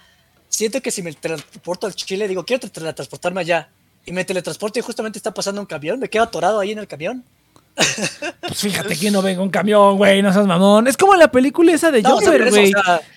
Siento 0.50 0.82
que 0.82 0.90
si 0.90 1.04
me 1.04 1.14
transporto 1.14 1.86
al 1.86 1.94
Chile, 1.94 2.28
digo, 2.28 2.44
quiero 2.46 2.68
teletransportarme 2.68 3.42
allá. 3.42 3.70
Y 4.06 4.12
me 4.12 4.26
teletransporto 4.26 4.80
y 4.80 4.82
justamente 4.82 5.20
está 5.20 5.34
pasando 5.34 5.62
un 5.62 5.68
camión, 5.68 6.00
me 6.00 6.10
quedo 6.10 6.24
atorado 6.24 6.60
ahí 6.60 6.72
en 6.72 6.80
el 6.80 6.88
camión. 6.88 7.24
Pues 8.42 8.60
fíjate 8.60 8.98
que 8.98 9.10
no 9.10 9.22
venga 9.22 9.42
un 9.42 9.50
camión, 9.50 9.98
güey, 9.98 10.22
no 10.22 10.34
seas 10.34 10.46
mamón. 10.46 10.88
Es 10.88 10.98
como 10.98 11.16
la 11.16 11.32
película 11.32 11.74
esa 11.74 11.92
de 11.92 12.04
Jumper, 12.04 12.50
güey. 12.50 12.72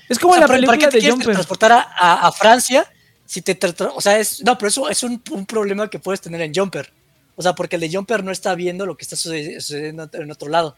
es 0.09 0.19
como 0.19 0.37
la 0.37 0.47
película 0.47 0.79
¿para 0.79 0.91
qué 0.91 0.99
te 0.99 1.05
de 1.05 1.11
Jumper. 1.11 1.35
transportar 1.35 1.73
a, 1.73 2.27
a, 2.27 2.33
Francia 2.33 2.87
si 3.27 3.43
te 3.43 3.59
o 3.95 4.01
sea, 4.01 4.19
es 4.19 4.43
no, 4.45 4.57
pero 4.57 4.69
eso 4.69 4.89
es 4.89 5.03
un, 5.03 5.21
un 5.33 5.45
problema 5.45 5.91
que 5.91 5.99
puedes 5.99 6.21
tener 6.21 6.41
en 6.41 6.55
Jumper. 6.55 6.91
O 7.37 7.43
sea, 7.43 7.55
porque 7.55 7.77
el 7.77 7.83
de 7.83 7.91
Jumper 7.93 8.25
no 8.25 8.33
está 8.33 8.55
viendo 8.55 8.87
lo 8.87 8.97
que 8.97 9.05
está 9.05 9.15
sucediendo 9.15 10.09
en 10.13 10.31
otro 10.31 10.49
lado. 10.49 10.77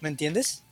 ¿Me 0.00 0.08
entiendes? 0.08 0.64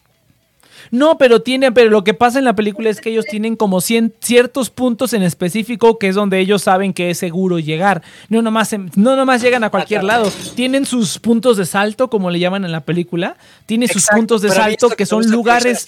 No, 0.90 1.18
pero 1.18 1.42
tiene, 1.42 1.72
pero 1.72 1.90
lo 1.90 2.05
que 2.05 2.14
pasa 2.14 2.38
en 2.38 2.44
la 2.44 2.55
película 2.55 2.90
es 2.90 3.01
que 3.01 3.10
ellos 3.10 3.26
tienen 3.26 3.55
como 3.55 3.80
ciertos 3.80 4.70
puntos 4.70 5.12
en 5.12 5.22
específico 5.22 5.98
que 5.98 6.09
es 6.09 6.14
donde 6.14 6.38
ellos 6.38 6.62
saben 6.62 6.92
que 6.92 7.10
es 7.10 7.18
seguro 7.18 7.59
llegar. 7.59 8.02
No 8.28 8.40
nomás, 8.40 8.74
no 8.97 9.16
nomás 9.16 9.42
llegan 9.42 9.62
a 9.62 9.70
cualquier 9.70 10.05
lado. 10.05 10.30
Tienen 10.55 10.86
sus 10.86 11.18
puntos 11.18 11.56
de 11.59 11.66
salto, 11.66 12.09
como 12.09 12.30
le 12.30 12.38
llaman 12.38 12.64
en 12.64 12.72
la 12.72 12.80
película. 12.80 13.36
Tiene 13.66 13.88
sus 13.88 14.06
puntos 14.06 14.42
de 14.42 14.51
salto 14.51 14.88
que, 14.90 15.06
son 15.06 15.30
lugares, 15.30 15.86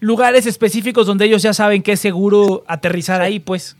lugares 0.00 0.46
específicos 0.46 1.06
donde 1.06 1.24
ellos 1.24 1.42
ya 1.42 1.54
saben 1.54 1.82
que 1.82 1.92
es 1.92 2.00
seguro 2.00 2.64
aterrizar 2.66 3.22
ahí, 3.22 3.40
pues. 3.40 3.76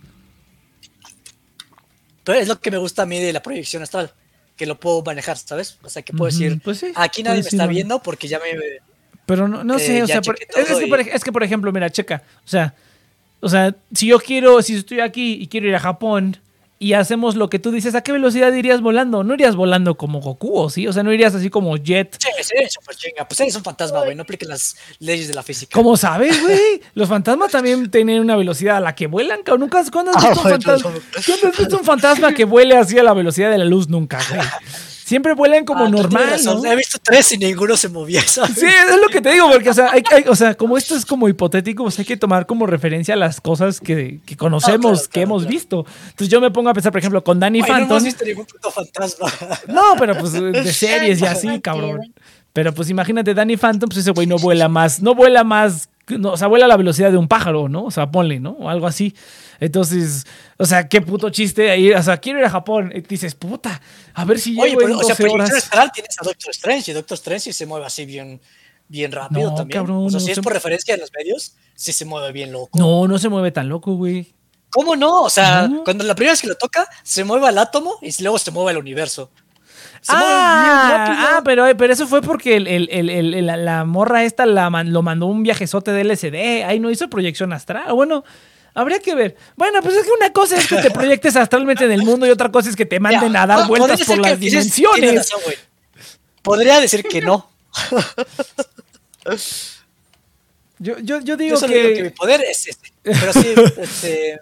Pero 2.24 2.38
es 2.38 2.48
lo 2.48 2.60
que 2.60 2.70
me 2.70 2.78
gusta 2.78 3.02
a 3.02 3.06
mí 3.06 3.20
de 3.20 3.32
la 3.32 3.42
proyección 3.42 3.82
astral 3.82 4.10
que 4.56 4.66
lo 4.66 4.80
puedo 4.80 5.02
manejar, 5.02 5.36
¿sabes? 5.36 5.78
O 5.82 5.88
sea, 5.88 6.02
que 6.02 6.12
puedo 6.12 6.30
decir, 6.30 6.60
pues 6.64 6.84
aquí 6.94 7.22
nadie 7.22 7.42
me 7.42 7.48
está 7.48 7.66
viendo 7.66 8.02
porque 8.02 8.26
ya 8.26 8.38
me... 8.38 8.46
Pero 9.26 9.48
no, 9.48 9.64
no 9.64 9.78
sé, 9.78 9.98
eh, 9.98 10.02
o 10.02 10.06
sea, 10.06 10.20
es, 10.20 11.24
que 11.24 11.32
por, 11.32 11.42
ejemplo, 11.42 11.72
mira, 11.72 11.90
checa, 11.90 12.22
o 12.44 12.48
sea, 12.48 12.74
o 13.40 13.48
sea, 13.48 13.74
si 13.92 14.06
yo 14.06 14.20
quiero, 14.20 14.62
si 14.62 14.76
estoy 14.76 15.00
aquí 15.00 15.38
y 15.40 15.48
quiero 15.48 15.66
ir 15.66 15.74
a 15.74 15.80
Japón 15.80 16.38
y 16.78 16.92
hacemos 16.92 17.36
lo 17.36 17.48
que 17.48 17.58
tú 17.58 17.70
dices, 17.70 17.94
¿a 17.94 18.02
qué 18.02 18.12
velocidad 18.12 18.52
irías 18.52 18.80
volando? 18.82 19.24
No 19.24 19.32
irías 19.34 19.56
volando 19.56 19.96
como 19.96 20.20
Goku, 20.20 20.58
¿o 20.58 20.68
sí? 20.70 20.86
O 20.86 20.92
sea, 20.92 21.02
no 21.02 21.12
irías 21.12 21.34
así 21.34 21.48
como 21.48 21.76
Jet. 21.76 22.16
Sí, 22.20 22.28
sí, 22.42 22.54
súper 22.68 22.96
chinga. 22.96 23.26
Pues 23.26 23.40
eres 23.40 23.56
un 23.56 23.64
fantasma, 23.64 24.00
güey. 24.02 24.14
No 24.14 24.22
apliques 24.22 24.48
las 24.48 24.76
leyes 24.98 25.28
de 25.28 25.34
la 25.34 25.42
física. 25.42 25.70
¿Cómo 25.74 25.96
sabes, 25.96 26.40
güey? 26.42 26.80
Los 26.94 27.08
fantasmas 27.08 27.50
también 27.52 27.90
tienen 27.90 28.20
una 28.20 28.36
velocidad 28.36 28.76
a 28.76 28.80
la 28.80 28.94
que 28.94 29.06
vuelan, 29.06 29.42
cabrón. 29.42 29.60
Nunca, 29.60 29.82
¿cuándo 29.90 30.12
has 30.14 30.22
Ah, 30.24 30.28
visto 30.30 30.42
un 30.44 30.50
fantasma? 30.50 30.90
¿Cuándo 31.26 31.48
has 31.48 31.58
visto 31.58 31.78
un 31.78 31.84
fantasma 31.84 32.34
que 32.34 32.44
vuele 32.44 32.76
así 32.76 32.98
a 32.98 33.02
la 33.02 33.14
velocidad 33.14 33.50
de 33.50 33.58
la 33.58 33.64
luz? 33.64 33.88
Nunca, 33.88 34.18
güey. 34.28 34.40
Siempre 35.06 35.34
vuelan 35.34 35.64
como 35.64 35.84
Ah, 35.84 35.88
normal. 35.88 36.36
¿no? 36.44 36.64
He 36.64 36.74
visto 36.74 36.98
tres 37.00 37.30
y 37.30 37.38
ninguno 37.38 37.76
se 37.76 37.88
movía, 37.88 38.22
¿sabes? 38.26 38.56
Sí, 38.58 38.66
es 38.66 39.00
lo 39.00 39.06
que 39.08 39.20
te 39.20 39.30
digo, 39.30 39.48
porque, 39.52 39.70
o 39.70 39.72
sea, 39.72 39.90
hay- 39.92 40.02
hay- 40.10 40.24
o 40.26 40.34
sea, 40.34 40.56
como 40.56 40.76
esto 40.76 40.96
es 40.96 41.06
como 41.06 41.28
hipotético, 41.28 41.84
pues 41.84 41.96
hay 42.00 42.04
que 42.04 42.16
tomar 42.16 42.44
como 42.46 42.66
referencia 42.66 43.14
las 43.14 43.40
cosas 43.40 43.78
que, 43.78 44.18
que 44.26 44.36
conocemos, 44.36 44.78
Ah, 44.78 44.80
claro, 44.94 45.02
que 45.04 45.08
claro, 45.12 45.24
hemos 45.26 45.42
claro. 45.44 45.54
visto. 45.56 45.86
Entonces 46.10 46.28
yo 46.28 46.40
me 46.40 46.50
pongo 46.50 46.70
a 46.70 46.74
pensar, 46.74 46.90
por 46.90 46.98
ejemplo, 46.98 47.22
con 47.22 47.38
Danny 47.38 47.60
Ay, 47.60 47.62
no 47.62 47.66
Phantom. 47.68 47.90
hemos 47.90 48.02
visto 48.02 48.24
ningún 48.24 48.46
puto 48.46 48.68
fantasma. 48.72 49.32
No, 49.68 49.94
pero 49.96 50.18
pues 50.18 50.32
de 50.32 50.72
series 50.72 51.20
y 51.20 51.26
así, 51.26 51.60
cabrón. 51.60 52.00
Pero 52.52 52.74
pues 52.74 52.90
imagínate, 52.90 53.32
Danny 53.32 53.56
Phantom, 53.56 53.88
pues 53.88 53.98
ese 54.00 54.10
güey 54.10 54.26
no 54.26 54.38
vuela 54.38 54.68
más, 54.68 55.00
no 55.00 55.14
vuela 55.14 55.44
más, 55.44 55.88
no, 56.08 56.32
o 56.32 56.36
sea, 56.36 56.46
vuela 56.48 56.66
a 56.66 56.68
la 56.68 56.76
velocidad 56.76 57.10
de 57.10 57.16
un 57.16 57.28
pájaro, 57.28 57.68
¿no? 57.68 57.84
O 57.84 57.90
sea, 57.90 58.10
ponle, 58.10 58.38
¿no? 58.40 58.52
O 58.52 58.68
algo 58.68 58.86
así. 58.86 59.14
Entonces, 59.60 60.24
o 60.58 60.64
sea, 60.64 60.88
qué 60.88 61.00
puto 61.00 61.30
chiste 61.30 61.70
ahí. 61.70 61.90
O 61.92 62.02
sea, 62.02 62.18
quiero 62.18 62.38
ir 62.38 62.44
a 62.44 62.50
Japón. 62.50 62.92
Y 62.94 63.00
dices, 63.00 63.34
puta, 63.34 63.80
a 64.14 64.24
ver 64.24 64.38
si 64.38 64.58
Oye, 64.60 64.70
llego 64.70 64.80
pero, 64.80 64.92
en 64.92 64.96
o 64.96 64.98
sea, 65.00 65.14
12 65.14 65.22
proyección 65.22 65.40
horas. 65.56 65.64
astral 65.64 65.90
tienes 65.92 66.16
a 66.20 66.24
Doctor 66.24 66.50
Strange 66.50 66.90
y 66.90 66.94
Doctor 66.94 67.14
Strange 67.16 67.52
se 67.52 67.66
mueve 67.66 67.86
así 67.86 68.04
bien, 68.06 68.40
bien 68.88 69.10
rápido 69.12 69.50
No, 69.50 69.56
también. 69.56 69.80
cabrón, 69.80 70.06
o 70.06 70.10
sea, 70.10 70.20
no 70.20 70.24
si 70.24 70.30
es 70.30 70.36
se- 70.36 70.42
por 70.42 70.52
referencia 70.52 70.94
en 70.94 71.00
los 71.00 71.10
medios, 71.16 71.54
sí 71.74 71.92
se 71.92 72.04
mueve 72.04 72.32
bien 72.32 72.52
loco. 72.52 72.78
No, 72.78 73.08
no 73.08 73.18
se 73.18 73.28
mueve 73.28 73.50
tan 73.50 73.68
loco, 73.68 73.94
güey. 73.96 74.32
¿Cómo 74.70 74.94
no? 74.94 75.22
O 75.22 75.30
sea, 75.30 75.66
No. 75.68 75.84
cuando 75.84 76.04
la 76.04 76.14
primera 76.14 76.32
vez 76.32 76.42
que 76.42 76.48
lo 76.48 76.56
toca, 76.56 76.86
se 77.02 77.24
mueve 77.24 77.48
al 77.48 77.56
átomo 77.58 77.96
y 78.02 78.10
luego 78.22 78.38
se 78.38 78.50
mueve 78.50 78.70
al 78.72 78.78
universo. 78.78 79.30
Ah, 80.08 81.36
ah, 81.36 81.42
pero, 81.44 81.64
pero 81.76 81.92
eso 81.92 82.06
fue 82.06 82.20
porque 82.22 82.56
el, 82.56 82.66
el- 82.68 82.88
el- 83.10 83.46
la, 83.46 83.56
la 83.56 83.84
morra 83.84 84.24
esta 84.24 84.46
la 84.46 84.68
lo 84.84 85.02
mandó 85.02 85.26
un 85.26 85.42
viajezote 85.42 85.90
de 85.92 86.04
LSD. 86.04 86.64
Ahí 86.66 86.78
no 86.80 86.90
hizo 86.90 87.08
proyección 87.08 87.52
astral. 87.52 87.92
Bueno, 87.94 88.24
habría 88.74 88.98
que 89.00 89.14
ver. 89.14 89.36
Bueno, 89.56 89.80
pues 89.82 89.96
es 89.96 90.04
que 90.04 90.10
una 90.12 90.32
cosa 90.32 90.56
es 90.56 90.66
que 90.66 90.76
te 90.76 90.90
proyectes 90.90 91.34
astralmente 91.36 91.84
en 91.84 91.92
el 91.92 92.02
mundo 92.02 92.26
y 92.26 92.30
otra 92.30 92.50
cosa 92.50 92.68
es 92.70 92.76
que 92.76 92.86
te 92.86 93.00
manden 93.00 93.32
Ya, 93.32 93.42
a 93.42 93.46
dar 93.46 93.66
vueltas 93.68 94.02
por 94.04 94.18
las 94.18 94.32
que 94.32 94.36
dimensiones. 94.38 95.14
razón. 95.16 95.40
Podría 96.42 96.80
decir 96.80 97.02
que 97.04 97.20
no. 97.22 97.48
Yo, 100.78 100.98
yo, 100.98 101.18
yo 101.20 101.20
Yo 101.20 101.36
digo 101.36 101.56
solo 101.56 101.72
digo 101.72 101.88
que 101.88 102.02
mi 102.02 102.08
que. 102.10 102.14
poder 102.14 102.42
es 102.42 102.68
este. 102.68 102.92
Pero 103.02 103.32
sí, 103.32 103.54
este, 103.78 104.38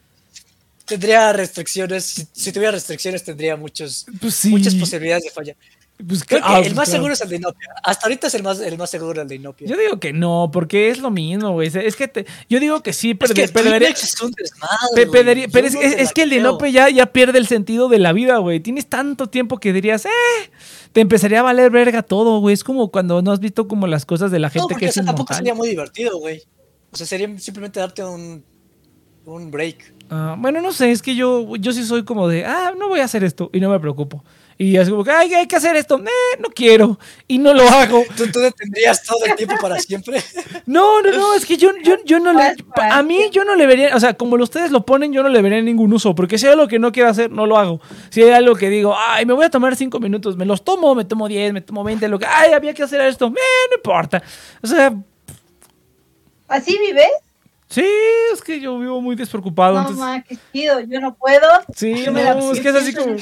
tendría 0.84 1.32
restricciones. 1.32 2.04
Si, 2.04 2.26
si 2.32 2.52
tuviera 2.52 2.72
restricciones, 2.72 3.24
tendría 3.24 3.56
muchos, 3.56 4.06
Pues 4.20 4.34
sí. 4.34 4.48
muchas 4.50 4.74
posibilidades 4.74 5.24
de 5.24 5.30
falla. 5.30 5.56
Pues, 6.08 6.24
Creo 6.24 6.40
que 6.40 6.46
ah, 6.48 6.58
el 6.58 6.74
más 6.74 6.88
claro. 6.88 6.90
seguro 6.90 7.12
es 7.12 7.20
el 7.20 7.28
de 7.28 7.36
Inopia. 7.36 7.68
Hasta 7.84 8.06
ahorita 8.06 8.26
es 8.26 8.34
el 8.34 8.42
más, 8.42 8.58
el 8.58 8.76
más 8.76 8.90
seguro 8.90 9.22
el 9.22 9.28
de 9.28 9.36
Inopia. 9.36 9.68
Yo 9.68 9.76
digo 9.76 10.00
que 10.00 10.12
no, 10.12 10.50
porque 10.52 10.88
es 10.90 10.98
lo 10.98 11.12
mismo, 11.12 11.52
güey. 11.52 11.70
Es 11.72 11.94
que 11.94 12.08
te- 12.08 12.26
yo 12.50 12.58
digo 12.58 12.82
que 12.82 12.92
sí, 12.92 13.14
pero, 13.14 13.32
es 13.32 13.34
que 13.38 13.44
es 13.44 14.20
un 14.20 14.32
desmadre, 14.32 15.06
pero 15.52 15.66
es, 15.68 15.74
no 15.74 15.80
es- 15.80 16.12
que 16.12 16.22
el 16.22 16.30
de. 16.30 16.40
Nope 16.40 16.72
ya, 16.72 16.90
ya 16.90 17.06
pierde 17.06 17.38
el 17.38 17.46
sentido 17.46 17.88
de 17.88 18.00
la 18.00 18.12
vida, 18.12 18.38
güey. 18.38 18.58
Tienes 18.58 18.88
tanto 18.88 19.28
tiempo 19.28 19.58
que 19.58 19.72
dirías, 19.72 20.04
eh, 20.04 20.08
te 20.92 21.00
empezaría 21.00 21.38
a 21.38 21.42
valer 21.42 21.70
verga 21.70 22.02
todo, 22.02 22.40
güey. 22.40 22.54
Es 22.54 22.64
como 22.64 22.90
cuando 22.90 23.22
no 23.22 23.30
has 23.30 23.38
visto 23.38 23.68
como 23.68 23.86
las 23.86 24.04
cosas 24.04 24.32
de 24.32 24.40
la 24.40 24.48
No, 24.48 24.52
gente 24.52 24.66
porque 24.74 24.86
que 24.86 24.90
o 24.90 24.92
sea, 24.94 25.04
tampoco 25.04 25.32
sería 25.32 25.54
muy 25.54 25.68
divertido, 25.68 26.18
güey. 26.18 26.42
O 26.90 26.96
sea, 26.96 27.06
sería 27.06 27.38
simplemente 27.38 27.78
darte 27.78 28.02
un, 28.04 28.44
un 29.26 29.50
break. 29.52 29.93
Ah, 30.10 30.36
bueno, 30.38 30.60
no 30.60 30.72
sé, 30.72 30.90
es 30.90 31.02
que 31.02 31.14
yo, 31.14 31.56
yo 31.56 31.72
sí 31.72 31.84
soy 31.84 32.04
como 32.04 32.28
de, 32.28 32.44
ah, 32.44 32.72
no 32.78 32.88
voy 32.88 33.00
a 33.00 33.04
hacer 33.04 33.24
esto 33.24 33.50
y 33.52 33.60
no 33.60 33.70
me 33.70 33.80
preocupo. 33.80 34.24
Y 34.56 34.76
es 34.76 34.88
como 34.88 35.02
que, 35.02 35.10
ay, 35.10 35.34
hay 35.34 35.46
que 35.48 35.56
hacer 35.56 35.74
esto, 35.74 35.98
eh, 35.98 36.38
no 36.38 36.48
quiero 36.50 36.98
y 37.26 37.38
no 37.38 37.52
lo 37.52 37.68
hago. 37.68 38.04
¿Tú, 38.16 38.30
tú 38.30 38.38
detendrías 38.38 39.02
todo 39.02 39.24
el 39.24 39.34
tiempo 39.34 39.56
para 39.60 39.78
siempre? 39.78 40.22
No, 40.66 41.02
no, 41.02 41.10
no, 41.10 41.34
es 41.34 41.44
que 41.44 41.56
yo, 41.56 41.72
yo, 41.82 41.96
yo 42.06 42.18
no 42.20 42.32
le. 42.32 42.54
A 42.76 43.02
mí 43.02 43.18
yo 43.30 43.44
no 43.44 43.54
le 43.54 43.66
vería, 43.66 43.94
o 43.94 44.00
sea, 44.00 44.14
como 44.14 44.36
ustedes 44.36 44.70
lo 44.70 44.86
ponen, 44.86 45.12
yo 45.12 45.22
no 45.22 45.28
le 45.28 45.42
vería 45.42 45.60
ningún 45.60 45.92
uso, 45.92 46.14
porque 46.14 46.38
si 46.38 46.46
hay 46.46 46.52
algo 46.52 46.68
que 46.68 46.78
no 46.78 46.90
quiero 46.90 47.10
hacer, 47.10 47.30
no 47.30 47.44
lo 47.44 47.58
hago. 47.58 47.80
Si 48.08 48.22
hay 48.22 48.30
algo 48.30 48.54
que 48.54 48.70
digo, 48.70 48.94
ay, 48.96 49.26
me 49.26 49.34
voy 49.34 49.44
a 49.44 49.50
tomar 49.50 49.76
cinco 49.76 50.00
minutos, 50.00 50.36
me 50.36 50.46
los 50.46 50.64
tomo, 50.64 50.94
me 50.94 51.04
tomo 51.04 51.28
diez, 51.28 51.52
me 51.52 51.60
tomo 51.60 51.84
veinte, 51.84 52.08
lo 52.08 52.18
que, 52.18 52.26
ay, 52.26 52.52
había 52.52 52.72
que 52.72 52.82
hacer 52.82 53.00
esto, 53.02 53.26
eh, 53.26 53.68
no 53.70 53.76
importa. 53.76 54.22
O 54.62 54.66
sea, 54.66 54.94
¿Así 56.48 56.78
vives? 56.78 57.10
Sí, 57.68 57.84
es 58.32 58.42
que 58.42 58.60
yo 58.60 58.78
vivo 58.78 59.00
muy 59.00 59.16
despreocupado. 59.16 59.74
No, 59.74 59.80
entonces- 59.80 60.00
ma, 60.04 60.22
qué 60.22 60.38
chido. 60.52 60.80
Yo 60.80 61.00
no 61.00 61.14
puedo. 61.14 61.46
Sí, 61.74 62.04
Yo 62.04 62.12
me 62.12 62.22
la 62.22 62.34
no, 62.34 62.52
es 62.52 62.60
que 62.60 62.68
es 62.68 62.74
así 62.74 62.94
como. 62.94 63.16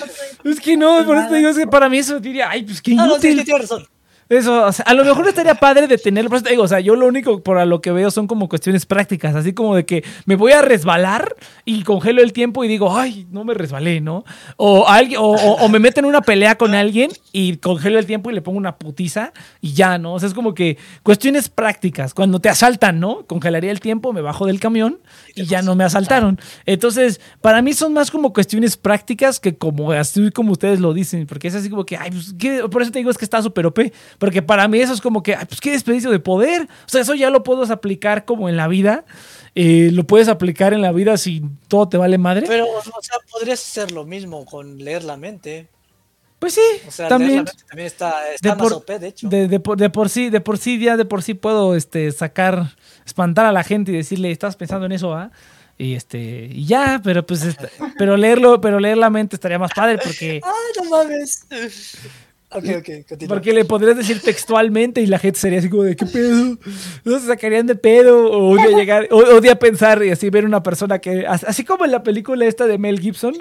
Es 0.45 0.61
que 0.61 0.77
no, 0.77 1.05
por 1.07 1.17
eso 1.17 1.29
te 1.29 1.37
digo, 1.37 1.49
es 1.51 1.57
que 1.59 1.67
para 1.67 1.89
mí 1.89 1.99
eso 1.99 2.21
diría, 2.21 2.51
ay, 2.51 2.63
pues 2.65 2.81
qué 2.83 2.95
No, 2.95 3.07
no, 3.07 3.19
sí, 3.19 3.31
inútil. 3.31 3.59
razón. 3.59 3.87
Eso, 4.33 4.65
o 4.65 4.73
sea, 4.73 4.87
a 4.87 4.95
lo 4.95 5.05
mejor 5.05 5.29
estaría 5.29 5.55
padre 5.55 5.87
de 5.87 5.99
tenerlo, 5.99 6.41
digo, 6.41 6.63
o 6.63 6.69
sea, 6.69 6.81
yo 6.81 6.97
lo 6.97 7.07
único 7.07 7.43
por 7.43 7.67
lo 7.67 7.83
que 7.83 7.93
veo 7.93 8.11
son 8.11 8.27
como 8.27 8.49
cuestiones 8.49 8.87
prácticas, 8.87 9.35
así 9.35 9.53
como 9.53 9.77
de 9.77 9.85
que 9.85 10.05
me 10.25 10.37
voy 10.37 10.53
a 10.53 10.63
resbalar 10.63 11.37
y 11.67 11.83
congelo 11.83 12.23
el 12.23 12.33
tiempo 12.33 12.65
y 12.65 12.69
digo, 12.69 12.97
ay, 12.97 13.27
no 13.31 13.45
me 13.45 13.53
resbalé, 13.53 14.01
¿no? 14.01 14.25
O, 14.57 14.89
alguien, 14.89 15.21
o, 15.23 15.69
me 15.69 15.79
meto 15.79 16.01
en 16.01 16.07
una 16.07 16.23
pelea 16.23 16.57
con 16.57 16.75
alguien 16.75 17.11
y 17.31 17.59
congelo 17.59 17.99
el 17.99 18.07
tiempo 18.07 18.31
y 18.31 18.35
le 18.35 18.41
pongo 18.41 18.57
una 18.57 18.77
putiza 18.77 19.35
y 19.61 19.75
ya, 19.75 19.99
¿no? 19.99 20.15
O 20.15 20.19
sea, 20.19 20.29
es 20.29 20.35
como 20.35 20.55
que 20.55 20.79
cuestiones 21.03 21.51
prácticas, 21.51 22.15
cuando 22.15 22.41
te 22.41 22.49
asaltan, 22.49 23.01
¿no? 23.01 23.27
Congelaría 23.27 23.71
el 23.71 23.81
tiempo, 23.81 24.15
me 24.15 24.23
bajo 24.23 24.47
del 24.47 24.61
camión 24.61 24.99
y 25.35 25.47
ya 25.47 25.63
no 25.63 25.75
me 25.75 25.85
asaltaron. 25.85 26.39
Entonces, 26.67 27.21
para 27.41 27.63
mí 27.63 27.73
son 27.73 27.93
más 27.93 28.11
como 28.11 28.33
cuestiones 28.33 28.77
prácticas 28.77 29.41
que 29.41 29.57
como 29.57 29.93
así 29.93 30.31
como 30.31 30.53
ustedes 30.53 30.81
lo 30.81 30.93
dicen, 30.93 31.27
porque 31.27 31.49
es 31.49 31.55
así 31.55 31.71
como 31.71 31.85
que, 31.85 31.97
ay, 31.97 32.11
pues, 32.11 32.35
¿qué? 32.39 32.69
por 32.69 32.83
eso 32.83 32.91
te 32.91 32.99
digo 32.99 33.11
es 33.11 33.19
que 33.19 33.25
está 33.25 33.43
súper 33.43 33.67
OP, 33.67 33.93
porque 34.19 34.43
para 34.43 34.69
mí 34.69 34.79
eso 34.81 34.93
es 34.93 35.01
como 35.01 35.23
que, 35.23 35.35
ay, 35.35 35.47
pues 35.47 35.61
qué 35.61 35.71
desperdicio 35.71 36.11
de 36.11 36.19
poder. 36.19 36.63
O 36.63 36.89
sea, 36.89 37.01
eso 37.01 37.15
ya 37.15 37.31
lo 37.31 37.43
puedes 37.43 37.71
aplicar 37.71 38.25
como 38.25 38.49
en 38.49 38.57
la 38.57 38.69
vida, 38.69 39.05
eh, 39.55 39.91
lo 39.93 40.05
puedes 40.07 40.29
aplicar 40.29 40.73
en 40.73 40.83
la 40.83 40.93
vida 40.93 41.17
si 41.17 41.43
todo 41.69 41.89
te 41.89 41.97
vale 41.97 42.19
madre. 42.19 42.47
Pero, 42.47 42.67
o 42.67 43.03
sea, 43.03 43.17
podrías 43.31 43.61
hacer 43.61 43.93
lo 43.93 44.05
mismo 44.05 44.45
con 44.45 44.79
leer 44.79 45.05
la 45.05 45.17
mente. 45.17 45.69
Pues 46.43 46.55
sí, 46.55 46.61
O 46.89 46.91
sea, 46.91 47.07
también. 47.07 47.45
está, 47.77 48.33
está 48.35 48.49
De 48.49 48.57
más 48.57 48.59
por, 48.59 48.73
OP, 48.79 48.99
de 48.99 49.07
hecho. 49.07 49.29
de, 49.29 49.47
de 49.47 49.61
por, 49.61 49.79
de 49.79 49.91
por 49.91 50.09
sí, 50.09 50.29
de 50.29 50.41
por 50.41 50.59
sí, 50.59 50.77
ya 50.81 50.97
de 50.97 51.05
por 51.05 51.23
sí 51.23 51.35
puedo 51.35 51.77
este, 51.77 52.11
sacar, 52.11 52.75
espantar 53.07 53.47
a 53.47 53.53
la 53.53 53.63
gente 53.63 53.93
y 53.93 53.95
decirle, 53.95 54.33
estás 54.33 54.57
pensando 54.57 54.87
en 54.87 54.91
eso, 54.93 55.15
¿ah? 55.15 55.31
Y 55.79 55.95
este, 55.95 56.49
y 56.53 56.67
ya, 56.67 57.01
pero 57.05 57.25
pues, 57.25 57.45
este, 57.45 57.69
pero 57.97 58.17
leerlo, 58.17 58.61
pero 58.61 58.81
leer 58.81 58.97
la 58.99 59.09
mente 59.09 59.37
estaría 59.37 59.61
más 59.61 59.71
padre 59.73 59.99
porque, 60.03 60.41
¡Ah, 60.45 60.53
no 60.83 60.91
mames! 60.91 61.47
ok, 62.51 62.65
ok, 62.81 62.89
continúa. 63.09 63.29
porque 63.37 63.53
le 63.53 63.65
podrías 63.65 63.97
decir 63.97 64.21
textualmente 64.21 65.01
y 65.01 65.07
la 65.07 65.19
gente 65.21 65.39
sería 65.39 65.61
así 65.61 65.71
como 65.71 65.85
de 65.85 65.95
qué 65.97 66.05
pedo, 66.07 66.59
no 67.05 67.19
se 67.21 67.27
sacarían 67.27 67.67
de 67.69 67.77
pedo, 67.77 68.31
o 68.31 68.49
un 68.51 68.57
día 68.59 68.77
llegar, 68.77 69.09
o, 69.11 69.19
o 69.21 69.37
un 69.37 69.41
día 69.43 69.59
pensar 69.59 70.03
y 70.05 70.11
así 70.11 70.29
ver 70.29 70.45
una 70.45 70.63
persona 70.63 70.99
que, 70.99 71.25
as- 71.27 71.45
así 71.45 71.65
como 71.65 71.85
en 71.85 71.93
la 71.93 72.03
película 72.03 72.45
esta 72.47 72.67
de 72.67 72.77
Mel 72.79 73.01
Gibson, 73.01 73.35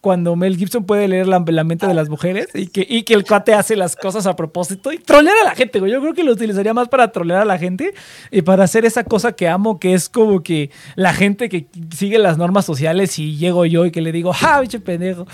cuando 0.00 0.36
Mel 0.36 0.56
Gibson 0.56 0.84
puede 0.84 1.08
leer 1.08 1.26
la, 1.28 1.40
mente 1.40 1.86
de 1.86 1.94
las 1.94 2.08
mujeres 2.08 2.48
y 2.54 2.66
que, 2.68 3.14
el 3.14 3.24
cuate 3.24 3.54
hace 3.54 3.76
las 3.76 3.96
cosas 3.96 4.26
a 4.26 4.36
propósito 4.36 4.92
y 4.92 4.98
trolear 4.98 5.36
a 5.42 5.44
la 5.44 5.54
gente, 5.54 5.80
güey. 5.80 5.92
Yo 5.92 6.00
creo 6.00 6.14
que 6.14 6.24
lo 6.24 6.32
utilizaría 6.32 6.74
más 6.74 6.88
para 6.88 7.10
trolear 7.12 7.42
a 7.42 7.44
la 7.44 7.58
gente 7.58 7.94
y 8.30 8.42
para 8.42 8.64
hacer 8.64 8.84
esa 8.84 9.04
cosa 9.04 9.32
que 9.32 9.48
amo, 9.48 9.78
que 9.78 9.94
es 9.94 10.08
como 10.08 10.42
que 10.42 10.70
la 10.94 11.12
gente 11.12 11.48
que 11.48 11.66
sigue 11.96 12.18
las 12.18 12.38
normas 12.38 12.64
sociales 12.64 13.18
y 13.18 13.36
llego 13.36 13.66
yo 13.66 13.86
y 13.86 13.90
que 13.90 14.00
le 14.00 14.12
digo, 14.12 14.32
ah, 14.42 14.60
bicho 14.60 14.80
pendejo, 14.80 15.26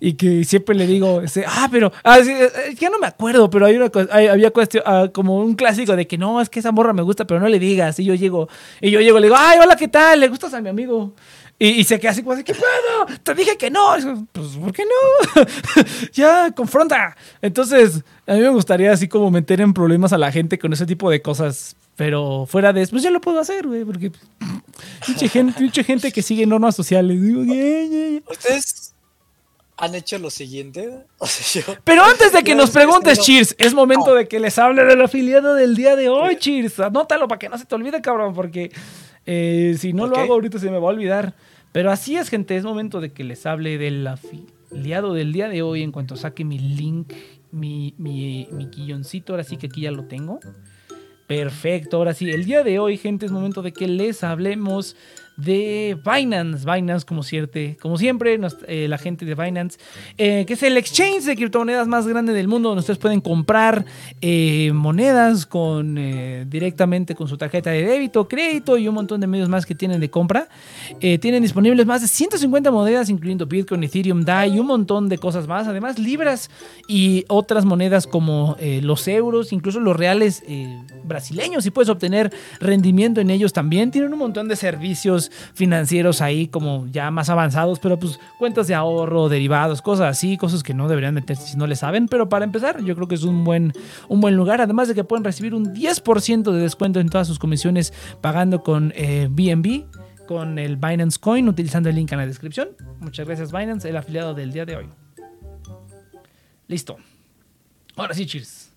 y 0.00 0.14
que 0.14 0.44
siempre 0.44 0.74
le 0.74 0.86
digo, 0.86 1.20
este, 1.22 1.44
ah, 1.46 1.68
pero, 1.70 1.92
ah, 2.04 2.18
eh, 2.18 2.24
eh, 2.68 2.74
ya 2.78 2.90
no 2.90 2.98
me 2.98 3.06
acuerdo, 3.06 3.50
pero 3.50 3.66
hay 3.66 3.76
una 3.76 3.90
hay- 4.10 4.26
había 4.26 4.50
cuestión, 4.50 4.82
ah, 4.86 5.08
como 5.12 5.38
un 5.38 5.54
clásico 5.54 5.96
de 5.96 6.06
que 6.06 6.18
no, 6.18 6.40
es 6.40 6.48
que 6.48 6.60
esa 6.60 6.72
morra 6.72 6.92
me 6.92 7.02
gusta, 7.02 7.26
pero 7.26 7.40
no 7.40 7.48
le 7.48 7.58
digas, 7.58 7.98
y 7.98 8.04
yo 8.04 8.14
llego, 8.14 8.48
y 8.80 8.90
yo 8.90 9.00
llego 9.00 9.18
le 9.18 9.26
digo, 9.26 9.36
ay, 9.38 9.58
hola, 9.62 9.76
¿qué 9.76 9.88
tal? 9.88 10.20
¿Le 10.20 10.28
gustas 10.28 10.54
a 10.54 10.60
mi 10.60 10.68
amigo? 10.68 11.14
Y, 11.62 11.68
y 11.78 11.84
se 11.84 12.00
queda 12.00 12.10
así 12.10 12.24
como 12.24 12.34
de, 12.34 12.42
¿qué 12.42 12.54
pedo? 12.54 13.18
Te 13.22 13.36
dije 13.36 13.56
que 13.56 13.70
no. 13.70 13.96
Yo, 13.96 14.24
Pues, 14.32 14.48
¿por 14.56 14.72
qué 14.72 14.82
no? 14.84 15.44
ya, 16.12 16.50
confronta. 16.50 17.16
Entonces, 17.40 18.02
a 18.26 18.34
mí 18.34 18.40
me 18.40 18.48
gustaría 18.48 18.90
así 18.90 19.06
como 19.06 19.30
meter 19.30 19.60
en 19.60 19.72
problemas 19.72 20.12
a 20.12 20.18
la 20.18 20.32
gente 20.32 20.58
con 20.58 20.72
ese 20.72 20.86
tipo 20.86 21.08
de 21.08 21.22
cosas. 21.22 21.76
Pero 21.94 22.46
fuera 22.48 22.72
de 22.72 22.82
eso, 22.82 22.90
pues 22.90 23.04
ya 23.04 23.12
lo 23.12 23.20
puedo 23.20 23.38
hacer, 23.38 23.68
güey. 23.68 23.84
Porque 23.84 24.10
pinche 25.06 25.28
gente, 25.28 25.54
pinche 25.60 25.84
gente 25.84 26.10
que 26.10 26.20
sigue 26.20 26.44
normas 26.46 26.74
sociales. 26.74 27.22
Digo, 27.22 27.44
"Ya, 27.44 27.54
ya, 27.54 28.08
ya". 28.18 28.20
¿Ustedes 28.28 28.94
han 29.76 29.94
hecho 29.94 30.18
lo 30.18 30.30
siguiente? 30.30 30.90
O 31.18 31.28
sea, 31.28 31.62
yo... 31.62 31.76
Pero 31.84 32.02
antes 32.02 32.32
de 32.32 32.42
que 32.42 32.56
nos 32.56 32.70
preguntes, 32.70 33.20
Cheers, 33.20 33.54
es 33.56 33.72
momento 33.72 34.16
de 34.16 34.26
que 34.26 34.40
les 34.40 34.58
hable 34.58 34.84
del 34.84 35.00
afiliado 35.00 35.54
del 35.54 35.76
día 35.76 35.94
de 35.94 36.08
hoy, 36.08 36.38
Cheers. 36.38 36.80
Anótalo 36.80 37.28
para 37.28 37.38
que 37.38 37.48
no 37.48 37.56
se 37.56 37.66
te 37.66 37.74
olvide, 37.76 38.00
cabrón, 38.02 38.34
porque 38.34 38.72
eh, 39.26 39.76
si 39.78 39.92
no 39.92 40.08
lo 40.08 40.16
hago 40.16 40.32
ahorita 40.34 40.58
se 40.58 40.68
me 40.68 40.78
va 40.80 40.88
a 40.88 40.90
olvidar. 40.90 41.34
Pero 41.72 41.90
así 41.90 42.16
es, 42.16 42.28
gente, 42.28 42.56
es 42.56 42.64
momento 42.64 43.00
de 43.00 43.12
que 43.12 43.24
les 43.24 43.46
hable 43.46 43.78
del 43.78 44.06
afiliado 44.06 45.14
del 45.14 45.32
día 45.32 45.48
de 45.48 45.62
hoy 45.62 45.82
en 45.82 45.90
cuanto 45.90 46.16
saque 46.16 46.44
mi 46.44 46.58
link, 46.58 47.12
mi, 47.50 47.94
mi, 47.96 48.46
mi 48.52 48.66
guioncito. 48.66 49.32
Ahora 49.32 49.44
sí 49.44 49.56
que 49.56 49.66
aquí 49.66 49.82
ya 49.82 49.90
lo 49.90 50.04
tengo. 50.04 50.38
Perfecto, 51.26 51.96
ahora 51.96 52.12
sí, 52.12 52.28
el 52.30 52.44
día 52.44 52.62
de 52.62 52.78
hoy, 52.78 52.98
gente, 52.98 53.24
es 53.24 53.32
momento 53.32 53.62
de 53.62 53.72
que 53.72 53.88
les 53.88 54.22
hablemos 54.22 54.96
de 55.36 55.98
Binance. 56.04 56.64
Binance, 56.64 57.06
como, 57.06 57.22
como 57.80 57.98
siempre, 57.98 58.38
eh, 58.66 58.86
la 58.88 58.98
gente 58.98 59.24
de 59.24 59.34
Binance, 59.34 59.78
eh, 60.18 60.44
que 60.46 60.54
es 60.54 60.62
el 60.62 60.76
exchange 60.76 61.24
de 61.24 61.36
criptomonedas 61.36 61.88
más 61.88 62.06
grande 62.06 62.32
del 62.32 62.48
mundo, 62.48 62.70
donde 62.70 62.80
ustedes 62.80 62.98
pueden 62.98 63.20
comprar 63.20 63.84
eh, 64.20 64.70
monedas 64.74 65.46
con, 65.46 65.94
directamente 66.48 67.14
con 67.14 67.28
su 67.28 67.36
tarjeta 67.36 67.70
de 67.70 67.84
débito, 67.84 68.28
crédito 68.28 68.76
y 68.76 68.88
un 68.88 68.94
montón 68.94 69.20
de 69.20 69.26
medios 69.26 69.48
más 69.48 69.66
que 69.66 69.74
tienen 69.74 70.00
de 70.00 70.10
compra. 70.10 70.48
tienen 70.98 71.42
disponibles 71.42 71.86
más 71.86 72.02
de 72.02 72.08
150 72.08 72.70
monedas, 72.70 73.08
incluyendo 73.08 73.46
Bitcoin, 73.46 73.84
Ethereum, 73.84 74.24
DAI 74.24 74.56
y 74.56 74.58
un 74.58 74.66
montón 74.66 75.08
de 75.08 75.18
cosas 75.18 75.46
más. 75.46 75.66
Además, 75.66 75.98
libras 75.98 76.50
y 76.88 77.24
otras 77.28 77.64
monedas 77.64 78.06
como 78.06 78.56
los 78.60 79.06
euros, 79.08 79.52
incluso 79.52 79.80
los 79.80 79.96
reales 79.96 80.42
brasileños, 81.04 81.66
y 81.66 81.70
puedes 81.70 81.88
obtener 81.88 82.32
rendimiento 82.60 83.20
en 83.20 83.30
ellos 83.30 83.52
también. 83.52 83.90
Tienen 83.90 84.12
un 84.12 84.18
montón 84.18 84.48
de 84.48 84.56
servicios 84.56 85.21
financieros 85.30 86.20
ahí 86.20 86.48
como 86.48 86.86
ya 86.90 87.10
más 87.10 87.28
avanzados, 87.28 87.78
pero 87.78 87.98
pues 87.98 88.18
cuentas 88.38 88.66
de 88.66 88.74
ahorro, 88.74 89.28
derivados, 89.28 89.82
cosas 89.82 90.08
así, 90.08 90.36
cosas 90.36 90.62
que 90.62 90.74
no 90.74 90.88
deberían 90.88 91.14
meterse 91.14 91.46
si 91.48 91.56
no 91.56 91.66
le 91.66 91.76
saben, 91.76 92.08
pero 92.08 92.28
para 92.28 92.44
empezar 92.44 92.82
yo 92.82 92.94
creo 92.94 93.08
que 93.08 93.14
es 93.14 93.24
un 93.24 93.44
buen, 93.44 93.72
un 94.08 94.20
buen 94.20 94.36
lugar, 94.36 94.60
además 94.60 94.88
de 94.88 94.94
que 94.94 95.04
pueden 95.04 95.24
recibir 95.24 95.54
un 95.54 95.74
10% 95.74 96.52
de 96.52 96.60
descuento 96.60 97.00
en 97.00 97.08
todas 97.08 97.26
sus 97.26 97.38
comisiones 97.38 97.92
pagando 98.20 98.62
con 98.62 98.92
BNB. 99.30 99.66
Eh, 99.66 99.86
con 100.26 100.58
el 100.58 100.76
Binance 100.76 101.18
Coin 101.18 101.48
utilizando 101.48 101.88
el 101.90 101.96
link 101.96 102.10
en 102.12 102.18
la 102.18 102.26
descripción. 102.26 102.70
Muchas 103.00 103.26
gracias 103.26 103.52
Binance, 103.52 103.88
el 103.88 103.96
afiliado 103.96 104.32
del 104.32 104.52
día 104.52 104.64
de 104.64 104.76
hoy. 104.76 104.88
Listo. 106.68 106.96
Ahora 107.96 108.14
sí, 108.14 108.24
cheers. 108.24 108.72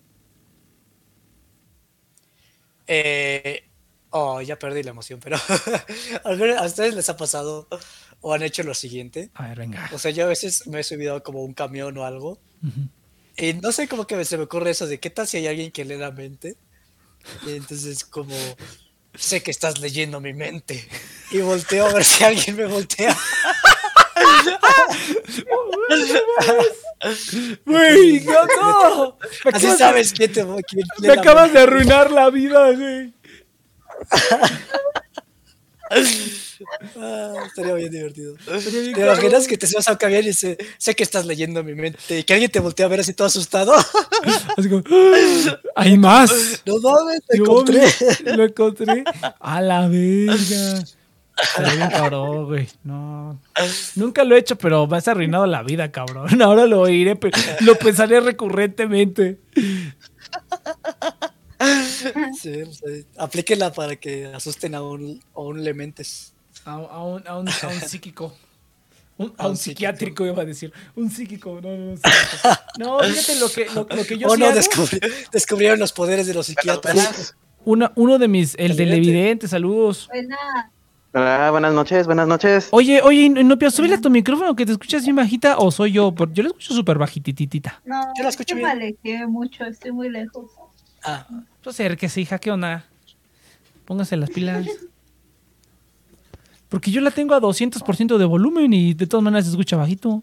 Eh, 2.88 3.65
Oh, 4.18 4.40
ya 4.40 4.58
perdí 4.58 4.82
la 4.82 4.92
emoción, 4.92 5.20
pero 5.22 5.36
¿a 6.24 6.66
ustedes 6.66 6.96
les 6.96 7.10
ha 7.10 7.18
pasado 7.18 7.68
o 8.22 8.34
han 8.34 8.44
hecho 8.44 8.64
lo 8.64 8.74
siguiente? 8.74 9.30
A 9.34 9.50
ver, 9.50 9.58
venga. 9.58 9.90
O 9.92 10.00
sea, 10.00 10.12
yo 10.12 10.24
a 10.24 10.30
veces 10.30 10.68
me 10.68 10.80
he 10.80 10.84
subido 10.84 11.22
como 11.22 11.44
un 11.44 11.54
camión 11.54 11.98
o 11.98 12.06
algo. 12.06 12.40
Y 13.36 13.56
no 13.56 13.74
sé 13.74 13.90
cómo 13.90 14.08
que 14.08 14.24
se 14.24 14.38
me 14.38 14.46
ocurre 14.46 14.72
eso 14.72 14.88
de 14.88 15.02
qué 15.02 15.10
tal 15.10 15.28
si 15.28 15.36
hay 15.36 15.48
alguien 15.48 15.70
que 15.70 15.84
lee 15.84 15.98
la 15.98 16.12
mente. 16.12 16.56
Y 17.46 17.58
entonces 17.58 18.06
como 18.06 18.38
sé 19.16 19.44
que 19.44 19.52
estás 19.52 19.82
leyendo 19.82 20.22
mi 20.22 20.34
mente. 20.34 20.88
Y 21.32 21.40
volteo 21.40 21.88
a 21.88 21.94
ver 21.94 22.06
si 22.06 22.24
alguien 22.24 22.56
me 22.56 22.68
voltea. 22.68 23.18
Güey, 27.66 28.22
no, 28.26 29.18
Así 29.52 29.68
sabes 29.78 30.14
quién 30.14 30.32
te 30.32 30.46
quién 30.68 30.86
Me 31.00 31.12
acabas 31.12 31.54
de 31.54 31.60
arruinar 31.60 32.12
la 32.12 32.30
vida, 32.30 32.72
güey. 32.72 33.14
Ah, 36.98 37.34
estaría 37.46 37.74
bien 37.74 37.92
divertido. 37.92 38.36
¿Te 38.46 39.02
imaginas 39.02 39.48
que 39.48 39.58
te 39.58 39.68
subas 39.68 39.88
a 39.88 39.98
camión 39.98 40.26
y 40.26 40.34
sé, 40.34 40.58
sé 40.78 40.96
que 40.96 41.04
estás 41.04 41.26
leyendo 41.26 41.64
mi 41.64 41.76
mente 41.76 42.20
y 42.20 42.24
que 42.24 42.34
alguien 42.34 42.50
te 42.52 42.60
voltea 42.60 42.86
a 42.86 42.90
ver 42.90 43.02
así 43.02 43.14
todo 43.14 43.28
asustado? 43.28 43.74
Así 44.58 44.70
como, 44.70 44.84
¡hay 45.76 45.98
más! 45.98 46.62
No 46.66 46.78
mames, 46.80 47.22
lo 47.30 47.44
encontré. 47.44 47.88
Lo 48.26 48.44
encontré. 48.46 49.04
A 49.40 49.62
la 49.62 49.88
verga. 49.88 50.84
Estaría 51.42 51.90
cabrón, 51.90 52.46
güey. 52.46 52.68
No. 52.84 53.40
Nunca 53.96 54.24
lo 54.24 54.36
he 54.36 54.40
hecho, 54.40 54.58
pero 54.58 54.88
me 54.88 54.98
has 54.98 55.08
arruinado 55.08 55.46
la 55.46 55.64
vida, 55.64 55.92
cabrón. 55.92 56.42
Ahora 56.42 56.66
lo 56.66 56.82
oiré, 56.82 57.16
pero 57.16 57.38
lo 57.62 57.76
pensaré 57.76 58.20
recurrentemente. 58.22 59.40
Sí, 62.42 62.64
aplíquela 63.18 63.72
para 63.72 63.96
que 63.96 64.28
asusten 64.28 64.76
a 64.76 64.82
un, 64.82 65.22
a 65.34 65.42
un 65.42 65.64
Lementes. 65.64 66.34
A, 66.66 66.78
un, 66.78 66.88
a, 67.28 67.38
un, 67.38 67.50
a 67.50 67.68
un 67.68 67.82
psíquico. 67.82 68.34
a, 69.38 69.48
un, 69.48 69.58
psiquiátrico 69.58 70.26
iba 70.26 70.42
a 70.42 70.46
decir. 70.46 70.74
Un 70.96 71.10
psíquico, 71.10 71.60
no, 71.62 71.76
no, 71.76 71.96
no. 71.96 72.00
No, 72.78 73.00
fíjate 73.00 73.40
lo 73.40 73.50
que, 73.50 73.66
lo, 73.74 74.06
que 74.06 74.18
yo 74.18 74.28
oh, 74.30 74.38
no, 74.38 74.48
descubrieron 75.32 75.80
los 75.80 75.94
poderes 75.94 76.28
de 76.28 76.34
los 76.34 76.48
psiquiatras. 76.48 77.36
Una, 77.64 77.92
uno 77.96 78.20
de 78.20 78.28
mis, 78.28 78.56
el 78.60 78.76
televidente, 78.76 79.48
saludos. 79.48 80.10
Hola, 81.14 81.50
buenas 81.50 81.74
noches, 81.74 82.06
buenas 82.06 82.28
noches. 82.28 82.68
Oye, 82.72 83.02
oye, 83.02 83.30
Nopia, 83.30 83.72
súbele 83.72 83.96
a 83.96 84.02
tu 84.02 84.10
micrófono 84.10 84.54
que 84.54 84.66
te 84.66 84.74
escuchas 84.74 85.04
bien 85.04 85.16
bajita 85.16 85.58
o 85.58 85.72
soy 85.72 85.94
yo. 85.94 86.14
Yo 86.34 86.44
lo 86.44 86.50
escucho 86.50 86.74
súper 86.74 86.98
bajititita. 86.98 87.82
No, 87.86 88.02
yo 88.18 88.24
la 88.24 88.30
escucho 88.30 88.54
bien. 88.54 88.68
me 88.68 88.72
alejé 88.74 89.26
mucho, 89.26 89.64
estoy 89.64 89.94
muy 89.94 90.10
lejos. 90.10 90.52
Ah. 91.06 91.26
Pues 91.66 91.78
acérquese, 91.78 92.22
hija, 92.22 92.38
¿qué 92.38 92.52
onda? 92.52 92.86
Póngase 93.86 94.16
las 94.18 94.30
pilas. 94.30 94.68
Porque 96.70 96.92
yo 96.92 97.02
la 97.02 97.10
tengo 97.10 97.34
a 97.34 97.42
200% 97.42 98.20
de 98.20 98.26
volumen 98.26 98.72
y 98.72 98.94
de 98.94 99.08
todas 99.08 99.24
maneras 99.24 99.46
se 99.46 99.52
escucha 99.52 99.76
bajito. 99.76 100.22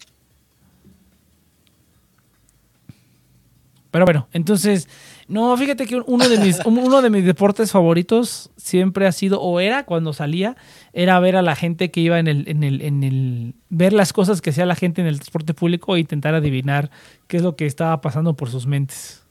Pero 3.90 4.04
bueno, 4.04 4.28
entonces, 4.32 4.88
no, 5.26 5.56
fíjate 5.56 5.84
que 5.86 6.00
uno 6.06 6.28
de 6.28 6.38
mis, 6.38 6.60
uno 6.64 7.02
de 7.02 7.10
mis 7.10 7.24
deportes 7.24 7.72
favoritos 7.72 8.50
siempre 8.56 9.08
ha 9.08 9.12
sido, 9.12 9.40
o 9.40 9.58
era 9.58 9.84
cuando 9.84 10.12
salía, 10.12 10.56
era 10.92 11.18
ver 11.18 11.34
a 11.34 11.42
la 11.42 11.56
gente 11.56 11.90
que 11.90 12.02
iba 12.02 12.20
en 12.20 12.28
el, 12.28 12.48
en 12.48 12.62
el, 12.62 12.82
en 12.82 13.02
el, 13.02 13.54
ver 13.68 13.92
las 13.92 14.12
cosas 14.12 14.40
que 14.42 14.50
hacía 14.50 14.64
la 14.64 14.76
gente 14.76 15.00
en 15.00 15.08
el 15.08 15.16
transporte 15.16 15.54
público 15.54 15.96
e 15.96 16.00
intentar 16.00 16.36
adivinar 16.36 16.92
qué 17.26 17.38
es 17.38 17.42
lo 17.42 17.56
que 17.56 17.66
estaba 17.66 18.00
pasando 18.00 18.36
por 18.36 18.48
sus 18.48 18.64
mentes. 18.68 19.21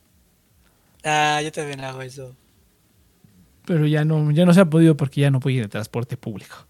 Ah, 1.04 1.42
yo 1.44 1.52
también 1.52 1.82
hago 1.82 2.02
eso. 2.02 2.36
Pero 3.66 3.86
ya 3.86 4.06
no, 4.06 4.32
ya 4.32 4.46
no 4.46 4.54
se 4.54 4.62
ha 4.62 4.66
podido 4.66 4.98
porque 4.98 5.22
ya 5.22 5.32
no 5.32 5.40
puedo 5.40 5.56
ir 5.56 5.64
en 5.64 5.70
transporte 5.70 6.18
público. 6.18 6.68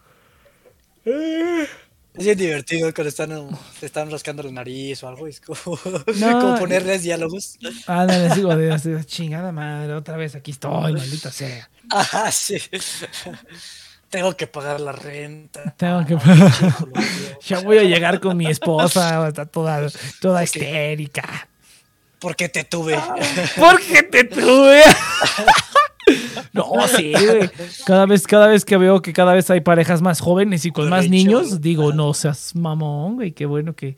Es 2.13 2.25
bien 2.25 2.37
divertido 2.37 2.93
cuando 2.93 3.09
están, 3.09 3.49
están 3.81 4.11
rascando 4.11 4.43
la 4.43 4.51
nariz 4.51 5.01
o 5.03 5.07
algo. 5.07 5.27
Es 5.27 5.39
como, 5.39 5.57
como 6.05 6.59
ponerles 6.59 7.03
diálogos. 7.03 7.57
Ah, 7.87 8.05
no, 8.05 8.13
les 8.13 8.35
digo 8.35 8.55
de, 8.55 9.05
chingada 9.05 9.51
madre, 9.51 9.93
otra 9.93 10.17
vez 10.17 10.35
aquí 10.35 10.51
estoy, 10.51 10.93
maldita 10.93 11.31
sea. 11.31 11.69
Ah, 11.89 12.29
sí. 12.31 12.57
Tengo 14.09 14.35
que 14.35 14.45
pagar 14.45 14.81
la 14.81 14.91
renta. 14.91 15.73
Tengo 15.77 16.05
que 16.05 16.17
pagar. 16.17 16.51
ya 17.41 17.61
voy 17.61 17.77
a 17.77 17.83
llegar 17.83 18.19
con 18.19 18.35
mi 18.35 18.47
esposa, 18.47 19.25
está 19.29 19.45
toda, 19.45 19.87
toda 20.19 20.43
histérica. 20.43 21.47
Porque 22.21 22.49
te 22.49 22.63
tuve. 22.63 22.99
Porque 23.59 24.03
te 24.03 24.23
tuve. 24.23 24.83
No, 26.51 26.65
sí, 26.87 27.13
güey. 27.13 27.49
Cada 27.85 28.05
vez, 28.05 28.27
cada 28.27 28.47
vez 28.47 28.65
que 28.65 28.75
veo 28.75 29.01
que 29.01 29.13
cada 29.13 29.33
vez 29.33 29.49
hay 29.49 29.61
parejas 29.61 30.01
más 30.01 30.19
jóvenes 30.19 30.65
y 30.65 30.71
con 30.71 30.89
más 30.89 31.07
niños, 31.07 31.61
digo, 31.61 31.93
no 31.93 32.13
seas 32.13 32.53
mamón, 32.55 33.15
güey. 33.15 33.31
Qué 33.31 33.45
bueno 33.45 33.75
que. 33.75 33.95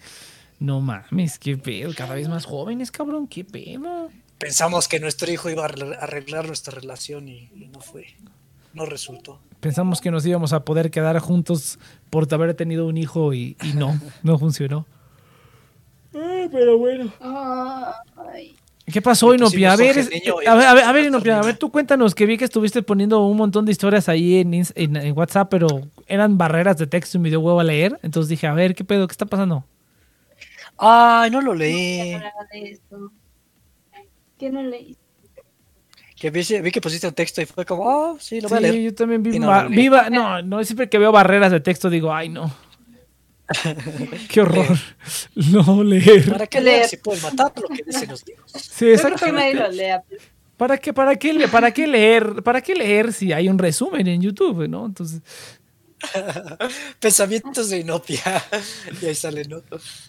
No 0.59 0.79
mames, 0.79 1.39
qué 1.39 1.57
pedo. 1.57 1.91
Cada 1.95 2.13
vez 2.13 2.27
más 2.27 2.45
jóvenes, 2.45 2.91
cabrón, 2.91 3.27
qué 3.27 3.43
pedo. 3.43 4.09
Pensamos 4.37 4.87
que 4.87 4.99
nuestro 4.99 5.31
hijo 5.31 5.49
iba 5.49 5.63
a 5.65 5.69
arreglar 6.01 6.45
nuestra 6.45 6.77
relación 6.77 7.29
y, 7.29 7.49
no 7.71 7.79
fue. 7.79 8.05
No 8.73 8.85
resultó. 8.85 9.39
Pensamos 9.59 9.99
que 9.99 10.11
nos 10.11 10.25
íbamos 10.25 10.53
a 10.53 10.65
poder 10.65 10.91
quedar 10.91 11.17
juntos 11.19 11.79
por 12.11 12.31
haber 12.31 12.53
tenido 12.53 12.85
un 12.85 12.97
hijo 12.97 13.33
y, 13.33 13.57
y 13.63 13.73
no, 13.73 13.99
no 14.21 14.37
funcionó. 14.37 14.85
Ay, 16.13 16.49
pero 16.51 16.77
bueno. 16.77 17.11
¿Qué 18.85 19.01
pasó, 19.01 19.33
Inopia? 19.33 19.73
A 19.73 19.75
ver, 19.75 19.97
a 19.97 20.55
ver, 20.55 20.67
a 20.67 20.73
ver, 20.73 20.83
a 20.83 20.91
ver, 20.91 21.05
Inopia, 21.05 21.39
a 21.39 21.41
ver, 21.41 21.57
tú 21.57 21.71
cuéntanos 21.71 22.13
que 22.13 22.25
vi 22.25 22.37
que 22.37 22.45
estuviste 22.45 22.83
poniendo 22.83 23.25
un 23.25 23.37
montón 23.37 23.65
de 23.65 23.71
historias 23.71 24.09
ahí 24.09 24.39
en, 24.39 24.53
en, 24.53 25.17
WhatsApp, 25.17 25.47
pero 25.49 25.67
eran 26.05 26.37
barreras 26.37 26.77
de 26.77 26.87
texto 26.87 27.17
y 27.17 27.21
me 27.21 27.29
dio 27.29 27.39
huevo 27.39 27.59
a 27.59 27.63
leer. 27.63 27.97
Entonces 28.03 28.29
dije, 28.29 28.45
a 28.45 28.53
ver, 28.53 28.75
¿qué 28.75 28.83
pedo? 28.83 29.07
¿Qué 29.07 29.13
está 29.13 29.25
pasando? 29.25 29.63
Ay, 30.77 31.31
no 31.31 31.41
lo 31.41 31.53
leí. 31.53 32.19
¿Qué 34.37 34.49
no 34.49 34.61
leí? 34.61 34.97
Que 36.17 36.29
vi, 36.29 36.41
vi, 36.61 36.71
que 36.71 36.81
pusiste 36.81 37.07
un 37.07 37.13
texto 37.13 37.41
y 37.41 37.45
fue 37.45 37.65
como, 37.65 37.83
oh, 37.85 38.17
sí, 38.19 38.41
lo 38.41 38.49
voy 38.49 38.57
a 38.57 38.61
leer. 38.61 38.73
Sí, 38.75 38.83
yo 38.83 38.95
también 38.95 39.23
vi. 39.23 39.39
No, 39.39 39.69
viva, 39.69 40.09
no, 40.09 40.41
no, 40.41 40.63
siempre 40.63 40.89
que 40.89 40.97
veo 40.97 41.11
barreras 41.11 41.51
de 41.51 41.59
texto 41.59 41.89
digo, 41.89 42.13
ay, 42.13 42.29
no. 42.29 42.51
Qué 44.29 44.41
horror. 44.41 44.77
No 45.35 45.83
leer. 45.83 46.31
¿Para 46.31 46.47
qué 46.47 46.61
leer 46.61 46.87
si 46.87 46.97
puedes 46.97 47.23
matar 47.23 47.51
lo 47.61 47.67
que 47.67 47.83
dicen 47.83 48.09
los 48.09 48.25
libros? 48.25 48.51
Sí, 48.51 48.87
exactamente. 48.87 50.01
¿Para 50.57 50.77
qué, 50.77 50.93
para, 50.93 51.15
qué, 51.15 51.47
¿Para 51.51 51.71
qué 51.71 51.87
leer? 51.87 52.43
¿Para 52.43 52.61
qué 52.61 52.75
leer 52.75 53.11
si 53.11 53.33
hay 53.33 53.49
un 53.49 53.57
resumen 53.57 54.07
en 54.07 54.21
YouTube, 54.21 54.67
no? 54.67 54.85
Entonces. 54.85 55.21
Pensamientos 56.99 57.69
de 57.69 57.79
inopia. 57.79 58.21
Y 59.01 59.05
ahí 59.05 59.15
sale, 59.15 59.45
¿no? 59.45 59.61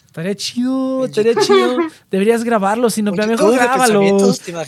Estaría 0.07 0.35
chido, 0.35 1.07
estaría 1.07 1.35
chido. 1.35 1.79
Deberías 2.11 2.45
grabarlo, 2.45 2.91
si 2.91 3.03
no, 3.03 3.13
mejor 3.13 3.55
grábalo. 3.55 4.01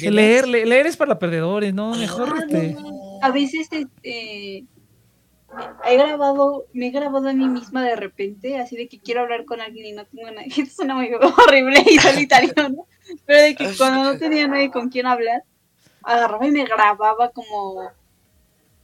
Leer, 0.00 0.48
leer, 0.48 0.86
es 0.86 0.96
para 0.96 1.18
perdedores, 1.18 1.72
¿no? 1.72 1.94
Mejor. 1.94 2.34
Ah, 2.36 2.44
este. 2.44 2.76
A 3.22 3.30
veces 3.30 3.68
este 3.70 4.64
he 5.84 5.96
grabado, 5.96 6.66
me 6.72 6.88
he 6.88 6.90
grabado 6.90 7.28
a 7.28 7.32
mí 7.32 7.46
misma 7.48 7.84
de 7.84 7.96
repente, 7.96 8.58
así 8.58 8.76
de 8.76 8.88
que 8.88 9.00
quiero 9.00 9.22
hablar 9.22 9.44
con 9.44 9.60
alguien 9.60 9.86
y 9.86 9.92
no 9.92 10.04
tengo 10.06 10.30
nadie. 10.30 10.48
Esto 10.56 10.76
suena 10.76 10.94
muy 10.94 11.10
horrible 11.12 11.82
y 11.86 11.98
solitario, 11.98 12.52
¿no? 12.56 12.86
Pero 13.24 13.42
de 13.42 13.54
que 13.54 13.76
cuando 13.76 14.04
no 14.04 14.18
tenía 14.18 14.48
nadie 14.48 14.70
con 14.70 14.88
quien 14.88 15.06
hablar, 15.06 15.44
agarraba 16.02 16.46
y 16.46 16.50
me 16.50 16.64
grababa 16.64 17.30
como 17.30 17.90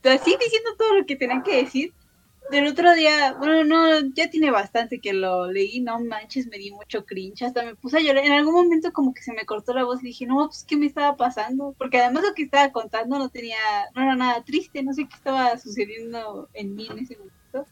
así 0.04 0.36
diciendo 0.40 0.70
todo 0.76 0.96
lo 0.96 1.06
que 1.06 1.16
tenía 1.16 1.42
que 1.42 1.62
decir. 1.62 1.92
Del 2.51 2.66
otro 2.66 2.93
día, 2.94 3.35
bueno, 3.39 3.64
no, 3.64 4.01
ya 4.14 4.28
tiene 4.28 4.51
bastante 4.51 5.01
que 5.01 5.12
lo 5.12 5.51
leí, 5.51 5.81
no 5.81 6.01
manches, 6.01 6.47
me 6.48 6.59
di 6.59 6.70
mucho 6.70 7.05
cringe, 7.05 7.43
hasta 7.43 7.62
me 7.62 7.74
puse 7.74 7.98
a 7.98 8.01
llorar. 8.01 8.24
En 8.24 8.32
algún 8.32 8.55
momento 8.55 8.93
como 8.93 9.14
que 9.14 9.23
se 9.23 9.32
me 9.32 9.47
cortó 9.47 9.73
la 9.73 9.85
voz 9.85 10.02
y 10.02 10.06
dije, 10.09 10.27
no, 10.27 10.47
pues, 10.48 10.64
¿qué 10.66 10.77
me 10.77 10.86
estaba 10.86 11.16
pasando? 11.16 11.74
Porque 11.78 11.98
además 11.98 12.24
lo 12.24 12.35
que 12.35 12.43
estaba 12.43 12.70
contando 12.73 13.19
no 13.19 13.28
tenía, 13.28 13.56
no 13.94 14.02
era 14.02 14.16
nada 14.16 14.44
triste, 14.44 14.82
no 14.82 14.93
sé 14.93 15.06
qué 15.09 15.16
estaba 15.16 15.56
sucediendo 15.59 16.48
en 16.52 16.74
mí 16.74 16.89
en 16.90 16.98
ese 16.98 17.16
momento. 17.16 17.70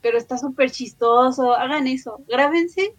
Pero 0.00 0.18
está 0.18 0.38
súper 0.38 0.70
chistoso, 0.70 1.54
hagan 1.54 1.86
eso, 1.86 2.22
grábense 2.28 2.94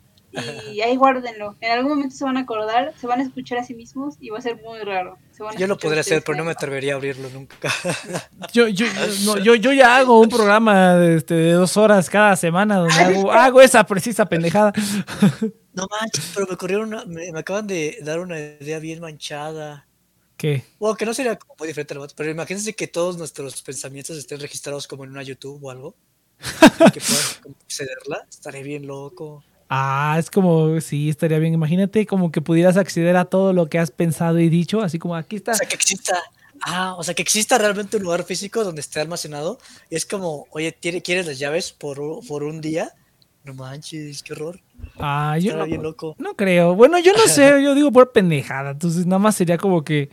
y 0.74 0.82
ahí 0.82 0.96
guárdenlo. 0.96 1.56
En 1.62 1.72
algún 1.72 1.92
momento 1.92 2.16
se 2.16 2.24
van 2.24 2.38
a 2.38 2.42
acordar, 2.42 2.94
se 3.00 3.08
van 3.08 3.20
a 3.20 3.24
escuchar 3.24 3.60
a 3.60 3.64
sí 3.64 3.74
mismos 3.74 4.16
y 4.20 4.30
va 4.30 4.40
a 4.40 4.42
ser 4.42 4.62
muy 4.62 4.80
raro. 4.80 5.18
yo 5.58 5.68
lo 5.68 5.78
podría 5.78 6.02
hacer, 6.02 6.24
pero 6.24 6.38
no 6.38 6.46
me 6.46 6.52
atrevería 6.52 6.94
a 6.94 6.96
abrirlo 6.98 7.30
nunca. 7.30 7.72
yo, 8.54 8.68
yo, 8.68 8.86
no, 9.26 9.38
yo, 9.38 9.56
yo, 9.56 9.74
ya 9.74 9.98
hago 9.98 10.20
un 10.20 10.30
programa 10.36 10.96
de, 10.96 11.18
este, 11.18 11.34
de 11.34 11.52
dos 11.54 11.78
horas 11.78 12.10
cada 12.10 12.36
semana 12.36 12.78
donde 12.78 12.96
hago, 12.96 13.32
hago 13.32 13.62
esa 13.62 13.84
precisa 13.86 14.26
pendejada. 14.26 14.74
no 15.74 15.88
manches, 15.90 16.32
pero 16.34 16.48
me 16.48 16.58
corrieron 16.58 16.90
una, 16.90 17.06
me, 17.06 17.30
acaban 17.38 17.68
de 17.68 17.98
dar 18.02 18.20
una 18.20 18.40
idea 18.40 18.80
bien 18.80 19.00
manchada. 19.00 19.88
¿Qué? 20.38 20.64
Bueno, 20.80 20.98
que 20.98 21.06
no 21.06 21.14
sería 21.14 21.38
como 21.38 21.56
muy 21.58 21.68
diferente, 21.70 21.96
pero 22.16 22.30
imagínense 22.30 22.74
que 22.74 22.88
todos 22.88 23.18
nuestros 23.18 23.62
pensamientos 23.62 24.18
estén 24.18 24.40
registrados 24.40 24.86
como 24.86 25.06
en 25.06 25.12
una 25.12 25.24
YouTube 25.24 25.64
o 25.64 25.72
algo. 25.72 25.96
que 26.94 27.00
puedan 27.00 27.56
accederla. 27.64 28.26
Estaré 28.30 28.62
bien 28.62 28.86
loco. 28.86 29.44
Ah, 29.70 30.16
es 30.20 30.30
como, 30.30 30.80
sí, 30.80 31.10
estaría 31.10 31.40
bien. 31.40 31.54
Imagínate 31.54 32.06
como 32.06 32.32
que 32.32 32.42
pudieras 32.42 32.78
acceder 32.78 33.16
a 33.16 33.26
todo 33.26 33.52
lo 33.54 33.68
que 33.68 33.80
has 33.80 33.92
pensado 33.92 34.40
y 34.40 34.50
dicho, 34.50 34.82
así 34.82 35.00
como 35.00 35.16
aquí 35.16 35.38
está. 35.38 35.54
O 35.54 35.56
sea, 35.56 35.68
que 35.68 35.76
exista, 35.76 36.22
ah, 36.62 36.96
o 36.98 37.04
sea, 37.04 37.14
que 37.16 37.24
exista 37.24 37.58
realmente 37.58 37.98
un 37.98 38.04
lugar 38.04 38.24
físico 38.24 38.64
donde 38.64 38.82
esté 38.82 39.00
almacenado. 39.00 39.58
Y 39.90 39.96
es 39.96 40.06
como, 40.06 40.46
oye, 40.52 40.74
¿quieres 40.74 41.26
las 41.26 41.40
llaves 41.40 41.72
por, 41.72 42.00
por 42.28 42.44
un 42.44 42.62
día? 42.62 42.94
No 43.44 43.54
manches, 43.54 44.24
qué 44.24 44.34
horror. 44.34 44.60
Ah, 44.98 45.38
yo 45.40 45.56
no, 45.56 45.66
bien 45.66 45.82
loco. 45.82 46.16
no 46.18 46.36
creo. 46.36 46.76
Bueno, 46.76 47.00
yo 47.00 47.14
no 47.14 47.28
sé, 47.28 47.64
yo 47.64 47.74
digo 47.74 47.92
por 47.92 48.12
pendejada. 48.12 48.72
Entonces, 48.72 49.06
nada 49.06 49.20
más 49.20 49.36
sería 49.36 49.58
como 49.58 49.84
que 49.84 50.10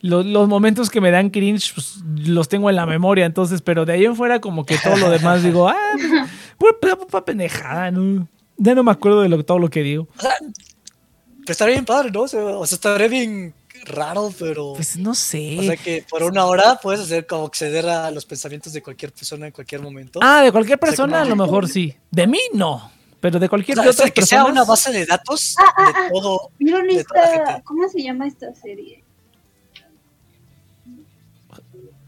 los, 0.00 0.26
los, 0.26 0.48
momentos 0.48 0.90
que 0.90 1.00
me 1.00 1.10
dan 1.10 1.30
cringe, 1.30 1.74
pues, 1.74 1.98
los 2.26 2.48
tengo 2.48 2.70
en 2.70 2.76
la 2.76 2.86
memoria. 2.86 3.26
Entonces, 3.26 3.62
pero 3.62 3.84
de 3.84 3.94
ahí 3.94 4.04
en 4.04 4.14
fuera, 4.14 4.40
como 4.40 4.64
que 4.64 4.78
todo 4.78 4.96
lo 4.96 5.10
demás 5.10 5.42
digo, 5.42 5.68
ah, 5.68 5.76
pues, 6.58 6.74
por, 6.80 7.06
por 7.06 7.24
pendejada, 7.24 7.90
¿no? 7.90 8.28
Ya 8.56 8.74
no 8.74 8.82
me 8.82 8.92
acuerdo 8.92 9.22
de 9.22 9.28
lo, 9.28 9.44
todo 9.44 9.58
lo 9.58 9.68
que 9.68 9.82
digo. 9.82 10.08
O 10.16 10.20
sea, 10.20 10.34
pues 10.38 11.50
estaría 11.50 11.74
bien 11.74 11.84
padre, 11.84 12.10
¿no? 12.10 12.22
O 12.22 12.28
sea, 12.28 12.76
estaría 12.76 13.08
bien 13.08 13.54
raro, 13.84 14.32
pero. 14.38 14.74
Pues 14.74 14.96
no 14.96 15.14
sé. 15.14 15.56
O 15.58 15.62
sea 15.62 15.76
que 15.76 16.04
por 16.08 16.22
una 16.22 16.46
hora 16.46 16.78
puedes 16.80 17.00
hacer 17.00 17.26
como 17.26 17.46
acceder 17.46 17.88
a 17.88 18.10
los 18.10 18.24
pensamientos 18.24 18.72
de 18.72 18.82
cualquier 18.82 19.12
persona 19.12 19.46
en 19.46 19.52
cualquier 19.52 19.80
momento. 19.80 20.20
Ah, 20.22 20.42
de 20.42 20.52
cualquier 20.52 20.78
persona 20.78 21.22
a 21.22 21.24
lo 21.24 21.36
mejor 21.36 21.68
sí. 21.68 21.94
De 22.10 22.26
mí 22.26 22.40
no. 22.52 22.90
Pero 23.20 23.38
de 23.38 23.48
cualquier 23.48 23.78
o 23.78 23.92
sea, 23.92 24.10
que 24.10 24.22
sea 24.22 24.44
una 24.44 24.64
base 24.64 24.90
de 24.90 25.06
datos 25.06 25.54
ah, 25.58 25.72
ah, 25.76 25.86
de 25.86 25.92
ah. 25.96 26.08
todo. 26.12 26.50
¿Vieron 26.58 26.90
esta? 26.90 27.62
¿Cómo 27.62 27.88
se 27.88 28.02
llama 28.02 28.26
esta 28.26 28.52
serie? 28.54 29.04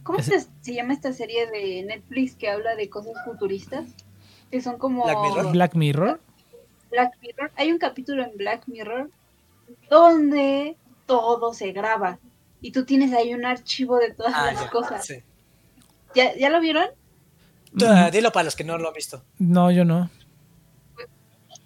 ¿Cómo 0.03 0.21
se, 0.21 0.45
se, 0.61 0.75
llama 0.75 0.93
esta 0.93 1.13
serie 1.13 1.47
de 1.47 1.85
Netflix 1.85 2.35
que 2.35 2.51
habla 2.51 2.75
de 2.75 2.91
cosas 2.91 3.15
futuristas? 3.25 3.87
Que 4.51 4.61
son 4.61 4.77
como. 4.77 5.05
Black 5.05 5.19
Mirror. 5.23 5.53
Black 5.53 5.75
Mirror. 5.75 6.21
Black 6.95 7.19
Mirror, 7.21 7.51
hay 7.57 7.73
un 7.73 7.79
capítulo 7.79 8.23
en 8.23 8.37
Black 8.37 8.69
Mirror 8.69 9.11
donde 9.91 10.77
todo 11.07 11.53
se 11.53 11.73
graba 11.73 12.21
y 12.61 12.71
tú 12.71 12.85
tienes 12.85 13.13
ahí 13.13 13.35
un 13.35 13.45
archivo 13.45 13.99
de 13.99 14.13
todas 14.13 14.33
ah, 14.35 14.53
las 14.53 14.71
cosas. 14.71 15.13
¿Ya, 16.15 16.51
lo 16.51 16.61
vieron? 16.61 16.87
dilo 18.13 18.31
para 18.31 18.45
los 18.45 18.55
que 18.55 18.63
no 18.63 18.79
lo 18.79 18.89
han 18.89 18.95
visto. 18.95 19.25
No, 19.39 19.73
yo 19.73 19.85
no. 19.85 20.09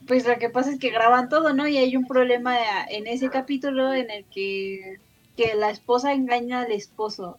Pues, 0.07 0.27
lo 0.27 0.39
que 0.39 0.49
pasa 0.49 0.71
es 0.71 0.79
que 0.79 0.89
graban 0.89 1.29
todo, 1.29 1.53
¿no? 1.53 1.69
Y 1.69 1.77
hay 1.77 1.95
un 1.95 2.07
problema 2.07 2.57
en 2.89 3.07
ese 3.07 3.29
capítulo 3.29 3.93
en 3.93 4.11
el 4.11 4.25
que, 4.25 4.99
que 5.37 5.55
la 5.55 5.69
esposa 5.69 6.15
engaña 6.15 6.63
al 6.63 6.73
esposo 6.73 7.39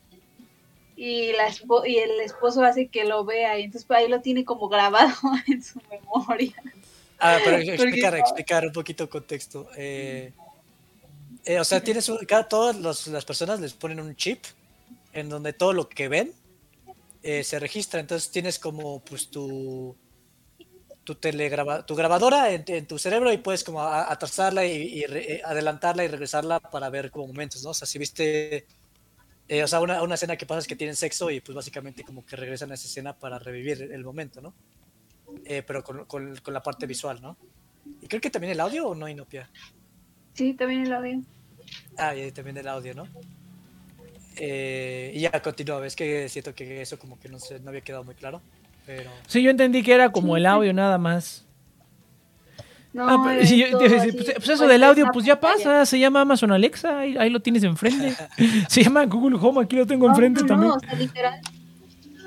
y, 0.95 1.31
la 1.31 1.47
y 1.87 1.97
el 1.97 2.19
esposo 2.19 2.61
hace 2.61 2.89
que 2.89 3.05
lo 3.05 3.23
vea 3.23 3.57
y 3.57 3.63
entonces 3.63 3.89
ahí 3.89 4.09
lo 4.09 4.19
tiene 4.19 4.43
como 4.43 4.67
grabado 4.67 5.15
en 5.47 5.63
su 5.63 5.81
memoria. 5.89 6.53
Ah, 7.19 7.39
pero 7.43 7.57
explicar, 7.73 8.15
explicar 8.15 8.65
un 8.65 8.71
poquito 8.71 9.03
el 9.03 9.09
contexto. 9.09 9.69
Eh, 9.75 10.31
eh, 11.45 11.59
o 11.59 11.63
sea, 11.63 11.81
tienes 11.81 12.11
cada, 12.27 12.47
todas 12.47 13.07
las 13.07 13.25
personas 13.25 13.59
les 13.59 13.73
ponen 13.73 13.99
un 13.99 14.15
chip 14.15 14.43
en 15.13 15.29
donde 15.29 15.53
todo 15.53 15.73
lo 15.73 15.89
que 15.89 16.07
ven 16.07 16.33
eh, 17.23 17.43
se 17.43 17.59
registra. 17.59 17.99
Entonces 17.99 18.31
tienes 18.31 18.59
como 18.59 19.01
pues 19.01 19.29
tu 19.29 19.95
tu 21.03 21.15
telegraba, 21.15 21.83
tu 21.87 21.95
grabadora 21.95 22.51
en, 22.51 22.85
tu 22.85 22.99
cerebro 22.99 23.33
y 23.33 23.39
puedes 23.39 23.63
como 23.63 23.81
atrasarla 23.81 24.67
y, 24.67 25.03
adelantarla 25.43 26.03
y 26.03 26.07
regresarla 26.07 26.59
para 26.59 26.87
ver 26.91 27.09
como 27.09 27.25
momentos, 27.25 27.63
¿no? 27.63 27.71
O 27.71 27.73
sea, 27.73 27.87
si 27.87 27.97
viste, 27.97 28.67
o 29.49 29.67
sea, 29.67 29.81
una, 29.81 30.03
una 30.03 30.13
escena 30.13 30.37
que 30.37 30.45
pasa 30.45 30.59
es 30.59 30.67
que 30.67 30.75
tienen 30.75 30.95
sexo 30.95 31.31
y 31.31 31.41
pues 31.41 31.55
básicamente 31.55 32.03
como 32.03 32.23
que 32.23 32.35
regresan 32.35 32.69
a 32.69 32.75
esa 32.75 32.85
escena 32.85 33.17
para 33.17 33.39
revivir 33.39 33.89
el 33.91 34.03
momento, 34.03 34.39
¿no? 34.39 34.53
Eh, 35.45 35.63
pero 35.65 35.83
con, 35.83 36.05
con, 36.05 36.53
la 36.53 36.61
parte 36.61 36.85
visual, 36.85 37.21
¿no? 37.21 37.37
Y 38.01 38.07
creo 38.07 38.21
que 38.21 38.29
también 38.29 38.53
el 38.53 38.59
audio 38.59 38.87
o 38.87 38.95
no, 38.95 39.07
Inopia. 39.07 39.49
Sí, 40.33 40.53
también 40.53 40.85
el 40.85 40.93
audio. 40.93 41.21
Ah, 41.97 42.15
y 42.15 42.31
también 42.31 42.57
el 42.57 42.67
audio, 42.67 42.93
¿no? 42.93 43.07
Eh, 44.37 45.11
y 45.13 45.21
ya 45.21 45.41
continúa, 45.41 45.79
ves 45.79 45.95
que 45.95 46.29
siento 46.29 46.55
que 46.55 46.81
eso 46.81 46.97
como 46.97 47.19
que 47.19 47.27
no, 47.27 47.39
se, 47.39 47.59
no 47.59 47.69
había 47.69 47.81
quedado 47.81 48.03
muy 48.03 48.15
claro. 48.15 48.41
Pero... 48.85 49.09
Sí, 49.27 49.43
yo 49.43 49.51
entendí 49.51 49.83
que 49.83 49.93
era 49.93 50.11
como 50.11 50.37
el 50.37 50.45
audio 50.45 50.73
nada 50.73 50.97
más. 50.97 51.45
No, 52.91 53.07
ah, 53.07 53.21
pues, 53.21 53.53
pues, 54.35 54.49
eso 54.49 54.65
del 54.65 54.83
audio, 54.83 55.07
pues 55.13 55.23
ya 55.23 55.39
pasa, 55.39 55.85
se 55.85 55.99
llama 55.99 56.21
Amazon 56.21 56.51
Alexa, 56.51 56.99
ahí, 56.99 57.29
lo 57.29 57.39
tienes 57.39 57.63
enfrente. 57.63 58.15
se 58.67 58.83
llama 58.83 59.05
Google 59.05 59.37
Home, 59.39 59.61
aquí 59.61 59.75
lo 59.75 59.85
tengo 59.85 60.07
enfrente 60.07 60.43
también. 60.43 60.71
O 60.71 60.79
sea, 60.79 60.95
literal, 60.95 61.39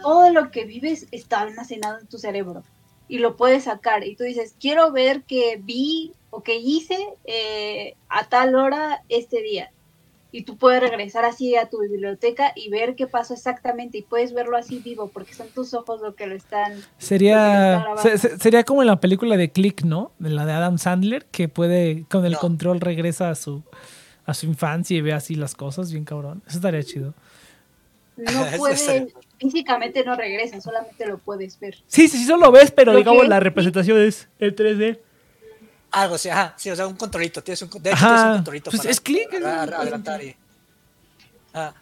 todo 0.02 0.30
lo 0.30 0.50
que 0.52 0.64
vives 0.64 1.08
está 1.10 1.40
almacenado 1.40 1.98
en 1.98 2.06
tu 2.06 2.18
cerebro 2.18 2.62
y 3.12 3.18
lo 3.18 3.36
puedes 3.36 3.64
sacar. 3.64 4.06
Y 4.06 4.16
tú 4.16 4.24
dices, 4.24 4.55
quiero 4.59 4.90
ver 4.90 5.24
qué 5.24 5.60
vi 5.62 6.14
o 6.30 6.43
qué 6.43 6.56
hice 6.56 6.97
eh, 7.26 7.94
a 8.09 8.24
tal 8.24 8.55
hora 8.55 9.02
este 9.10 9.43
día. 9.43 9.70
Y 10.30 10.44
tú 10.44 10.56
puedes 10.56 10.80
regresar 10.80 11.26
así 11.26 11.55
a 11.55 11.68
tu 11.68 11.80
biblioteca 11.80 12.52
y 12.56 12.70
ver 12.70 12.94
qué 12.97 13.06
pasó 13.06 13.34
exactamente 13.34 13.98
y 13.98 14.02
puedes 14.02 14.32
verlo 14.32 14.56
así 14.56 14.78
vivo 14.78 15.10
porque 15.12 15.34
son 15.34 15.48
tus 15.48 15.74
ojos 15.74 16.01
lo 16.01 16.14
que 16.14 16.26
lo 16.26 16.34
están. 16.34 16.72
Sería, 16.97 17.84
sería 18.40 18.64
como 18.64 18.80
en 18.80 18.86
la 18.86 18.98
película 18.98 19.36
de 19.36 19.51
Click, 19.51 19.82
¿no? 19.82 20.12
De 20.18 20.30
la 20.30 20.47
de 20.47 20.52
Adam 20.52 20.78
Sandler, 20.78 21.26
que 21.26 21.48
puede, 21.48 22.06
con 22.09 22.24
el 22.24 22.39
control 22.39 22.80
regresa 22.80 23.28
a 23.28 23.34
su, 23.34 23.62
a 24.24 24.32
su 24.32 24.47
infancia 24.47 24.97
y 24.97 25.02
ve 25.02 25.12
así 25.12 25.34
las 25.34 25.55
cosas, 25.55 25.93
bien 25.93 26.06
cabrón. 26.06 26.43
Eso 26.47 26.56
estaría 26.56 26.82
chido. 26.82 27.12
No 28.16 28.47
puede, 28.56 29.12
físicamente 29.43 30.05
no 30.05 30.14
regresa, 30.14 30.60
solamente 30.60 31.05
lo 31.06 31.19
puedes 31.19 31.59
ver. 31.59 31.77
Sí, 31.86 32.09
sí, 32.09 32.19
sí, 32.19 32.24
solo 32.24 32.47
lo 32.47 32.52
ves, 32.52 32.70
pero 32.70 32.94
digamos 32.94 33.27
la 33.27 33.40
representación 33.40 34.01
es 34.01 34.28
el 34.39 34.55
3D. 34.55 35.01
Algo, 35.90 36.16
sí, 36.16 36.28
ajá, 36.28 36.55
sí, 36.56 36.70
o 36.70 36.77
sea, 36.77 36.86
un 36.86 36.97
controlito, 36.97 37.43
tienes 37.43 37.60
un, 37.62 37.70
de 37.82 37.90
hecho, 37.90 37.98
tienes 37.98 38.23
un 38.23 38.32
controlito 38.35 38.70
pues 38.70 38.85
es 38.85 39.01
clic, 39.01 39.35
adelantar 39.35 40.23
y... 40.23 40.35
Ah. 41.52 41.74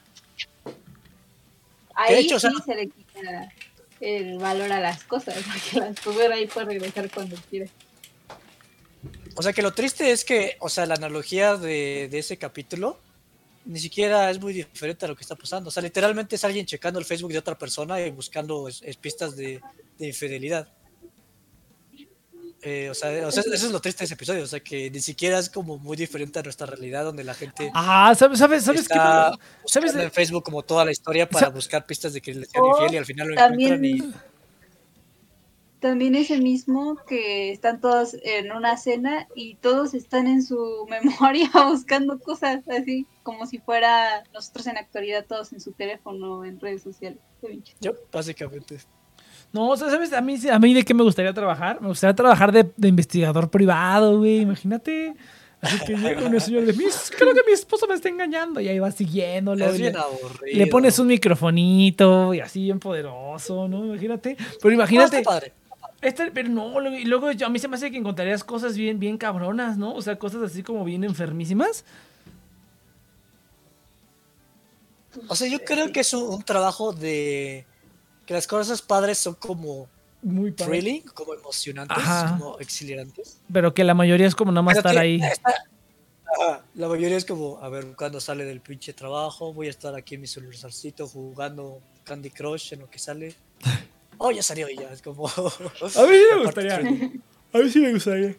Ahí 1.95 2.29
sí 2.29 2.39
se 2.39 2.75
le 2.75 2.89
quita 2.89 3.53
el 4.01 4.39
valor 4.39 4.73
a 4.73 4.81
las 4.81 5.05
cosas, 5.05 5.37
porque 5.73 5.87
las 5.87 6.01
puedes 6.01 6.31
ahí 6.31 6.47
puedes 6.47 6.69
regresar 6.69 7.11
cuando 7.11 7.37
quieras. 7.51 7.71
O 9.37 9.43
sea 9.43 9.53
que 9.53 9.63
lo 9.63 9.73
triste 9.73 10.11
es 10.11 10.25
que, 10.25 10.57
o 10.59 10.69
sea, 10.69 10.87
la 10.87 10.95
analogía 10.95 11.57
de, 11.57 12.09
de 12.11 12.19
ese 12.19 12.37
capítulo 12.37 12.99
ni 13.65 13.79
siquiera 13.79 14.31
es 14.31 14.41
muy 14.41 14.53
diferente 14.53 15.05
a 15.05 15.09
lo 15.09 15.17
que 15.17 15.23
está 15.23 15.37
pasando. 15.37 15.69
O 15.69 15.71
sea, 15.71 15.83
literalmente 15.83 16.37
es 16.37 16.45
alguien 16.45 16.67
checando 16.67 16.99
el 16.99 17.05
Facebook 17.05 17.33
de 17.33 17.39
otra 17.39 17.57
persona 17.57 18.01
y 18.01 18.11
buscando 18.11 18.69
pistas 19.01 19.37
de, 19.37 19.61
infidelidad. 19.99 20.69
Eh, 22.63 22.91
o, 22.91 22.95
sea, 22.95 23.11
eso 23.11 23.41
es 23.41 23.71
lo 23.71 23.81
triste 23.81 24.01
de 24.01 24.05
ese 24.05 24.15
episodio, 24.15 24.45
o 24.45 24.47
sea, 24.47 24.61
que 24.61 24.91
ni 24.91 25.01
siquiera 25.01 25.39
es 25.39 25.49
como 25.49 25.79
muy 25.79 25.97
diferente 25.97 26.39
a 26.39 26.43
nuestra 26.43 26.67
realidad 26.67 27.05
donde 27.05 27.25
la 27.25 27.33
gente... 27.33 27.71
Ah, 27.75 28.15
¿sabes, 28.15 28.39
sabes, 28.39 28.65
sabes 28.65 28.83
está 28.83 29.33
¿Sabes 29.65 29.95
en 29.95 30.11
Facebook 30.11 30.45
como 30.45 30.63
toda 30.63 30.85
la 30.85 30.91
historia 30.91 31.27
para 31.27 31.49
buscar 31.49 31.87
pistas 31.87 32.13
de 32.13 32.21
que 32.21 32.35
le 32.35 32.45
sean 32.45 32.65
infiel 32.67 32.95
y 32.95 32.97
al 32.99 33.07
final 33.07 33.29
lo 33.29 33.35
encuentran 33.35 33.85
y 33.85 34.13
también 35.81 36.15
ese 36.15 36.39
mismo 36.39 36.97
que 37.07 37.51
están 37.51 37.81
todos 37.81 38.17
en 38.23 38.53
una 38.53 38.77
cena 38.77 39.27
y 39.35 39.57
todos 39.57 39.95
están 39.95 40.27
en 40.27 40.43
su 40.43 40.87
memoria 40.91 41.51
buscando 41.69 42.19
cosas 42.19 42.63
así, 42.69 43.07
como 43.23 43.47
si 43.47 43.59
fuera 43.59 44.23
nosotros 44.33 44.67
en 44.67 44.77
actualidad 44.77 45.25
todos 45.27 45.53
en 45.53 45.61
su 45.61 45.73
teléfono, 45.73 46.45
en 46.45 46.61
redes 46.61 46.83
sociales. 46.83 47.19
Yo, 47.81 47.93
básicamente. 48.13 48.79
No, 49.53 49.77
¿sabes? 49.77 50.13
A 50.13 50.21
mí, 50.21 50.37
a 50.49 50.59
mí 50.59 50.75
de 50.75 50.85
qué 50.85 50.95
me 50.95 51.03
gustaría 51.03 51.33
trabajar. 51.33 51.81
Me 51.81 51.89
gustaría 51.89 52.15
trabajar 52.15 52.53
de, 52.53 52.89
investigador 52.89 53.51
privado, 53.51 54.19
güey. 54.19 54.43
Imagínate 54.43 55.15
Así 55.61 55.79
que 55.85 55.95
llega 55.95 56.27
una 56.27 56.41
señora 56.41 56.65
de 56.65 56.73
mis, 56.73 57.13
creo 57.15 57.35
que 57.35 57.43
mi 57.47 57.53
esposo 57.53 57.87
me 57.87 57.95
está 57.95 58.09
engañando. 58.09 58.61
Y 58.61 58.69
ahí 58.69 58.79
va 58.79 58.91
siguiéndolo. 58.91 59.65
Es 59.65 59.79
bien 59.79 59.93
le, 59.93 59.99
aburrido. 59.99 60.59
le 60.59 60.67
pones 60.69 60.99
un 60.99 61.09
microfonito 61.09 62.33
y 62.33 62.41
así 62.41 62.65
bien 62.65 62.79
poderoso, 62.79 63.69
¿no? 63.69 63.85
Imagínate. 63.85 64.37
Pero 64.63 64.75
imagínate. 64.75 65.23
Padre. 65.23 65.53
Este- 66.03 66.31
pero 66.31 66.49
no, 66.49 66.81
luego- 66.81 66.97
y 66.97 67.05
luego 67.05 67.31
yo- 67.33 67.47
a 67.47 67.51
mí 67.51 67.59
se 67.59 67.69
me 67.69 67.77
hace 67.77 67.91
que 67.91 67.99
encontrarías 67.99 68.43
cosas 68.45 68.77
bien, 68.77 68.99
bien 68.99 69.19
cabronas, 69.19 69.77
¿no? 69.77 69.95
O 69.95 70.01
sea, 70.03 70.19
cosas 70.19 70.43
así 70.43 70.63
como 70.63 70.85
bien 70.85 71.05
enfermísimas. 71.05 71.85
O 75.29 75.35
sea, 75.35 75.49
yo 75.49 75.63
creo 75.65 75.91
que 75.93 76.01
es 76.01 76.13
un, 76.15 76.23
un 76.35 76.43
trabajo 76.43 76.93
de 76.93 77.67
que 78.27 78.35
las 78.35 78.47
cosas 78.47 78.81
padres 78.81 79.19
son 79.19 79.35
como 79.35 79.89
Muy 80.23 80.53
thrilling, 80.53 81.03
como 81.03 81.35
emocionantes, 81.35 81.97
Ajá. 81.99 82.37
como 82.39 82.59
exhilarantes. 82.61 83.41
Pero 83.53 83.75
que 83.75 83.83
la 83.85 83.95
mayoría 83.95 84.27
es 84.27 84.35
como 84.37 84.53
nada 84.53 84.63
más 84.63 84.77
Pero 84.77 84.89
estar 84.91 85.03
ahí. 85.03 85.21
la 86.75 86.89
mayoría 86.89 87.17
es 87.17 87.25
como, 87.25 87.59
a 87.61 87.69
ver, 87.69 87.95
cuando 87.97 88.21
sale 88.21 88.45
del 88.45 88.61
pinche 88.61 88.93
trabajo, 88.93 89.53
voy 89.53 89.67
a 89.67 89.71
estar 89.71 89.95
aquí 89.97 90.15
en 90.15 90.21
mi 90.23 90.27
celularcito 90.29 91.09
jugando 91.09 91.81
Candy 92.05 92.31
Crush 92.31 92.73
en 92.75 92.81
lo 92.81 92.91
que 92.91 92.99
sale. 92.99 93.35
Oh, 94.23 94.31
ya 94.31 94.43
salió 94.43 94.69
y 94.69 94.77
ya, 94.77 94.93
es 94.93 95.01
como... 95.01 95.27
A 95.29 95.31
mí 95.33 95.91
sí 95.95 96.25
me 96.37 96.45
gustaría. 96.45 96.77
A 96.77 97.59
mí 97.59 97.71
sí 97.71 97.79
me 97.81 97.93
gustaría. 97.95 98.37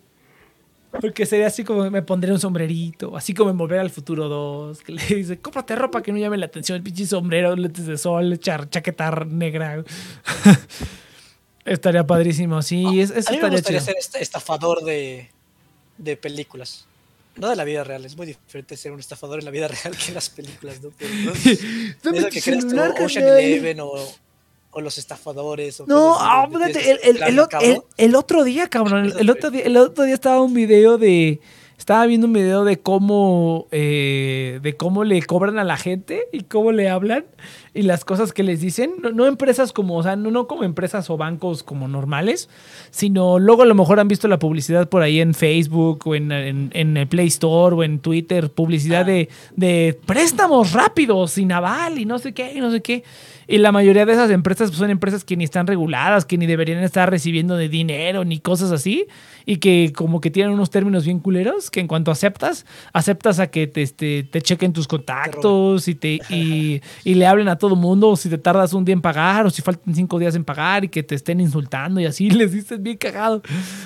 Porque 0.99 1.25
sería 1.25 1.47
así 1.47 1.63
como 1.63 1.89
me 1.89 2.01
pondría 2.03 2.33
un 2.33 2.39
sombrerito, 2.39 3.15
así 3.17 3.33
como 3.33 3.49
en 3.49 3.57
Volver 3.57 3.79
al 3.79 3.89
Futuro 3.89 4.27
2, 4.29 4.81
que 4.81 4.91
le 4.91 5.03
dice, 5.05 5.39
cómprate 5.39 5.73
ropa 5.75 6.03
que 6.03 6.11
no 6.11 6.17
llame 6.17 6.37
la 6.37 6.45
atención, 6.47 6.75
el 6.75 6.83
pinche 6.83 7.05
sombrero, 7.07 7.55
lentes 7.55 7.87
de 7.87 7.97
sol, 7.97 8.37
char, 8.39 8.69
chaqueta 8.69 9.09
negra. 9.25 9.83
estaría 11.65 12.05
padrísimo, 12.05 12.61
sí, 12.61 12.99
es- 13.01 13.11
eso 13.11 13.29
a 13.29 13.31
mí 13.33 13.37
me 13.41 13.47
estaría 13.47 13.49
gustaría 13.57 13.79
chido. 13.79 13.85
ser 13.85 13.97
est- 13.97 14.15
estafador 14.17 14.83
de, 14.83 15.29
de 15.97 16.17
películas. 16.17 16.85
No 17.37 17.49
de 17.49 17.55
la 17.55 17.63
vida 17.63 17.83
real, 17.85 18.03
es 18.05 18.17
muy 18.17 18.27
diferente 18.27 18.75
ser 18.75 18.91
un 18.91 18.99
estafador 18.99 19.39
en 19.39 19.45
la 19.45 19.51
vida 19.51 19.67
real 19.83 19.95
que 19.97 20.09
en 20.09 20.13
las 20.15 20.29
películas, 20.29 20.81
¿no? 20.83 20.91
Pero, 20.97 21.09
¿no? 21.23 22.29
Que 22.29 22.41
creas 22.41 22.65
Ocean. 22.65 23.23
Eleven 23.27 23.79
o, 23.79 23.93
o 24.71 24.81
los 24.81 24.97
estafadores. 24.97 25.79
O 25.81 25.85
No, 25.85 26.15
ah, 26.19 26.47
fíjate, 26.51 26.91
el, 26.91 26.99
el- 27.03 27.23
el 27.23 27.39
el- 27.97 28.15
otro 28.15 28.43
día, 28.43 28.67
cabrón, 28.67 29.11
el, 29.17 29.29
otro 29.29 29.51
día, 29.51 29.63
el 29.63 29.77
otro 29.77 30.03
día 30.05 30.13
estaba 30.13 30.41
un 30.41 30.53
video 30.53 30.97
de, 30.97 31.39
estaba 31.77 32.05
viendo 32.05 32.27
un 32.27 32.33
video 32.33 32.63
de 32.63 32.79
cómo, 32.79 33.67
eh, 33.71 34.59
de 34.61 34.77
cómo 34.77 35.03
le 35.03 35.21
cobran 35.23 35.59
a 35.59 35.63
la 35.63 35.77
gente 35.77 36.27
y 36.31 36.41
cómo 36.43 36.71
le 36.71 36.89
hablan 36.89 37.25
y 37.73 37.83
las 37.83 38.03
cosas 38.03 38.33
que 38.33 38.43
les 38.43 38.59
dicen, 38.59 38.91
no, 39.01 39.11
no 39.11 39.25
empresas 39.27 39.71
como, 39.71 39.95
o 39.97 40.03
sea, 40.03 40.15
no, 40.17 40.29
no 40.29 40.45
como 40.47 40.63
empresas 40.65 41.09
o 41.09 41.15
bancos 41.17 41.63
como 41.63 41.87
normales, 41.87 42.49
sino 42.89 43.39
luego 43.39 43.61
a 43.61 43.65
lo 43.65 43.75
mejor 43.75 43.99
han 43.99 44.07
visto 44.07 44.27
la 44.27 44.39
publicidad 44.39 44.89
por 44.89 45.01
ahí 45.03 45.21
en 45.21 45.33
Facebook 45.33 46.01
o 46.05 46.15
en, 46.15 46.31
en- 46.31 46.71
en 46.73 46.97
el 46.97 47.07
Play 47.07 47.27
Store 47.27 47.75
o 47.75 47.83
en 47.83 47.99
Twitter, 47.99 48.49
publicidad 48.51 49.01
Ah. 49.01 49.05
de, 49.05 49.29
de 49.55 49.97
préstamos 50.05 50.73
rápidos 50.73 51.37
y 51.37 51.45
naval 51.45 51.97
y 51.97 52.05
no 52.05 52.19
sé 52.19 52.33
qué, 52.33 52.53
y 52.53 52.59
no 52.59 52.71
sé 52.71 52.81
qué. 52.81 53.03
Y 53.47 53.57
la 53.57 53.71
mayoría 53.73 54.05
de 54.05 54.13
esas 54.13 54.31
empresas 54.31 54.69
pues, 54.69 54.79
son 54.79 54.89
empresas 54.89 55.23
que 55.25 55.35
ni 55.35 55.43
están 55.43 55.67
reguladas, 55.67 56.25
que 56.25 56.37
ni 56.37 56.45
deberían 56.45 56.83
estar 56.83 57.09
recibiendo 57.09 57.57
de 57.57 57.67
dinero 57.69 58.23
ni 58.23 58.39
cosas 58.39 58.71
así, 58.71 59.07
y 59.45 59.57
que 59.57 59.91
como 59.95 60.21
que 60.21 60.29
tienen 60.31 60.53
unos 60.53 60.69
términos 60.69 61.03
bien 61.05 61.19
culeros, 61.19 61.69
que 61.71 61.79
en 61.81 61.87
cuanto 61.87 62.11
aceptas, 62.11 62.65
aceptas 62.93 63.39
a 63.39 63.47
que 63.47 63.67
te, 63.67 63.81
este, 63.81 64.23
te 64.23 64.41
chequen 64.41 64.71
tus 64.73 64.87
contactos 64.87 65.87
y, 65.87 65.95
te, 65.95 66.19
y, 66.29 66.81
y 67.03 67.13
le 67.15 67.25
hablen 67.25 67.49
a 67.49 67.57
todo 67.61 67.75
mundo, 67.75 68.15
si 68.15 68.27
te 68.27 68.37
tardas 68.37 68.73
un 68.73 68.83
día 68.83 68.93
en 68.93 69.01
pagar, 69.01 69.45
o 69.45 69.49
si 69.49 69.61
faltan 69.61 69.95
cinco 69.95 70.19
días 70.19 70.35
en 70.35 70.43
pagar, 70.43 70.83
y 70.83 70.89
que 70.89 71.03
te 71.03 71.15
estén 71.15 71.39
insultando 71.39 72.01
y 72.01 72.05
así, 72.05 72.29
les 72.41 72.51
dices 72.51 72.81
bien 72.81 72.97
cagado. 72.97 73.41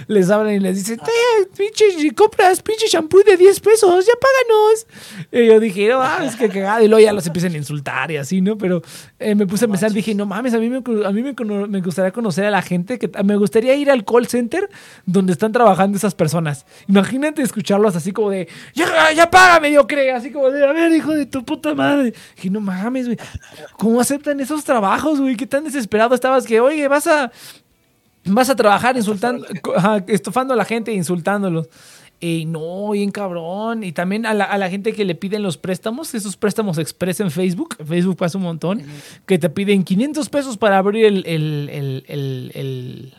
Les 0.07 0.29
hablan 0.31 0.55
y 0.55 0.59
les 0.59 0.77
dicen, 0.77 0.99
"Eh, 0.99 1.47
pinche, 1.55 2.11
compras 2.15 2.61
pinche 2.61 2.87
shampoo 2.87 3.21
de 3.23 3.37
10 3.37 3.59
pesos, 3.59 4.05
ya 4.05 4.13
páganos. 4.13 4.87
Y 5.31 5.47
yo 5.47 5.59
dije, 5.59 5.89
no 5.89 5.99
mames, 5.99 6.35
qué 6.35 6.49
cagado. 6.49 6.83
Y 6.83 6.87
luego 6.87 7.05
ya 7.05 7.13
los 7.13 7.27
empiezan 7.27 7.53
a 7.53 7.57
insultar 7.57 8.09
y 8.11 8.17
así, 8.17 8.41
¿no? 8.41 8.57
Pero 8.57 8.81
eh, 9.19 9.35
me 9.35 9.45
puse 9.45 9.65
a 9.65 9.67
pensar, 9.67 9.91
dije, 9.91 10.15
no 10.15 10.25
mames, 10.25 10.53
a 10.53 10.59
mí, 10.59 10.69
me, 10.69 10.77
a 11.05 11.11
mí 11.11 11.21
me 11.21 11.81
gustaría 11.81 12.11
conocer 12.11 12.45
a 12.45 12.51
la 12.51 12.61
gente, 12.61 12.97
que 12.97 13.11
me 13.23 13.35
gustaría 13.35 13.75
ir 13.75 13.91
al 13.91 14.05
call 14.05 14.27
center 14.27 14.69
donde 15.05 15.33
están 15.33 15.51
trabajando 15.51 15.97
esas 15.97 16.15
personas. 16.15 16.65
Imagínate 16.87 17.41
escucharlos 17.41 17.95
así 17.95 18.11
como 18.11 18.29
de, 18.29 18.47
ya, 18.73 19.11
ya 19.13 19.29
págame, 19.29 19.71
yo 19.71 19.85
creo, 19.85 20.15
así 20.15 20.31
como 20.31 20.49
de, 20.49 20.65
a 20.65 20.71
ver, 20.71 20.91
hijo 20.93 21.11
de 21.11 21.25
tu 21.25 21.43
puta 21.43 21.73
madre. 21.75 22.13
Dije, 22.35 22.49
no 22.49 22.61
mames, 22.61 23.05
güey, 23.05 23.17
¿cómo 23.77 23.99
aceptan 24.01 24.39
esos 24.39 24.63
trabajos, 24.63 25.19
güey? 25.19 25.35
¿Qué 25.35 25.47
tan 25.47 25.63
desesperado 25.63 26.15
estabas 26.15 26.45
que, 26.45 26.59
oye, 26.59 26.87
vas 26.87 27.07
a, 27.07 27.31
vas 28.25 28.49
a 28.49 28.55
trabajar 28.55 28.95
insultando, 28.97 29.45
estofando 30.07 30.53
a 30.53 30.57
la 30.57 30.65
gente 30.65 30.91
e 30.91 30.95
insultándolos? 30.95 31.67
Y 32.19 32.45
no, 32.45 32.91
bien 32.91 33.11
cabrón. 33.11 33.83
Y 33.83 33.91
también 33.91 34.25
a 34.25 34.33
la, 34.33 34.45
a 34.45 34.57
la 34.57 34.69
gente 34.69 34.93
que 34.93 35.03
le 35.03 35.15
piden 35.15 35.43
los 35.43 35.57
préstamos, 35.57 36.15
esos 36.15 36.37
préstamos 36.37 36.77
express 36.77 37.19
en 37.19 37.29
Facebook, 37.29 37.75
Facebook 37.85 38.15
pasa 38.17 38.37
un 38.37 38.45
montón, 38.45 38.81
que 39.25 39.37
te 39.37 39.49
piden 39.49 39.83
500 39.83 40.29
pesos 40.29 40.57
para 40.57 40.77
abrir 40.77 41.05
el, 41.05 41.23
el- 41.27 42.03
el- 42.55 43.13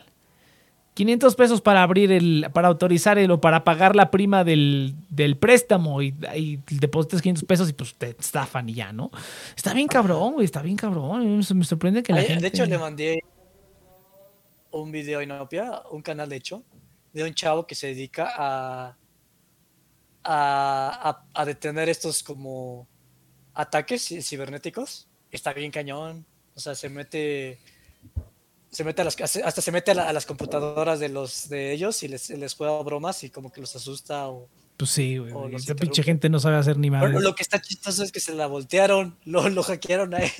500 0.97 1.35
pesos 1.35 1.61
para 1.61 1.83
abrir 1.83 2.11
el, 2.11 2.47
para 2.53 2.67
autorizar 2.69 3.19
el 3.19 3.29
o 3.29 3.39
para 3.39 3.63
pagar 3.63 3.95
la 3.95 4.09
prima 4.09 4.43
del, 4.43 4.95
del 5.09 5.37
préstamo 5.37 6.01
y, 6.01 6.15
y 6.35 6.57
depositas 6.79 7.21
500 7.21 7.45
pesos 7.45 7.69
y 7.69 7.73
pues 7.73 7.93
te 7.95 8.15
estafan 8.19 8.67
y 8.67 8.73
ya, 8.73 8.91
¿no? 8.91 9.11
Está 9.55 9.73
bien 9.73 9.87
cabrón, 9.87 10.33
güey, 10.33 10.45
está 10.45 10.61
bien 10.63 10.75
cabrón. 10.75 11.37
Me 11.37 11.63
sorprende 11.63 12.01
que 12.01 12.13
la 12.13 12.19
Ay, 12.21 12.25
gente... 12.27 12.41
De 12.41 12.47
hecho, 12.47 12.65
le 12.65 12.77
mandé 12.79 13.19
un 14.71 14.91
video 14.91 15.19
a 15.19 15.23
Inopia, 15.23 15.83
un 15.91 16.01
canal 16.01 16.27
de 16.29 16.35
hecho, 16.37 16.63
de 17.13 17.23
un 17.23 17.33
chavo 17.33 17.65
que 17.67 17.75
se 17.75 17.87
dedica 17.87 18.29
a, 18.35 18.97
a, 20.23 21.09
a- 21.09 21.25
a 21.41 21.45
detener 21.45 21.89
estos 21.89 22.23
como 22.23 22.87
ataques 23.53 24.11
ci- 24.11 24.21
cibernéticos. 24.21 25.07
Está 25.31 25.53
bien 25.53 25.71
cañón. 25.71 26.25
O 26.55 26.59
sea, 26.59 26.73
se 26.75 26.89
mete. 26.89 27.59
Se 28.77 28.83
mete 28.83 29.01
a 29.01 29.05
las, 29.05 29.19
hasta 29.19 29.59
se 29.59 29.71
mete 29.71 29.89
a, 29.89 29.95
la- 29.95 30.07
a 30.07 30.13
las 30.13 30.27
computadoras 30.27 30.99
de 30.99 31.09
los 31.09 31.49
de 31.49 31.71
ellos 31.71 32.03
y 32.03 32.07
les, 32.07 32.29
les 32.29 32.53
juega 32.53 32.79
bromas 32.83 33.23
y 33.23 33.31
como 33.31 33.51
que 33.51 33.59
los 33.59 33.75
asusta 33.75 34.29
o, 34.29 34.47
Pues 34.77 34.91
sí, 34.91 35.17
güey. 35.17 35.55
Esa 35.55 35.73
pinche 35.73 36.03
gente 36.03 36.29
no 36.29 36.39
sabe 36.39 36.57
hacer 36.57 36.77
ni 36.77 36.91
Pero 36.91 37.11
más. 37.13 37.23
lo 37.23 37.33
que 37.33 37.41
está 37.41 37.59
chistoso 37.59 38.03
es 38.03 38.11
que 38.11 38.19
se 38.19 38.35
la 38.35 38.45
voltearon, 38.45 39.17
lo, 39.25 39.49
lo 39.49 39.63
hackearon 39.63 40.13
a 40.13 40.19
él. 40.19 40.31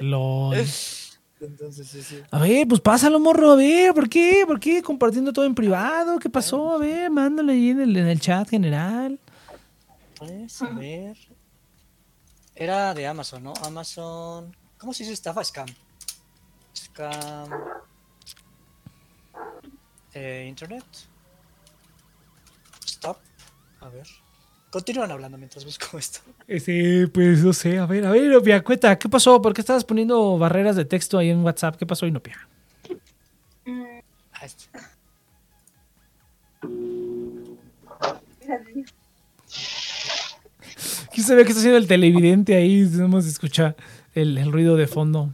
Entonces, 1.40 1.88
sí, 1.88 2.00
sí. 2.02 2.20
A 2.30 2.38
ver, 2.38 2.68
pues 2.68 2.80
pásalo, 2.80 3.18
morro, 3.18 3.50
a 3.50 3.56
ver, 3.56 3.92
¿por 3.92 4.08
qué? 4.08 4.44
¿Por 4.46 4.60
qué 4.60 4.82
compartiendo 4.84 5.32
todo 5.32 5.44
en 5.46 5.56
privado? 5.56 6.16
¿Qué 6.20 6.30
pasó? 6.30 6.74
A 6.74 6.78
ver, 6.78 7.10
mándalo 7.10 7.50
ahí 7.50 7.70
en 7.70 7.80
el, 7.80 7.96
en 7.96 8.06
el 8.06 8.20
chat 8.20 8.48
general. 8.48 9.18
Pues, 10.16 10.62
a 10.62 10.68
ver. 10.68 11.16
Era 12.54 12.94
de 12.94 13.04
Amazon, 13.08 13.42
¿no? 13.42 13.54
Amazon. 13.64 14.54
¿Cómo 14.78 14.92
se 14.94 15.02
dice 15.02 15.14
estafa? 15.14 15.42
Scam. 15.42 15.66
Eh, 20.14 20.46
Internet. 20.48 20.84
Stop. 22.84 23.18
A 23.80 23.88
ver. 23.88 24.06
Continúan 24.70 25.10
hablando 25.10 25.36
mientras 25.36 25.64
busco 25.64 25.98
esto. 25.98 26.20
Sí, 26.64 27.06
pues 27.12 27.42
no 27.44 27.52
sé, 27.52 27.78
a 27.78 27.86
ver, 27.86 28.06
a 28.06 28.10
ver, 28.10 28.24
Inopia, 28.24 28.62
cuenta, 28.62 28.98
¿qué 28.98 29.08
pasó? 29.08 29.42
¿Por 29.42 29.52
qué 29.52 29.60
estabas 29.60 29.84
poniendo 29.84 30.38
barreras 30.38 30.76
de 30.76 30.84
texto 30.84 31.18
ahí 31.18 31.30
en 31.30 31.44
WhatsApp? 31.44 31.76
¿Qué 31.76 31.86
pasó, 31.86 32.06
Inopia? 32.06 32.48
Este. 34.42 34.70
¿Quién 41.12 41.26
sabe 41.26 41.44
qué 41.44 41.50
está 41.50 41.60
haciendo 41.60 41.78
el 41.78 41.86
televidente 41.86 42.54
ahí? 42.54 42.88
Tenemos 42.88 43.24
que 43.24 43.30
escuchar 43.30 43.76
el, 44.14 44.38
el 44.38 44.52
ruido 44.52 44.76
de 44.76 44.86
fondo. 44.86 45.30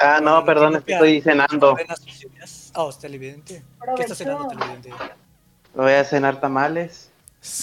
Ah, 0.00 0.20
no, 0.22 0.44
perdón, 0.44 0.76
es 0.76 0.84
que 0.84 0.92
estoy 0.94 1.20
cenando. 1.20 1.76
Ideas. 1.78 2.72
Oh, 2.74 2.88
es 2.90 2.98
televidente. 2.98 3.62
¿Qué 3.96 4.02
está 4.02 4.14
cenando 4.14 4.48
televidente? 4.48 4.90
Voy 5.74 5.92
a 5.92 6.04
cenar 6.04 6.40
tamales. 6.40 7.10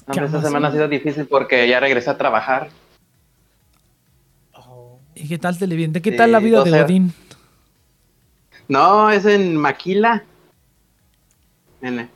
No, 0.07 0.25
esta 0.25 0.41
semana 0.41 0.67
ha 0.69 0.71
sido 0.71 0.87
difícil 0.87 1.25
porque 1.27 1.67
ya 1.67 1.79
regresé 1.79 2.09
a 2.09 2.17
trabajar. 2.17 2.69
Oh, 4.53 4.99
¿Y 5.15 5.27
qué 5.27 5.37
tal 5.37 5.57
televidente? 5.57 6.01
¿Qué 6.01 6.11
Sí, 6.11 6.17
tal 6.17 6.31
la 6.31 6.39
vida 6.39 6.63
de 6.63 6.71
Godín? 6.71 7.13
No, 8.67 9.09
es 9.09 9.25
en 9.25 9.55
Maquila. 9.55 10.23
En, 11.81 12.09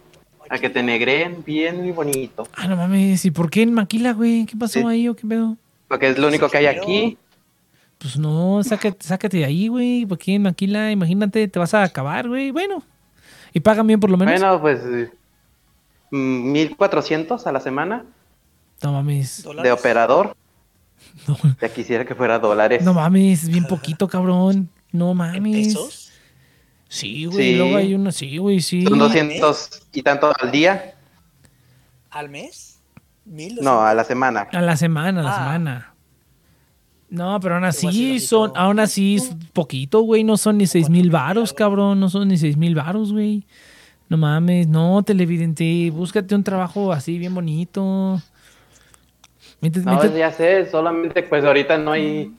a 0.50 0.60
que 0.60 0.70
te 0.70 0.84
negreen 0.84 1.44
bien 1.44 1.78
muy 1.78 1.92
bonito. 1.92 2.48
Ah, 2.54 2.68
no 2.68 2.76
mames, 2.76 3.24
¿y 3.26 3.32
por 3.32 3.50
qué 3.50 3.62
en 3.62 3.74
Maquila, 3.74 4.14
güey? 4.14 4.46
¿Qué 4.46 4.58
pasó 4.58 4.80
Sí. 4.80 4.86
ahí 4.86 5.08
o 5.08 5.16
qué 5.16 5.26
pedo? 5.26 5.56
Porque 5.88 6.10
es 6.10 6.18
lo 6.18 6.28
único 6.28 6.50
que 6.50 6.58
hay 6.58 6.66
aquí. 6.66 7.18
Pues 8.02 8.18
no, 8.18 8.64
sácate, 8.64 9.06
sácate 9.06 9.38
de 9.38 9.46
ahí, 9.46 9.68
güey. 9.68 10.06
Porque 10.06 10.34
en 10.36 10.42
Maquila, 10.44 10.92
imagínate, 10.92 11.48
te 11.48 11.60
vas 11.60 11.74
a 11.74 11.84
acabar, 11.84 12.28
güey. 12.28 12.52
Bueno. 12.52 12.84
Y 13.54 13.60
pagan 13.60 13.86
bien 13.86 14.00
por 14.00 14.10
lo 14.10 14.18
menos. 14.18 14.40
Bueno, 14.40 14.60
pues 14.62 14.80
eh, 14.86 15.12
mm, 16.10 16.52
1400 16.52 17.46
a 17.46 17.52
la 17.52 17.60
semana 17.60 18.06
No 18.82 18.94
mames. 18.94 19.38
de 19.38 19.50
¿dólares? 19.50 19.72
operador. 19.74 20.36
No, 21.28 21.36
Ya 21.60 21.68
quisiera 21.70 22.06
que 22.06 22.14
fuera 22.16 22.38
dólares. 22.40 22.84
no 22.84 22.94
mames, 22.94 23.44
es 23.44 23.50
bien 23.50 23.66
poquito, 23.66 24.08
cabrón. 24.08 24.70
No 24.92 25.12
¿En 25.12 25.18
mames. 25.18 25.68
pesos? 25.68 26.12
Sí, 26.88 27.26
güey. 27.26 27.52
Sí. 27.54 27.58
Luego 27.58 27.76
hay 27.78 27.94
una, 27.96 28.12
sí, 28.12 28.38
güey, 28.38 28.62
sí. 28.62 28.84
Son 28.86 29.00
200 29.00 29.82
y 29.94 30.02
tanto 30.04 30.32
al 30.40 30.52
día. 30.52 30.96
¿Al 32.12 32.30
mes? 32.30 32.80
¿Mil? 33.26 33.60
o 33.60 33.64
No, 33.64 33.80
sea, 33.80 33.90
a 33.90 33.94
la 33.94 34.04
semana. 34.04 34.48
A 34.52 34.62
la 34.62 34.78
semana, 34.78 35.22
a 35.22 35.24
la 35.24 35.32
Ah. 35.36 35.38
semana. 35.40 35.91
No, 37.12 37.38
pero 37.42 37.56
aún 37.56 37.66
así 37.66 38.22
son, 38.22 38.54
aún 38.56 38.80
así 38.80 39.18
es 39.18 39.36
poquito, 39.52 40.00
güey. 40.00 40.24
No 40.24 40.38
son 40.38 40.58
ni 40.58 40.66
seis 40.66 40.90
mil 40.90 41.12
varos, 41.12 41.52
cabrón. 41.52 42.00
No 42.00 42.10
son 42.10 42.30
ni 42.30 42.38
seis 42.38 42.56
mil 42.56 42.74
varos, 42.74 43.12
güey. 43.12 43.46
No 44.08 44.16
mames, 44.16 44.68
no, 44.68 45.04
televidente. 45.04 45.92
Búscate 45.92 46.34
un 46.34 46.44
trabajo 46.44 46.94
así 46.94 47.18
bien 47.18 47.36
bonito. 47.36 48.22
No, 49.62 50.18
ya 50.18 50.32
sé, 50.32 50.72
solamente 50.72 51.22
pues 51.22 51.44
ahorita 51.44 51.78
no 51.78 51.92
hay, 51.92 52.34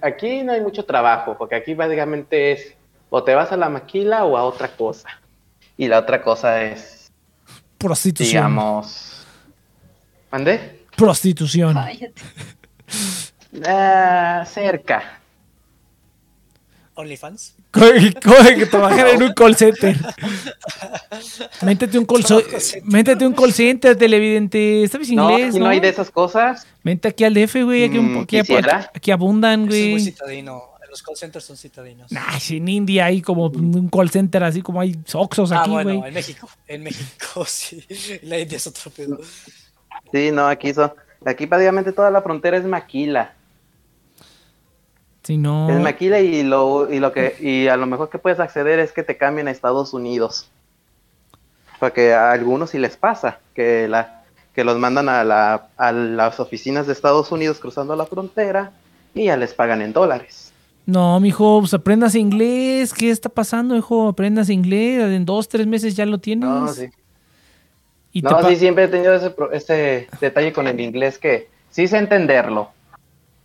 aquí 0.00 0.42
no 0.42 0.52
hay 0.52 0.60
mucho 0.60 0.84
trabajo, 0.84 1.36
porque 1.38 1.54
aquí 1.54 1.74
básicamente 1.74 2.52
es 2.52 2.74
o 3.08 3.22
te 3.22 3.36
vas 3.36 3.52
a 3.52 3.56
la 3.56 3.68
maquila 3.68 4.24
o 4.24 4.36
a 4.36 4.42
otra 4.44 4.68
cosa. 4.68 5.08
Y 5.76 5.86
la 5.86 6.00
otra 6.00 6.22
cosa 6.22 6.64
es, 6.64 7.12
prostitución. 7.78 8.46
digamos, 8.46 9.26
¿mandé? 10.32 10.80
Prostitución. 10.96 11.74
Cállate. 11.74 12.14
Ah, 13.66 14.44
cerca. 14.48 15.20
OnlyFans. 16.94 17.54
Coge, 17.72 18.14
coge 18.24 18.56
que 18.56 18.66
trabajar 18.66 19.08
en 19.08 19.22
un 19.22 19.32
call 19.34 19.54
center. 19.54 19.94
Métete 21.62 21.98
un 21.98 22.06
call, 22.06 22.24
so- 22.24 22.42
métete 22.84 23.26
un 23.26 23.34
call 23.34 23.52
center, 23.52 23.96
televidente. 23.96 24.88
¿Sabes 24.90 25.10
No, 25.10 25.30
inglés? 25.30 25.48
aquí 25.50 25.58
no, 25.58 25.64
no 25.66 25.70
hay 25.70 25.80
de 25.80 25.90
esas 25.90 26.10
cosas. 26.10 26.66
Vente 26.82 27.08
aquí 27.08 27.24
al 27.24 27.34
DF, 27.34 27.62
güey. 27.64 27.84
Aquí, 27.84 27.98
un- 27.98 28.14
Mm, 28.14 28.20
aquí- 28.22 28.38
aquí 28.94 29.10
abundan, 29.10 29.64
Eso 29.68 29.74
es 29.76 29.80
muy 29.82 29.90
güey. 29.92 30.04
citadino. 30.04 30.62
Los 30.88 31.02
call 31.02 31.16
centers 31.16 31.44
son 31.44 31.58
citadinos. 31.58 32.10
Nah, 32.10 32.38
si 32.38 32.56
en 32.56 32.68
India 32.68 33.04
hay 33.06 33.20
como 33.20 33.48
un 33.48 33.90
call 33.90 34.08
center 34.08 34.42
así 34.44 34.62
como 34.62 34.80
hay 34.80 34.96
Oxxos 35.12 35.52
ah, 35.52 35.60
aquí, 35.60 35.70
güey. 35.70 35.84
bueno, 35.84 36.06
en 36.06 36.14
México. 36.14 36.48
En 36.66 36.82
México, 36.84 37.44
sí. 37.46 37.84
La 38.22 38.38
India 38.38 38.56
es 38.56 38.66
otro 38.66 38.90
pedo. 38.90 39.20
Sí, 40.10 40.30
no, 40.32 40.46
aquí 40.48 40.72
son, 40.72 40.90
aquí 41.24 41.46
prácticamente 41.46 41.92
toda 41.92 42.10
la 42.10 42.22
frontera 42.22 42.56
es 42.56 42.64
maquila. 42.64 43.32
Si 45.22 45.36
no. 45.36 45.68
Es 45.70 45.80
maquila 45.80 46.20
y 46.20 46.42
lo, 46.42 46.92
y 46.92 47.00
lo 47.00 47.12
que, 47.12 47.36
y 47.40 47.66
a 47.68 47.76
lo 47.76 47.86
mejor 47.86 48.10
que 48.10 48.18
puedes 48.18 48.38
acceder 48.38 48.78
es 48.78 48.92
que 48.92 49.02
te 49.02 49.16
cambien 49.16 49.48
a 49.48 49.50
Estados 49.50 49.92
Unidos. 49.92 50.48
Porque 51.80 52.14
a 52.14 52.32
algunos 52.32 52.70
sí 52.70 52.78
les 52.78 52.96
pasa, 52.96 53.40
que 53.54 53.88
la, 53.88 54.22
que 54.54 54.64
los 54.64 54.78
mandan 54.78 55.08
a 55.08 55.24
la, 55.24 55.68
a 55.76 55.92
las 55.92 56.40
oficinas 56.40 56.86
de 56.86 56.92
Estados 56.92 57.32
Unidos 57.32 57.58
cruzando 57.58 57.96
la 57.96 58.06
frontera 58.06 58.72
y 59.14 59.24
ya 59.24 59.36
les 59.36 59.52
pagan 59.52 59.82
en 59.82 59.92
dólares. 59.92 60.52
No, 60.86 61.18
mijo, 61.18 61.58
pues 61.60 61.74
aprendas 61.74 62.14
inglés. 62.14 62.94
¿Qué 62.94 63.10
está 63.10 63.28
pasando, 63.28 63.76
hijo? 63.76 64.08
Aprendas 64.08 64.48
inglés. 64.48 65.02
En 65.02 65.24
dos, 65.24 65.48
tres 65.48 65.66
meses 65.66 65.96
ya 65.96 66.06
lo 66.06 66.18
tienes. 66.18 66.48
No, 66.48 66.68
sí. 66.68 66.88
Y 68.16 68.22
No, 68.22 68.48
sí, 68.48 68.56
siempre 68.56 68.84
he 68.84 68.88
tenido 68.88 69.14
ese, 69.52 70.08
detalle 70.22 70.50
con 70.50 70.66
el 70.66 70.80
inglés 70.80 71.18
que 71.18 71.50
sí 71.70 71.86
sé 71.86 71.98
entenderlo. 71.98 72.70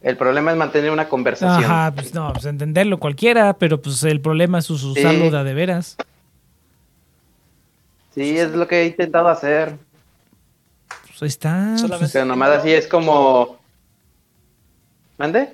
El 0.02 0.15
problema 0.15 0.52
es 0.52 0.57
mantener 0.57 0.91
una 0.91 1.10
conversación. 1.10 1.69
Ajá, 1.69 1.91
pues 1.93 2.14
no, 2.14 2.31
pues 2.31 2.45
entenderlo 2.45 2.98
cualquiera, 2.98 3.52
pero 3.52 3.81
pues 3.81 4.02
el 4.03 4.22
problema 4.22 4.60
es 4.60 4.69
us- 4.69 4.84
usarlo 4.85 5.26
Sí. 5.30 5.43
de 5.43 5.53
veras. 5.53 5.98
Sí, 8.15 8.38
es 8.38 8.52
lo 8.52 8.65
que 8.65 8.81
he 8.84 8.85
intentado 8.85 9.27
hacer. 9.27 9.76
Pues 11.07 11.22
ahí 11.22 11.27
está. 11.27 11.77
Solamente- 11.77 12.14
Pero 12.14 12.23
nomás 12.23 12.52
así 12.52 12.72
es 12.72 12.88
como... 12.88 13.57
¿Mande? 15.18 15.53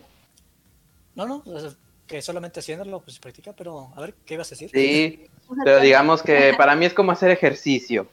No, 1.16 1.26
no, 1.26 1.44
que 2.06 2.22
solamente 2.22 2.60
haciéndolo 2.60 3.00
pues 3.00 3.18
practica, 3.18 3.52
pero 3.52 3.92
a 3.96 4.00
ver, 4.02 4.14
¿qué 4.28 4.36
ibas 4.36 4.48
a 4.50 4.52
decir? 4.52 4.70
Sí, 4.72 5.26
pero 5.66 5.80
digamos 5.80 6.22
que 6.22 6.54
para 6.56 6.76
mí 6.76 6.86
es 6.86 6.94
como 6.94 7.12
hacer 7.12 7.32
ejercicio. 7.32 8.08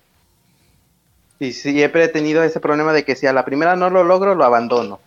Y 1.40 1.52
siempre 1.52 2.04
he 2.04 2.08
tenido 2.08 2.42
ese 2.42 2.60
problema 2.60 2.92
de 2.92 3.04
que 3.04 3.16
si 3.16 3.26
a 3.26 3.32
la 3.32 3.44
primera 3.44 3.76
no 3.76 3.90
lo 3.90 4.04
logro, 4.04 4.34
lo 4.34 4.44
abandono. 4.44 5.00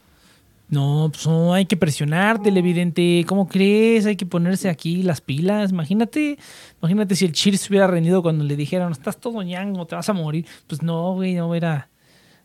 No, 0.70 1.10
pues 1.14 1.26
no, 1.26 1.54
hay 1.54 1.66
que 1.66 1.78
presionar, 1.78 2.42
televidente. 2.42 3.24
¿Cómo 3.26 3.48
crees? 3.48 4.06
Hay 4.06 4.18
que 4.18 4.26
ponerse 4.26 4.70
aquí 4.70 5.02
las 5.02 5.22
pilas. 5.22 5.72
Imagínate, 5.72 6.38
imagínate 6.82 7.16
si 7.16 7.26
el 7.26 7.32
Cheers 7.32 7.62
se 7.62 7.70
hubiera 7.70 7.88
rendido 7.88 8.22
cuando 8.22 8.44
le 8.44 8.58
dijeron, 8.58 8.92
estás 8.92 9.18
todo 9.18 9.42
ñango, 9.44 9.88
te 9.88 9.96
vas 9.96 10.10
a 10.10 10.14
morir. 10.14 10.46
Pues 10.68 10.82
no, 10.82 11.14
güey, 11.14 11.36
no 11.36 11.56
era. 11.56 11.90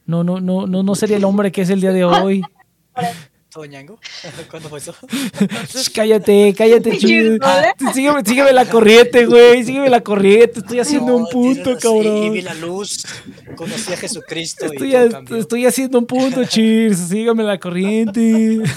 No, 0.06 0.22
no, 0.22 0.40
no, 0.40 0.66
no, 0.66 0.82
no 0.84 0.94
sería 0.94 1.16
el 1.16 1.24
hombre 1.24 1.50
que 1.50 1.62
es 1.62 1.70
el 1.70 1.80
día 1.80 1.92
de 1.92 2.04
hoy. 2.04 2.42
¿Todo 3.52 3.66
ñango? 3.66 3.98
¿Cuándo 4.50 4.70
fue 4.70 4.78
eso? 4.78 4.94
Cállate, 5.94 6.54
cállate. 6.56 6.90
¿Vale? 7.38 7.74
Sígueme, 7.92 8.24
sígueme 8.24 8.52
la 8.52 8.64
corriente, 8.64 9.26
güey. 9.26 9.62
Sígueme 9.62 9.90
la 9.90 10.00
corriente. 10.00 10.60
Estoy 10.60 10.80
haciendo 10.80 11.14
un 11.16 11.28
punto, 11.28 11.76
cabrón. 11.78 12.24
Y 12.24 12.30
vi 12.30 12.40
la 12.40 12.54
luz, 12.54 13.04
conocí 13.54 13.92
a 13.92 13.96
Jesucristo 13.98 14.64
Estoy, 14.66 14.96
y 14.96 15.08
cambió. 15.10 15.36
estoy 15.36 15.66
haciendo 15.66 15.98
un 15.98 16.06
punto, 16.06 16.44
Cheers. 16.44 16.96
Sígame 17.10 17.42
la 17.42 17.58
corriente. 17.58 18.62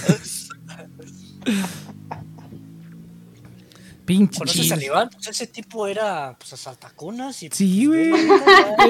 Pinche 4.06 4.38
¿Conoces 4.38 4.72
a 4.72 4.84
Iván? 4.84 5.10
Pues 5.10 5.28
ese 5.28 5.48
tipo 5.48 5.88
era 5.88 6.36
pues 6.38 6.54
asaltacunas 6.54 7.42
y... 7.44 7.50
Sí, 7.52 7.88
güey. 7.88 8.12
pues, 8.12 8.32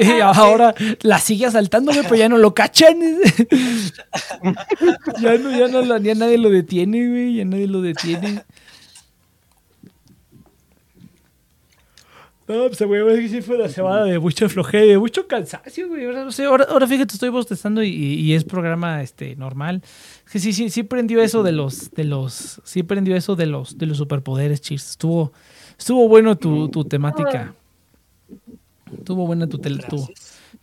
Eh, 0.06 0.22
ahora 0.22 0.74
la 1.02 1.18
sigue 1.18 1.46
asaltándome, 1.46 2.02
pero 2.02 2.16
ya 2.16 2.28
no 2.28 2.38
lo 2.38 2.54
cachan. 2.54 2.98
ya, 5.20 5.38
no, 5.38 5.58
ya, 5.58 5.68
no, 5.68 5.98
ya 5.98 6.14
nadie 6.14 6.38
lo 6.38 6.50
detiene, 6.50 7.08
güey. 7.08 7.36
Ya 7.36 7.44
nadie 7.44 7.66
lo 7.66 7.80
detiene. 7.80 8.44
No, 12.48 12.68
pues 12.68 12.80
güey, 12.80 13.00
es 13.14 13.18
que 13.20 13.28
sí 13.28 13.42
fue 13.42 13.56
una 13.56 13.68
semana 13.68 14.04
de 14.04 14.20
mucha 14.20 14.48
flojera, 14.48 14.84
de 14.84 14.98
mucho 14.98 15.26
cansancio, 15.26 15.88
güey. 15.88 16.04
Ahora, 16.06 16.24
no 16.24 16.30
sé, 16.30 16.44
ahora, 16.44 16.64
ahora 16.68 16.86
fíjate, 16.86 17.14
estoy 17.14 17.28
bostezando 17.28 17.82
y, 17.82 17.88
y 17.90 18.34
es 18.34 18.44
programa 18.44 19.02
este 19.02 19.34
normal. 19.34 19.82
Es 20.24 20.32
que 20.32 20.38
sí, 20.38 20.52
sí, 20.52 20.70
sí 20.70 20.84
prendió 20.84 21.20
eso 21.20 21.42
de 21.42 21.50
los, 21.50 21.90
de 21.90 22.04
los, 22.04 22.60
sí 22.64 22.84
prendió 22.84 23.16
eso 23.16 23.34
de 23.34 23.46
los, 23.46 23.78
de 23.78 23.86
los 23.86 23.96
superpoderes, 23.98 24.60
chis. 24.60 24.90
Estuvo, 24.90 25.32
estuvo 25.76 26.08
bueno 26.08 26.36
tu, 26.38 26.68
tu 26.68 26.84
temática. 26.84 27.52
Estuvo 28.96 29.26
buena 29.26 29.48
tu, 29.48 29.58
tel- 29.58 29.84
tu, 29.88 30.08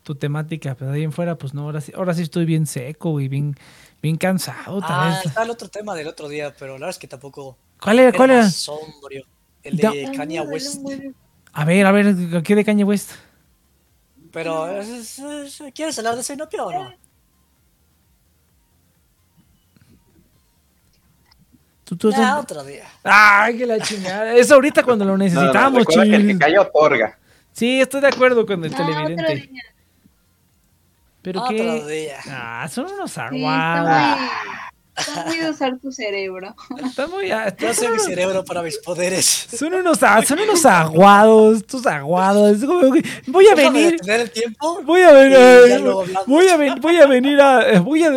tu 0.04 0.16
temática, 0.16 0.76
pero 0.76 0.92
de 0.92 0.98
ahí 0.98 1.04
en 1.04 1.12
fuera, 1.12 1.38
pues 1.38 1.54
no, 1.54 1.64
ahora 1.64 1.82
sí, 1.82 1.92
ahora 1.96 2.14
sí 2.14 2.22
estoy 2.22 2.46
bien 2.46 2.66
seco, 2.66 3.12
güey, 3.12 3.28
bien, 3.28 3.56
bien 4.02 4.16
cansado. 4.16 4.80
tal 4.80 4.90
Ah, 4.92 5.10
vez. 5.18 5.26
está 5.26 5.44
el 5.44 5.50
otro 5.50 5.68
tema 5.68 5.94
del 5.96 6.08
otro 6.08 6.30
día, 6.30 6.54
pero 6.58 6.74
la 6.74 6.86
verdad 6.86 6.90
es 6.92 6.98
que 7.00 7.08
tampoco... 7.08 7.58
¿Cuál 7.82 8.00
era? 8.00 8.14
¿Cuál 8.14 8.32
era? 8.32 8.44
más 8.44 8.56
sombrio. 8.56 9.26
El 9.62 9.76
de 9.76 10.10
Kanye 10.16 10.40
West. 10.42 10.82
A 11.54 11.66
ver, 11.66 11.86
a 11.86 11.92
ver, 11.92 12.16
¿qué 12.44 12.56
de 12.56 12.66
Kanye 12.66 12.84
West? 12.84 13.12
Pero, 14.32 14.68
es- 14.80 14.90
es- 14.90 15.20
es- 15.20 15.64
¿quieres 15.76 15.98
hablar 16.00 16.16
de 16.16 16.22
ese 16.22 16.34
inopio 16.34 16.66
o 16.66 16.72
no? 16.72 16.94
¿Tú, 21.84 21.98
tú- 21.98 22.12
Ya, 22.12 22.36
tú- 22.36 22.40
otro 22.42 22.64
día. 22.64 22.86
Ay, 23.04 23.58
que 23.58 23.66
la 23.68 23.80
chingada. 23.80 24.34
Es 24.36 24.50
ahorita 24.52 24.84
cuando 24.84 25.06
lo 25.06 25.12
No, 25.12 25.18
no, 25.18 25.24
necesitamos, 25.26 25.80
recuerda 25.80 26.04
que 26.06 26.16
el 26.16 26.28
que 26.28 26.38
calla 26.38 26.62
otorga. 26.62 27.20
Sí, 27.52 27.82
estoy 27.82 28.02
de 28.02 28.08
acuerdo 28.08 28.46
con 28.46 28.64
el 28.64 28.74
Ah, 28.74 28.76
otro 28.76 28.86
televidente. 28.96 29.36
día. 29.36 29.64
Pero 31.22 31.42
Otro 31.42 31.56
qué. 31.56 31.86
día. 31.88 32.18
Ah, 32.30 32.68
son 32.70 32.86
unos 32.92 33.12
Sí, 33.12 33.20
aguados. 33.20 34.18
muy, 34.20 34.28
está 34.98 35.26
muy 35.26 35.38
de 35.40 35.50
usar 35.50 35.78
tu 35.80 35.92
cerebro. 35.92 36.56
Está 36.84 37.08
muy- 37.08 37.32
ah, 37.32 37.56
Yo 37.58 37.68
mi 37.92 38.00
cerebro 38.00 38.44
para 38.46 38.62
mis 38.62 38.78
poderes. 38.78 39.48
son 39.58 39.74
unos 39.74 40.02
ah, 40.04 40.22
son 40.26 40.40
unos 40.40 40.66
aguados, 40.66 41.58
estos 41.58 41.86
aguados. 41.86 42.60
Voy 43.28 43.48
a 43.48 43.56
venir. 43.56 43.92
detener 43.94 44.20
el 44.22 44.32
tiempo. 44.32 44.82
Voy 44.84 45.02
a 45.02 45.12
venir, 45.12 45.38
hablamos. 45.38 46.10
voy 46.28 46.48
a 46.48 46.58
ven- 46.58 46.80
voy 46.82 46.96
a 46.98 47.08
venir 47.08 47.42
a, 47.42 47.80
voy 47.82 48.04
a, 48.04 48.12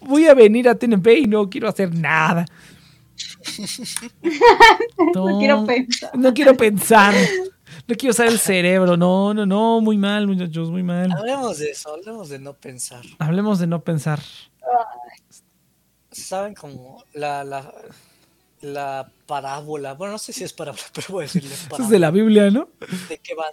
voy 0.00 0.26
a 0.26 0.34
venir 0.34 0.68
a 0.68 0.74
TNP 0.74 1.18
y 1.18 1.26
no 1.26 1.48
quiero 1.50 1.68
hacer 1.68 1.94
nada. 1.94 2.44
No 5.14 5.38
quiero 5.38 5.66
pensar. 5.66 6.10
No 6.16 6.34
quiero 6.34 6.56
pensar. 6.56 7.14
No 7.88 7.94
quiero 7.96 8.10
usar 8.12 8.28
el 8.28 8.38
cerebro. 8.38 8.96
No, 8.96 9.34
no, 9.34 9.44
no. 9.46 9.80
Muy 9.80 9.98
mal, 9.98 10.26
muchachos, 10.26 10.70
muy 10.70 10.82
mal. 10.82 11.10
Hablemos 11.12 11.58
de 11.58 11.70
eso, 11.70 11.92
hablemos 11.94 12.28
de 12.28 12.38
no 12.38 12.54
pensar. 12.54 13.02
Hablemos 13.18 13.58
de 13.58 13.66
no 13.66 13.82
pensar. 13.82 14.20
¿Saben 16.32 16.54
como 16.54 17.04
la, 17.12 17.44
la, 17.44 17.70
la 18.62 19.12
parábola? 19.26 19.92
Bueno, 19.92 20.12
no 20.12 20.18
sé 20.18 20.32
si 20.32 20.42
es 20.44 20.54
parábola, 20.54 20.82
pero 20.94 21.08
voy 21.10 21.24
a 21.24 21.26
decirle 21.26 21.50
es 21.52 21.88
de 21.90 21.98
la 21.98 22.10
Biblia, 22.10 22.50
¿no? 22.50 22.70
¿De 23.06 23.18
qué 23.18 23.34
van? 23.34 23.52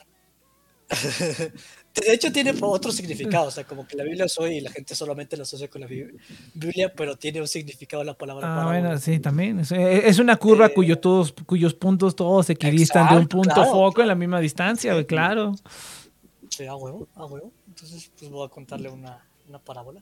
De 1.94 2.14
hecho, 2.14 2.32
tiene 2.32 2.54
otro 2.62 2.94
significado. 2.94 3.48
O 3.48 3.52
sea, 3.52 3.66
como 3.66 3.86
que 3.86 3.98
la 3.98 4.06
Biblia 4.06 4.24
es 4.24 4.40
hoy 4.40 4.60
y 4.60 4.62
la 4.62 4.70
gente 4.72 4.96
solamente 4.96 5.36
lo 5.36 5.44
asocia 5.44 5.68
con 5.68 5.82
la 5.82 5.88
Bi- 5.88 6.08
Biblia, 6.54 6.94
pero 6.96 7.18
tiene 7.18 7.42
un 7.42 7.50
significado 7.50 8.02
la 8.06 8.14
palabra 8.14 8.48
Ah, 8.48 8.56
parábola. 8.56 8.80
bueno, 8.80 8.98
sí, 8.98 9.20
también. 9.20 9.60
Es, 9.60 10.18
una 10.20 10.38
curva 10.38 10.68
Eh, 10.68 10.74
cuyo 10.74 10.98
todos, 11.02 11.34
cuyos 11.46 11.74
puntos 11.74 12.16
todos 12.16 12.50
equidistan 12.50 13.10
de 13.10 13.18
un 13.18 13.28
punto 13.28 13.56
claro, 13.56 13.72
foco 13.74 14.02
en 14.04 14.08
la 14.08 14.16
misma 14.16 14.40
distancia, 14.40 15.06
claro. 15.06 15.52
Sí, 16.50 16.66
a 16.66 16.76
huevo, 16.76 17.10
a 17.16 17.26
huevo. 17.26 17.52
Entonces, 17.68 18.10
pues 18.18 18.32
voy 18.32 18.46
a 18.46 18.50
contarle 18.50 18.90
una, 18.90 19.22
una 19.50 19.60
parábola. 19.60 20.02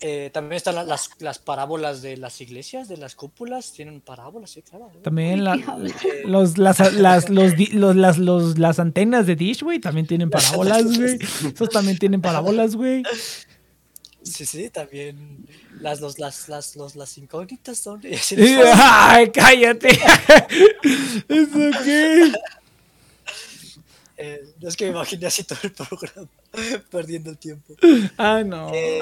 Eh, 0.00 0.30
también 0.32 0.56
están 0.58 0.76
la- 0.76 0.84
las, 0.84 1.10
las 1.18 1.40
parábolas 1.40 2.02
de 2.02 2.16
las 2.16 2.40
iglesias, 2.40 2.86
de 2.88 2.96
las 2.98 3.16
cúpulas, 3.16 3.72
tienen 3.72 4.00
parábolas, 4.00 4.50
sí, 4.50 4.62
claro. 4.62 4.92
También 5.02 5.42
la- 5.42 5.56
Eh, 5.56 6.22
los, 6.24 6.56
las, 6.56 6.78
las, 6.94 7.28
los, 7.30 7.56
di- 7.56 7.66
los- 7.72 7.96
las, 7.96 8.16
los- 8.18 8.58
las 8.58 8.78
antenas 8.78 9.26
de 9.26 9.34
Dish, 9.34 9.62
güey, 9.62 9.80
también 9.80 10.06
tienen 10.06 10.30
parábolas, 10.30 10.84
güey. 10.96 11.18
Esos 11.52 11.68
también 11.70 11.98
tienen 11.98 12.20
parábolas, 12.20 12.76
güey. 12.76 13.02
Sí, 14.22 14.44
sí, 14.46 14.68
también 14.70 15.46
las, 15.80 16.00
los, 16.00 16.18
las, 16.18 16.48
las, 16.48 16.76
los, 16.76 16.94
las 16.94 17.18
incógnitas 17.18 17.78
son. 17.78 18.00
¡Ay, 18.74 19.30
cállate! 19.30 19.88
¿Eso 21.28 21.58
qué? 21.84 22.32
Eh, 24.16 24.44
no 24.60 24.68
es 24.68 24.76
que 24.76 24.86
me 24.86 24.90
imaginé 24.90 25.26
así 25.26 25.44
todo 25.44 25.58
el 25.62 25.72
programa, 25.72 26.28
perdiendo 26.90 27.30
el 27.30 27.38
tiempo. 27.38 27.74
Ah, 28.16 28.42
no. 28.44 28.70
Eh, 28.74 28.98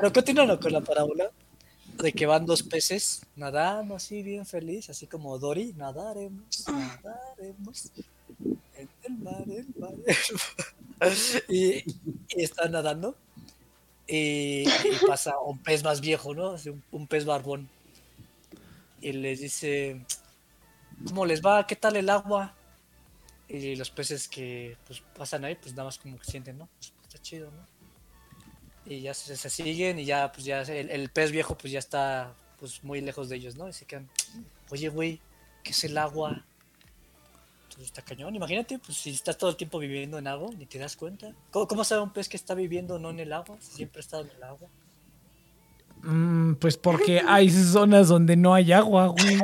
pero 0.00 0.12
continuando 0.14 0.58
con 0.58 0.72
la 0.72 0.80
parábola 0.80 1.30
de 2.02 2.12
que 2.12 2.24
van 2.24 2.46
dos 2.46 2.62
peces 2.62 3.20
nadando 3.36 3.96
así 3.96 4.22
bien 4.22 4.46
feliz, 4.46 4.88
así 4.88 5.06
como 5.06 5.38
Dory, 5.38 5.74
nadaremos, 5.76 6.64
nadaremos 6.66 7.90
en 8.74 8.88
el 9.04 9.18
mar, 9.18 9.44
el 9.46 9.64
mar, 9.76 9.92
el 9.96 10.06
mar. 10.08 10.16
Y, 11.48 11.82
están 12.28 12.72
nadando 12.72 13.16
y, 14.06 14.64
pasa 15.06 15.38
un 15.38 15.58
pez 15.58 15.82
más 15.82 16.00
viejo, 16.00 16.34
¿no? 16.34 16.56
Un 16.90 17.06
pez 17.06 17.24
barbón. 17.24 17.70
Y 19.00 19.12
les 19.12 19.40
dice, 19.40 20.04
¿cómo 21.06 21.24
les 21.24 21.40
va? 21.40 21.66
¿Qué 21.66 21.76
tal 21.76 21.96
el 21.96 22.10
agua? 22.10 22.54
Y 23.48 23.76
los 23.76 23.90
peces 23.90 24.28
que 24.28 24.76
pues, 24.86 25.02
pasan 25.16 25.44
ahí, 25.44 25.54
pues 25.54 25.72
nada 25.72 25.84
más 25.84 25.98
como 25.98 26.18
que 26.18 26.24
sienten, 26.24 26.58
¿no? 26.58 26.68
Pues, 26.78 26.92
está 27.02 27.18
chido, 27.22 27.50
¿no? 27.50 27.79
Y 28.86 29.02
ya 29.02 29.14
se, 29.14 29.50
siguen 29.50 29.98
y 29.98 30.04
ya, 30.04 30.32
pues 30.32 30.44
ya 30.44 30.62
el, 30.62 30.90
el 30.90 31.10
pez 31.10 31.30
viejo 31.30 31.56
pues 31.56 31.72
ya 31.72 31.78
está 31.78 32.34
pues 32.58 32.84
muy 32.84 33.00
lejos 33.00 33.28
de 33.28 33.36
ellos, 33.36 33.56
¿no? 33.56 33.68
Y 33.68 33.72
se 33.72 33.84
quedan, 33.86 34.08
oye, 34.70 34.88
güey, 34.88 35.20
¿qué 35.62 35.70
es 35.70 35.84
el 35.84 35.96
agua? 35.98 36.44
Entonces 37.64 37.86
está 37.86 38.02
cañón, 38.02 38.34
imagínate, 38.34 38.78
pues 38.78 38.98
si 38.98 39.10
estás 39.10 39.38
todo 39.38 39.50
el 39.50 39.56
tiempo 39.56 39.78
viviendo 39.78 40.18
en 40.18 40.26
agua, 40.26 40.50
ni 40.56 40.66
te 40.66 40.78
das 40.78 40.96
cuenta. 40.96 41.32
¿Cómo, 41.50 41.66
cómo 41.66 41.84
sabe 41.84 42.02
un 42.02 42.12
pez 42.12 42.28
que 42.28 42.36
está 42.36 42.54
viviendo 42.54 42.98
no 42.98 43.10
en 43.10 43.20
el 43.20 43.32
agua? 43.32 43.56
Si 43.60 43.72
siempre 43.72 44.00
estado 44.00 44.24
en 44.24 44.30
el 44.30 44.42
agua. 44.42 44.68
Mm, 46.02 46.54
pues 46.54 46.76
porque 46.78 47.22
hay 47.26 47.50
zonas 47.50 48.08
donde 48.08 48.36
no 48.36 48.54
hay 48.54 48.72
agua, 48.72 49.08
güey. 49.08 49.38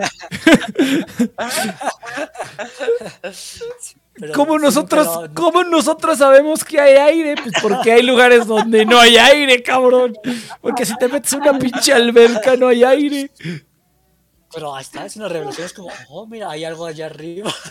Pero- 4.18 4.32
¿Cómo 4.32 4.58
nosotros, 4.58 5.06
pero- 5.20 5.34
¿Cómo 5.34 5.64
nosotros 5.64 6.18
sabemos 6.18 6.64
que 6.64 6.80
hay 6.80 6.96
aire? 6.96 7.34
Pues 7.42 7.54
porque 7.60 7.92
hay 7.92 8.02
lugares 8.02 8.46
donde 8.46 8.86
no 8.86 8.98
hay 8.98 9.16
aire, 9.18 9.62
cabrón. 9.62 10.14
Porque 10.62 10.86
si 10.86 10.96
te 10.96 11.08
metes 11.08 11.34
una 11.34 11.58
pinche 11.58 11.92
alberca 11.92 12.56
no 12.56 12.68
hay 12.68 12.82
aire. 12.84 13.30
Pero 14.54 14.74
ahí 14.74 14.80
está, 14.82 15.04
es 15.04 15.16
una 15.16 15.28
revelación, 15.28 15.66
es 15.66 15.72
como, 15.74 15.88
oh, 16.08 16.26
mira, 16.26 16.50
hay 16.50 16.64
algo 16.64 16.86
allá 16.86 17.06
arriba. 17.06 17.52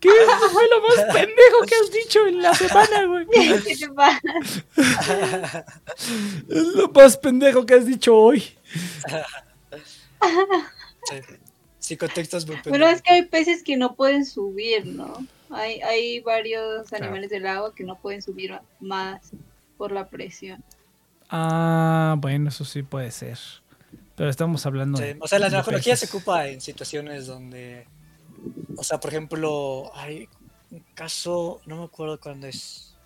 ¿Qué 0.00 0.08
Eso 0.08 0.50
fue 0.50 0.62
lo 0.68 0.80
más 0.80 1.14
pendejo 1.14 1.60
que 1.68 1.74
has 1.74 1.90
dicho 1.92 2.26
en 2.26 2.40
la 2.42 2.54
semana, 2.54 3.04
güey? 3.06 3.26
¿Qué 3.26 3.76
te 3.76 3.88
pasa? 3.90 4.20
Es 6.48 6.66
lo 6.74 6.88
más 6.88 7.16
pendejo 7.18 7.64
que 7.66 7.74
has 7.74 7.86
dicho 7.86 8.16
hoy. 8.16 8.40
Sí, 11.04 11.16
sí 11.78 11.96
contextos 11.96 12.46
muy 12.46 12.56
Bueno, 12.56 12.70
pendejos. 12.86 12.94
es 12.96 13.02
que 13.02 13.12
hay 13.12 13.22
peces 13.26 13.62
que 13.62 13.76
no 13.76 13.94
pueden 13.94 14.24
subir, 14.24 14.86
¿no? 14.86 15.26
Hay, 15.50 15.80
hay 15.82 16.20
varios 16.20 16.92
animales 16.92 17.28
del 17.30 17.46
agua 17.46 17.74
que 17.74 17.84
no 17.84 17.96
pueden 17.98 18.22
subir 18.22 18.58
más 18.80 19.30
por 19.76 19.92
la 19.92 20.08
presión. 20.08 20.62
Ah, 21.28 22.14
bueno, 22.18 22.48
eso 22.48 22.64
sí 22.64 22.82
puede 22.82 23.10
ser. 23.10 23.38
Pero 24.14 24.30
estamos 24.30 24.64
hablando 24.66 24.98
Sí, 24.98 25.04
de. 25.04 25.16
o 25.20 25.26
sea, 25.26 25.38
la 25.38 25.46
de 25.48 25.56
narcología 25.56 25.96
se 25.96 26.06
ocupa 26.06 26.46
en 26.48 26.60
situaciones 26.60 27.26
donde, 27.26 27.86
o 28.76 28.84
sea, 28.84 28.98
por 29.00 29.10
ejemplo, 29.10 29.90
hay 29.94 30.28
un 30.70 30.80
caso, 30.94 31.60
no 31.66 31.76
me 31.76 31.84
acuerdo 31.84 32.18
cuándo 32.18 32.46
es. 32.46 32.96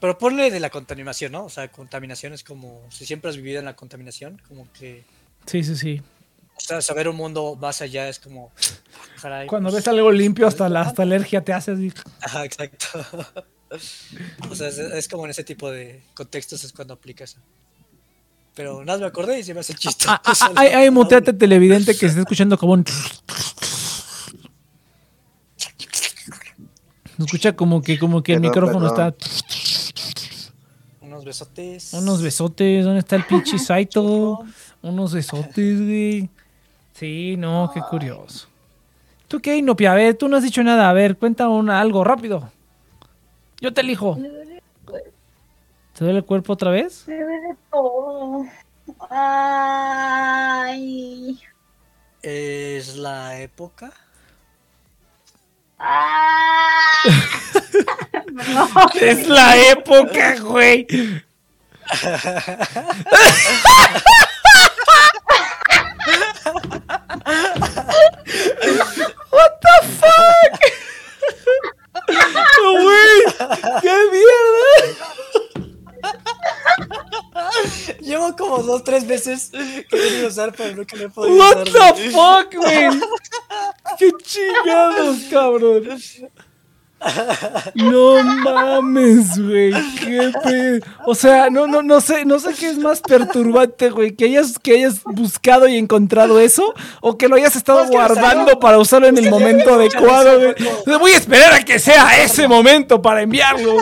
Pero 0.00 0.18
ponle 0.18 0.50
de 0.50 0.60
la 0.60 0.70
contaminación, 0.70 1.32
¿no? 1.32 1.44
O 1.44 1.48
sea, 1.48 1.68
contaminación 1.68 2.34
es 2.34 2.44
como, 2.44 2.82
si 2.90 3.06
siempre 3.06 3.30
has 3.30 3.36
vivido 3.36 3.58
en 3.58 3.64
la 3.64 3.74
contaminación, 3.74 4.40
como 4.48 4.70
que, 4.72 5.04
Sí, 5.46 5.62
sí, 5.64 5.76
sí. 5.76 6.02
o 6.56 6.60
sea, 6.60 6.80
saber 6.82 7.08
un 7.08 7.16
mundo 7.16 7.56
más 7.56 7.80
allá 7.82 8.08
es 8.08 8.18
como, 8.18 8.52
ah, 8.56 9.20
caray. 9.20 9.46
Cuando 9.46 9.70
pues, 9.70 9.82
ves 9.82 9.88
algo 9.88 10.10
limpio, 10.12 10.46
hasta 10.46 10.68
la 10.68 10.82
hasta 10.82 11.02
alergia 11.02 11.42
te 11.42 11.52
hace 11.52 11.72
así. 11.72 11.92
Ajá, 12.20 12.44
exacto. 12.44 12.86
O 14.48 14.54
sea, 14.54 14.68
es, 14.68 14.78
es 14.78 15.08
como 15.08 15.24
en 15.24 15.32
ese 15.32 15.42
tipo 15.42 15.68
de 15.68 16.00
contextos 16.14 16.62
es 16.62 16.72
cuando 16.72 16.94
aplica 16.94 17.24
eso. 17.24 17.40
Pero 18.54 18.84
nada, 18.84 19.00
me 19.00 19.06
acordé 19.06 19.40
y 19.40 19.42
se 19.42 19.52
me 19.52 19.60
hace. 19.60 19.74
Ah, 20.06 20.20
ah, 20.24 20.32
ah, 20.40 20.52
Ay, 20.54 20.68
ay, 20.68 20.90
muteate 20.90 21.32
televidente 21.32 21.92
que 21.92 21.98
se 22.00 22.06
está 22.06 22.20
escuchando 22.20 22.56
como 22.56 22.74
un. 22.74 22.84
Escucha 27.18 27.54
como 27.54 27.82
que, 27.82 27.98
como 27.98 28.22
que 28.22 28.34
el 28.34 28.40
Perdón, 28.40 28.50
micrófono 28.50 28.94
perdón. 28.94 29.14
está. 29.18 29.28
Unos 31.00 31.24
besotes. 31.24 31.92
Unos 31.94 32.22
besotes, 32.22 32.84
¿dónde 32.84 33.00
está 33.00 33.16
el 33.16 33.24
pinche 33.24 33.58
Saito? 33.60 34.44
Unos 34.82 35.12
besotes, 35.14 35.80
güey. 35.80 36.28
Sí, 36.94 37.36
no, 37.36 37.70
qué 37.72 37.80
curioso. 37.88 38.46
¿Tú 39.28 39.40
qué, 39.40 39.56
Inopia? 39.56 39.92
A 39.92 39.94
ver, 39.96 40.14
tú 40.16 40.28
no 40.28 40.36
has 40.36 40.42
dicho 40.44 40.62
nada. 40.62 40.88
A 40.88 40.92
ver, 40.92 41.16
cuenta 41.16 41.48
una, 41.48 41.80
algo 41.80 42.04
rápido. 42.04 42.50
Yo 43.60 43.72
te 43.72 43.80
elijo. 43.80 44.18
¿Te 45.94 46.04
duele 46.04 46.18
el 46.20 46.24
cuerpo 46.24 46.52
otra 46.54 46.70
vez? 46.70 47.04
me 47.06 47.16
duele 47.22 47.56
todo. 47.70 48.46
Ay. 49.10 50.60
Es 52.22 52.96
la 52.96 53.38
época. 53.40 53.92
Ah. 55.78 57.02
No. 58.34 58.68
Es 59.00 59.28
la 59.28 59.56
época, 59.70 60.34
güey. 60.40 60.86
What 69.34 69.52
the 69.60 69.76
fuck? 69.98 70.60
Güey, 72.62 73.18
qué 73.82 73.96
mierda. 74.12 75.43
Llevo 78.00 78.34
como 78.36 78.58
dos, 78.62 78.84
tres 78.84 79.06
veces 79.06 79.50
queriendo 79.90 80.28
usar, 80.28 80.52
pero 80.56 80.76
nunca 80.76 80.96
me 80.96 81.04
he 81.04 81.08
podido 81.08 81.36
What 81.36 81.68
usar. 81.68 81.94
the 81.94 82.10
fuck, 82.10 82.54
güey. 82.54 83.00
Qué 83.98 84.10
chingados, 84.22 85.16
cabrón. 85.30 85.88
No 87.74 88.22
mames, 88.22 89.38
güey. 89.38 89.72
Qué 90.00 90.32
pe... 90.42 90.80
O 91.04 91.14
sea, 91.14 91.50
no, 91.50 91.66
no, 91.66 91.82
no 91.82 92.00
sé, 92.00 92.24
no 92.24 92.38
sé 92.38 92.54
qué 92.54 92.68
es 92.70 92.78
más 92.78 93.00
perturbante, 93.02 93.90
güey. 93.90 94.14
Que 94.16 94.24
hayas, 94.24 94.58
que 94.58 94.72
hayas 94.72 95.02
buscado 95.04 95.68
y 95.68 95.76
encontrado 95.76 96.40
eso, 96.40 96.72
o 97.02 97.18
que 97.18 97.28
lo 97.28 97.36
hayas 97.36 97.56
estado 97.56 97.82
que 97.84 97.90
guardando 97.90 98.44
salió- 98.52 98.58
para 98.60 98.78
usarlo 98.78 99.06
en 99.08 99.18
el 99.18 99.24
que 99.24 99.30
me 99.30 99.38
momento 99.38 99.74
adecuado, 99.74 100.38
güey. 100.40 100.98
Voy 100.98 101.12
a 101.12 101.16
esperar 101.18 101.52
a 101.52 101.62
que 101.62 101.78
sea 101.78 102.22
ese 102.22 102.48
momento 102.48 103.02
para 103.02 103.20
enviarlo. 103.20 103.76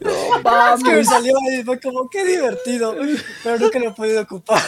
No 0.00 0.74
Es 0.74 0.82
que 0.82 0.92
me 0.92 1.04
salió 1.04 1.34
y 1.52 1.62
fue 1.64 1.80
como, 1.80 2.08
qué 2.08 2.24
divertido. 2.24 2.94
Pero 3.42 3.58
nunca 3.58 3.78
lo 3.78 3.88
he 3.88 3.92
podido 3.92 4.22
ocupar. 4.22 4.62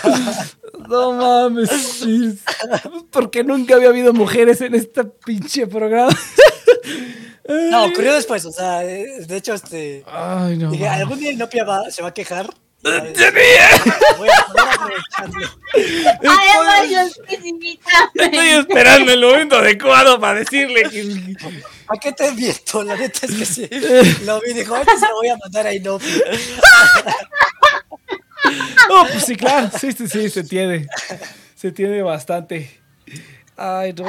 No 0.89 1.13
mames. 1.13 2.05
Porque 3.11 3.45
nunca 3.45 3.77
había 3.77 3.91
habido 3.91 4.13
mujeres 4.13 4.61
en 4.61 4.75
este 4.75 5.05
pinche 5.05 5.67
programa. 5.67 6.17
No, 7.49 7.87
ocurrió 7.87 8.15
después, 8.15 8.45
o 8.45 8.53
sea, 8.53 8.85
eh, 8.85 9.25
de 9.27 9.37
hecho, 9.37 9.55
este. 9.55 10.05
Ay, 10.07 10.57
no. 10.57 10.71
Dije, 10.71 10.87
algún 10.89 11.19
día 11.19 11.33
Inopia 11.33 11.65
va, 11.65 11.91
se 11.91 12.03
va 12.03 12.09
a 12.09 12.15
quejar. 12.15 12.49
Además, 16.29 16.91
yo. 16.91 17.01
Estoy 18.15 18.49
esperando 18.49 19.13
el 19.13 19.21
momento 19.21 19.57
adecuado 19.57 20.19
para 20.21 20.41
decirle 20.41 20.85
que. 20.85 21.37
¿A 21.89 21.97
qué 21.99 22.13
te 22.13 22.33
miento? 22.33 22.83
La 22.83 22.97
neta 22.97 23.27
es 23.27 23.35
que 23.35 23.45
sí. 23.45 23.69
Lo 24.25 24.41
vi 24.41 24.51
y 24.51 24.55
dijo, 24.55 24.75
"Ahorita 24.75 24.99
se 24.99 25.09
lo 25.09 25.15
voy 25.17 25.29
a 25.29 25.37
mandar 25.37 25.67
a 25.67 25.75
Inopia. 25.75 26.15
Oh, 28.91 29.07
pues 29.11 29.25
sí, 29.25 29.37
claro. 29.37 29.71
Sí, 29.79 29.93
sí, 29.93 30.09
sí, 30.09 30.31
se 30.31 30.43
tiene. 30.45 30.87
Se 31.55 31.71
tiene 31.73 32.03
bastante. 32.03 32.81
Ay, 33.63 33.93
no 33.93 34.07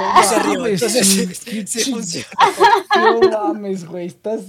entonces 0.66 1.06
sí, 1.06 1.66
sí 1.68 1.92
funciona. 1.92 2.26
No 2.96 3.20
mames, 3.54 3.84
güey. 3.86 4.08
Estás 4.08 4.40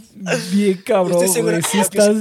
bien 0.53 0.81
cabrón, 0.87 1.19
güey. 1.43 1.57
que 1.57 1.63
Sí, 1.63 1.79
estás. 1.81 2.17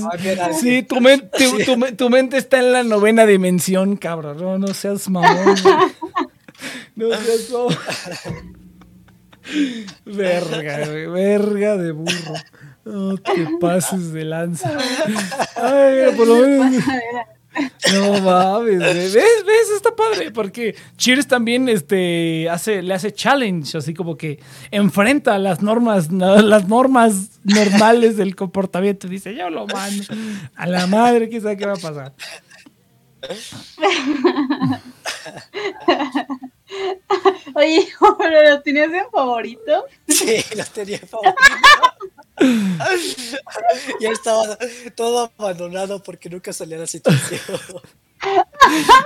Sí, 0.59 0.81
tu, 0.81 0.99
men- 0.99 1.29
tu- 1.29 1.59
tu 1.63 1.77
men- 1.77 1.95
tu 1.95 2.09
mente 2.09 2.37
está 2.37 2.57
en 2.57 2.73
la 2.73 2.83
novena 2.83 3.27
dimensión, 3.27 3.97
cabrón. 3.97 4.37
No, 4.37 4.57
no 4.57 4.73
seas 4.73 5.07
mamón, 5.09 5.55
güey. 5.61 5.75
No 6.95 7.09
seas 7.11 7.49
mamón. 7.51 7.77
Verga, 10.05 10.85
güey. 10.87 11.05
Verga 11.07 11.77
de 11.77 11.91
burro. 11.91 12.33
No 12.83 13.15
te 13.17 13.47
pases 13.59 14.11
de 14.11 14.25
lanza. 14.25 14.75
Ay, 15.55 16.15
por 16.17 16.27
lo 16.27 16.35
menos. 16.47 16.83
No 17.93 18.21
mames, 18.21 18.79
¿ves? 18.79 19.13
¿Ves? 19.13 19.69
Está 19.75 19.95
padre, 19.95 20.31
porque 20.31 20.75
Cheers 20.97 21.27
también 21.27 21.67
este, 21.67 22.49
hace, 22.49 22.81
le 22.81 22.93
hace 22.93 23.13
challenge, 23.13 23.77
así 23.77 23.93
como 23.93 24.17
que 24.17 24.39
enfrenta 24.71 25.37
las 25.37 25.61
normas, 25.61 26.11
las 26.11 26.67
normas 26.67 27.39
normales 27.43 28.17
del 28.17 28.35
comportamiento. 28.35 29.07
Dice, 29.07 29.35
yo 29.35 29.49
lo 29.49 29.67
mando 29.67 30.03
a 30.55 30.67
la 30.67 30.87
madre, 30.87 31.27
quién 31.29 31.41
sabe 31.41 31.57
qué 31.57 31.65
va 31.65 31.73
a 31.73 31.77
pasar. 31.77 32.13
Oye, 37.53 37.87
pero 38.17 38.49
¿lo 38.49 38.61
tenías 38.61 38.91
en 38.91 39.09
favorito? 39.11 39.85
Sí, 40.07 40.37
lo 40.55 40.65
tenía 40.65 40.97
en 40.97 41.07
favorito. 41.07 41.35
Ya 43.99 44.09
estaba 44.09 44.57
todo 44.95 45.31
abandonado 45.37 46.01
porque 46.01 46.29
nunca 46.29 46.53
salía 46.53 46.77
la 46.77 46.87
situación. 46.87 47.39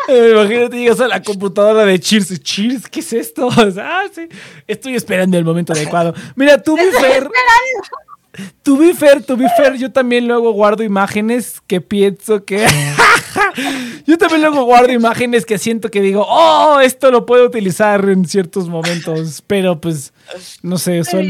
Imagínate, 0.07 0.77
llegas 0.77 0.99
a 0.99 1.07
la 1.07 1.21
computadora 1.21 1.85
de 1.85 1.99
Cheers. 1.99 2.41
Cheers, 2.41 2.87
¿qué 2.89 2.99
es 2.99 3.13
esto? 3.13 3.49
ah, 3.79 4.03
sí. 4.13 4.27
Estoy 4.67 4.95
esperando 4.95 5.37
el 5.37 5.45
momento 5.45 5.73
adecuado. 5.73 6.13
Mira, 6.35 6.61
tú, 6.61 6.77
Fer. 6.99 7.29
To 8.63 8.77
be 8.77 8.93
fair, 8.93 9.23
to 9.23 9.37
be 9.37 9.47
fair, 9.55 9.77
yo 9.77 9.91
también 9.91 10.27
luego 10.27 10.51
guardo 10.51 10.83
imágenes 10.83 11.61
que 11.67 11.79
pienso 11.79 12.43
que. 12.43 12.67
yo 14.05 14.17
también 14.17 14.41
luego 14.41 14.63
guardo 14.63 14.91
imágenes 14.91 15.45
que 15.45 15.57
siento 15.57 15.89
que 15.89 16.01
digo, 16.01 16.25
oh, 16.27 16.79
esto 16.79 17.11
lo 17.11 17.25
puedo 17.25 17.45
utilizar 17.45 18.07
en 18.09 18.25
ciertos 18.25 18.69
momentos. 18.69 19.43
Pero 19.45 19.79
pues, 19.79 20.13
no 20.61 20.77
sé, 20.77 21.03
son. 21.03 21.25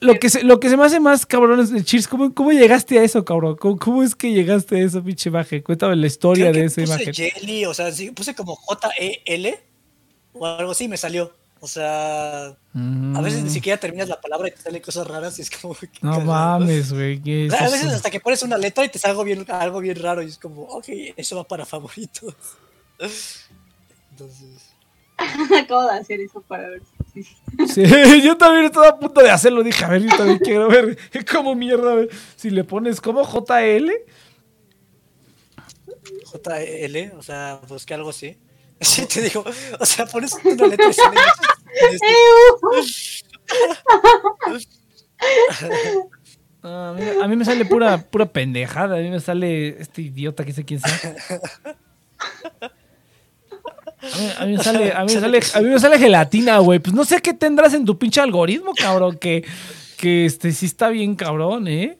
Lo, 0.00 0.14
que, 0.14 0.30
se, 0.30 0.42
lo 0.44 0.60
que 0.60 0.68
se 0.68 0.76
me 0.76 0.84
hace 0.84 1.00
más 1.00 1.26
cabrón 1.26 1.60
es, 1.60 1.84
Cheers, 1.84 2.08
¿cómo, 2.08 2.34
¿cómo 2.34 2.52
llegaste 2.52 2.98
a 2.98 3.04
eso, 3.04 3.24
cabrón? 3.24 3.56
¿Cómo, 3.56 4.02
es 4.02 4.14
que 4.14 4.32
llegaste 4.32 4.76
a 4.76 4.84
esa 4.84 5.02
pinche 5.02 5.28
imagen? 5.28 5.62
Cuéntame 5.62 5.96
la 5.96 6.06
historia 6.06 6.52
de 6.52 6.64
esa 6.64 6.82
imagen. 6.82 7.12
Jelly, 7.12 7.64
o 7.66 7.74
sea, 7.74 7.90
puse 8.14 8.34
como 8.34 8.56
J-E-L 8.56 9.58
o 10.32 10.46
algo 10.46 10.72
así, 10.72 10.88
me 10.88 10.96
salió. 10.96 11.39
O 11.62 11.68
sea, 11.68 12.46
a 12.46 13.20
veces 13.20 13.42
ni 13.42 13.50
mm. 13.50 13.52
siquiera 13.52 13.78
terminas 13.78 14.08
la 14.08 14.18
palabra 14.18 14.48
y 14.48 14.52
te 14.52 14.62
salen 14.62 14.80
cosas 14.80 15.06
raras 15.06 15.38
y 15.38 15.42
es 15.42 15.50
como... 15.50 15.76
No 16.00 16.20
mames, 16.20 16.90
güey. 16.90 17.20
a 17.52 17.70
veces 17.70 17.92
hasta 17.92 18.10
que 18.10 18.18
pones 18.18 18.42
una 18.42 18.56
letra 18.56 18.82
y 18.86 18.88
te 18.88 18.98
sale 18.98 19.10
algo 19.10 19.24
bien, 19.24 19.44
algo 19.46 19.80
bien 19.80 19.96
raro 19.96 20.22
y 20.22 20.26
es 20.26 20.38
como, 20.38 20.62
ok, 20.62 20.86
eso 21.16 21.36
va 21.36 21.44
para 21.44 21.66
favoritos. 21.66 22.34
Entonces... 24.10 24.70
Acabo 25.62 25.82
de 25.84 25.98
hacer 25.98 26.20
eso 26.20 26.40
para 26.40 26.70
ver 26.70 26.82
si... 27.12 27.22
Sí, 27.68 27.84
yo 28.24 28.38
también 28.38 28.64
estaba 28.64 28.88
a 28.88 28.98
punto 28.98 29.20
de 29.20 29.30
hacerlo. 29.30 29.62
Dije, 29.62 29.84
a 29.84 29.88
ver, 29.88 30.02
yo 30.02 30.16
también 30.16 30.38
quiero 30.38 30.66
ver 30.66 30.96
cómo 31.30 31.54
mierda. 31.54 32.06
Si 32.36 32.48
le 32.48 32.64
pones 32.64 33.02
como 33.02 33.22
JL. 33.22 33.90
JL, 36.24 37.18
o 37.18 37.22
sea, 37.22 37.60
busqué 37.68 37.92
algo 37.92 38.08
así. 38.08 38.38
Sí, 38.80 39.06
te 39.06 39.20
digo, 39.20 39.44
o 39.78 39.86
sea, 39.86 40.06
pones 40.06 40.34
una 40.42 40.66
letra 40.66 40.88
y 40.88 40.92
sale 40.94 41.18
a, 46.62 46.94
mí, 46.94 47.02
a, 47.22 47.28
mí, 47.28 47.36
me 47.36 47.44
sale 47.44 47.64
pura, 47.66 47.98
pura 47.98 48.26
pendejada. 48.26 48.96
A 48.96 49.00
mí 49.00 49.10
me 49.10 49.20
sale 49.20 49.80
este 49.80 50.02
idiota 50.02 50.44
que 50.44 50.52
sé 50.52 50.64
quién 50.64 50.80
sea. 50.80 51.16
A 54.38 54.46
mí, 54.46 54.56
me 54.56 54.62
sale, 54.62 54.92
a, 54.92 55.04
mí 55.04 55.14
me 55.14 55.20
sale, 55.20 55.40
a 55.54 55.60
mí 55.60 55.68
me 55.68 55.78
sale 55.78 55.98
gelatina, 55.98 56.58
güey. 56.58 56.78
Pues 56.78 56.94
no 56.94 57.04
sé 57.04 57.20
qué 57.20 57.34
tendrás 57.34 57.74
en 57.74 57.84
tu 57.84 57.98
pinche 57.98 58.20
algoritmo, 58.20 58.72
cabrón. 58.74 59.18
Que, 59.18 59.44
que 59.98 60.24
este 60.24 60.52
sí 60.52 60.64
está 60.66 60.88
bien 60.88 61.16
cabrón, 61.16 61.68
¿eh? 61.68 61.98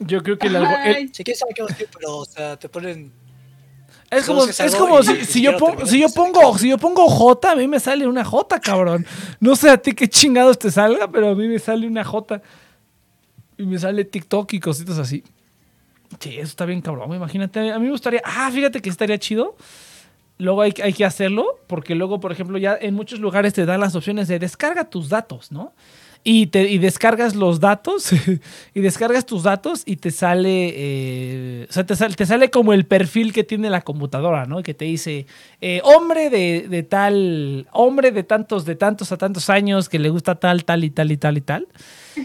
Yo 0.00 0.22
creo 0.22 0.38
que 0.38 0.46
el 0.46 0.56
algoritmo. 0.56 1.10
Sí, 1.12 1.24
quién 1.24 1.36
sabe 1.36 1.52
qué 1.54 1.86
pero, 1.92 2.16
o 2.18 2.24
sea, 2.24 2.56
te 2.56 2.70
ponen 2.70 3.12
es 4.12 4.26
como, 4.26 4.44
es 4.44 4.76
como 4.76 5.02
si, 5.02 5.42
yo 5.42 5.56
pongo, 5.56 5.86
si 5.86 5.98
yo 5.98 6.08
pongo, 6.10 6.58
si 6.58 6.68
yo 6.68 6.76
pongo 6.76 7.08
J, 7.08 7.52
a 7.52 7.56
mí 7.56 7.66
me 7.66 7.80
sale 7.80 8.06
una 8.06 8.24
J, 8.24 8.60
cabrón. 8.60 9.06
No 9.40 9.56
sé 9.56 9.70
a 9.70 9.78
ti 9.78 9.94
qué 9.94 10.06
chingados 10.06 10.58
te 10.58 10.70
salga, 10.70 11.10
pero 11.10 11.30
a 11.30 11.34
mí 11.34 11.48
me 11.48 11.58
sale 11.58 11.86
una 11.86 12.04
J. 12.04 12.42
Y 13.56 13.64
me 13.64 13.78
sale 13.78 14.04
TikTok 14.04 14.52
y 14.52 14.60
cositas 14.60 14.98
así. 14.98 15.24
Sí, 16.20 16.34
eso 16.34 16.42
está 16.42 16.66
bien 16.66 16.82
cabrón. 16.82 17.14
Imagínate, 17.14 17.72
a 17.72 17.78
mí 17.78 17.86
me 17.86 17.90
gustaría. 17.90 18.20
Ah, 18.22 18.50
fíjate 18.52 18.82
que 18.82 18.90
estaría 18.90 19.18
chido. 19.18 19.56
Luego 20.36 20.60
hay, 20.60 20.74
hay 20.82 20.92
que 20.92 21.06
hacerlo, 21.06 21.60
porque 21.66 21.94
luego, 21.94 22.20
por 22.20 22.32
ejemplo, 22.32 22.58
ya 22.58 22.76
en 22.78 22.94
muchos 22.94 23.18
lugares 23.18 23.54
te 23.54 23.64
dan 23.64 23.80
las 23.80 23.94
opciones 23.94 24.28
de 24.28 24.38
descarga 24.38 24.84
tus 24.90 25.08
datos, 25.08 25.50
¿no? 25.52 25.72
Y, 26.24 26.46
te, 26.46 26.68
y 26.70 26.78
descargas 26.78 27.34
los 27.34 27.58
datos 27.60 28.12
y 28.74 28.80
descargas 28.80 29.26
tus 29.26 29.42
datos 29.42 29.82
y 29.86 29.96
te 29.96 30.10
sale, 30.10 30.72
eh, 30.74 31.66
o 31.68 31.72
sea, 31.72 31.84
te, 31.84 31.94
te, 31.96 32.26
sale 32.26 32.50
como 32.50 32.72
el 32.72 32.86
perfil 32.86 33.32
que 33.32 33.42
tiene 33.42 33.70
la 33.70 33.82
computadora, 33.82 34.46
¿no? 34.46 34.62
Que 34.62 34.74
te 34.74 34.84
dice, 34.84 35.26
eh, 35.60 35.80
hombre 35.84 36.30
de, 36.30 36.66
de, 36.68 36.82
tal, 36.84 37.66
hombre 37.72 38.12
de 38.12 38.22
tantos, 38.22 38.64
de 38.64 38.76
tantos 38.76 39.10
a 39.10 39.16
tantos 39.16 39.50
años 39.50 39.88
que 39.88 39.98
le 39.98 40.10
gusta 40.10 40.36
tal, 40.36 40.64
tal 40.64 40.84
y 40.84 40.90
tal 40.90 41.10
y 41.10 41.16
tal 41.16 41.36
y 41.38 41.40
tal. 41.40 41.68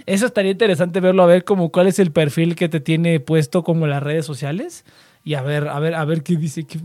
Eso 0.06 0.28
estaría 0.28 0.52
interesante 0.52 1.00
verlo, 1.00 1.24
a 1.24 1.28
ver 1.28 1.44
como 1.44 1.72
cuál 1.72 1.88
es 1.88 1.98
el 1.98 2.12
perfil 2.12 2.56
que 2.56 2.70
te 2.70 2.80
tiene 2.80 3.20
puesto 3.20 3.64
como 3.64 3.88
las 3.88 4.04
redes 4.04 4.26
sociales. 4.26 4.86
Y 5.24 5.34
a 5.34 5.42
ver, 5.42 5.68
a 5.68 5.80
ver, 5.80 5.96
a 5.96 6.06
ver 6.06 6.24
qué 6.24 6.38
dice, 6.38 6.66
qué, 6.66 6.80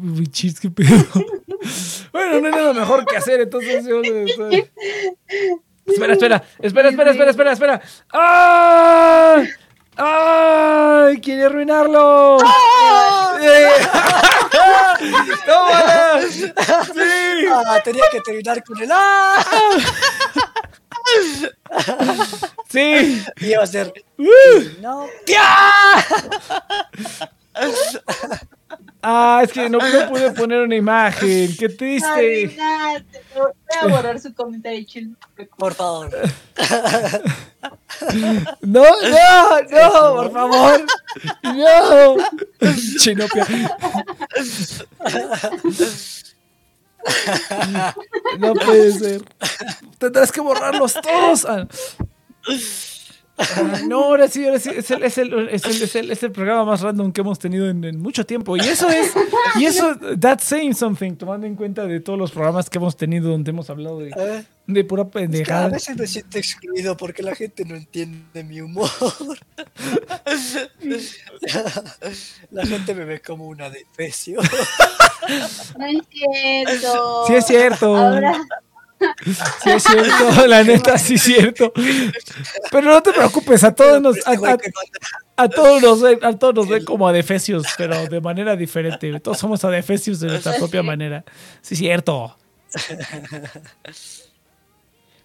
qué 0.60 0.70
pedo. 0.70 1.04
bueno, 2.12 2.40
no 2.40 2.46
hay 2.46 2.52
nada 2.52 2.72
mejor 2.72 3.04
que 3.06 3.16
hacer, 3.16 3.40
entonces 3.40 3.86
yo... 3.86 4.00
Espera, 5.86 6.12
espera, 6.12 6.44
espera, 6.60 6.88
espera, 6.88 7.10
espera, 7.10 7.30
espera, 7.30 7.52
espera. 7.52 7.80
¡Ay! 8.12 9.48
¡Ay! 9.96 11.20
¡Quiere 11.20 11.44
arruinarlo! 11.44 12.38
¡Tómala! 15.46 16.22
¡Sí! 16.30 16.50
Ah, 17.52 17.80
tenía 17.82 18.04
que 18.10 18.20
terminar 18.20 18.62
con 18.64 18.80
el 18.80 18.90
¡Ah! 18.92 19.44
Sí. 22.68 23.24
Iba 23.40 23.64
a 23.64 23.66
ser. 23.66 23.92
Uh. 24.18 24.24
No. 24.80 25.06
Ah, 29.02 29.40
es 29.42 29.52
que 29.52 29.68
no, 29.68 29.78
pude 29.78 30.30
poner 30.30 30.60
una 30.60 30.76
imagen. 30.76 31.56
Qué 31.56 31.68
triste. 31.68 32.56
voy 33.34 33.52
a 33.80 33.86
borrar 33.88 34.20
su 34.20 34.32
comentario 34.32 34.84
chill. 34.84 35.16
Por 35.56 35.74
favor. 35.74 36.10
No, 38.62 38.82
no, 38.82 39.60
no, 39.70 40.14
por 40.16 40.32
favor. 40.32 40.86
No. 41.44 42.16
Chinopia. 42.98 43.46
No 48.38 48.54
puede 48.54 48.92
ser. 48.92 49.22
Tendrás 49.98 50.32
que 50.32 50.40
borrarlos 50.40 50.94
todos. 50.94 51.46
No, 53.86 54.04
ahora 54.04 54.28
sí, 54.28 54.44
ahora 54.44 54.58
sí, 54.58 54.70
es 54.70 54.90
el, 54.90 55.02
es, 55.02 55.18
el, 55.18 55.48
es, 55.48 55.64
el, 55.64 55.82
es, 55.82 55.96
el, 55.96 56.10
es 56.10 56.22
el, 56.22 56.32
programa 56.32 56.64
más 56.64 56.80
random 56.80 57.12
que 57.12 57.20
hemos 57.20 57.38
tenido 57.38 57.68
en, 57.68 57.84
en, 57.84 58.00
mucho 58.00 58.24
tiempo. 58.24 58.56
Y 58.56 58.60
eso 58.60 58.88
es, 58.88 59.12
y 59.58 59.64
eso, 59.64 59.96
that's 60.18 60.44
saying 60.44 60.74
something, 60.74 61.14
tomando 61.14 61.46
en 61.46 61.54
cuenta 61.54 61.86
de 61.86 62.00
todos 62.00 62.18
los 62.18 62.30
programas 62.30 62.70
que 62.70 62.78
hemos 62.78 62.96
tenido 62.96 63.30
donde 63.30 63.50
hemos 63.50 63.68
hablado 63.70 64.00
de, 64.00 64.10
eh, 64.10 64.44
de 64.66 64.84
pura 64.84 65.08
pendejada. 65.08 65.66
a 65.66 65.68
veces 65.68 65.96
me 65.96 66.06
siento 66.06 66.38
excluido 66.38 66.96
porque 66.96 67.22
la 67.22 67.34
gente 67.34 67.64
no 67.64 67.74
entiende 67.74 68.44
mi 68.44 68.60
humor. 68.60 68.90
la 72.50 72.66
gente 72.66 72.94
me 72.94 73.04
ve 73.04 73.20
como 73.20 73.46
una 73.46 73.70
defecio. 73.70 74.40
No 75.78 75.86
es 75.86 76.02
cierto. 76.10 77.26
Sí 77.28 77.34
es 77.34 77.46
cierto. 77.46 77.96
Ahora 77.96 78.44
Sí 79.62 79.70
es 79.70 79.82
cierto, 79.82 80.46
la 80.46 80.62
neta 80.62 80.98
sí 80.98 81.14
es 81.14 81.22
cierto. 81.22 81.72
Pero 82.70 82.90
no 82.90 83.02
te 83.02 83.12
preocupes, 83.12 83.64
a 83.64 83.74
todos 83.74 84.00
nos 84.00 84.16
a, 84.26 85.48
todos 85.48 85.82
nos 85.82 86.02
ven, 86.02 86.18
a 86.24 86.38
todos 86.38 86.54
nos 86.54 86.68
ven 86.68 86.84
como 86.84 87.08
adefesios, 87.08 87.66
pero 87.76 88.06
de 88.06 88.20
manera 88.20 88.56
diferente. 88.56 89.18
Todos 89.20 89.38
somos 89.38 89.64
adefesios 89.64 90.20
de 90.20 90.28
nuestra 90.28 90.56
propia 90.56 90.82
manera. 90.82 91.24
Sí 91.60 91.74
es 91.74 91.78
cierto. 91.80 92.36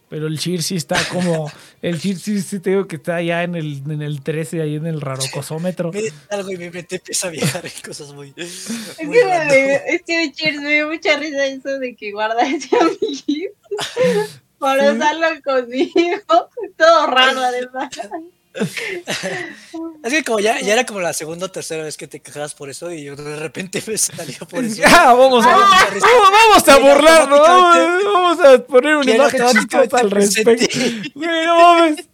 Pero 0.09 0.27
el 0.27 0.39
Cheer 0.39 0.63
sí 0.63 0.77
está 0.77 0.97
como. 1.09 1.51
El 1.81 1.99
Cheer 1.99 2.17
sí, 2.17 2.41
sí 2.41 2.59
te 2.59 2.69
digo 2.69 2.87
que 2.87 2.95
está 2.95 3.21
ya 3.21 3.43
en 3.43 3.55
el, 3.55 3.83
en 3.89 4.01
el 4.01 4.21
13, 4.21 4.61
ahí 4.61 4.75
en 4.75 4.85
el 4.85 5.01
rarocosómetro. 5.01 5.91
Me 5.91 6.01
algo 6.29 6.51
y 6.51 6.57
mi 6.57 6.69
mente 6.69 6.95
empieza 6.95 7.27
a 7.27 7.31
viajar 7.31 7.65
en 7.65 7.71
cosas 7.85 8.13
muy. 8.13 8.33
Es 8.37 8.67
que, 8.97 9.05
me, 9.05 9.75
es 9.75 10.01
que 10.03 10.23
el 10.23 10.31
Cheer 10.31 10.61
me 10.61 10.75
dio 10.75 10.87
mucha 10.87 11.17
risa 11.17 11.45
eso 11.45 11.77
de 11.79 11.95
que 11.95 12.11
guarda 12.13 12.47
ese 12.47 12.69
amiguito 12.79 13.56
para 14.59 14.91
usarlo 14.91 15.27
conmigo. 15.43 16.49
Todo 16.77 17.07
raro, 17.07 17.41
además. 17.41 17.89
Es 20.03 20.13
que 20.13 20.23
como 20.23 20.39
ya, 20.39 20.59
ya 20.61 20.73
era 20.73 20.85
como 20.85 20.99
la 20.99 21.13
segunda 21.13 21.45
o 21.45 21.51
tercera 21.51 21.83
vez 21.83 21.97
que 21.97 22.07
te 22.07 22.19
quejabas 22.21 22.53
por 22.53 22.69
eso 22.69 22.91
y 22.91 23.05
de 23.05 23.35
repente 23.35 23.83
me 23.85 23.97
salió 23.97 24.39
por 24.47 24.63
eso. 24.63 24.81
Ya, 24.81 25.05
vamos 25.13 25.45
a, 25.45 25.49
vamos, 25.49 26.67
a 26.67 26.77
burlarnos, 26.77 27.39
vamos, 27.39 28.39
a 28.39 28.57
poner 28.63 28.95
una 28.95 29.15
imagen 29.15 29.41
chistosa 29.51 29.97
al 29.97 30.11
respecto. 30.11 30.65
no 31.15 31.57
mames. 31.57 32.07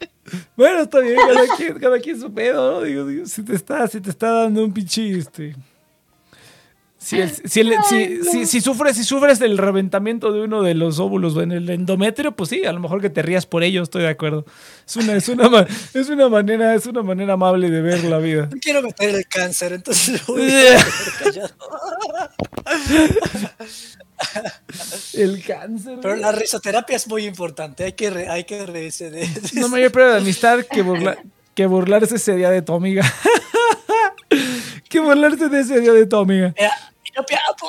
Bueno, 0.56 0.82
está 0.82 1.00
bien, 1.00 1.16
cada 1.16 1.56
quien, 1.56 1.80
cada 1.80 2.00
quien 2.00 2.20
su 2.20 2.34
pedo, 2.34 2.72
¿no? 2.72 2.82
Digo, 2.82 3.06
digo, 3.06 3.26
si 3.26 3.44
te 3.44 3.56
está, 3.56 3.88
si 3.88 4.02
te 4.02 4.10
está 4.10 4.32
dando 4.32 4.64
un 4.64 4.74
pinche, 4.74 5.18
este... 5.18 5.56
Si, 7.04 7.20
el- 7.20 7.30
si, 7.50 7.60
el- 7.60 7.74
si, 7.90 8.24
si- 8.24 8.46
si 8.46 8.62
sufres, 8.62 8.96
si 8.96 9.04
sufres 9.04 9.38
del 9.38 9.58
reventamiento 9.58 10.32
de 10.32 10.40
uno 10.42 10.62
de 10.62 10.74
los 10.74 11.00
óvulos 11.00 11.36
en 11.36 11.52
el 11.52 11.70
endometrio, 11.70 12.32
pues 12.34 12.50
sí, 12.50 12.64
a 12.64 12.72
lo 12.72 12.80
mejor 12.80 13.02
que 13.02 13.10
te 13.10 13.22
rías 13.22 13.46
por 13.46 13.62
ello, 13.64 13.84
estoy 13.84 14.04
de 14.04 14.08
acuerdo. 14.10 14.46
Es 14.88 14.96
una, 14.96 15.14
es 15.18 15.28
una, 15.28 15.68
es 15.94 16.10
una 16.10 16.30
manera, 16.30 16.74
es 16.76 16.86
una 16.86 17.04
manera 17.04 17.34
amable 17.34 17.70
de 17.70 17.82
ver 17.82 18.06
la 18.06 18.20
vida. 18.20 18.48
No 18.50 18.58
quiero 18.62 18.82
meter 18.82 19.10
el 19.16 19.28
cáncer, 19.28 19.74
entonces 19.74 20.26
lo 20.28 20.34
voy 20.36 20.44
a 20.44 20.46
dejar 20.56 21.14
callado. 21.24 21.54
El 25.14 25.44
cáncer. 25.44 26.00
Pero 26.02 26.16
la 26.16 26.32
risoterapia 26.32 26.96
es 26.96 27.08
muy 27.08 27.26
importante, 27.26 27.84
hay 27.84 27.94
que, 27.94 28.10
re- 28.10 28.30
hay 28.30 28.44
que 28.46 28.66
reírse 28.66 29.10
de 29.12 29.28
No 29.56 29.68
mayor 29.70 29.92
prueba 29.92 30.12
de 30.14 30.18
amistad 30.20 30.60
que, 30.70 30.84
burla- 30.84 31.18
que 31.54 31.66
burlarse 31.66 32.16
ese 32.16 32.36
día 32.36 32.50
de 32.50 32.62
tu 32.62 32.74
amiga. 32.74 33.04
que 34.90 35.00
burlarse 35.00 35.50
de 35.50 35.60
ese 35.60 35.80
día 35.80 35.92
de 35.94 36.06
tu 36.06 36.16
amiga. 36.18 36.54
Mira, 36.58 36.72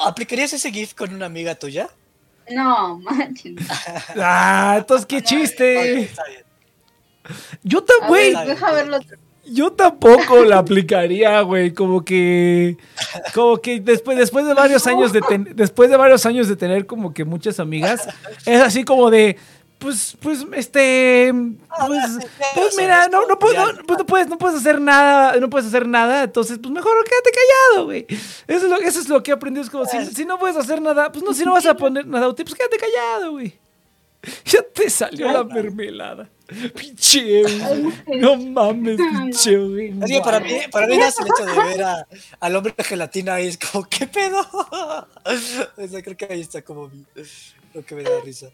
¿aplicarías 0.04 0.52
ese 0.52 0.70
GIF 0.72 0.94
con 0.94 1.14
una 1.14 1.26
amiga 1.26 1.54
tuya? 1.54 1.88
No, 2.50 2.98
manches. 2.98 3.54
Ah, 4.16 4.74
entonces 4.78 5.06
qué 5.06 5.22
chiste. 5.22 6.10
Yo 7.62 7.82
verlo. 8.72 8.98
yo 9.46 9.72
tampoco 9.72 10.44
la 10.44 10.58
aplicaría, 10.58 11.40
güey. 11.40 11.72
Como 11.72 12.04
que, 12.04 12.76
como 13.34 13.56
que 13.58 13.80
después, 13.80 14.18
después 14.18 14.46
de 14.46 14.52
varios 14.54 14.86
años 14.88 15.12
de 15.12 15.20
ten- 15.22 15.48
después 15.54 15.88
de 15.90 15.96
varios 15.96 16.26
años 16.26 16.48
de 16.48 16.56
tener 16.56 16.86
como 16.86 17.14
que 17.14 17.24
muchas 17.24 17.60
amigas, 17.60 18.06
es 18.44 18.60
así 18.60 18.84
como 18.84 19.10
de, 19.10 19.38
pues, 19.78 20.16
pues, 20.20 20.44
este, 20.54 21.32
pues, 21.86 22.00
pues 22.54 22.76
mira, 22.78 23.08
no, 23.08 23.26
no, 23.26 23.38
puedo- 23.38 23.72
no, 23.72 23.82
pues 23.86 23.98
no 23.98 24.06
puedes, 24.06 24.28
no 24.28 24.38
puedes 24.38 24.58
hacer 24.58 24.80
nada, 24.80 25.36
no 25.38 25.50
puedes 25.50 25.66
hacer 25.68 25.86
nada, 25.86 26.22
entonces, 26.24 26.58
pues 26.58 26.72
mejor 26.72 26.92
quédate 27.04 27.30
callado, 27.30 27.84
güey. 27.86 28.06
Eso 28.08 28.24
es 28.48 28.62
lo, 28.64 28.76
eso 28.76 29.00
es 29.00 29.08
lo 29.08 29.22
que 29.22 29.30
he 29.30 29.34
aprendido, 29.34 29.62
es 29.64 29.70
como, 29.70 29.84
si, 29.86 30.04
si 30.06 30.24
no 30.24 30.38
puedes 30.38 30.56
hacer 30.56 30.80
nada, 30.80 31.12
pues 31.12 31.24
no, 31.24 31.34
si 31.34 31.44
no 31.44 31.52
vas 31.52 31.66
a 31.66 31.76
poner 31.76 32.06
nada 32.06 32.28
útil, 32.28 32.44
pues 32.46 32.54
quédate 32.56 32.76
callado, 32.78 33.32
güey. 33.32 33.58
Ya 34.46 34.62
te 34.62 34.88
salió 34.88 35.30
la 35.30 35.44
mermelada. 35.44 36.30
Pinche, 36.74 37.42
güey. 37.42 38.20
No 38.20 38.36
mames, 38.36 38.96
pinche, 38.96 39.56
güey. 39.58 39.94
Es 40.02 40.10
que 40.10 40.20
para 40.22 40.40
mí, 40.40 40.50
para 40.70 40.86
mí 40.86 40.94
es 40.96 41.18
el 41.18 41.26
hecho 41.26 41.44
de 41.44 41.62
ver 41.68 41.82
a- 41.82 42.06
al 42.40 42.56
hombre 42.56 42.74
de 42.74 42.84
gelatina 42.84 43.34
ahí, 43.34 43.48
es 43.48 43.58
como, 43.58 43.86
¿qué 43.86 44.06
pedo? 44.06 44.40
O 45.26 45.88
sea, 45.88 46.02
creo 46.02 46.16
que 46.16 46.26
ahí 46.30 46.40
está 46.40 46.62
como 46.62 46.88
mi- 46.88 47.04
lo 47.74 47.84
que 47.84 47.94
me 47.94 48.02
da 48.02 48.20
risa. 48.24 48.48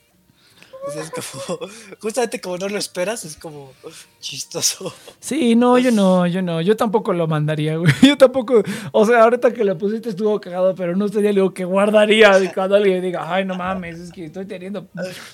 O 0.87 0.91
sea, 0.91 1.03
es 1.03 1.11
como, 1.11 1.59
justamente 2.01 2.41
como 2.41 2.57
no 2.59 2.69
lo 2.69 2.79
esperas, 2.79 3.25
es 3.25 3.37
como 3.37 3.73
chistoso. 4.21 4.93
Sí, 5.19 5.55
no, 5.55 5.79
yo 5.79 5.91
no, 5.91 6.27
yo 6.27 6.43
no, 6.43 6.61
yo 6.61 6.77
tampoco 6.77 7.13
lo 7.13 7.27
mandaría, 7.27 7.77
güey. 7.77 7.93
Yo 8.03 8.17
tampoco, 8.17 8.63
o 8.93 9.07
sea, 9.07 9.23
ahorita 9.25 9.53
que 9.53 9.63
lo 9.65 9.77
pusiste 9.79 10.09
estuvo 10.11 10.41
cagado, 10.41 10.75
pero 10.75 10.97
no 10.97 11.07
sería 11.09 11.31
algo 11.31 11.53
que 11.55 11.65
guardaría 11.65 12.33
cuando 12.55 12.77
alguien 12.77 13.01
diga, 13.03 13.33
ay, 13.33 13.45
no 13.45 13.55
mames, 13.55 13.99
es 13.99 14.11
que 14.13 14.25
estoy 14.27 14.47
teniendo 14.47 14.87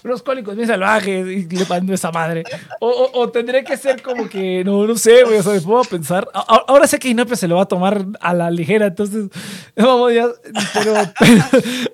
unos 0.05 0.23
cólicos 0.23 0.55
bien 0.57 0.69
salvajes 0.69 1.27
y 1.27 1.47
le 1.49 1.65
mando 1.67 1.95
esa 1.95 2.11
madre. 2.13 2.43
O, 2.81 2.89
o, 2.89 3.21
o 3.23 3.31
tendré 3.31 3.65
que 3.65 3.77
ser 3.77 4.03
como 4.03 4.29
que, 4.29 4.63
no, 4.65 4.87
no 4.87 4.97
sé, 4.97 5.25
güey, 5.25 5.39
o 5.39 5.43
sea, 5.43 5.53
me 5.55 5.61
puedo 5.61 5.83
pensar. 5.85 6.29
A- 6.35 6.65
ahora 6.69 6.87
sé 6.87 6.99
que 6.99 7.09
Inopia 7.09 7.37
se 7.37 7.49
lo 7.49 7.57
va 7.57 7.63
a 7.63 7.67
tomar 7.69 8.05
a 8.21 8.35
la 8.35 8.51
ligera, 8.51 8.87
entonces, 8.87 9.29
vamos, 9.77 10.13
ya, 10.13 10.27
pero, 10.75 10.95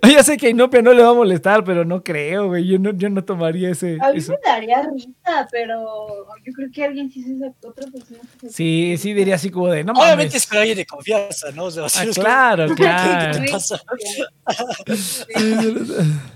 pero 0.01 0.13
ya 0.13 0.23
sé 0.23 0.37
que 0.37 0.51
Inopia 0.51 0.83
no 0.83 0.93
le 0.93 1.03
va 1.03 1.11
a 1.11 1.15
molestar, 1.15 1.65
pero 1.65 1.85
no 1.85 2.03
creo, 2.03 2.49
güey, 2.49 2.67
yo 2.67 2.79
no, 2.79 2.91
yo 2.93 3.09
no 3.09 3.25
tomaría 3.43 3.71
ese. 3.71 3.99
A 4.01 4.13
mí 4.13 4.19
ese- 4.19 4.33
me 4.33 4.39
daría 4.45 4.83
risa, 4.95 5.49
pero 5.51 6.27
yo 6.45 6.53
creo 6.53 6.69
que 6.73 6.85
alguien 6.85 7.11
sí 7.11 7.23
se 7.23 7.47
otra 7.67 7.87
persona. 7.91 8.21
que 8.41 8.49
se- 8.49 8.53
Sí, 8.55 8.97
sí, 8.99 9.13
diría 9.15 9.35
así 9.37 9.51
como 9.51 9.69
de, 9.69 9.85
no 9.85 9.93
mames. 9.93 10.07
Obviamente 10.09 10.37
es 10.37 10.47
con 10.47 10.59
alguien 10.59 10.77
de 10.77 10.87
confianza, 10.87 11.51
¿no? 11.53 11.65
O 11.65 11.71
sea, 11.71 11.85
Ah, 11.87 11.89
como, 12.03 12.13
claro, 12.15 12.69
¿qué 12.69 12.75
claro. 12.75 13.41
te 13.41 13.51
pasa? 13.51 13.81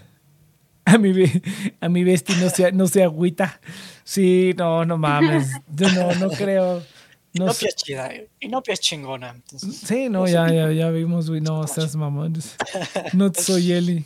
A 0.89 0.99
mi, 0.99 1.13
be- 1.13 1.43
a 1.81 1.89
mi 1.89 2.05
bestia 2.05 2.37
no 2.37 2.49
se, 2.49 2.71
no 2.71 2.87
se 2.87 3.03
agüita. 3.03 3.61
Sí, 4.05 4.55
no, 4.57 4.85
no 4.85 4.97
mames. 4.97 5.49
Yo 5.75 5.89
no, 5.91 6.15
no 6.15 6.31
creo. 6.31 6.81
No 7.35 7.45
Inopia 7.47 7.69
es 7.69 7.75
chida. 7.75 8.11
Inopia 8.39 8.73
es 8.75 8.81
chingona. 8.81 9.31
Entonces, 9.31 9.77
Sí, 9.79 10.09
no, 10.09 10.29
ya, 10.29 10.49
ya, 10.49 10.71
ya 10.71 10.89
vimos, 10.91 11.29
güey. 11.29 11.41
No, 11.41 11.67
seas 11.67 11.97
mamones. 11.97 12.55
No 13.15 13.33
soy 13.35 13.73
Eli. 13.73 14.05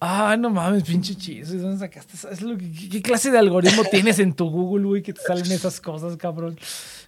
Ah, 0.00 0.36
no 0.38 0.50
mames, 0.50 0.84
pinche 0.84 1.14
chiste. 1.14 1.56
¿Dónde 1.56 1.78
sacaste? 1.78 2.16
¿Sabes 2.16 2.42
lo 2.42 2.56
que- 2.56 2.70
qué, 2.90 3.02
clase 3.02 3.30
de 3.30 3.38
algoritmo 3.38 3.82
tienes 3.90 4.18
en 4.18 4.32
tu 4.34 4.48
Google, 4.50 4.86
güey, 4.86 5.02
que 5.02 5.12
te 5.12 5.20
salen 5.20 5.50
esas 5.50 5.80
cosas, 5.80 6.16
cabrón? 6.16 6.58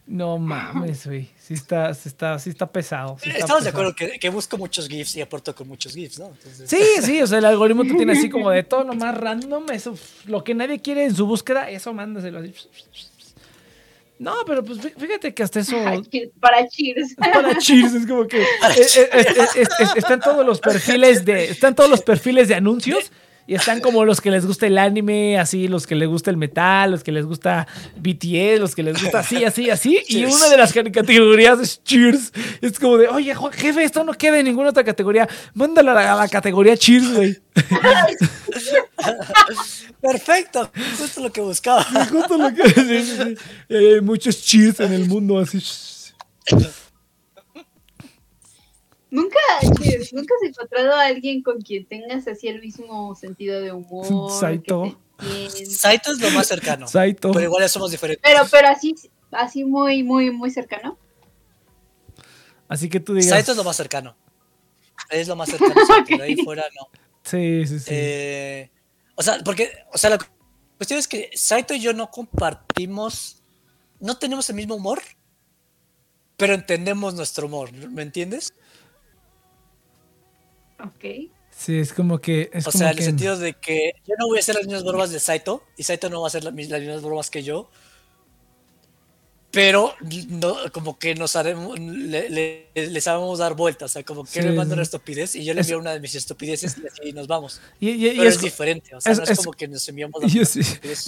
No 0.06 0.38
mames, 0.38 1.06
güey. 1.06 1.28
Sí 1.38 1.54
está, 1.54 1.94
sí 1.94 2.08
está, 2.08 2.38
sí 2.38 2.50
está 2.50 2.66
pesado. 2.66 3.16
sí 3.22 3.28
está 3.28 3.40
Estamos 3.40 3.64
de 3.64 3.70
acuerdo 3.70 3.94
que, 3.94 4.18
que 4.18 4.28
busco 4.28 4.58
muchos 4.58 4.88
GIFs 4.88 5.16
y 5.16 5.20
aporto 5.20 5.54
con 5.54 5.68
muchos 5.68 5.94
GIFs, 5.94 6.18
¿no? 6.18 6.26
Entonces, 6.26 6.68
Sí, 6.68 6.82
sí, 7.02 7.22
o 7.22 7.26
sea, 7.26 7.38
el 7.38 7.44
algoritmo 7.44 7.84
te 7.84 7.94
tiene 7.94 8.12
así 8.12 8.28
como 8.28 8.50
de 8.50 8.62
todo 8.64 8.82
lo 8.84 8.94
más 8.94 9.16
random, 9.16 9.70
eso, 9.70 9.94
lo 10.24 10.42
que 10.42 10.54
nadie 10.54 10.80
quiere 10.80 11.04
en 11.04 11.14
su 11.14 11.26
búsqueda, 11.26 11.70
eso 11.70 11.92
mándaselo 11.92 12.40
así. 12.40 12.54
No, 14.20 14.34
pero 14.46 14.62
pues 14.62 14.78
fí- 14.80 14.92
fíjate 14.98 15.32
que 15.32 15.42
hasta 15.42 15.60
eso 15.60 15.76
Para 15.82 15.96
cheers. 16.02 17.14
para 17.16 17.56
cheers 17.58 17.94
es 17.94 18.06
como 18.06 18.26
que 18.26 18.42
eh, 18.42 18.46
eh, 18.76 19.08
eh, 19.14 19.26
es- 19.56 19.56
es- 19.80 19.96
están 19.96 20.20
todos 20.20 20.44
los 20.44 20.60
perfiles 20.60 21.24
de 21.24 21.44
están 21.44 21.74
todos 21.74 21.88
los 21.88 22.02
perfiles 22.02 22.46
de 22.48 22.54
anuncios 22.54 23.10
y 23.50 23.56
están 23.56 23.80
como 23.80 24.04
los 24.04 24.20
que 24.20 24.30
les 24.30 24.46
gusta 24.46 24.68
el 24.68 24.78
anime, 24.78 25.36
así 25.36 25.66
los 25.66 25.84
que 25.84 25.96
les 25.96 26.08
gusta 26.08 26.30
el 26.30 26.36
metal, 26.36 26.92
los 26.92 27.02
que 27.02 27.10
les 27.10 27.26
gusta 27.26 27.66
BTS, 27.96 28.60
los 28.60 28.76
que 28.76 28.84
les 28.84 29.02
gusta 29.02 29.18
así, 29.18 29.44
así, 29.44 29.70
así 29.70 30.00
y 30.06 30.24
una 30.24 30.48
de 30.48 30.56
las 30.56 30.72
categorías 30.72 31.58
es 31.58 31.82
cheers. 31.82 32.32
Es 32.60 32.78
como 32.78 32.96
de, 32.96 33.08
"Oye, 33.08 33.34
jefe, 33.54 33.82
esto 33.82 34.04
no 34.04 34.12
queda 34.12 34.38
en 34.38 34.44
ninguna 34.44 34.70
otra 34.70 34.84
categoría. 34.84 35.28
Mándala 35.54 36.12
a 36.12 36.14
la, 36.14 36.28
categoría 36.28 36.76
cheers, 36.76 37.12
güey." 37.12 37.40
Perfecto, 40.00 40.70
justo 40.96 41.20
lo 41.20 41.32
que 41.32 41.40
buscaba. 41.40 41.82
Justo 41.82 42.38
lo 42.38 42.54
que 42.54 43.36
Hay 43.68 44.00
muchos 44.00 44.42
cheers 44.42 44.78
en 44.78 44.92
el 44.92 45.08
mundo 45.08 45.40
así. 45.40 45.60
Nunca, 49.10 49.38
nunca 50.12 50.34
has 50.34 50.48
encontrado 50.48 50.92
a 50.94 51.06
alguien 51.06 51.42
con 51.42 51.60
quien 51.60 51.84
tengas 51.86 52.28
así 52.28 52.46
el 52.46 52.60
mismo 52.60 53.14
sentido 53.16 53.60
de 53.60 53.72
humor. 53.72 54.30
Saito. 54.30 54.96
Saito 55.68 56.12
es 56.12 56.20
lo 56.20 56.30
más 56.30 56.46
cercano. 56.46 56.86
Saito. 56.86 57.32
Pero 57.32 57.46
igual 57.46 57.62
ya 57.62 57.68
somos 57.68 57.90
diferentes. 57.90 58.22
Pero, 58.22 58.46
pero 58.50 58.68
así, 58.68 58.94
así 59.32 59.64
muy, 59.64 60.02
muy, 60.02 60.30
muy 60.30 60.50
cercano. 60.50 60.96
Así 62.68 62.88
que 62.88 63.00
tú 63.00 63.14
digas. 63.14 63.30
Saito 63.30 63.50
es 63.50 63.56
lo 63.56 63.64
más 63.64 63.76
cercano. 63.76 64.16
Es 65.10 65.26
lo 65.26 65.34
más 65.34 65.48
cercano. 65.48 65.74
o 65.82 65.86
sea, 65.86 66.04
que 66.04 66.16
de 66.16 66.22
ahí 66.22 66.36
fuera 66.44 66.64
no. 66.78 66.88
Sí, 67.24 67.66
sí, 67.66 67.80
sí. 67.80 67.86
Eh, 67.88 68.70
o 69.16 69.22
sea, 69.22 69.38
porque, 69.44 69.70
o 69.92 69.98
sea, 69.98 70.10
la 70.10 70.18
cuestión 70.76 71.00
es 71.00 71.08
que 71.08 71.30
Saito 71.34 71.74
y 71.74 71.80
yo 71.80 71.92
no 71.92 72.10
compartimos, 72.10 73.42
no 73.98 74.16
tenemos 74.18 74.48
el 74.50 74.56
mismo 74.56 74.76
humor, 74.76 75.02
pero 76.36 76.54
entendemos 76.54 77.14
nuestro 77.14 77.46
humor, 77.46 77.72
¿me 77.72 78.02
entiendes? 78.02 78.54
Ok. 80.84 81.30
Sí, 81.50 81.78
es 81.78 81.92
como 81.92 82.18
que. 82.20 82.50
Es 82.52 82.66
o 82.66 82.70
como 82.72 82.78
sea, 82.78 82.90
en 82.90 82.96
que- 82.96 83.02
el 83.02 83.06
sentido 83.06 83.38
de 83.38 83.52
que 83.54 83.92
yo 84.06 84.14
no 84.18 84.26
voy 84.28 84.38
a 84.38 84.40
hacer 84.40 84.54
las 84.54 84.64
mismas 84.64 84.84
bromas 84.84 85.10
de 85.10 85.20
Saito 85.20 85.62
y 85.76 85.82
Saito 85.82 86.08
no 86.08 86.20
va 86.20 86.26
a 86.26 86.28
hacer 86.28 86.44
las 86.44 86.54
mismas 86.54 87.02
bromas 87.02 87.30
que 87.30 87.42
yo. 87.42 87.70
Pero 89.52 89.92
no, 90.28 90.54
como 90.72 90.96
que 90.96 91.16
nos 91.16 91.34
haremos, 91.34 91.76
le, 91.76 92.30
le- 92.30 92.66
le 92.72 93.00
sabemos 93.00 93.40
dar 93.40 93.54
vueltas, 93.56 93.90
o 93.90 93.92
sea, 93.94 94.04
como 94.04 94.22
que 94.22 94.30
Sí, 94.30 94.42
me 94.42 94.52
manda 94.52 94.66
sí. 94.66 94.72
una 94.74 94.82
estupidez 94.82 95.34
y 95.34 95.44
yo 95.44 95.54
le 95.54 95.62
Es- 95.62 95.66
envío 95.66 95.80
una 95.80 95.92
de 95.92 95.98
mis 95.98 96.14
estupideces 96.14 96.76
y 96.78 96.86
así 96.86 97.12
nos 97.12 97.26
vamos. 97.26 97.60
Y, 97.80 97.88
y- 97.90 98.06
y 98.06 98.10
Pero 98.16 98.28
es, 98.28 98.36
es, 98.36 98.42
diferente, 98.42 98.94
o 98.94 99.00
sea, 99.00 99.10
es- 99.10 99.18
no 99.18 99.24
es, 99.24 99.38
como 99.38 99.50
que 99.52 99.66
nos 99.66 99.88
enviamos 99.88 100.22
yo 100.32 100.40
las 100.42 100.50
sí, 100.50 100.60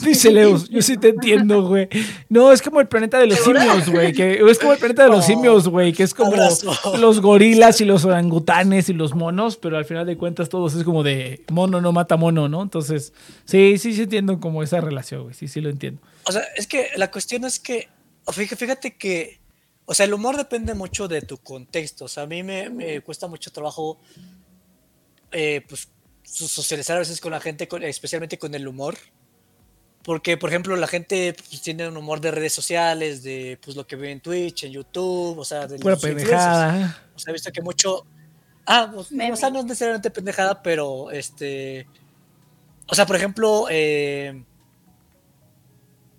dice 0.05 0.32
Leos, 0.32 0.69
yo 0.69 0.82
sí 0.82 0.97
te 0.97 1.10
entiendo, 1.10 1.62
güey. 1.69 1.89
No, 2.28 2.51
es 2.51 2.60
como 2.62 2.81
el 2.81 2.89
planeta 2.89 3.20
de 3.20 3.28
los 3.28 3.39
simios, 3.39 3.89
güey. 3.89 4.12
Que, 4.12 4.43
es 4.51 4.59
como 4.59 4.73
el 4.73 4.78
planeta 4.81 5.05
de 5.05 5.10
los 5.10 5.20
Oh, 5.24 5.28
simios, 5.28 5.69
güey. 5.69 5.93
Que 5.93 6.02
es 6.02 6.12
como 6.12 6.32
abrazo. 6.32 6.73
los 6.98 7.20
gorilas 7.20 7.81
y 7.81 7.85
los 7.85 8.05
orangutanes 8.05 8.89
y 8.89 8.93
los 8.93 9.14
monos, 9.14 9.56
pero 9.56 9.78
al 9.78 9.85
final 9.85 10.05
de 10.05 10.16
cuentas 10.16 10.48
todos 10.48 10.74
es 10.74 10.82
como 10.82 11.05
de 11.05 11.44
mono 11.48 11.81
no 11.81 11.93
mata 11.93 12.16
mono, 12.16 12.48
¿no? 12.48 12.60
Entonces, 12.62 13.12
sí, 13.44 13.78
sí, 13.78 13.94
sí 13.94 14.02
entiendo 14.02 14.40
como 14.40 14.64
esa 14.64 14.81
relación, 14.81 15.23
güey. 15.23 15.35
Sí, 15.35 15.47
sí 15.47 15.60
lo 15.60 15.70
entiendo. 15.70 16.01
O 16.24 16.32
sea, 16.32 16.43
es 16.56 16.66
que 16.66 16.89
la 16.97 17.09
cuestión 17.10 17.44
es 17.44 17.60
que, 17.60 17.89
fíjate, 18.31 18.97
que, 18.97 19.40
o 19.86 19.94
sea, 19.94 20.07
el 20.07 20.15
humor 20.15 20.36
depende 20.36 20.74
mucho 20.74 21.09
de 21.09 21.23
tu 21.23 21.39
contexto. 21.39 22.05
O 22.05 22.09
sea, 22.09 22.23
a 22.24 22.27
mí 22.27 22.43
me, 22.43 22.69
me 22.70 23.01
cuesta 23.01 23.27
mucho 23.27 23.51
trabajo, 23.51 23.99
eh, 25.32 25.62
pues, 25.69 25.89
so- 26.24 26.49
socializar 26.49 26.97
a 26.97 27.01
veces 27.01 27.20
con 27.20 27.32
la 27.32 27.40
gente, 27.40 27.66
con- 27.69 27.82
especialmente 27.82 28.39
con 28.39 28.55
el 28.55 28.66
humor. 28.69 28.97
Porque, 30.03 30.36
por 30.36 30.51
ejemplo, 30.51 30.74
la 30.77 30.89
gente 30.89 31.35
pues, 31.49 31.62
tiene 31.62 31.86
un 31.86 31.97
humor 31.97 32.20
de 32.20 32.32
redes 32.32 32.53
sociales, 32.53 33.23
de 33.23 33.59
pues 33.62 33.77
lo 33.77 33.86
que 33.86 33.94
ve 33.97 34.11
en 34.11 34.20
Twitch, 34.20 34.65
en 34.65 34.73
YouTube, 34.73 35.39
o 35.39 35.44
sea, 35.44 35.66
de 35.69 35.78
Pura 35.78 35.97
pendejada. 35.97 37.03
O 37.15 37.19
sea, 37.19 37.31
he 37.31 37.35
visto 37.35 37.53
que 37.53 37.62
mucho. 37.62 38.05
Ah, 38.66 38.90
pues, 38.93 39.09
o 39.12 39.36
sea, 39.36 39.51
no 39.51 39.62
necesariamente 39.62 40.11
pendejada, 40.11 40.61
pero 40.62 41.11
este. 41.12 41.86
O 42.89 42.94
sea, 42.97 43.07
por 43.07 43.15
ejemplo, 43.15 43.66
eh, 43.70 44.43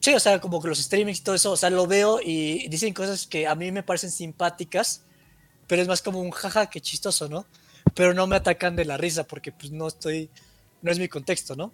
Sí, 0.04 0.14
o 0.14 0.20
sea, 0.20 0.42
como 0.42 0.62
que 0.62 0.68
los 0.68 0.80
streamings 0.80 1.20
y 1.20 1.24
todo 1.24 1.34
eso, 1.34 1.54
o 1.54 1.56
sea, 1.56 1.70
lo 1.70 1.88
veo 1.88 2.20
y 2.22 2.68
dicen 2.68 2.94
cosas 2.94 3.26
que 3.26 3.48
a 3.48 3.56
mí 3.56 3.72
me 3.72 3.84
parecen 3.84 4.12
simpáticas, 4.12 5.06
pero 5.66 5.82
es 5.82 5.88
más 5.88 6.02
como 6.02 6.20
un 6.20 6.32
jaja, 6.32 6.70
que 6.70 6.82
chistoso, 6.82 7.30
¿no? 7.30 7.46
Pero 7.96 8.14
no 8.14 8.28
me 8.28 8.36
atacan 8.36 8.76
de 8.76 8.84
la 8.84 8.98
risa 8.98 9.26
porque 9.26 9.54
pues 9.54 9.72
no 9.72 9.88
estoy, 9.88 10.30
no 10.82 10.92
es 10.92 11.00
mi 11.00 11.08
contexto, 11.08 11.56
¿no? 11.56 11.72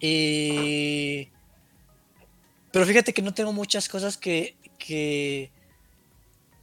Y... 0.00 1.30
Pero 2.70 2.84
fíjate 2.84 3.14
que 3.14 3.22
no 3.22 3.32
tengo 3.32 3.54
muchas 3.54 3.88
cosas 3.88 4.18
que, 4.18 4.54
que... 4.76 5.50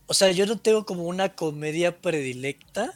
O 0.06 0.14
sea, 0.14 0.30
yo 0.30 0.46
no 0.46 0.60
tengo 0.60 0.86
como 0.86 1.06
una 1.06 1.34
comedia 1.34 2.02
predilecta. 2.02 2.94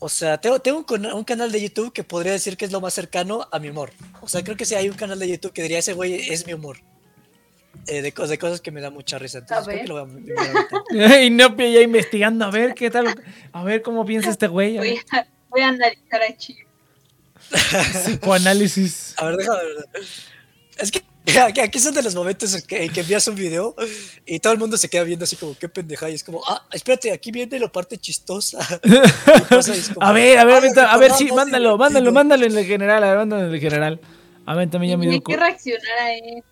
O 0.00 0.08
sea, 0.08 0.38
tengo, 0.38 0.60
tengo 0.60 0.84
un, 0.88 1.06
un, 1.06 1.24
canal 1.24 1.50
de 1.50 1.60
YouTube 1.60 1.92
que 1.92 2.04
podría 2.04 2.32
decir 2.32 2.56
que 2.56 2.64
es 2.64 2.72
lo 2.72 2.80
más 2.80 2.94
cercano 2.94 3.48
a 3.50 3.58
mi 3.58 3.68
humor. 3.68 3.90
O 4.20 4.28
sea, 4.28 4.44
creo 4.44 4.56
que 4.56 4.64
si 4.64 4.74
hay 4.74 4.88
un 4.88 4.96
canal 4.96 5.18
de 5.18 5.28
YouTube 5.28 5.52
que 5.52 5.62
diría 5.62 5.80
ese 5.80 5.92
güey 5.92 6.30
es 6.30 6.46
mi 6.46 6.52
humor. 6.52 6.78
Eh, 7.86 8.02
de, 8.02 8.12
de, 8.12 8.38
cosas 8.38 8.60
que 8.60 8.70
me 8.70 8.80
da 8.80 8.90
mucha 8.90 9.18
risa. 9.18 9.38
Entonces, 9.38 9.66
creo 9.66 9.82
que 9.82 9.88
lo 9.88 10.06
voy 10.06 11.00
a, 11.00 11.22
y 11.22 11.30
no 11.30 11.56
ya 11.56 11.80
investigando, 11.80 12.44
a 12.44 12.50
ver 12.50 12.74
qué 12.74 12.90
tal, 12.90 13.06
a 13.52 13.64
ver 13.64 13.82
cómo 13.82 14.04
piensa 14.04 14.30
este 14.30 14.46
güey. 14.46 14.76
Voy 14.76 15.00
a, 15.10 15.26
voy 15.48 15.62
a 15.62 15.68
analizar 15.68 16.22
a 16.22 16.36
Chile. 16.36 16.66
Psicoanálisis. 17.50 19.14
A 19.18 19.26
ver, 19.26 19.36
déjame 19.36 19.62
ver. 19.64 20.02
Es 20.76 20.90
que 20.90 21.02
aquí 21.62 21.78
son 21.78 21.94
de 21.94 22.02
los 22.02 22.14
momentos 22.14 22.54
en 22.54 22.62
que, 22.62 22.84
en 22.84 22.92
que, 22.92 23.00
envías 23.00 23.26
un 23.28 23.34
video 23.34 23.74
y 24.24 24.38
todo 24.40 24.52
el 24.52 24.58
mundo 24.58 24.76
se 24.76 24.88
queda 24.88 25.02
viendo 25.04 25.24
así 25.24 25.36
como, 25.36 25.56
qué 25.56 25.68
pendeja. 25.68 26.08
Y 26.10 26.14
es 26.14 26.24
como, 26.24 26.42
ah, 26.46 26.66
espérate, 26.72 27.12
aquí 27.12 27.30
viene 27.30 27.58
la 27.58 27.68
parte 27.68 27.98
chistosa. 27.98 28.58
como, 29.94 30.06
a 30.06 30.12
ver, 30.12 30.38
a 30.38 30.44
ver, 30.44 30.78
a, 30.78 30.92
a 30.92 30.96
ver, 30.96 31.12
sí, 31.12 31.30
mándalo, 31.32 31.76
mándalo, 31.76 32.12
mándalo 32.12 32.46
en 32.46 32.56
el 32.56 32.64
general, 32.64 33.02
a 33.04 33.08
ver, 33.08 33.18
mándalo 33.18 33.46
en 33.46 33.54
el 33.54 33.60
general. 33.60 34.00
A 34.46 34.54
ver, 34.54 34.70
también 34.70 34.92
ya 34.92 34.96
me 34.96 35.04
dio 35.06 35.12
Hay 35.14 35.20
que 35.20 35.36
reaccionar 35.36 35.98
a 36.00 36.14
él. 36.14 36.44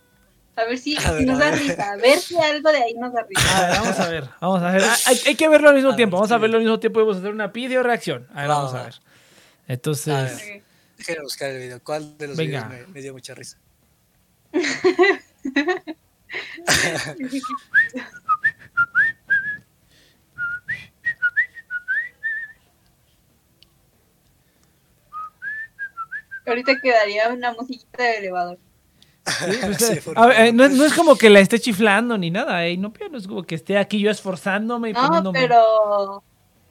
A 0.57 0.65
ver 0.65 0.78
si, 0.78 0.97
a 1.05 1.12
ver, 1.12 1.20
si 1.20 1.27
nos 1.27 1.39
da 1.39 1.51
risa. 1.51 1.93
A 1.93 1.97
ver 1.97 2.19
si 2.19 2.36
algo 2.36 2.70
de 2.70 2.78
ahí 2.78 2.94
nos 2.94 3.12
da 3.12 3.23
risa. 3.23 3.59
A 3.59 3.69
ver, 3.69 3.78
vamos 3.78 4.01
a 4.01 4.09
ver, 4.09 4.24
vamos 4.40 4.62
a 4.62 4.70
ver. 4.73 4.82
Hay, 5.07 5.20
hay 5.27 5.35
que 5.35 5.48
verlo 5.48 5.69
al 5.69 5.74
mismo 5.74 5.94
tiempo. 5.97 6.16
Vamos 6.16 6.32
a 6.32 6.39
verlo 6.39 6.57
al 6.57 6.62
mismo 6.62 6.81
tiempo 6.81 7.01
y 7.01 7.03
vamos 7.03 7.16
a 7.16 7.20
hacer 7.20 7.32
una 7.32 7.48
video 7.48 7.82
reacción. 7.82 8.27
A 8.35 8.40
ver, 8.40 8.48
vamos 8.48 8.74
a 8.74 8.85
ver. 8.85 8.94
Entonces. 9.69 10.62
Déjenme 10.98 11.23
buscar 11.23 11.51
el 11.51 11.59
video. 11.59 11.81
¿Cuál 11.82 12.16
de 12.16 12.28
los 12.28 12.36
Venga. 12.36 12.69
videos 12.69 12.89
me, 12.89 12.94
me 12.94 13.03
dio 13.03 13.12
mucha 13.12 13.35
risa? 13.35 13.59
Ahorita 26.47 26.81
quedaría 26.81 27.28
una 27.28 27.53
musiquita 27.53 28.03
de 28.03 28.19
elevador. 28.19 28.59
Sí, 29.27 29.57
pues, 29.61 29.77
sí, 30.05 30.11
a 30.15 30.27
ver, 30.27 30.55
no, 30.55 30.69
no, 30.69 30.85
es 30.85 30.95
como 30.95 31.16
que 31.16 31.28
la 31.28 31.41
esté 31.41 31.59
chiflando 31.59 32.16
ni 32.16 32.31
nada, 32.31 32.65
¿eh? 32.65 32.77
no, 32.77 32.93
no 33.11 33.19
es 33.19 33.27
como 33.27 33.43
que 33.43 33.57
esté 33.57 33.77
aquí 33.77 33.99
yo 33.99 34.09
esforzándome 34.11 34.91
y 34.91 34.93
no, 34.93 35.01
poniéndome. 35.01 35.41
pero 35.41 36.23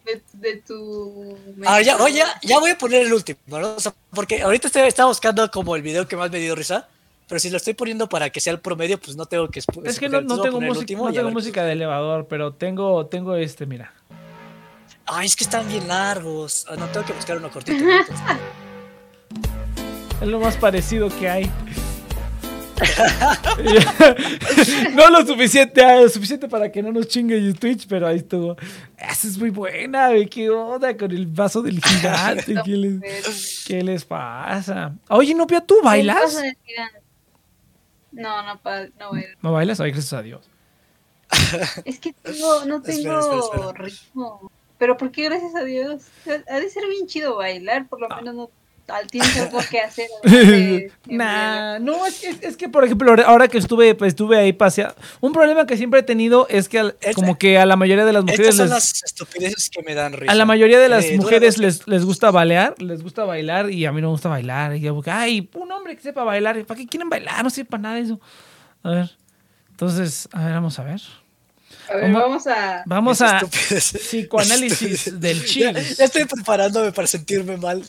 de, 0.06 0.22
de 0.34 0.62
tu. 0.62 1.38
Ah, 1.66 1.82
ya, 1.82 1.98
oye, 1.98 2.20
ya, 2.20 2.40
ya, 2.42 2.60
voy 2.60 2.72
a 2.72 2.78
poner 2.78 3.02
el 3.02 3.14
último, 3.14 3.40
¿no? 3.48 3.76
O 3.76 3.80
sea, 3.80 3.94
porque 4.12 4.42
ahorita 4.42 4.68
estoy, 4.68 4.84
estaba 4.84 5.10
buscando 5.10 5.52
como 5.52 5.76
el 5.76 5.82
video 5.82 6.08
que 6.08 6.16
más 6.16 6.32
me 6.32 6.40
dio 6.40 6.56
risa. 6.56 6.88
Pero 7.28 7.40
si 7.40 7.50
lo 7.50 7.58
estoy 7.58 7.74
poniendo 7.74 8.08
para 8.08 8.30
que 8.30 8.40
sea 8.40 8.54
el 8.54 8.60
promedio, 8.60 9.00
pues 9.00 9.18
no 9.18 9.26
tengo 9.26 9.50
que. 9.50 9.62
Es 9.84 10.00
que 10.00 10.10
no, 10.10 10.22
no 10.22 10.40
tengo, 10.42 10.62
música, 10.62 10.94
no 10.96 11.12
tengo 11.12 11.32
música 11.32 11.64
de 11.64 11.72
elevador, 11.74 12.28
pero 12.28 12.54
tengo, 12.54 13.08
tengo 13.08 13.36
este, 13.36 13.66
mira. 13.66 13.92
Ay, 15.08 15.26
es 15.28 15.36
que 15.36 15.44
están 15.44 15.68
bien 15.68 15.88
largos. 15.88 16.66
No, 16.78 16.88
tengo 16.88 17.06
que 17.06 17.14
buscar 17.14 17.38
uno 17.38 17.52
cortito. 17.52 17.84
es 20.22 20.28
lo 20.28 20.40
más 20.40 20.58
parecido 20.58 21.10
que 21.10 21.30
hay. 21.30 21.52
no 24.94 25.10
lo 25.10 25.26
suficiente, 25.26 25.82
lo 26.02 26.10
suficiente 26.10 26.48
para 26.48 26.72
que 26.72 26.84
no 26.84 26.92
nos 26.92 27.08
chingue 27.08 27.54
Twitch, 27.54 27.88
pero 27.88 28.08
ahí 28.08 28.18
estuvo. 28.18 28.56
Esa 28.98 29.28
es 29.28 29.38
muy 29.38 29.50
buena. 29.50 30.10
¿Qué 30.30 30.50
onda 30.50 30.96
con 30.96 31.12
el 31.12 31.28
vaso 31.28 31.62
del 31.62 31.82
gigante? 31.82 32.56
¿Qué 32.64 32.72
les, 32.72 33.64
¿qué 33.66 33.82
les 33.82 34.06
pasa? 34.06 34.94
Oye, 35.10 35.34
Nopia, 35.34 35.62
¿tú 35.62 35.82
bailas? 35.84 36.38
No, 38.16 38.42
no, 38.44 38.56
no 38.56 39.12
bailo. 39.12 39.38
¿No 39.42 39.52
bailas? 39.52 39.80
Ay, 39.80 39.92
gracias 39.92 40.14
a 40.14 40.22
Dios. 40.22 40.50
Es 41.86 42.00
que 42.00 42.14
tengo, 42.14 42.66
no 42.66 42.82
tengo 42.82 43.20
espera, 43.20 43.40
espera, 43.40 43.66
espera. 43.68 43.72
ritmo. 43.74 44.52
Pero 44.78 44.98
¿por 44.98 45.12
qué 45.12 45.24
gracias 45.26 45.56
a 45.56 45.64
Dios? 45.64 46.04
Ha 46.50 46.60
de 46.60 46.70
ser 46.70 46.88
bien 46.88 47.08
chido 47.08 47.36
bailar, 47.38 47.88
por 47.88 48.02
lo 48.02 48.10
menos 48.10 48.36
no 48.36 48.50
al 48.88 49.08
tiempo 49.08 49.60
que 49.70 49.80
hacer. 49.80 50.08
nah, 51.08 51.80
no, 51.80 52.06
es 52.06 52.20
que, 52.20 52.48
es 52.48 52.58
que, 52.58 52.70
por 52.70 52.84
ejemplo, 52.84 53.16
ahora 53.26 53.48
que 53.48 53.58
estuve, 53.58 53.96
pues, 53.96 54.10
estuve 54.10 54.38
ahí 54.38 54.54
paseando, 54.54 54.96
un 55.22 55.32
problema 55.34 55.66
que 55.66 55.78
siempre 55.78 56.02
he 56.02 56.04
tenido 56.04 56.48
es 56.50 56.70
que 56.70 56.80
al, 56.80 56.96
como 57.16 57.38
que 57.38 57.58
a 57.58 57.66
la 57.66 57.76
mayoría 57.76 58.06
de 58.06 58.14
las 58.14 58.24
mujeres 58.24 58.48
Estas 58.50 58.56
son 58.58 58.66
les, 58.66 58.74
las 58.76 59.04
estupideces 59.04 59.70
que 59.70 59.82
me 59.84 59.96
dan 59.96 60.14
risa. 60.14 60.32
a 60.32 60.36
la 60.36 60.46
mayoría 60.46 60.80
de 60.80 60.90
las 60.90 61.06
Eh, 61.06 61.18
mujeres 61.18 61.58
les, 61.58 61.88
les 61.88 62.06
gusta 62.06 62.32
bailar, 62.32 62.76
les 62.80 63.02
gusta 63.02 63.24
bailar 63.26 63.72
y 63.72 63.86
a 63.86 63.92
mí 63.92 64.02
no 64.02 64.08
me 64.08 64.12
gusta 64.12 64.30
bailar. 64.30 64.76
Y 64.76 64.82
yo, 64.82 65.02
ay, 65.08 65.50
un 65.56 65.72
hombre 65.72 65.96
que 65.96 66.02
sepa 66.02 66.24
bailar, 66.24 66.64
¿para 66.66 66.80
qué 66.80 66.88
quieren 66.88 67.10
bailar? 67.10 67.44
No 67.44 67.50
sepa 67.50 67.78
nada 67.78 67.96
de 67.96 68.02
eso. 68.02 68.20
A 68.84 68.92
ver, 68.92 69.12
entonces, 69.72 70.30
a 70.32 70.44
ver, 70.46 70.54
vamos 70.54 70.78
a 70.80 70.84
ver. 70.84 71.02
A 71.90 71.96
ver, 71.98 72.12
vamos 72.12 72.48
a. 72.48 72.84
Vamos 72.86 73.22
a 73.22 73.40
psicoanálisis 73.48 75.20
del 75.20 75.40
Ya, 75.42 75.46
chill. 75.46 75.74
ya 75.96 76.06
estoy 76.06 76.26
preparándome 76.26 76.92
para 76.92 77.08
sentirme 77.08 77.58
mal. 77.58 77.84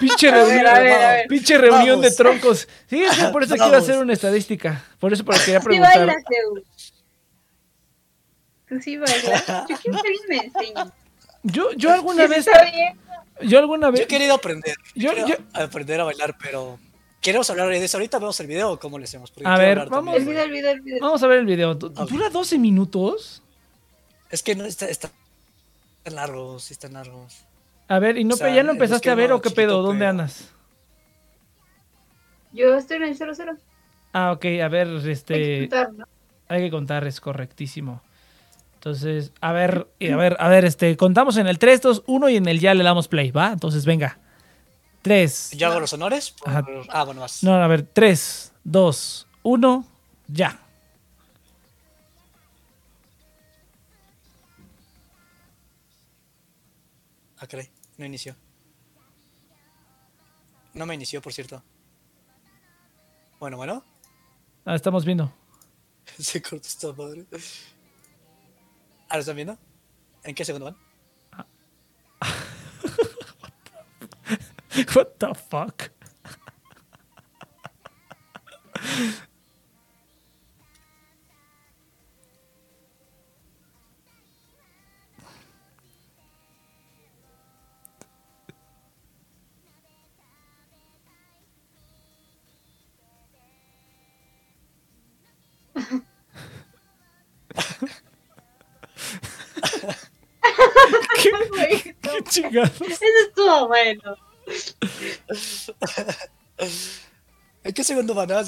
Pinche 0.00 0.28
A 0.28 0.32
ver, 0.32 0.46
reunión, 0.46 0.66
a 0.66 0.78
ver, 0.80 0.92
a 1.02 1.10
ver. 1.12 1.26
pinche 1.28 1.58
reunión 1.58 2.00
de 2.00 2.10
troncos. 2.10 2.68
Sí, 2.88 3.02
es 3.02 3.16
que 3.16 3.24
por 3.28 3.42
eso 3.44 3.54
quiero 3.56 3.76
hacer 3.76 3.98
una 3.98 4.12
estadística. 4.12 4.84
Por 4.98 5.12
eso 5.12 5.24
pero 5.24 5.38
quería 5.38 5.60
Sí 5.60 5.64
preguntar. 5.66 5.96
bailas, 5.98 6.16
Edu. 6.30 6.64
Tú 8.68 8.80
sí 8.82 8.96
bailas. 8.98 9.46
Yo 9.68 9.76
quiero 9.82 10.02
que 10.02 10.08
alguien 10.08 10.22
me 10.28 10.36
enseñe. 10.36 10.92
Yo, 11.42 11.72
yo 11.72 11.92
alguna 11.92 12.26
vez, 12.26 12.46
Está 12.46 12.64
bien. 12.64 12.98
yo 13.42 13.58
alguna 13.58 13.86
Yo 13.88 13.92
vez, 13.92 14.00
he 14.02 14.06
querido 14.06 14.34
aprender. 14.34 14.74
Yo- 14.94 15.12
Quiero 15.14 15.28
yo- 15.28 15.36
aprender 15.54 16.00
a 16.00 16.04
bailar, 16.04 16.36
pero. 16.42 16.78
¿Queremos 17.20 17.50
hablar 17.50 17.68
de 17.68 17.84
eso 17.84 17.96
ahorita? 17.96 18.18
¿Vemos 18.18 18.38
el 18.40 18.46
video 18.46 18.72
o 18.72 18.78
cómo 18.78 18.98
le 18.98 19.04
hacemos? 19.04 19.30
Porque 19.30 19.48
A 19.48 19.56
ver, 19.58 19.88
vamos- 19.88 20.14
también, 20.14 20.16
El 20.16 20.24
güey. 20.24 20.34
video, 20.34 20.44
el 20.44 20.50
video, 20.52 20.70
el 20.70 20.80
video. 20.80 20.98
vamos 21.00 21.22
a 21.22 21.26
ver 21.26 21.38
el 21.40 21.46
video. 21.46 21.74
¿Dura 21.74 22.30
12 22.30 22.58
minutos? 22.58 23.42
Es 24.30 24.42
que 24.42 24.54
no 24.54 24.64
está, 24.64 24.86
está- 24.88 25.10
están 25.98 26.14
largos, 26.14 26.64
sí 26.64 26.74
están 26.74 26.92
largos. 26.92 27.44
A 27.88 27.98
ver, 27.98 28.18
¿y 28.18 28.24
no, 28.24 28.34
O 28.34 28.38
sea, 28.38 28.54
¿ya 28.54 28.62
lo 28.62 28.72
empezaste 28.72 29.10
a 29.10 29.14
ver 29.14 29.32
o 29.32 29.40
qué 29.40 29.50
pedo? 29.50 29.82
¿Dónde 29.82 30.06
andas? 30.06 30.50
Yo 32.52 32.76
estoy 32.76 32.98
en 32.98 33.04
el 33.04 33.16
00. 33.16 33.56
Ah, 34.12 34.32
ok, 34.32 34.44
a 34.62 34.68
ver, 34.68 34.86
Hay 34.88 35.02
que 35.02 35.10
este, 35.12 35.60
contar, 35.68 35.92
¿no? 35.92 36.04
hay 36.48 36.60
que 36.62 36.70
contar, 36.70 37.06
es 37.06 37.20
correctísimo. 37.20 38.02
Entonces, 38.74 39.32
a 39.40 39.52
ver, 39.52 39.88
a 40.00 40.16
ver, 40.16 40.36
a 40.38 40.48
ver, 40.48 40.64
este, 40.64 40.96
contamos 40.96 41.36
en 41.36 41.46
el 41.48 41.58
3, 41.58 41.82
2, 41.82 42.04
1 42.06 42.28
y 42.28 42.36
en 42.36 42.46
el 42.48 42.60
ya 42.60 42.74
le 42.74 42.84
damos 42.84 43.08
play, 43.08 43.30
¿va? 43.32 43.52
Entonces, 43.52 43.84
venga. 43.84 44.18
3. 45.02 45.50
¿Yo 45.52 45.68
hago 45.68 45.80
los 45.80 45.92
honores? 45.92 46.34
Ajá. 46.44 46.64
Ah, 46.88 47.04
bueno, 47.04 47.20
vas. 47.20 47.42
No, 47.42 47.54
a 47.54 47.66
ver, 47.66 47.82
3, 47.82 48.52
2, 48.64 49.26
1, 49.42 49.86
ya. 50.28 50.60
Ah, 57.38 57.46
caray, 57.46 57.70
no 57.96 58.04
inició. 58.04 58.34
No 60.74 60.86
me 60.86 60.94
inició, 60.94 61.22
por 61.22 61.32
cierto. 61.32 61.62
Bueno, 63.38 63.56
bueno. 63.56 63.84
Ah, 64.64 64.74
estamos 64.74 65.04
viendo. 65.04 65.32
Se 66.18 66.42
cortó 66.42 66.66
esta 66.66 66.92
madre. 66.92 67.24
¿Ah, 69.08 69.14
lo 69.14 69.20
están 69.20 69.36
viendo? 69.36 69.56
¿En 70.24 70.34
qué 70.34 70.44
segundo 70.44 70.66
van? 70.66 70.76
What 74.94 75.18
the 75.18 75.34
fuck? 75.34 75.90
¿Qué, 101.22 101.96
qué 102.00 102.22
chingados? 102.24 102.80
Eso 102.80 103.04
estuvo 103.26 103.68
bueno. 103.68 104.27
¿En 107.64 107.72
qué 107.72 107.84
segundos 107.84 108.16
van 108.16 108.32
ah, 108.32 108.40
a 108.40 108.44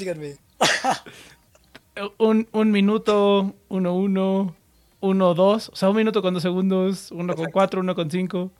un, 2.17 2.47
un 2.51 2.71
minuto, 2.71 3.55
uno, 3.69 3.95
uno, 3.95 4.55
uno, 4.99 5.33
dos. 5.33 5.69
O 5.69 5.75
sea, 5.75 5.89
un 5.89 5.97
minuto 5.97 6.21
con 6.21 6.33
dos 6.33 6.43
segundos, 6.43 7.11
uno 7.11 7.35
con 7.35 7.51
cuatro, 7.51 7.81
uno 7.81 7.95
con 7.95 8.09
cinco. 8.09 8.51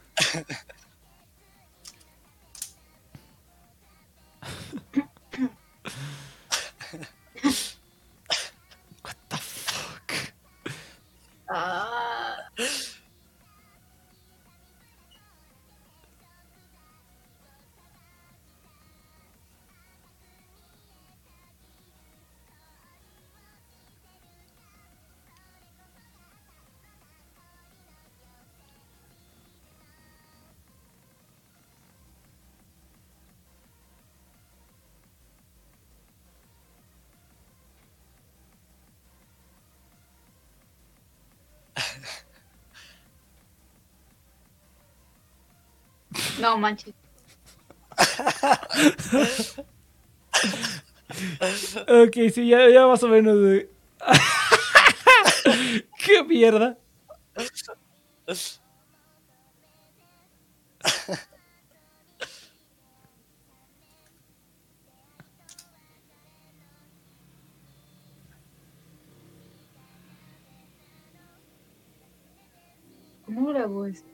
What 9.04 9.16
the 9.30 9.38
fuck? 9.38 10.34
Ah. 11.50 11.91
No 46.42 46.58
manches. 46.58 46.94
Ok, 51.88 52.16
sí, 52.34 52.48
ya, 52.48 52.68
ya 52.70 52.88
más 52.88 53.04
o 53.04 53.08
menos. 53.08 53.38
güey. 53.38 53.70
¡Qué 55.98 56.24
mierda! 56.24 56.78
¿Cómo 73.26 73.48
grabó 73.50 73.86
esto? 73.86 74.11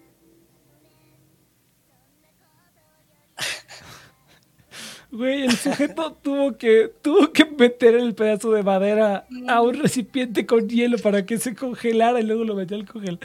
Güey, 5.12 5.44
el 5.44 5.56
sujeto 5.56 6.14
tuvo 6.22 6.58
que, 6.58 6.92
tuvo 7.02 7.32
que 7.32 7.46
meter 7.46 7.96
el 7.96 8.14
pedazo 8.14 8.52
de 8.52 8.64
madera 8.64 9.26
a 9.48 9.62
un 9.62 9.76
recipiente 9.76 10.46
con 10.46 10.68
hielo 10.68 10.98
para 10.98 11.26
que 11.26 11.38
se 11.38 11.56
congelara 11.56 12.20
y 12.20 12.24
luego 12.24 12.44
lo 12.44 12.56
metió 12.56 12.76
al 12.78 12.86
congel. 12.86 13.20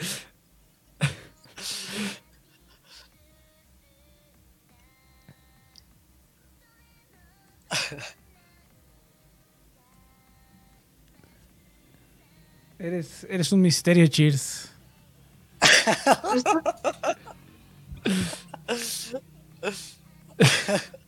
Eres, 12.79 13.25
eres 13.29 13.51
un 13.51 13.61
misterio, 13.61 14.07
Cheers. 14.07 14.69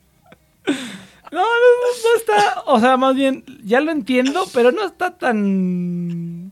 No, 1.32 1.42
no, 1.42 1.44
no, 1.44 1.88
no 2.04 2.18
está. 2.18 2.62
O 2.66 2.80
sea, 2.80 2.98
más 2.98 3.16
bien, 3.16 3.44
ya 3.64 3.80
lo 3.82 3.92
entiendo, 3.92 4.46
pero 4.54 4.72
no 4.72 4.86
está 4.86 5.18
tan. 5.18 6.52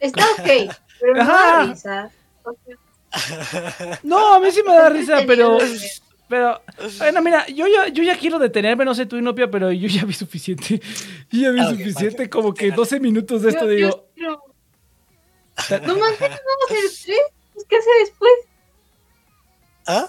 Está 0.00 0.22
ok, 0.38 0.74
pero 1.00 1.14
no 1.14 1.24
da 1.24 1.64
risa. 1.66 2.10
O 2.44 2.52
sea, 2.64 3.98
No, 4.02 4.34
a 4.34 4.40
mí 4.40 4.50
sí 4.52 4.62
me 4.64 4.74
da 4.74 4.88
risa, 4.90 5.20
pero. 5.26 5.58
Pero. 6.28 6.60
Bueno, 6.98 7.22
mira, 7.22 7.46
yo 7.48 7.66
ya, 7.66 7.88
yo 7.88 8.02
ya 8.02 8.16
quiero 8.18 8.38
detenerme, 8.38 8.84
no 8.84 8.94
sé 8.94 9.06
tú, 9.06 9.16
Inopia, 9.16 9.50
pero 9.50 9.72
yo 9.72 9.88
ya 9.88 10.04
vi 10.04 10.12
suficiente. 10.12 10.80
Yo 11.30 11.40
ya 11.40 11.50
vi 11.50 11.60
Ah, 11.60 11.70
suficiente, 11.70 12.28
como 12.30 12.52
que 12.54 12.70
12 12.70 13.00
minutos 13.00 13.42
de 13.42 13.48
esto, 13.48 13.64
Yo- 13.64 13.70
yo 13.70 13.76
digo. 13.76 14.06
quiero- 14.14 14.42
No 15.86 15.96
manches, 15.96 16.20
vamos 16.20 16.70
a 16.70 16.74
hacer 16.74 16.80
tres. 17.04 17.18
Pues, 17.54 17.66
¿Qué 17.66 17.76
hace 17.76 17.90
después? 18.00 18.32
¿Ah? 19.86 20.06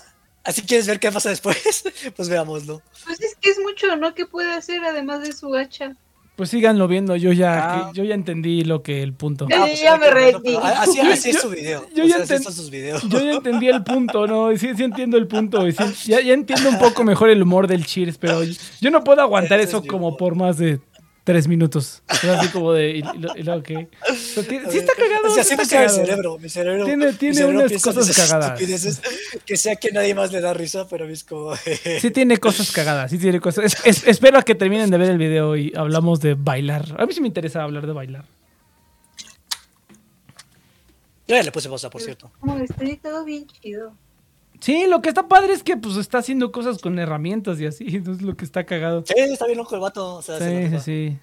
¿Así 0.50 0.64
quieres 0.64 0.88
ver 0.88 1.00
qué 1.00 1.12
pasa 1.12 1.30
después? 1.30 1.84
Pues 2.16 2.28
veámoslo. 2.28 2.82
Pues 3.06 3.22
es 3.22 3.36
que 3.40 3.50
es 3.52 3.60
mucho, 3.60 3.96
¿no? 3.96 4.16
¿Qué 4.16 4.26
puede 4.26 4.52
hacer 4.52 4.84
además 4.84 5.22
de 5.22 5.32
su 5.32 5.54
hacha? 5.56 5.94
Pues 6.36 6.50
síganlo 6.50 6.88
viendo, 6.88 7.16
yo 7.18 7.34
ya, 7.34 7.52
Ah. 7.88 7.92
yo 7.94 8.04
ya 8.06 8.16
entendí 8.16 8.64
lo 8.64 8.82
que 8.82 9.04
el 9.04 9.14
punto. 9.14 9.46
Ya, 9.50 9.60
pues 9.60 9.72
me 9.72 9.76
que 9.78 9.98
verlo, 10.00 10.40
rendí. 10.40 10.56
Así, 10.64 11.00
así 11.02 11.30
es 11.32 11.42
su 11.42 11.50
video. 11.50 11.86
yo 11.94 12.06
ya 12.06 12.16
sea, 12.16 12.24
así 12.24 12.34
enten- 12.34 12.44
son 12.44 12.54
sus 12.54 12.70
videos. 12.70 13.04
Yo 13.10 13.20
ya 13.20 13.34
entendí 13.34 13.68
el 13.68 13.84
punto, 13.84 14.26
¿no? 14.26 14.56
Sí, 14.58 14.70
sí 14.76 14.84
entiendo 14.84 15.18
el 15.18 15.28
punto. 15.28 15.68
y 15.68 15.74
sí, 15.74 15.84
ya, 16.06 16.22
ya 16.22 16.34
entiendo 16.34 16.70
un 16.70 16.80
poco 16.80 17.04
mejor 17.04 17.30
el 17.30 17.44
humor 17.44 17.68
del 17.68 17.86
Cheers, 17.86 18.18
pero 18.18 18.42
yo 18.44 18.90
no 18.90 19.04
puedo 19.04 19.22
aguantar 19.22 19.60
eso 19.60 19.80
es 19.80 19.88
como 19.88 20.16
por 20.18 20.36
más 20.36 20.58
de 20.58 20.80
tres 21.31 21.47
minutos. 21.47 22.01
Es 22.10 22.23
así 22.23 22.47
como 22.49 22.73
de... 22.73 22.97
y- 22.97 22.99
y 22.99 23.19
lo- 23.19 23.38
y 23.38 23.43
tiene- 24.47 24.72
sí 24.72 24.77
está 24.80 24.93
cagado. 24.95 25.27
O 25.27 25.30
sí 25.30 25.34
sea, 25.35 25.41
así 25.43 25.53
está 25.53 25.68
cagado. 25.68 25.95
cerebro. 25.95 26.38
Mi 26.39 26.49
cerebro. 26.49 26.85
Tiene- 26.85 27.06
mi 27.07 27.14
tiene 27.14 27.35
cerebro 27.35 27.60
unas 27.60 27.81
cosas 27.84 28.18
cagadas. 28.18 28.60
Que 29.45 29.56
sea 29.57 29.76
que 29.76 29.91
nadie 29.91 30.15
más 30.15 30.31
le 30.31 30.41
da 30.41 30.53
risa, 30.56 30.88
pero 30.89 31.03
a 31.06 31.07
mí 31.07 31.14
es 31.14 31.23
como. 31.23 31.56
Sí 31.99 32.10
tiene 32.11 32.38
cosas 32.38 32.72
cagadas, 32.72 33.11
sí 33.11 33.19
tiene 33.19 33.39
cosas. 33.39 33.65
es- 33.65 33.85
es- 33.85 34.07
espero 34.07 34.39
a 34.39 34.43
que 34.43 34.56
terminen 34.56 34.89
de 34.89 34.97
ver 34.97 35.11
el 35.11 35.18
video 35.19 35.56
y 35.56 35.72
hablamos 35.76 36.19
de 36.19 36.34
bailar. 36.34 36.95
A 36.97 37.06
mí 37.06 37.14
sí 37.14 37.22
me 37.22 37.27
interesa 37.27 37.61
hablar 37.64 37.85
de 37.85 37.93
bailar. 37.93 38.26
Ya 41.27 41.43
le 41.43 41.51
puse 41.51 41.69
pausa, 41.69 41.89
por 41.91 42.01
cierto. 42.01 42.31
Como 42.39 42.57
estoy 42.57 42.97
todo 42.97 43.23
bien 43.23 43.45
chido. 43.61 43.93
Sí, 44.60 44.86
lo 44.88 45.02
que 45.02 45.10
está 45.10 45.27
padre 45.27 45.53
es 45.53 45.64
que 45.64 45.77
pues 45.77 45.95
está 45.95 46.18
haciendo 46.18 46.52
cosas 46.52 46.80
con 46.80 46.99
herramientas 46.99 47.60
y 47.61 47.65
así, 47.65 47.86
entonces 47.95 48.23
lo 48.23 48.36
que 48.36 48.45
está 48.45 48.65
cagado. 48.65 49.03
Sí, 49.06 49.14
está 49.18 49.45
bien 49.45 49.57
loco 49.57 49.76
el 49.76 49.81
vato. 49.81 50.15
O 50.15 50.22
sea, 50.22 50.38
Sí, 50.40 50.68
sí, 50.69 50.80
sí. 50.80 51.18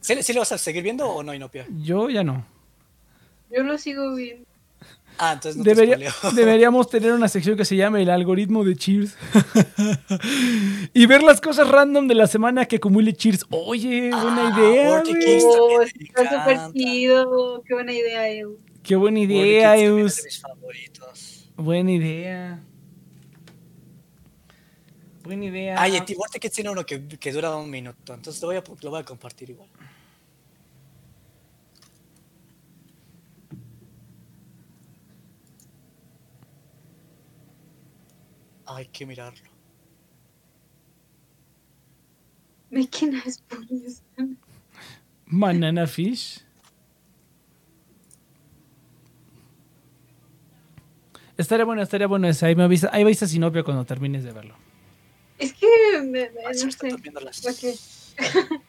¿Sí, 0.00 0.22
sí 0.22 0.32
lo 0.32 0.40
vas 0.40 0.52
a 0.52 0.58
seguir 0.58 0.82
viendo 0.82 1.06
o 1.08 1.22
no, 1.22 1.34
Inopia? 1.34 1.66
Yo 1.82 2.08
ya 2.08 2.24
no. 2.24 2.46
Yo 3.54 3.62
lo 3.62 3.76
sigo 3.76 4.14
viendo. 4.14 4.46
Ah, 5.18 5.32
entonces 5.34 5.58
no 5.58 5.64
te 5.64 5.70
Debería- 5.74 6.10
spoileo. 6.10 6.34
deberíamos 6.34 6.88
tener 6.88 7.12
una 7.12 7.28
sección 7.28 7.54
que 7.58 7.66
se 7.66 7.76
llame 7.76 8.00
el 8.02 8.08
algoritmo 8.08 8.64
de 8.64 8.74
Cheers. 8.76 9.14
y 10.94 11.04
ver 11.06 11.22
las 11.22 11.40
cosas 11.42 11.68
random 11.68 12.06
de 12.08 12.14
la 12.14 12.26
semana 12.26 12.64
que 12.66 12.76
acumule 12.76 13.12
Cheers. 13.12 13.44
Oye, 13.50 14.10
buena 14.10 14.54
Ah, 14.56 14.58
idea. 14.58 15.02
Oh, 15.44 15.82
está 15.82 16.40
súper 16.40 16.72
chido. 16.72 17.62
Qué 17.66 17.74
buena 17.74 17.92
idea, 17.92 18.30
Eu. 18.30 18.58
Qué 18.82 18.96
buena 18.96 19.18
idea, 19.20 19.76
Eus. 19.76 20.12
es 20.12 20.16
de 20.16 20.22
mis 20.24 20.40
favoritos. 20.40 21.39
Buena 21.60 21.92
idea. 21.92 22.58
Buena 25.22 25.44
idea. 25.44 25.80
Ay, 25.80 25.96
en 25.96 26.04
Vortex 26.16 26.40
Kids 26.40 26.54
tiene 26.54 26.70
uno 26.70 26.86
que, 26.86 27.06
que 27.06 27.32
dura 27.32 27.54
un 27.54 27.68
minuto, 27.68 28.14
entonces 28.14 28.40
lo 28.40 28.48
voy, 28.48 28.56
a, 28.56 28.62
lo 28.80 28.90
voy 28.90 29.00
a 29.00 29.04
compartir 29.04 29.50
igual. 29.50 29.68
Hay 38.64 38.86
que 38.86 39.04
mirarlo. 39.04 39.50
Making 42.70 43.16
a 43.16 43.30
spoons. 43.30 44.02
Banana 45.26 45.86
Fish. 45.86 46.42
Estaría 51.40 51.64
bueno, 51.64 51.80
estaría 51.82 52.06
bueno 52.06 52.28
ese. 52.28 52.46
Ahí 52.46 52.54
me 52.54 52.64
avisa, 52.64 52.90
ahí 52.92 53.02
avisa 53.02 53.26
Sinopia 53.26 53.62
cuando 53.62 53.84
termines 53.84 54.24
de 54.24 54.32
verlo. 54.32 54.54
Es 55.38 55.54
que 55.54 55.66
me, 56.02 56.04
me- 56.04 56.30
no 56.64 56.70
sé. 56.70 56.98
las-. 57.22 58.14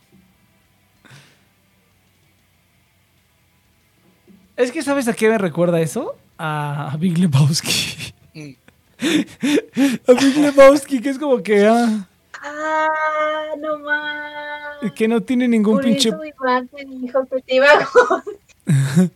Es 4.57 4.71
que, 4.71 4.81
¿sabes 4.83 5.07
a 5.07 5.13
qué 5.13 5.27
me 5.29 5.37
recuerda 5.37 5.79
eso? 5.81 6.15
A 6.37 6.95
Big 6.99 7.17
Lebowski. 7.17 8.13
Mm. 8.33 8.51
a 10.07 10.13
Big 10.13 10.37
Lebowski, 10.37 11.01
que 11.01 11.09
es 11.09 11.17
como 11.19 11.41
que, 11.41 11.65
ah, 11.65 12.07
Ah, 12.43 13.49
no 13.59 13.79
más. 13.79 14.91
que 14.95 15.07
no 15.07 15.21
tiene 15.21 15.47
ningún 15.47 15.75
Por 15.75 15.83
pinche. 15.83 16.09
eso 16.09 16.23
Iván 16.23 16.67
te 16.69 16.85
dijo 16.85 17.25
que 17.27 17.41
te 17.41 17.55
iba 17.55 17.67
a 17.67 18.23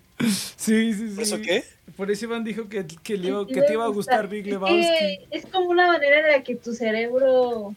Sí, 0.57 0.93
sí, 0.93 1.09
sí. 1.09 1.15
¿Por 1.15 1.23
eso 1.23 1.41
qué? 1.41 1.63
Por 1.97 2.11
eso 2.11 2.25
Iván 2.25 2.43
dijo 2.43 2.67
que, 2.67 2.85
que, 2.85 3.17
le- 3.17 3.47
que 3.47 3.61
te 3.61 3.73
iba 3.73 3.85
a 3.85 3.89
gustar 3.89 4.27
Big 4.27 4.45
Es 4.47 4.53
Lebowski. 4.53 4.81
que 4.81 5.27
Es 5.31 5.45
como 5.45 5.69
una 5.69 5.87
manera 5.87 6.19
en 6.19 6.31
la 6.31 6.43
que 6.43 6.55
tu 6.55 6.73
cerebro. 6.73 7.73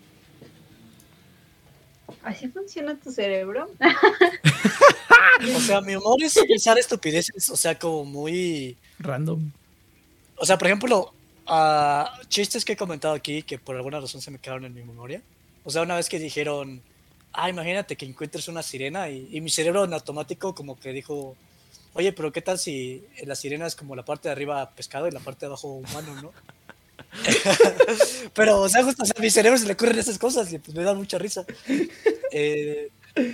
Así 2.23 2.49
funciona 2.49 2.97
tu 2.97 3.11
cerebro. 3.13 3.71
O 5.57 5.61
sea, 5.61 5.81
mi 5.81 5.95
humor 5.95 6.21
es 6.21 6.35
pensar 6.49 6.77
estupideces, 6.79 7.49
o 7.51 7.57
sea, 7.57 7.79
como 7.79 8.05
muy... 8.05 8.77
Random. 8.99 9.53
O 10.37 10.45
sea, 10.45 10.59
por 10.59 10.67
ejemplo, 10.67 11.13
ah, 11.47 12.13
chistes 12.29 12.65
que 12.65 12.73
he 12.73 12.77
comentado 12.77 13.15
aquí 13.15 13.43
que 13.45 13.57
por 13.57 13.77
alguna 13.77 14.01
razón 14.01 14.21
se 14.21 14.33
me 14.33 14.39
quedaron 14.41 14.65
en 14.65 14.75
mi 14.75 14.83
memoria. 14.83 15.23
O 15.63 15.71
sea, 15.71 15.83
una 15.83 15.95
vez 15.95 16.09
que 16.09 16.19
dijeron, 16.19 16.83
ah, 17.33 17.49
imagínate 17.49 17.95
que 17.95 18.05
encuentres 18.05 18.49
una 18.49 18.65
sirena 18.65 19.11
y, 19.11 19.29
y 19.31 19.41
mi 19.41 19.49
cerebro 19.49 19.85
en 19.85 19.95
automático 19.95 20.57
como 20.57 20.77
que 20.79 20.93
dijo, 20.93 21.37
oye, 21.95 22.13
pero 22.13 22.33
¿qué 22.33 22.43
tal 22.43 22.59
si 22.59 23.05
la 23.25 23.35
sirena 23.35 23.67
es 23.67 23.77
como 23.77 23.97
la 23.97 24.05
parte 24.05 24.29
de 24.29 24.33
arriba 24.33 24.71
pescado 24.71 25.09
y 25.09 25.11
la 25.11 25.21
parte 25.21 25.41
de 25.41 25.47
abajo 25.47 25.69
humano, 25.69 26.23
no? 26.23 26.33
pero, 28.35 28.61
o 28.61 28.69
sea, 28.69 28.85
justo, 28.85 29.03
o 29.03 29.07
sea, 29.07 29.15
a 29.17 29.23
mi 29.23 29.31
cerebro 29.31 29.59
se 29.59 29.67
le 29.67 29.73
ocurren 29.73 29.99
esas 29.99 30.19
cosas 30.19 30.53
y 30.53 30.59
pues 30.59 30.77
me 30.77 30.83
da 30.83 30.95
mucha 30.95 31.19
risa. 31.19 31.45
Eh, 32.31 32.91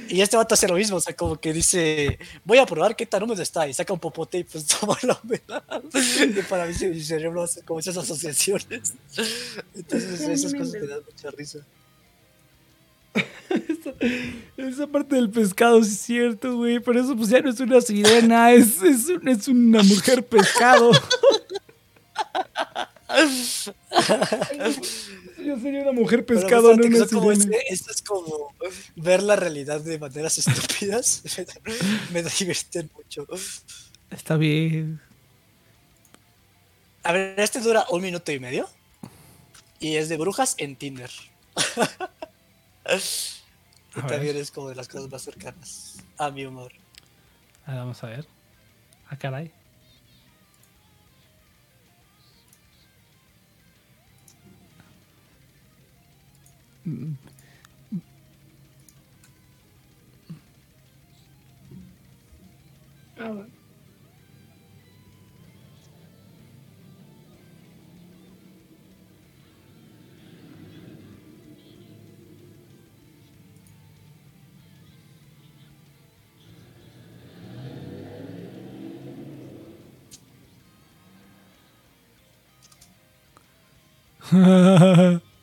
y 0.09 0.20
este 0.20 0.36
vato 0.36 0.55
hace 0.55 0.68
lo 0.68 0.74
mismo, 0.74 0.97
o 0.97 1.01
sea, 1.01 1.14
como 1.14 1.39
que 1.39 1.52
dice, 1.52 2.18
voy 2.44 2.59
a 2.59 2.66
probar 2.66 2.97
qué 2.97 3.06
tan 3.06 3.22
húmedo 3.22 3.43
está, 3.43 3.68
y 3.68 3.74
saca 3.74 3.93
un 3.93 4.01
popote 4.01 4.39
y 4.39 4.44
pues 4.44 4.66
toma 4.81 4.97
la 5.02 5.18
humedad. 5.22 5.82
Y 6.20 6.43
para 6.43 6.66
mí 6.66 6.74
mi 6.89 7.01
cerebro 7.01 7.43
hace 7.43 7.62
como 7.62 7.81
esas 7.81 7.97
asociaciones. 7.97 8.94
Entonces 9.74 10.20
esas 10.20 10.55
cosas 10.55 10.74
me 10.74 10.86
dan 10.86 11.02
mucha 11.05 11.31
risa. 11.31 11.59
Esa 14.56 14.86
parte 14.86 15.14
del 15.16 15.30
pescado 15.30 15.82
sí 15.84 15.90
es 15.92 15.98
cierto, 16.00 16.56
güey. 16.56 16.80
Por 16.80 16.96
eso 16.96 17.16
pues 17.16 17.28
ya 17.28 17.40
no 17.40 17.50
es 17.50 17.60
una 17.60 17.80
sirena, 17.80 18.52
es, 18.52 18.82
es, 18.82 19.06
un- 19.08 19.28
es 19.28 19.48
una 19.48 19.82
mujer 19.82 20.24
pescado. 20.24 20.90
Yo 25.44 25.58
sería 25.60 25.82
una 25.82 25.92
mujer 25.92 26.24
Pero 26.24 26.40
pescado, 26.40 26.74
no 26.74 26.86
una 26.86 27.06
como 27.06 27.34
sirena. 27.34 27.56
ese- 27.56 27.72
esto 27.74 27.90
es 27.92 28.02
como 28.02 28.54
ver 28.96 29.22
la 29.22 29.36
realidad 29.36 29.80
de 29.80 29.98
maneras 29.98 30.38
estúpidas. 30.46 31.22
me 32.12 32.22
divierten 32.22 32.90
mucho. 32.94 33.26
Está 34.10 34.36
bien. 34.36 35.00
A 37.02 37.12
ver, 37.12 37.38
¿este 37.38 37.60
dura 37.60 37.84
un 37.90 38.02
minuto 38.02 38.32
y 38.32 38.40
medio? 38.40 38.68
Y 39.80 39.96
es 39.96 40.08
de 40.08 40.16
brujas 40.16 40.54
en 40.58 40.76
Tinder. 40.76 41.10
y 43.97 44.01
A 44.01 44.06
también 44.06 44.36
es 44.36 44.51
como 44.51 44.69
de 44.69 44.74
las 44.74 44.89
cosas 44.89 45.11
más 45.11 45.23
cercanas 45.23 45.97
a 46.19 46.31
mi 46.31 46.44
humor. 46.44 46.73
Ah, 47.66 47.77
vamos 47.77 48.02
a 48.05 48.09
ver. 48.09 48.27
Ah, 49.09 49.16
caray. 49.16 49.51
Mm, 56.85 57.15
Ah, 63.16 63.28
bueno. 63.28 63.63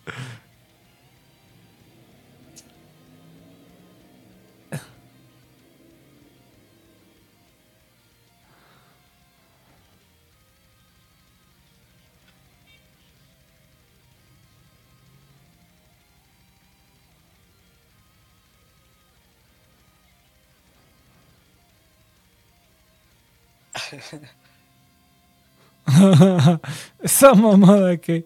Esa 27.04 27.34
mamada 27.34 27.98
que. 27.98 28.26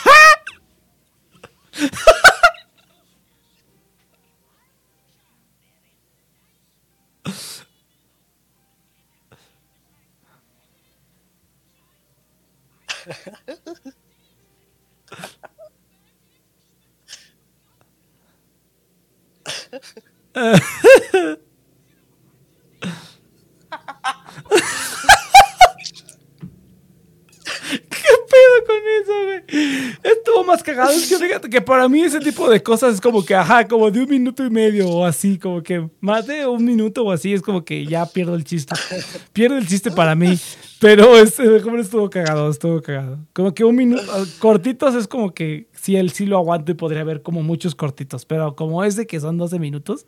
más 30.51 30.63
cagado. 30.63 30.91
Es 30.91 31.07
que 31.07 31.17
fíjate 31.17 31.49
que 31.49 31.61
para 31.61 31.87
mí 31.87 32.01
ese 32.01 32.19
tipo 32.19 32.49
de 32.49 32.61
cosas 32.61 32.95
es 32.95 33.01
como 33.01 33.23
que, 33.23 33.35
ajá, 33.35 33.67
como 33.67 33.89
de 33.89 34.01
un 34.01 34.09
minuto 34.09 34.45
y 34.45 34.49
medio 34.49 34.89
o 34.89 35.05
así, 35.05 35.37
como 35.37 35.63
que 35.63 35.89
más 35.99 36.27
de 36.27 36.45
un 36.45 36.63
minuto 36.63 37.03
o 37.03 37.11
así, 37.11 37.33
es 37.33 37.41
como 37.41 37.63
que 37.63 37.85
ya 37.85 38.05
pierdo 38.05 38.35
el 38.35 38.43
chiste. 38.43 38.75
Pierdo 39.33 39.57
el 39.57 39.67
chiste 39.67 39.91
para 39.91 40.15
mí. 40.15 40.37
Pero 40.79 41.15
este, 41.17 41.61
como 41.61 41.77
estuvo 41.77 42.09
cagado, 42.09 42.49
estuvo 42.49 42.81
cagado. 42.81 43.19
Como 43.33 43.53
que 43.53 43.63
un 43.63 43.75
minuto, 43.75 44.03
cortitos 44.39 44.95
es 44.95 45.07
como 45.07 45.33
que 45.33 45.67
sí, 45.73 45.95
él 45.95 46.09
sí 46.09 46.25
lo 46.25 46.37
aguanto 46.37 46.71
y 46.71 46.75
podría 46.75 47.01
haber 47.01 47.21
como 47.21 47.43
muchos 47.43 47.75
cortitos. 47.75 48.25
Pero 48.25 48.55
como 48.55 48.83
es 48.83 48.95
de 48.95 49.05
que 49.05 49.19
son 49.19 49.37
12 49.37 49.59
minutos, 49.59 50.05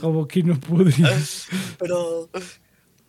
como 0.00 0.26
que 0.26 0.42
no 0.42 0.58
podría. 0.58 1.10
Pero, 1.78 2.30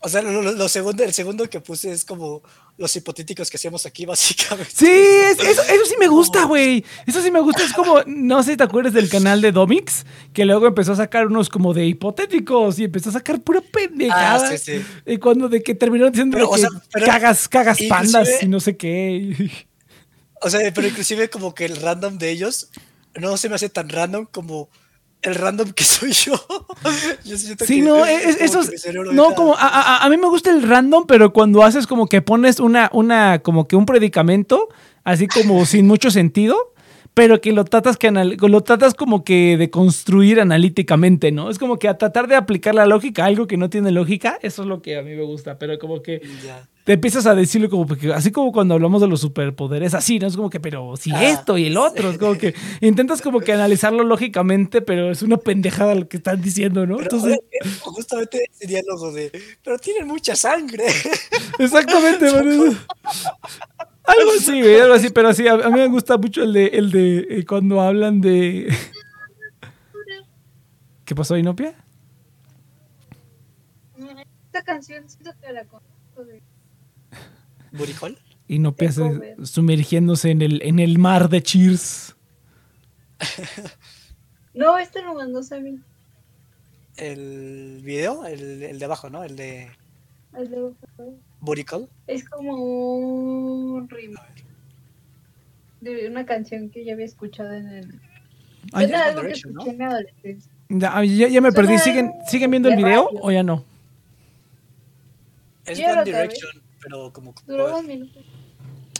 o 0.05 0.09
sea, 0.09 0.21
lo, 0.21 0.69
segundo, 0.69 1.03
el 1.03 1.13
segundo 1.13 1.49
que 1.49 1.59
puse 1.61 1.91
es 1.91 2.05
como 2.05 2.43
los 2.77 2.95
hipotéticos 2.95 3.49
que 3.49 3.57
hacíamos 3.57 3.87
aquí, 3.87 4.05
básicamente. 4.05 4.71
Sí, 4.71 4.85
es- 4.87 5.39
eso, 5.39 5.63
eso 5.63 5.85
sí 5.85 5.95
me 5.99 6.07
gusta, 6.07 6.43
güey. 6.43 6.85
Eso 7.07 7.23
sí 7.23 7.31
me 7.31 7.39
gusta. 7.39 7.63
Es 7.63 7.73
como, 7.73 8.03
no 8.05 8.43
sé 8.43 8.51
si 8.51 8.57
te 8.57 8.63
acuerdas 8.63 8.93
del 8.93 9.09
canal 9.09 9.41
de 9.41 9.51
Domix, 9.51 10.05
que 10.31 10.45
luego 10.45 10.67
empezó 10.67 10.91
a 10.91 10.97
sacar 10.97 11.25
unos 11.25 11.49
como 11.49 11.73
de 11.73 11.87
hipotéticos 11.87 12.77
y 12.77 12.83
empezó 12.83 13.09
a 13.09 13.13
sacar 13.13 13.41
pura 13.41 13.61
pendejada. 13.61 14.47
Ah, 14.47 14.55
sí, 14.55 14.59
sí. 14.59 14.85
Y 15.07 15.17
cuando 15.17 15.49
de 15.49 15.63
que 15.63 15.73
terminaron 15.73 16.11
diciendo 16.11 16.35
Pero, 16.35 16.45
de 16.49 16.51
o 16.51 16.55
que 16.55 16.61
sea, 16.61 16.69
pero 16.93 17.05
cagas, 17.07 17.47
cagas 17.47 17.79
pandas 17.89 18.43
y 18.43 18.47
no 18.47 18.59
sé 18.59 18.77
qué. 18.77 19.49
O 20.39 20.51
sea, 20.51 20.71
pero 20.71 20.87
inclusive 20.87 21.31
como 21.31 21.55
que 21.55 21.65
el 21.65 21.77
random 21.77 22.19
de 22.19 22.29
ellos 22.29 22.69
no 23.15 23.37
se 23.37 23.49
me 23.49 23.55
hace 23.55 23.69
tan 23.69 23.89
random 23.89 24.27
como 24.31 24.69
el 25.25 25.35
random 25.35 25.71
que 25.71 25.83
soy 25.83 26.11
yo. 26.11 26.33
Yo 27.25 27.37
Sí, 27.37 27.55
que- 27.67 27.81
no, 27.81 28.05
es, 28.05 28.39
es- 28.41 28.53
no, 28.53 29.23
ahorita- 29.23 29.35
como 29.35 29.55
a, 29.55 29.67
a- 29.67 30.05
a 30.05 30.09
mí 30.09 30.17
me 30.17 30.27
gusta 30.27 30.51
el 30.51 30.61
random, 30.63 31.05
pero 31.07 31.33
cuando 31.33 31.63
haces 31.63 31.87
como 31.87 32.07
que 32.07 32.21
pones 32.21 32.59
una, 32.59 32.89
una, 32.93 33.39
como 33.39 33.67
que 33.67 33.75
un 33.75 33.85
predicamento, 33.85 34.69
así 35.03 35.27
como 35.27 35.65
sin 35.65 35.87
mucho 35.87 36.11
sentido, 36.11 36.73
pero 37.15 37.39
que 37.39 37.53
lo 37.53 37.63
tratas 37.63 37.97
que 37.97 38.11
lo 38.11 38.61
tratas 38.61 38.93
como 38.93 39.23
que 39.23 39.55
de 39.57 39.69
construir 39.69 40.41
analíticamente, 40.41 41.31
¿no? 41.31 41.49
Es 41.49 41.57
como 41.57 41.79
que 41.79 41.87
a 41.87 41.97
tratar 41.97 42.27
de 42.27 42.35
aplicar 42.35 42.75
la 42.75 42.85
lógica 42.85 43.23
a 43.23 43.27
algo 43.27 43.47
que 43.47 43.55
no 43.55 43.69
tiene 43.69 43.91
lógica, 43.91 44.37
eso 44.41 44.63
es 44.63 44.67
lo 44.67 44.81
que 44.81 44.97
a 44.97 45.01
mí 45.01 45.15
me 45.15 45.23
gusta, 45.23 45.57
pero 45.57 45.79
como 45.79 46.01
que 46.01 46.21
te 46.83 46.93
empiezas 46.93 47.25
a 47.25 47.33
decirlo 47.33 47.69
como 47.69 47.87
porque 47.87 48.13
así 48.13 48.31
como 48.31 48.51
cuando 48.51 48.73
hablamos 48.73 49.01
de 49.01 49.07
los 49.07 49.21
superpoderes, 49.21 49.93
así, 49.93 50.19
¿no? 50.19 50.27
Es 50.27 50.35
como 50.35 50.49
que, 50.49 50.59
pero 50.59 50.97
si 50.97 51.11
Ah, 51.13 51.23
esto 51.23 51.57
y 51.57 51.67
el 51.67 51.77
otro, 51.77 52.09
es 52.11 52.17
como 52.17 52.37
que 52.37 52.53
intentas 52.81 53.21
como 53.21 53.39
que 53.39 53.53
analizarlo 53.53 54.03
lógicamente, 54.03 54.81
pero 54.81 55.09
es 55.09 55.21
una 55.21 55.37
pendejada 55.37 55.95
lo 55.95 56.09
que 56.09 56.17
están 56.17 56.41
diciendo, 56.41 56.85
¿no? 56.85 56.97
Pero, 56.97 57.15
Entonces, 57.15 57.39
eh, 57.49 57.69
justamente 57.79 58.43
ese 58.51 58.67
diálogo 58.67 59.13
de, 59.13 59.31
pero 59.63 59.79
tienen 59.79 60.05
mucha 60.05 60.35
sangre. 60.35 60.83
Exactamente, 61.59 62.29
boludo. 62.29 62.75
Algo 64.07 64.31
así, 64.37 64.61
güey, 64.61 64.79
algo 64.79 64.93
así, 64.93 65.09
pero 65.09 65.33
sí, 65.33 65.47
a, 65.47 65.53
a 65.53 65.69
mí 65.69 65.79
me 65.79 65.87
gusta 65.87 66.17
mucho 66.17 66.43
el 66.43 66.53
de, 66.53 66.65
el 66.67 66.91
de 66.91 67.17
eh, 67.29 67.45
cuando 67.45 67.81
hablan 67.81 68.21
de... 68.21 68.71
¿Qué 71.05 71.15
pasó, 71.15 71.37
Inopia? 71.37 71.75
Esta 74.45 74.63
canción 74.63 75.09
siento 75.09 75.31
que 75.41 75.51
la 75.51 75.65
conozco 75.65 76.23
de... 76.25 76.41
¿Buricol? 77.71 78.17
Inopia 78.47 78.91
se- 78.91 79.35
sumergiéndose 79.43 80.31
en 80.31 80.41
el, 80.41 80.61
en 80.61 80.79
el 80.79 80.97
mar 80.99 81.29
de 81.29 81.41
Cheers. 81.43 82.15
No, 84.53 84.77
este 84.77 85.01
lo 85.01 85.13
mandó 85.15 85.43
Sammy. 85.43 85.81
El 86.95 87.81
video, 87.83 88.25
el, 88.25 88.63
el 88.63 88.79
de 88.79 88.85
abajo, 88.85 89.09
¿no? 89.09 89.21
El 89.25 89.35
de 89.35 89.69
El 90.33 90.49
de- 90.49 90.71
Es 92.07 92.27
como 92.29 92.53
un 92.55 93.89
remake 93.89 94.43
de 95.81 96.07
una 96.09 96.25
canción 96.25 96.69
que 96.69 96.83
ya 96.83 96.93
había 96.93 97.05
escuchado 97.05 97.53
en 97.53 97.67
el... 97.67 97.99
Era 98.73 98.87
ya- 98.87 99.05
algo 99.05 99.21
que 99.21 99.27
Direction, 99.27 99.53
¿no? 99.53 99.59
escuché 99.61 99.71
en 99.71 99.77
mi 99.77 99.83
adolescencia. 99.85 100.51
Ya, 100.69 101.03
ya- 101.03 101.27
ya 101.27 101.41
me 101.41 101.51
Suena 101.51 101.55
perdí. 101.69 101.77
¿Siguen, 101.79 102.11
¿Siguen 102.27 102.49
viendo 102.51 102.69
el 102.69 102.75
de 102.75 102.83
video 102.83 103.05
radio. 103.07 103.19
o 103.21 103.31
ya 103.31 103.43
no? 103.43 103.63
Es 105.65 105.79
One. 105.79 106.03
Direction, 106.03 106.61
pero 106.81 107.11
como... 107.13 107.33
Duró 107.45 107.69
dos 107.69 107.83
minutos. 107.83 108.23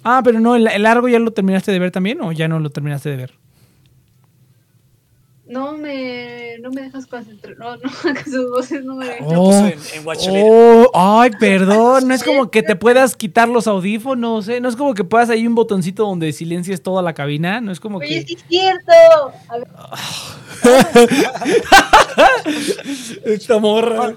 Ah, 0.03 0.21
pero 0.23 0.39
no, 0.39 0.55
el, 0.55 0.67
el 0.67 0.83
largo 0.83 1.07
ya 1.09 1.17
lo 1.19 1.31
terminaste 1.31 1.71
de 1.71 1.79
ver 1.79 1.91
también 1.91 2.21
o 2.21 2.31
ya 2.31 2.47
no 2.47 2.59
lo 2.59 2.69
terminaste 2.69 3.09
de 3.09 3.15
ver. 3.17 3.33
No 5.47 5.77
me, 5.77 6.57
no 6.59 6.71
me 6.71 6.81
dejas 6.81 7.05
concentrar. 7.05 7.55
No, 7.57 7.77
no, 7.77 7.83
que 8.15 8.23
sus 8.23 8.49
voces 8.49 8.83
no 8.83 8.95
me 8.95 9.05
dejan. 9.05 9.27
Later. 9.27 9.77
Oh, 10.43 10.89
ay, 10.93 11.29
perdón, 11.39 12.07
no 12.07 12.15
es 12.15 12.23
como 12.23 12.49
que 12.49 12.63
te 12.63 12.75
puedas 12.75 13.15
quitar 13.15 13.47
los 13.47 13.67
audífonos, 13.67 14.47
¿eh? 14.47 14.59
No 14.59 14.69
es 14.69 14.75
como 14.75 14.95
que 14.95 15.03
puedas 15.03 15.29
ahí 15.29 15.45
un 15.45 15.53
botoncito 15.53 16.03
donde 16.05 16.33
silencias 16.33 16.81
toda 16.81 17.03
la 17.03 17.13
cabina, 17.13 17.61
no 17.61 17.71
es 17.71 17.79
como 17.79 17.99
Oye, 17.99 18.25
que... 18.25 18.27
sí 18.27 18.33
es 18.33 18.43
cierto. 18.47 18.91
A 19.49 19.57
ver, 19.57 19.67
Esta 23.25 23.59
morra. 23.59 24.13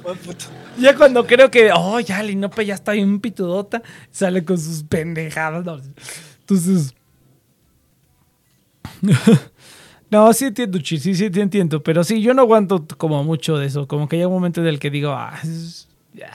Ya 0.79 0.97
cuando 0.97 1.27
creo 1.27 1.51
que, 1.51 1.71
oh, 1.75 2.01
ya 2.01 2.23
Linope 2.23 2.65
ya 2.65 2.75
está 2.75 2.93
bien 2.93 3.21
pitudota, 3.21 3.83
sale 4.11 4.43
con 4.45 4.59
sus 4.59 4.85
pendejadas. 4.85 5.65
no. 5.65 5.81
Entonces. 6.41 6.95
No, 10.11 10.33
sí 10.33 10.47
entiendo, 10.47 10.79
sí, 10.83 10.99
sí, 10.99 11.15
sí 11.15 11.25
entiendo. 11.35 11.83
Pero 11.83 12.03
sí, 12.05 12.21
yo 12.23 12.35
no 12.35 12.43
aguanto 12.43 12.87
como 12.97 13.23
mucho 13.25 13.57
de 13.59 13.67
eso. 13.67 13.87
Como 13.87 14.09
que 14.09 14.17
hay 14.17 14.25
un 14.25 14.33
momento 14.33 14.61
en 14.61 14.67
el 14.67 14.79
que 14.79 14.91
digo, 14.91 15.11
ah, 15.13 15.39
es, 15.43 15.89
ya. 16.15 16.31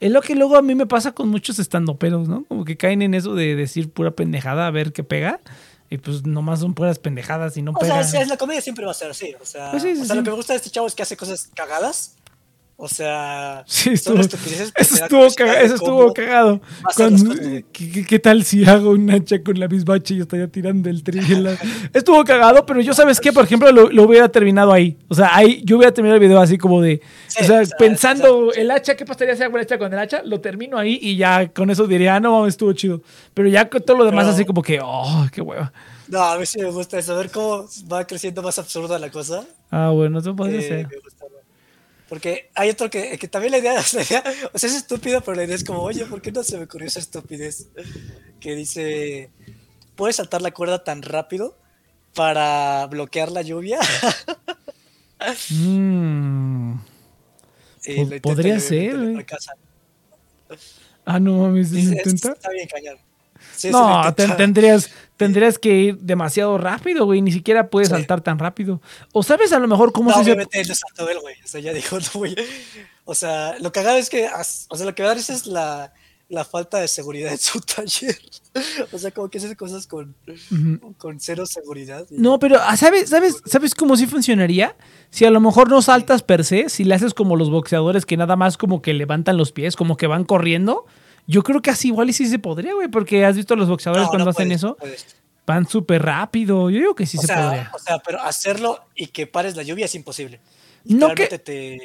Es 0.00 0.10
lo 0.10 0.20
que 0.20 0.34
luego 0.34 0.56
a 0.56 0.62
mí 0.62 0.74
me 0.74 0.86
pasa 0.86 1.12
con 1.12 1.28
muchos 1.28 1.58
estandoperos, 1.60 2.28
¿no? 2.28 2.44
Como 2.48 2.64
que 2.64 2.76
caen 2.76 3.02
en 3.02 3.14
eso 3.14 3.34
de 3.34 3.54
decir 3.54 3.88
pura 3.90 4.10
pendejada 4.10 4.66
a 4.66 4.70
ver 4.72 4.92
qué 4.92 5.04
pega. 5.04 5.40
Y 5.90 5.98
pues 5.98 6.24
nomás 6.26 6.60
son 6.60 6.72
puras 6.74 6.98
pendejadas 6.98 7.56
y 7.56 7.62
no 7.62 7.72
O 7.72 7.78
sea, 7.84 7.96
pega. 7.96 8.04
sí, 8.04 8.16
es 8.16 8.26
la 8.28 8.36
comedia 8.38 8.60
siempre 8.62 8.84
va 8.84 8.90
a 8.92 8.94
ser 8.94 9.10
así. 9.10 9.34
O 9.40 9.44
sea, 9.44 9.70
Pues 9.70 9.82
sí, 9.82 9.94
sí, 9.94 10.00
o 10.00 10.04
sea 10.04 10.14
sí. 10.14 10.18
lo 10.18 10.24
que 10.24 10.30
me 10.30 10.36
gusta 10.36 10.54
de 10.54 10.56
este 10.56 10.70
chavo 10.70 10.86
es 10.86 10.94
que 10.94 11.02
hace 11.02 11.16
cosas 11.16 11.50
cagadas, 11.54 12.16
O 12.76 12.88
sea, 12.88 13.62
Sí, 13.66 13.96
son 13.96 14.18
estuvo, 14.18 14.20
estupideces, 14.20 14.72
pero 14.72 14.82
eso 14.84 14.94
estuvo, 15.04 15.26
caga- 15.36 15.60
eso 15.60 15.74
estuvo 15.76 16.12
cagado. 16.12 16.60
Con-. 16.96 17.64
¿qué, 17.72 18.18
tal 18.18 18.42
si 18.42 18.64
hago 18.64 18.90
un 18.90 19.08
hacha 19.10 19.40
con 19.42 19.60
la 19.60 19.68
misma 19.68 19.94
hacha 19.94 20.14
y 20.14 20.16
yo 20.16 20.22
estaría 20.24 20.48
tirando 20.48 20.90
el 20.90 21.04
triángulo? 21.04 21.50
estuvo 21.92 22.24
cagado, 22.24 22.66
pero 22.66 22.80
yo, 22.80 22.92
¿sabes 22.92 23.20
qué? 23.20 23.32
Por 23.32 23.44
ejemplo, 23.44 23.70
lo, 23.70 23.88
lo 23.90 24.02
hubiera 24.02 24.28
terminado 24.28 24.72
ahí. 24.72 24.96
O 25.08 25.14
sea, 25.14 25.36
ahí 25.36 25.62
yo 25.64 25.76
hubiera 25.76 25.92
terminado 25.94 26.16
el 26.20 26.26
video 26.26 26.40
así 26.40 26.58
como 26.58 26.80
de. 26.82 27.00
Sí, 27.28 27.44
o 27.44 27.46
sea, 27.46 27.62
pensando 27.78 28.52
el 28.52 28.68
hacha, 28.72 28.96
¿qué 28.96 29.04
pasaría 29.04 29.36
si 29.36 29.44
hago 29.44 29.56
el 29.58 29.62
hacha 29.62 29.78
con 29.78 29.92
el 29.92 29.98
hacha? 30.00 30.22
Lo 30.24 30.40
termino 30.40 30.76
ahí 30.76 30.98
y 31.00 31.16
ya 31.16 31.52
con 31.52 31.70
eso 31.70 31.86
diría, 31.86 32.16
ah, 32.16 32.20
no, 32.20 32.48
estuvo 32.48 32.72
chido. 32.72 33.02
Pero 33.34 33.48
ya 33.48 33.68
con 33.68 33.82
todo 33.82 33.98
lo 33.98 34.04
demás, 34.06 34.24
Pero- 34.24 34.34
así 34.34 34.44
como 34.44 34.60
que, 34.62 34.80
oh, 34.82 35.26
qué 35.32 35.40
hueva. 35.40 35.72
No, 36.08 36.20
a 36.20 36.36
mí 36.36 36.44
sí 36.46 36.58
me 36.60 36.70
gusta 36.70 36.98
eso, 36.98 37.16
ver 37.16 37.30
cómo 37.30 37.66
va 37.90 38.04
creciendo 38.06 38.42
más 38.42 38.58
absurda 38.58 38.98
la 38.98 39.08
cosa. 39.10 39.44
Ah, 39.70 39.90
bueno, 39.90 40.18
eso 40.18 40.34
podría 40.34 40.58
Eh, 40.58 40.62
ser. 40.62 40.88
me 40.88 40.96
gusta, 40.98 41.24
¿no? 41.26 41.41
Porque 42.12 42.50
hay 42.54 42.68
otro 42.68 42.90
que, 42.90 43.16
que 43.16 43.26
también 43.26 43.52
la 43.52 43.58
idea, 43.58 43.72
la 43.94 44.02
idea- 44.02 44.22
o 44.52 44.58
sea, 44.58 44.68
es 44.68 44.76
estúpido, 44.76 45.22
pero 45.22 45.34
la 45.34 45.44
idea 45.44 45.56
es 45.56 45.64
como, 45.64 45.80
oye, 45.80 46.04
¿por 46.04 46.20
qué 46.20 46.30
no 46.30 46.42
se 46.42 46.58
me 46.58 46.64
ocurrió 46.64 46.86
esa 46.86 46.98
estupidez? 47.00 47.68
Que 48.38 48.54
dice, 48.54 49.30
¿puedes 49.96 50.16
saltar 50.16 50.42
la 50.42 50.50
cuerda 50.50 50.84
tan 50.84 51.00
rápido 51.00 51.56
para 52.14 52.86
bloquear 52.90 53.32
la 53.32 53.40
lluvia? 53.40 53.78
Mm. 55.48 56.74
Podría 58.20 58.60
ser, 58.60 59.14
fracasa. 59.14 59.52
Ah, 61.06 61.18
no 61.18 61.38
mames, 61.38 61.70
¿se 61.70 61.80
intenta? 61.80 62.32
Está 62.32 62.50
bien 62.50 62.68
cañón. 62.68 62.98
Sí, 63.62 63.70
lo 63.70 63.80
No, 64.02 64.14
ten- 64.14 64.36
tendrías, 64.36 64.90
tendrías 65.16 65.58
que 65.58 65.72
ir 65.74 65.98
demasiado 65.98 66.58
rápido, 66.58 67.04
güey. 67.04 67.22
Ni 67.22 67.32
siquiera 67.32 67.68
puedes 67.68 67.88
Sí. 67.88 67.94
saltar 67.94 68.20
tan 68.20 68.38
rápido. 68.38 68.80
O 69.12 69.22
sabes 69.22 69.52
a 69.52 69.58
lo 69.58 69.68
mejor 69.68 69.92
cómo 69.92 70.10
No, 70.10 70.16
se 70.16 70.22
obviamente 70.22 70.64
no 70.64 70.74
saltó 70.74 71.08
él, 71.08 71.18
güey. 71.20 71.36
O 71.44 71.48
sea, 71.48 71.60
ya 71.60 71.72
dijo, 71.72 71.96
no, 72.00 72.06
güey. 72.14 72.34
O 73.04 73.14
sea, 73.14 73.56
lo 73.60 73.72
cagado 73.72 73.98
es 73.98 74.10
que, 74.10 74.28
o 74.68 74.76
sea, 74.76 74.86
lo 74.86 74.94
que 74.94 75.02
me 75.02 75.08
da 75.08 75.14
risa 75.14 75.32
es 75.32 75.46
la, 75.46 75.92
la 76.28 76.44
falta 76.44 76.78
de 76.78 76.88
seguridad 76.88 77.30
en 77.32 77.38
su 77.38 77.60
taller. 77.76 78.18
O 78.92 78.98
sea, 78.98 79.10
como 79.12 79.28
que 79.28 79.38
hace 79.38 79.54
cosas 79.56 79.86
con, 79.86 80.14
con 80.98 81.20
cero 81.20 81.46
seguridad. 81.46 82.06
y- 82.10 82.16
No, 82.18 82.38
pero 82.38 82.58
ah, 82.60 82.76
¿sabes, 82.76 83.10
sabes, 83.10 83.36
¿sabes 83.46 83.74
cómo 83.74 83.96
sí 83.96 84.06
funcionaría? 84.06 84.76
Si 85.10 85.24
a 85.24 85.30
lo 85.30 85.40
mejor 85.40 85.68
no 85.70 85.82
saltas 85.82 86.22
per 86.22 86.44
se, 86.44 86.68
si 86.68 86.84
le 86.84 86.94
haces 86.94 87.14
como 87.14 87.36
los 87.36 87.50
boxeadores 87.50 88.06
que 88.06 88.16
nada 88.16 88.36
más 88.36 88.56
como 88.56 88.82
que 88.82 88.92
levantan 88.94 89.36
los 89.36 89.52
pies, 89.52 89.76
como 89.76 89.96
que 89.96 90.06
van 90.06 90.24
corriendo. 90.24 90.84
Yo 91.26 91.42
creo 91.42 91.62
que 91.62 91.70
así 91.70 91.88
igual 91.88 92.10
y 92.10 92.12
sí 92.12 92.26
se 92.26 92.38
podría, 92.38 92.74
güey, 92.74 92.88
porque 92.88 93.24
has 93.24 93.36
visto 93.36 93.54
a 93.54 93.56
los 93.56 93.68
boxeadores 93.68 94.04
No, 94.04 94.08
cuando 94.10 94.24
no 94.26 94.30
hacen 94.32 94.46
puedes, 94.48 94.56
eso, 94.60 94.68
no 94.68 94.74
puedes. 94.76 95.06
van 95.46 95.68
súper 95.68 96.02
rápido. 96.02 96.68
Yo 96.70 96.78
digo 96.78 96.94
que 96.94 97.06
sí 97.06 97.16
o, 97.16 97.20
se 97.20 97.26
sea, 97.28 97.42
podría. 97.44 97.70
o 97.74 97.78
sea, 97.78 97.98
pero 98.00 98.20
hacerlo 98.22 98.80
y 98.96 99.06
que 99.08 99.26
pares 99.26 99.54
la 99.56 99.62
lluvia 99.62 99.84
es 99.86 99.94
imposible. 99.94 100.40
No 100.84 101.14
que, 101.14 101.26
te, 101.38 101.78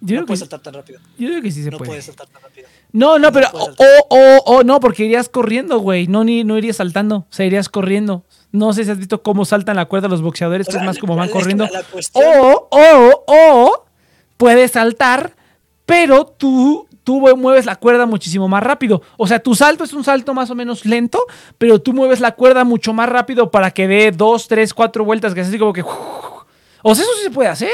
yo, 0.00 0.06
digo 0.08 0.20
no 0.20 0.24
que, 0.24 0.26
puedes 0.28 0.40
saltar 0.40 0.60
tan 0.60 0.74
rápido. 0.74 1.00
yo 1.18 1.28
digo 1.28 1.42
que 1.42 1.50
sí 1.50 1.62
se 1.62 1.70
No 1.70 1.78
puede. 1.78 1.88
puedes 1.90 2.04
saltar 2.04 2.26
tan 2.28 2.42
rápido. 2.42 2.68
No, 2.92 3.18
no, 3.18 3.32
pero. 3.32 3.48
O, 3.52 3.70
o, 4.08 4.38
o, 4.46 4.62
no, 4.62 4.80
porque 4.80 5.04
irías 5.04 5.28
corriendo, 5.28 5.78
güey. 5.78 6.06
No, 6.06 6.24
ni, 6.24 6.44
no 6.44 6.56
irías 6.56 6.76
saltando. 6.76 7.16
O 7.18 7.26
sea, 7.30 7.44
irías 7.46 7.68
corriendo. 7.68 8.24
No 8.52 8.72
sé 8.72 8.84
si 8.84 8.90
has 8.90 8.98
visto 8.98 9.22
cómo 9.22 9.44
saltan 9.44 9.76
la 9.76 9.86
cuerda 9.86 10.08
los 10.08 10.22
boxeadores, 10.22 10.68
O 10.68 10.70
que 10.70 10.76
es 10.78 10.82
más 10.82 10.98
como 10.98 11.16
van 11.16 11.26
la- 11.28 11.32
corriendo. 11.32 11.64
la- 11.64 11.80
la 11.80 11.82
cuestión- 11.82 12.24
O, 12.26 12.68
o, 12.70 13.24
o, 13.26 13.84
puedes 14.36 14.70
saltar, 14.72 15.34
pero 15.84 16.24
tú, 16.26 16.85
tú 17.06 17.20
mueves 17.36 17.66
la 17.66 17.76
cuerda 17.76 18.04
muchísimo 18.04 18.48
más 18.48 18.64
rápido. 18.64 19.00
O 19.16 19.28
sea, 19.28 19.38
tu 19.38 19.54
salto 19.54 19.84
es 19.84 19.92
un 19.92 20.02
salto 20.02 20.34
más 20.34 20.50
o 20.50 20.56
menos 20.56 20.84
lento, 20.84 21.24
pero 21.56 21.80
tú 21.80 21.92
mueves 21.92 22.18
la 22.18 22.32
cuerda 22.32 22.64
mucho 22.64 22.92
más 22.92 23.08
rápido 23.08 23.48
para 23.48 23.70
que 23.70 23.86
dé 23.86 24.10
dos, 24.10 24.48
tres, 24.48 24.74
cuatro 24.74 25.04
vueltas, 25.04 25.32
que 25.32 25.42
es 25.42 25.46
así 25.46 25.56
como 25.56 25.72
que. 25.72 25.82
O 25.82 26.94
sea, 26.94 27.04
eso 27.04 27.12
sí 27.16 27.22
se 27.22 27.30
puede 27.30 27.48
hacer. 27.48 27.70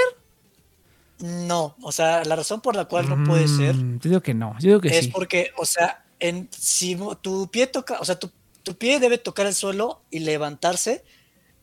No, 1.19 1.77
o 1.81 1.93
sea, 1.93 2.23
la 2.25 2.37
razón 2.37 2.61
por 2.61 2.77
la 2.77 2.85
cual 2.85 3.09
no 3.09 3.25
puede 3.25 3.49
ser 3.49 3.75
Mm, 3.75 4.01
Yo 4.01 4.11
digo 4.11 4.21
que 4.21 4.35
no. 4.35 4.53
Yo 4.61 4.69
digo 4.69 4.81
que 4.83 4.89
es 4.89 5.07
sí. 5.07 5.11
porque, 5.11 5.51
o 5.57 5.65
sea, 5.65 6.05
en, 6.21 6.49
si 6.51 6.99
tu 7.23 7.51
pie 7.51 7.67
toca, 7.69 8.01
o 8.01 8.05
sea, 8.05 8.19
tu, 8.19 8.31
tu 8.63 8.77
pie 8.77 9.01
debe 9.01 9.17
tocar 9.17 9.47
el 9.47 9.55
suelo 9.55 10.03
y 10.11 10.19
levantarse 10.19 11.05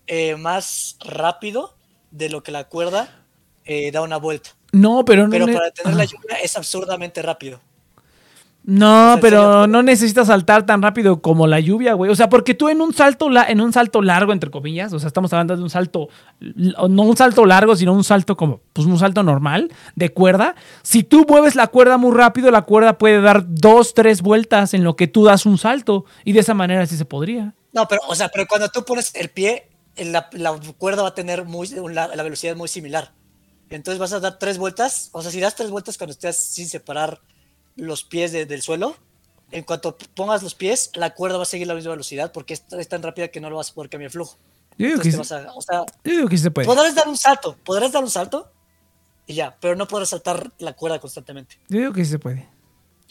eh, 0.08 0.36
más 0.38 0.98
rápido 1.02 1.76
de 2.10 2.30
lo 2.30 2.42
que 2.42 2.52
la 2.52 2.64
cuerda 2.64 3.26
eh, 3.66 3.92
da 3.92 4.02
una 4.02 4.18
vuelta. 4.18 4.56
No, 4.72 5.04
pero 5.06 5.26
no. 5.26 5.32
Pero 5.32 5.46
para 5.48 5.72
tener 5.72 5.96
la 5.96 6.06
lluvia 6.06 6.38
es 6.44 6.56
absurdamente 6.58 7.22
rápido. 7.22 7.60
No, 8.66 9.18
pero 9.22 9.66
no 9.68 9.82
necesitas 9.82 10.28
saltar 10.28 10.66
tan 10.66 10.82
rápido 10.82 11.22
como 11.22 11.48
la 11.48 11.60
lluvia, 11.60 11.94
güey. 11.94 12.12
O 12.12 12.16
sea, 12.16 12.30
porque 12.30 12.54
tú 12.54 12.70
en 12.70 12.82
un 12.82 12.94
salto 12.94 13.30
la- 13.30 13.46
en 13.50 13.62
un 13.62 13.74
salto 13.74 14.02
largo 14.02 14.32
entre 14.32 14.52
comillas, 14.52 14.94
o 14.94 15.00
sea, 15.00 15.08
estamos 15.08 15.32
hablando 15.34 15.56
de 15.56 15.64
un 15.64 15.70
salto 15.72 16.10
no 16.40 17.04
un 17.04 17.18
salto 17.18 17.46
largo, 17.46 17.76
sino 17.76 17.94
un 17.94 18.04
salto 18.04 18.38
como 18.38 18.60
pues 18.74 18.86
un 18.86 19.00
salto 19.00 19.24
normal 19.24 19.72
de 19.96 20.10
cuerda. 20.14 20.56
Si 20.84 21.04
tú 21.04 21.26
mueves 21.28 21.56
la 21.56 21.68
cuerda 21.68 21.98
muy 21.98 22.12
rápido, 22.16 22.52
la 22.52 22.64
cuerda 22.64 22.98
puede 22.98 23.22
dar 23.22 23.44
dos, 23.48 23.94
tres 23.96 24.22
vueltas 24.22 24.74
en 24.76 24.84
lo 24.84 24.96
que 24.96 25.08
tú 25.08 25.24
das 25.24 25.46
un 25.48 25.58
salto 25.58 26.06
y 26.24 26.34
de 26.34 26.42
esa 26.42 26.54
manera 26.54 26.86
sí 26.86 26.96
se 26.98 27.06
podría. 27.06 27.56
No, 27.72 27.88
pero, 27.88 28.02
o 28.08 28.14
sea, 28.14 28.30
pero 28.30 28.46
cuando 28.46 28.68
tú 28.70 28.84
pones 28.84 29.16
el 29.16 29.30
pie, 29.30 29.68
la, 29.98 30.30
la 30.34 30.54
cuerda 30.78 31.02
va 31.02 31.10
a 31.10 31.16
tener 31.16 31.46
muy, 31.46 31.68
la, 31.70 32.08
la 32.14 32.24
velocidad 32.24 32.56
muy 32.56 32.68
similar. 32.68 33.14
Entonces 33.70 34.00
vas 34.00 34.14
a 34.14 34.20
dar 34.20 34.40
tres 34.40 34.58
vueltas. 34.58 35.10
O 35.12 35.22
sea, 35.22 35.32
si 35.32 35.40
das 35.40 35.56
tres 35.56 35.70
vueltas 35.70 35.98
cuando 35.98 36.12
estés 36.14 36.38
sin 36.38 36.68
separar 36.68 37.22
los 37.76 38.04
pies 38.04 38.32
de- 38.32 38.46
del 38.46 38.62
suelo, 38.62 38.96
en 39.52 39.64
cuanto 39.64 39.98
pongas 40.16 40.44
los 40.44 40.54
pies, 40.56 40.92
la 40.96 41.14
cuerda 41.16 41.38
va 41.38 41.44
a 41.44 41.46
seguir 41.46 41.68
la 41.68 41.74
misma 41.76 41.92
velocidad 41.92 42.32
porque 42.32 42.54
es, 42.54 42.64
es 42.72 42.88
tan 42.88 43.02
rápida 43.02 43.28
que 43.30 43.40
no 43.40 43.50
lo 43.50 43.56
vas 43.58 43.72
a 43.72 43.74
poder 43.74 43.90
cambiar 43.90 44.12
flujo. 44.12 44.38
Yo 44.78 44.88
digo, 44.88 45.02
que, 45.02 45.10
Entonces 45.10 45.32
vas 45.46 45.46
a, 45.46 45.54
o 45.54 45.62
sea, 45.62 45.86
yo 46.04 46.12
digo 46.12 46.28
que 46.28 46.38
se 46.38 46.52
puede. 46.52 46.66
podrás 46.68 46.96
dar 46.96 47.08
un 47.08 47.18
salto, 47.18 47.58
podrás 47.66 47.92
dar 47.92 48.04
un 48.04 48.10
salto 48.10 48.52
y 49.28 49.34
ya, 49.36 49.56
pero 49.60 49.76
no 49.76 49.88
podrás 49.88 50.10
saltar 50.10 50.52
la 50.60 50.74
cuerda 50.74 51.00
constantemente. 51.00 51.58
Yo 51.68 51.80
digo 51.80 51.94
que 51.94 52.06
sí 52.06 52.12
se 52.12 52.20
puede. 52.20 52.48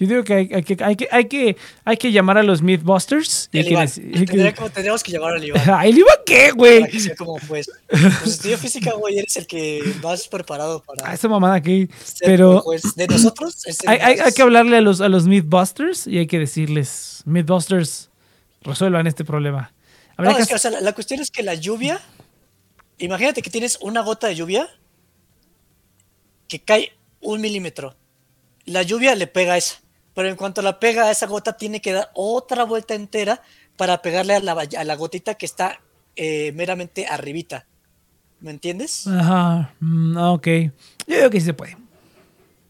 Yo 0.00 0.06
digo 0.06 0.22
que 0.22 0.32
hay, 0.34 0.50
hay 0.54 0.62
que, 0.62 0.76
hay, 0.84 0.94
que, 0.94 1.08
hay, 1.10 1.24
que, 1.26 1.56
hay 1.84 1.96
que 1.96 2.12
llamar 2.12 2.38
a 2.38 2.44
los 2.44 2.62
Mythbusters. 2.62 3.48
y 3.52 3.58
El 3.58 3.72
Iván. 3.72 3.88
tendríamos 3.90 5.02
que 5.02 5.10
llamar 5.10 5.32
al 5.34 5.44
Iván. 5.44 5.60
¿Ay, 5.74 5.90
¿el 5.90 5.98
Iván 5.98 6.16
qué, 6.24 6.52
güey? 6.52 6.80
Para 6.80 6.92
que 6.92 7.00
sea 7.00 7.16
como 7.16 7.36
pues. 7.48 7.68
Pues 7.88 8.22
estudio 8.34 8.58
física, 8.58 8.92
güey, 8.92 9.18
eres 9.18 9.36
el 9.36 9.46
que 9.48 9.82
más 10.02 10.28
preparado 10.28 10.84
para 10.84 11.10
Ah, 11.10 11.14
esa 11.14 11.28
mamada 11.28 11.54
aquí. 11.56 11.88
Pero 12.20 12.60
juez 12.60 12.82
de 12.94 13.08
nosotros. 13.08 13.56
hay, 13.86 13.98
hay- 13.98 14.16
más- 14.18 14.26
hay 14.26 14.32
que 14.32 14.42
hablarle 14.42 14.76
a 14.76 14.80
los, 14.80 15.00
a 15.00 15.08
los 15.08 15.26
Mythbusters 15.26 16.06
y 16.06 16.18
hay 16.18 16.28
que 16.28 16.38
decirles, 16.38 17.22
Mythbusters, 17.24 18.10
resuelvan 18.62 19.08
este 19.08 19.24
problema. 19.24 19.72
No, 20.16 20.30
es 20.36 20.46
que, 20.46 20.54
o 20.54 20.58
sea, 20.58 20.70
la, 20.70 20.80
la 20.80 20.92
cuestión 20.92 21.20
es 21.20 21.30
que 21.32 21.42
la 21.42 21.54
lluvia, 21.54 22.00
imagínate 22.98 23.42
que 23.42 23.50
tienes 23.50 23.78
una 23.80 24.02
gota 24.02 24.28
de 24.28 24.36
lluvia 24.36 24.68
que 26.48 26.60
cae 26.60 26.92
un 27.20 27.40
milímetro. 27.40 27.96
La 28.64 28.82
lluvia 28.82 29.14
le 29.14 29.26
pega 29.26 29.54
a 29.54 29.56
esa, 29.56 29.80
pero 30.18 30.30
en 30.30 30.34
cuanto 30.34 30.62
la 30.62 30.80
pega 30.80 31.04
a 31.04 31.12
esa 31.12 31.28
gota, 31.28 31.56
tiene 31.56 31.80
que 31.80 31.92
dar 31.92 32.10
otra 32.12 32.64
vuelta 32.64 32.96
entera 32.96 33.40
para 33.76 34.02
pegarle 34.02 34.34
a 34.34 34.40
la, 34.40 34.52
a 34.76 34.82
la 34.82 34.96
gotita 34.96 35.34
que 35.34 35.46
está 35.46 35.80
eh, 36.16 36.50
meramente 36.56 37.06
arribita. 37.06 37.66
¿Me 38.40 38.50
entiendes? 38.50 39.06
Ajá, 39.06 39.72
mm, 39.78 40.16
ok. 40.16 40.46
Yo 41.06 41.16
digo 41.18 41.30
que 41.30 41.38
sí 41.38 41.46
se 41.46 41.54
puede. 41.54 41.76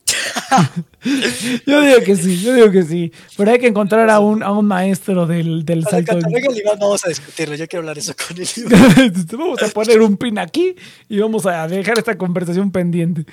yo 1.66 1.80
digo 1.80 2.00
que 2.04 2.16
sí, 2.16 2.38
yo 2.42 2.52
digo 2.52 2.70
que 2.70 2.82
sí. 2.82 3.10
Pero 3.38 3.50
hay 3.50 3.58
que 3.58 3.68
encontrar 3.68 4.10
a 4.10 4.20
un, 4.20 4.42
a 4.42 4.52
un 4.52 4.66
maestro 4.66 5.26
del, 5.26 5.64
del 5.64 5.84
salto. 5.84 6.12
cuando 6.12 6.28
venga 6.30 6.50
el 6.50 6.58
Iván 6.58 6.78
vamos 6.78 7.02
a 7.06 7.08
discutirlo. 7.08 7.54
Yo 7.54 7.66
quiero 7.66 7.80
hablar 7.80 7.96
eso 7.96 8.14
con 8.14 8.36
el 8.36 8.46
Iván. 8.56 9.26
vamos 9.38 9.62
a 9.62 9.68
poner 9.68 10.02
un 10.02 10.18
pin 10.18 10.38
aquí 10.38 10.74
y 11.08 11.18
vamos 11.18 11.46
a 11.46 11.66
dejar 11.66 11.96
esta 11.96 12.18
conversación 12.18 12.70
pendiente. 12.70 13.24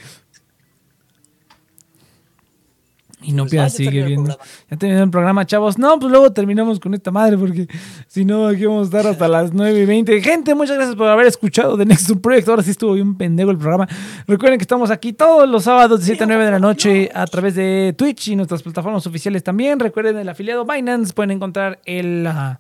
Y 3.25 3.31
no 3.31 3.45
Pues 3.47 3.73
sigue 3.73 4.01
el 4.01 4.05
viendo. 4.05 4.37
Ya 4.69 4.77
terminó 4.77 5.03
el 5.03 5.09
programa, 5.09 5.45
chavos. 5.45 5.79
No, 5.79 5.97
pues 5.99 6.11
luego 6.11 6.31
terminamos 6.31 6.79
con 6.79 6.93
esta 6.93 7.09
madre, 7.09 7.37
porque 7.37 7.67
si 8.07 8.23
no, 8.23 8.47
aquí 8.47 8.65
vamos 8.65 8.83
a 8.83 8.97
estar 8.97 9.11
hasta 9.11 9.27
las 9.27 9.51
9 9.51 9.79
y 9.79 9.85
20. 9.85 10.21
Gente, 10.21 10.53
muchas 10.53 10.75
gracias 10.75 10.95
por 10.95 11.07
haber 11.07 11.25
escuchado 11.25 11.75
The 11.75 11.85
Next 11.85 12.11
Project. 12.21 12.47
Ahora 12.49 12.61
sí 12.61 12.71
estuvo 12.71 12.93
bien 12.93 13.15
pendejo 13.15 13.49
el 13.49 13.57
programa. 13.57 13.87
Recuerden 14.27 14.59
que 14.59 14.63
estamos 14.63 14.91
aquí 14.91 15.11
todos 15.11 15.49
los 15.49 15.63
sábados 15.63 16.01
de 16.01 16.05
7 16.05 16.23
a 16.23 16.27
9 16.27 16.45
de 16.45 16.51
la 16.51 16.59
noche 16.59 17.09
a 17.13 17.25
través 17.25 17.55
de 17.55 17.95
Twitch 17.97 18.27
y 18.27 18.35
nuestras 18.35 18.61
plataformas 18.61 19.07
oficiales 19.07 19.43
también. 19.43 19.79
Recuerden 19.79 20.17
el 20.17 20.29
afiliado 20.29 20.63
Binance. 20.63 21.13
Pueden 21.13 21.31
encontrar 21.31 21.79
el. 21.85 22.27
ah, 22.27 22.59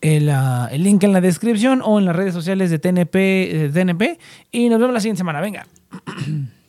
el, 0.00 0.30
ah, 0.30 0.68
el 0.72 0.82
link 0.82 1.02
en 1.02 1.12
la 1.12 1.20
descripción 1.20 1.82
o 1.84 1.98
en 1.98 2.06
las 2.06 2.16
redes 2.16 2.32
sociales 2.32 2.70
de 2.70 2.78
TNP, 2.78 3.16
eh, 3.16 3.70
TNP. 3.72 4.18
Y 4.52 4.68
nos 4.68 4.78
vemos 4.78 4.94
la 4.94 5.00
siguiente 5.00 5.18
semana. 5.18 5.40
Venga. 5.40 5.66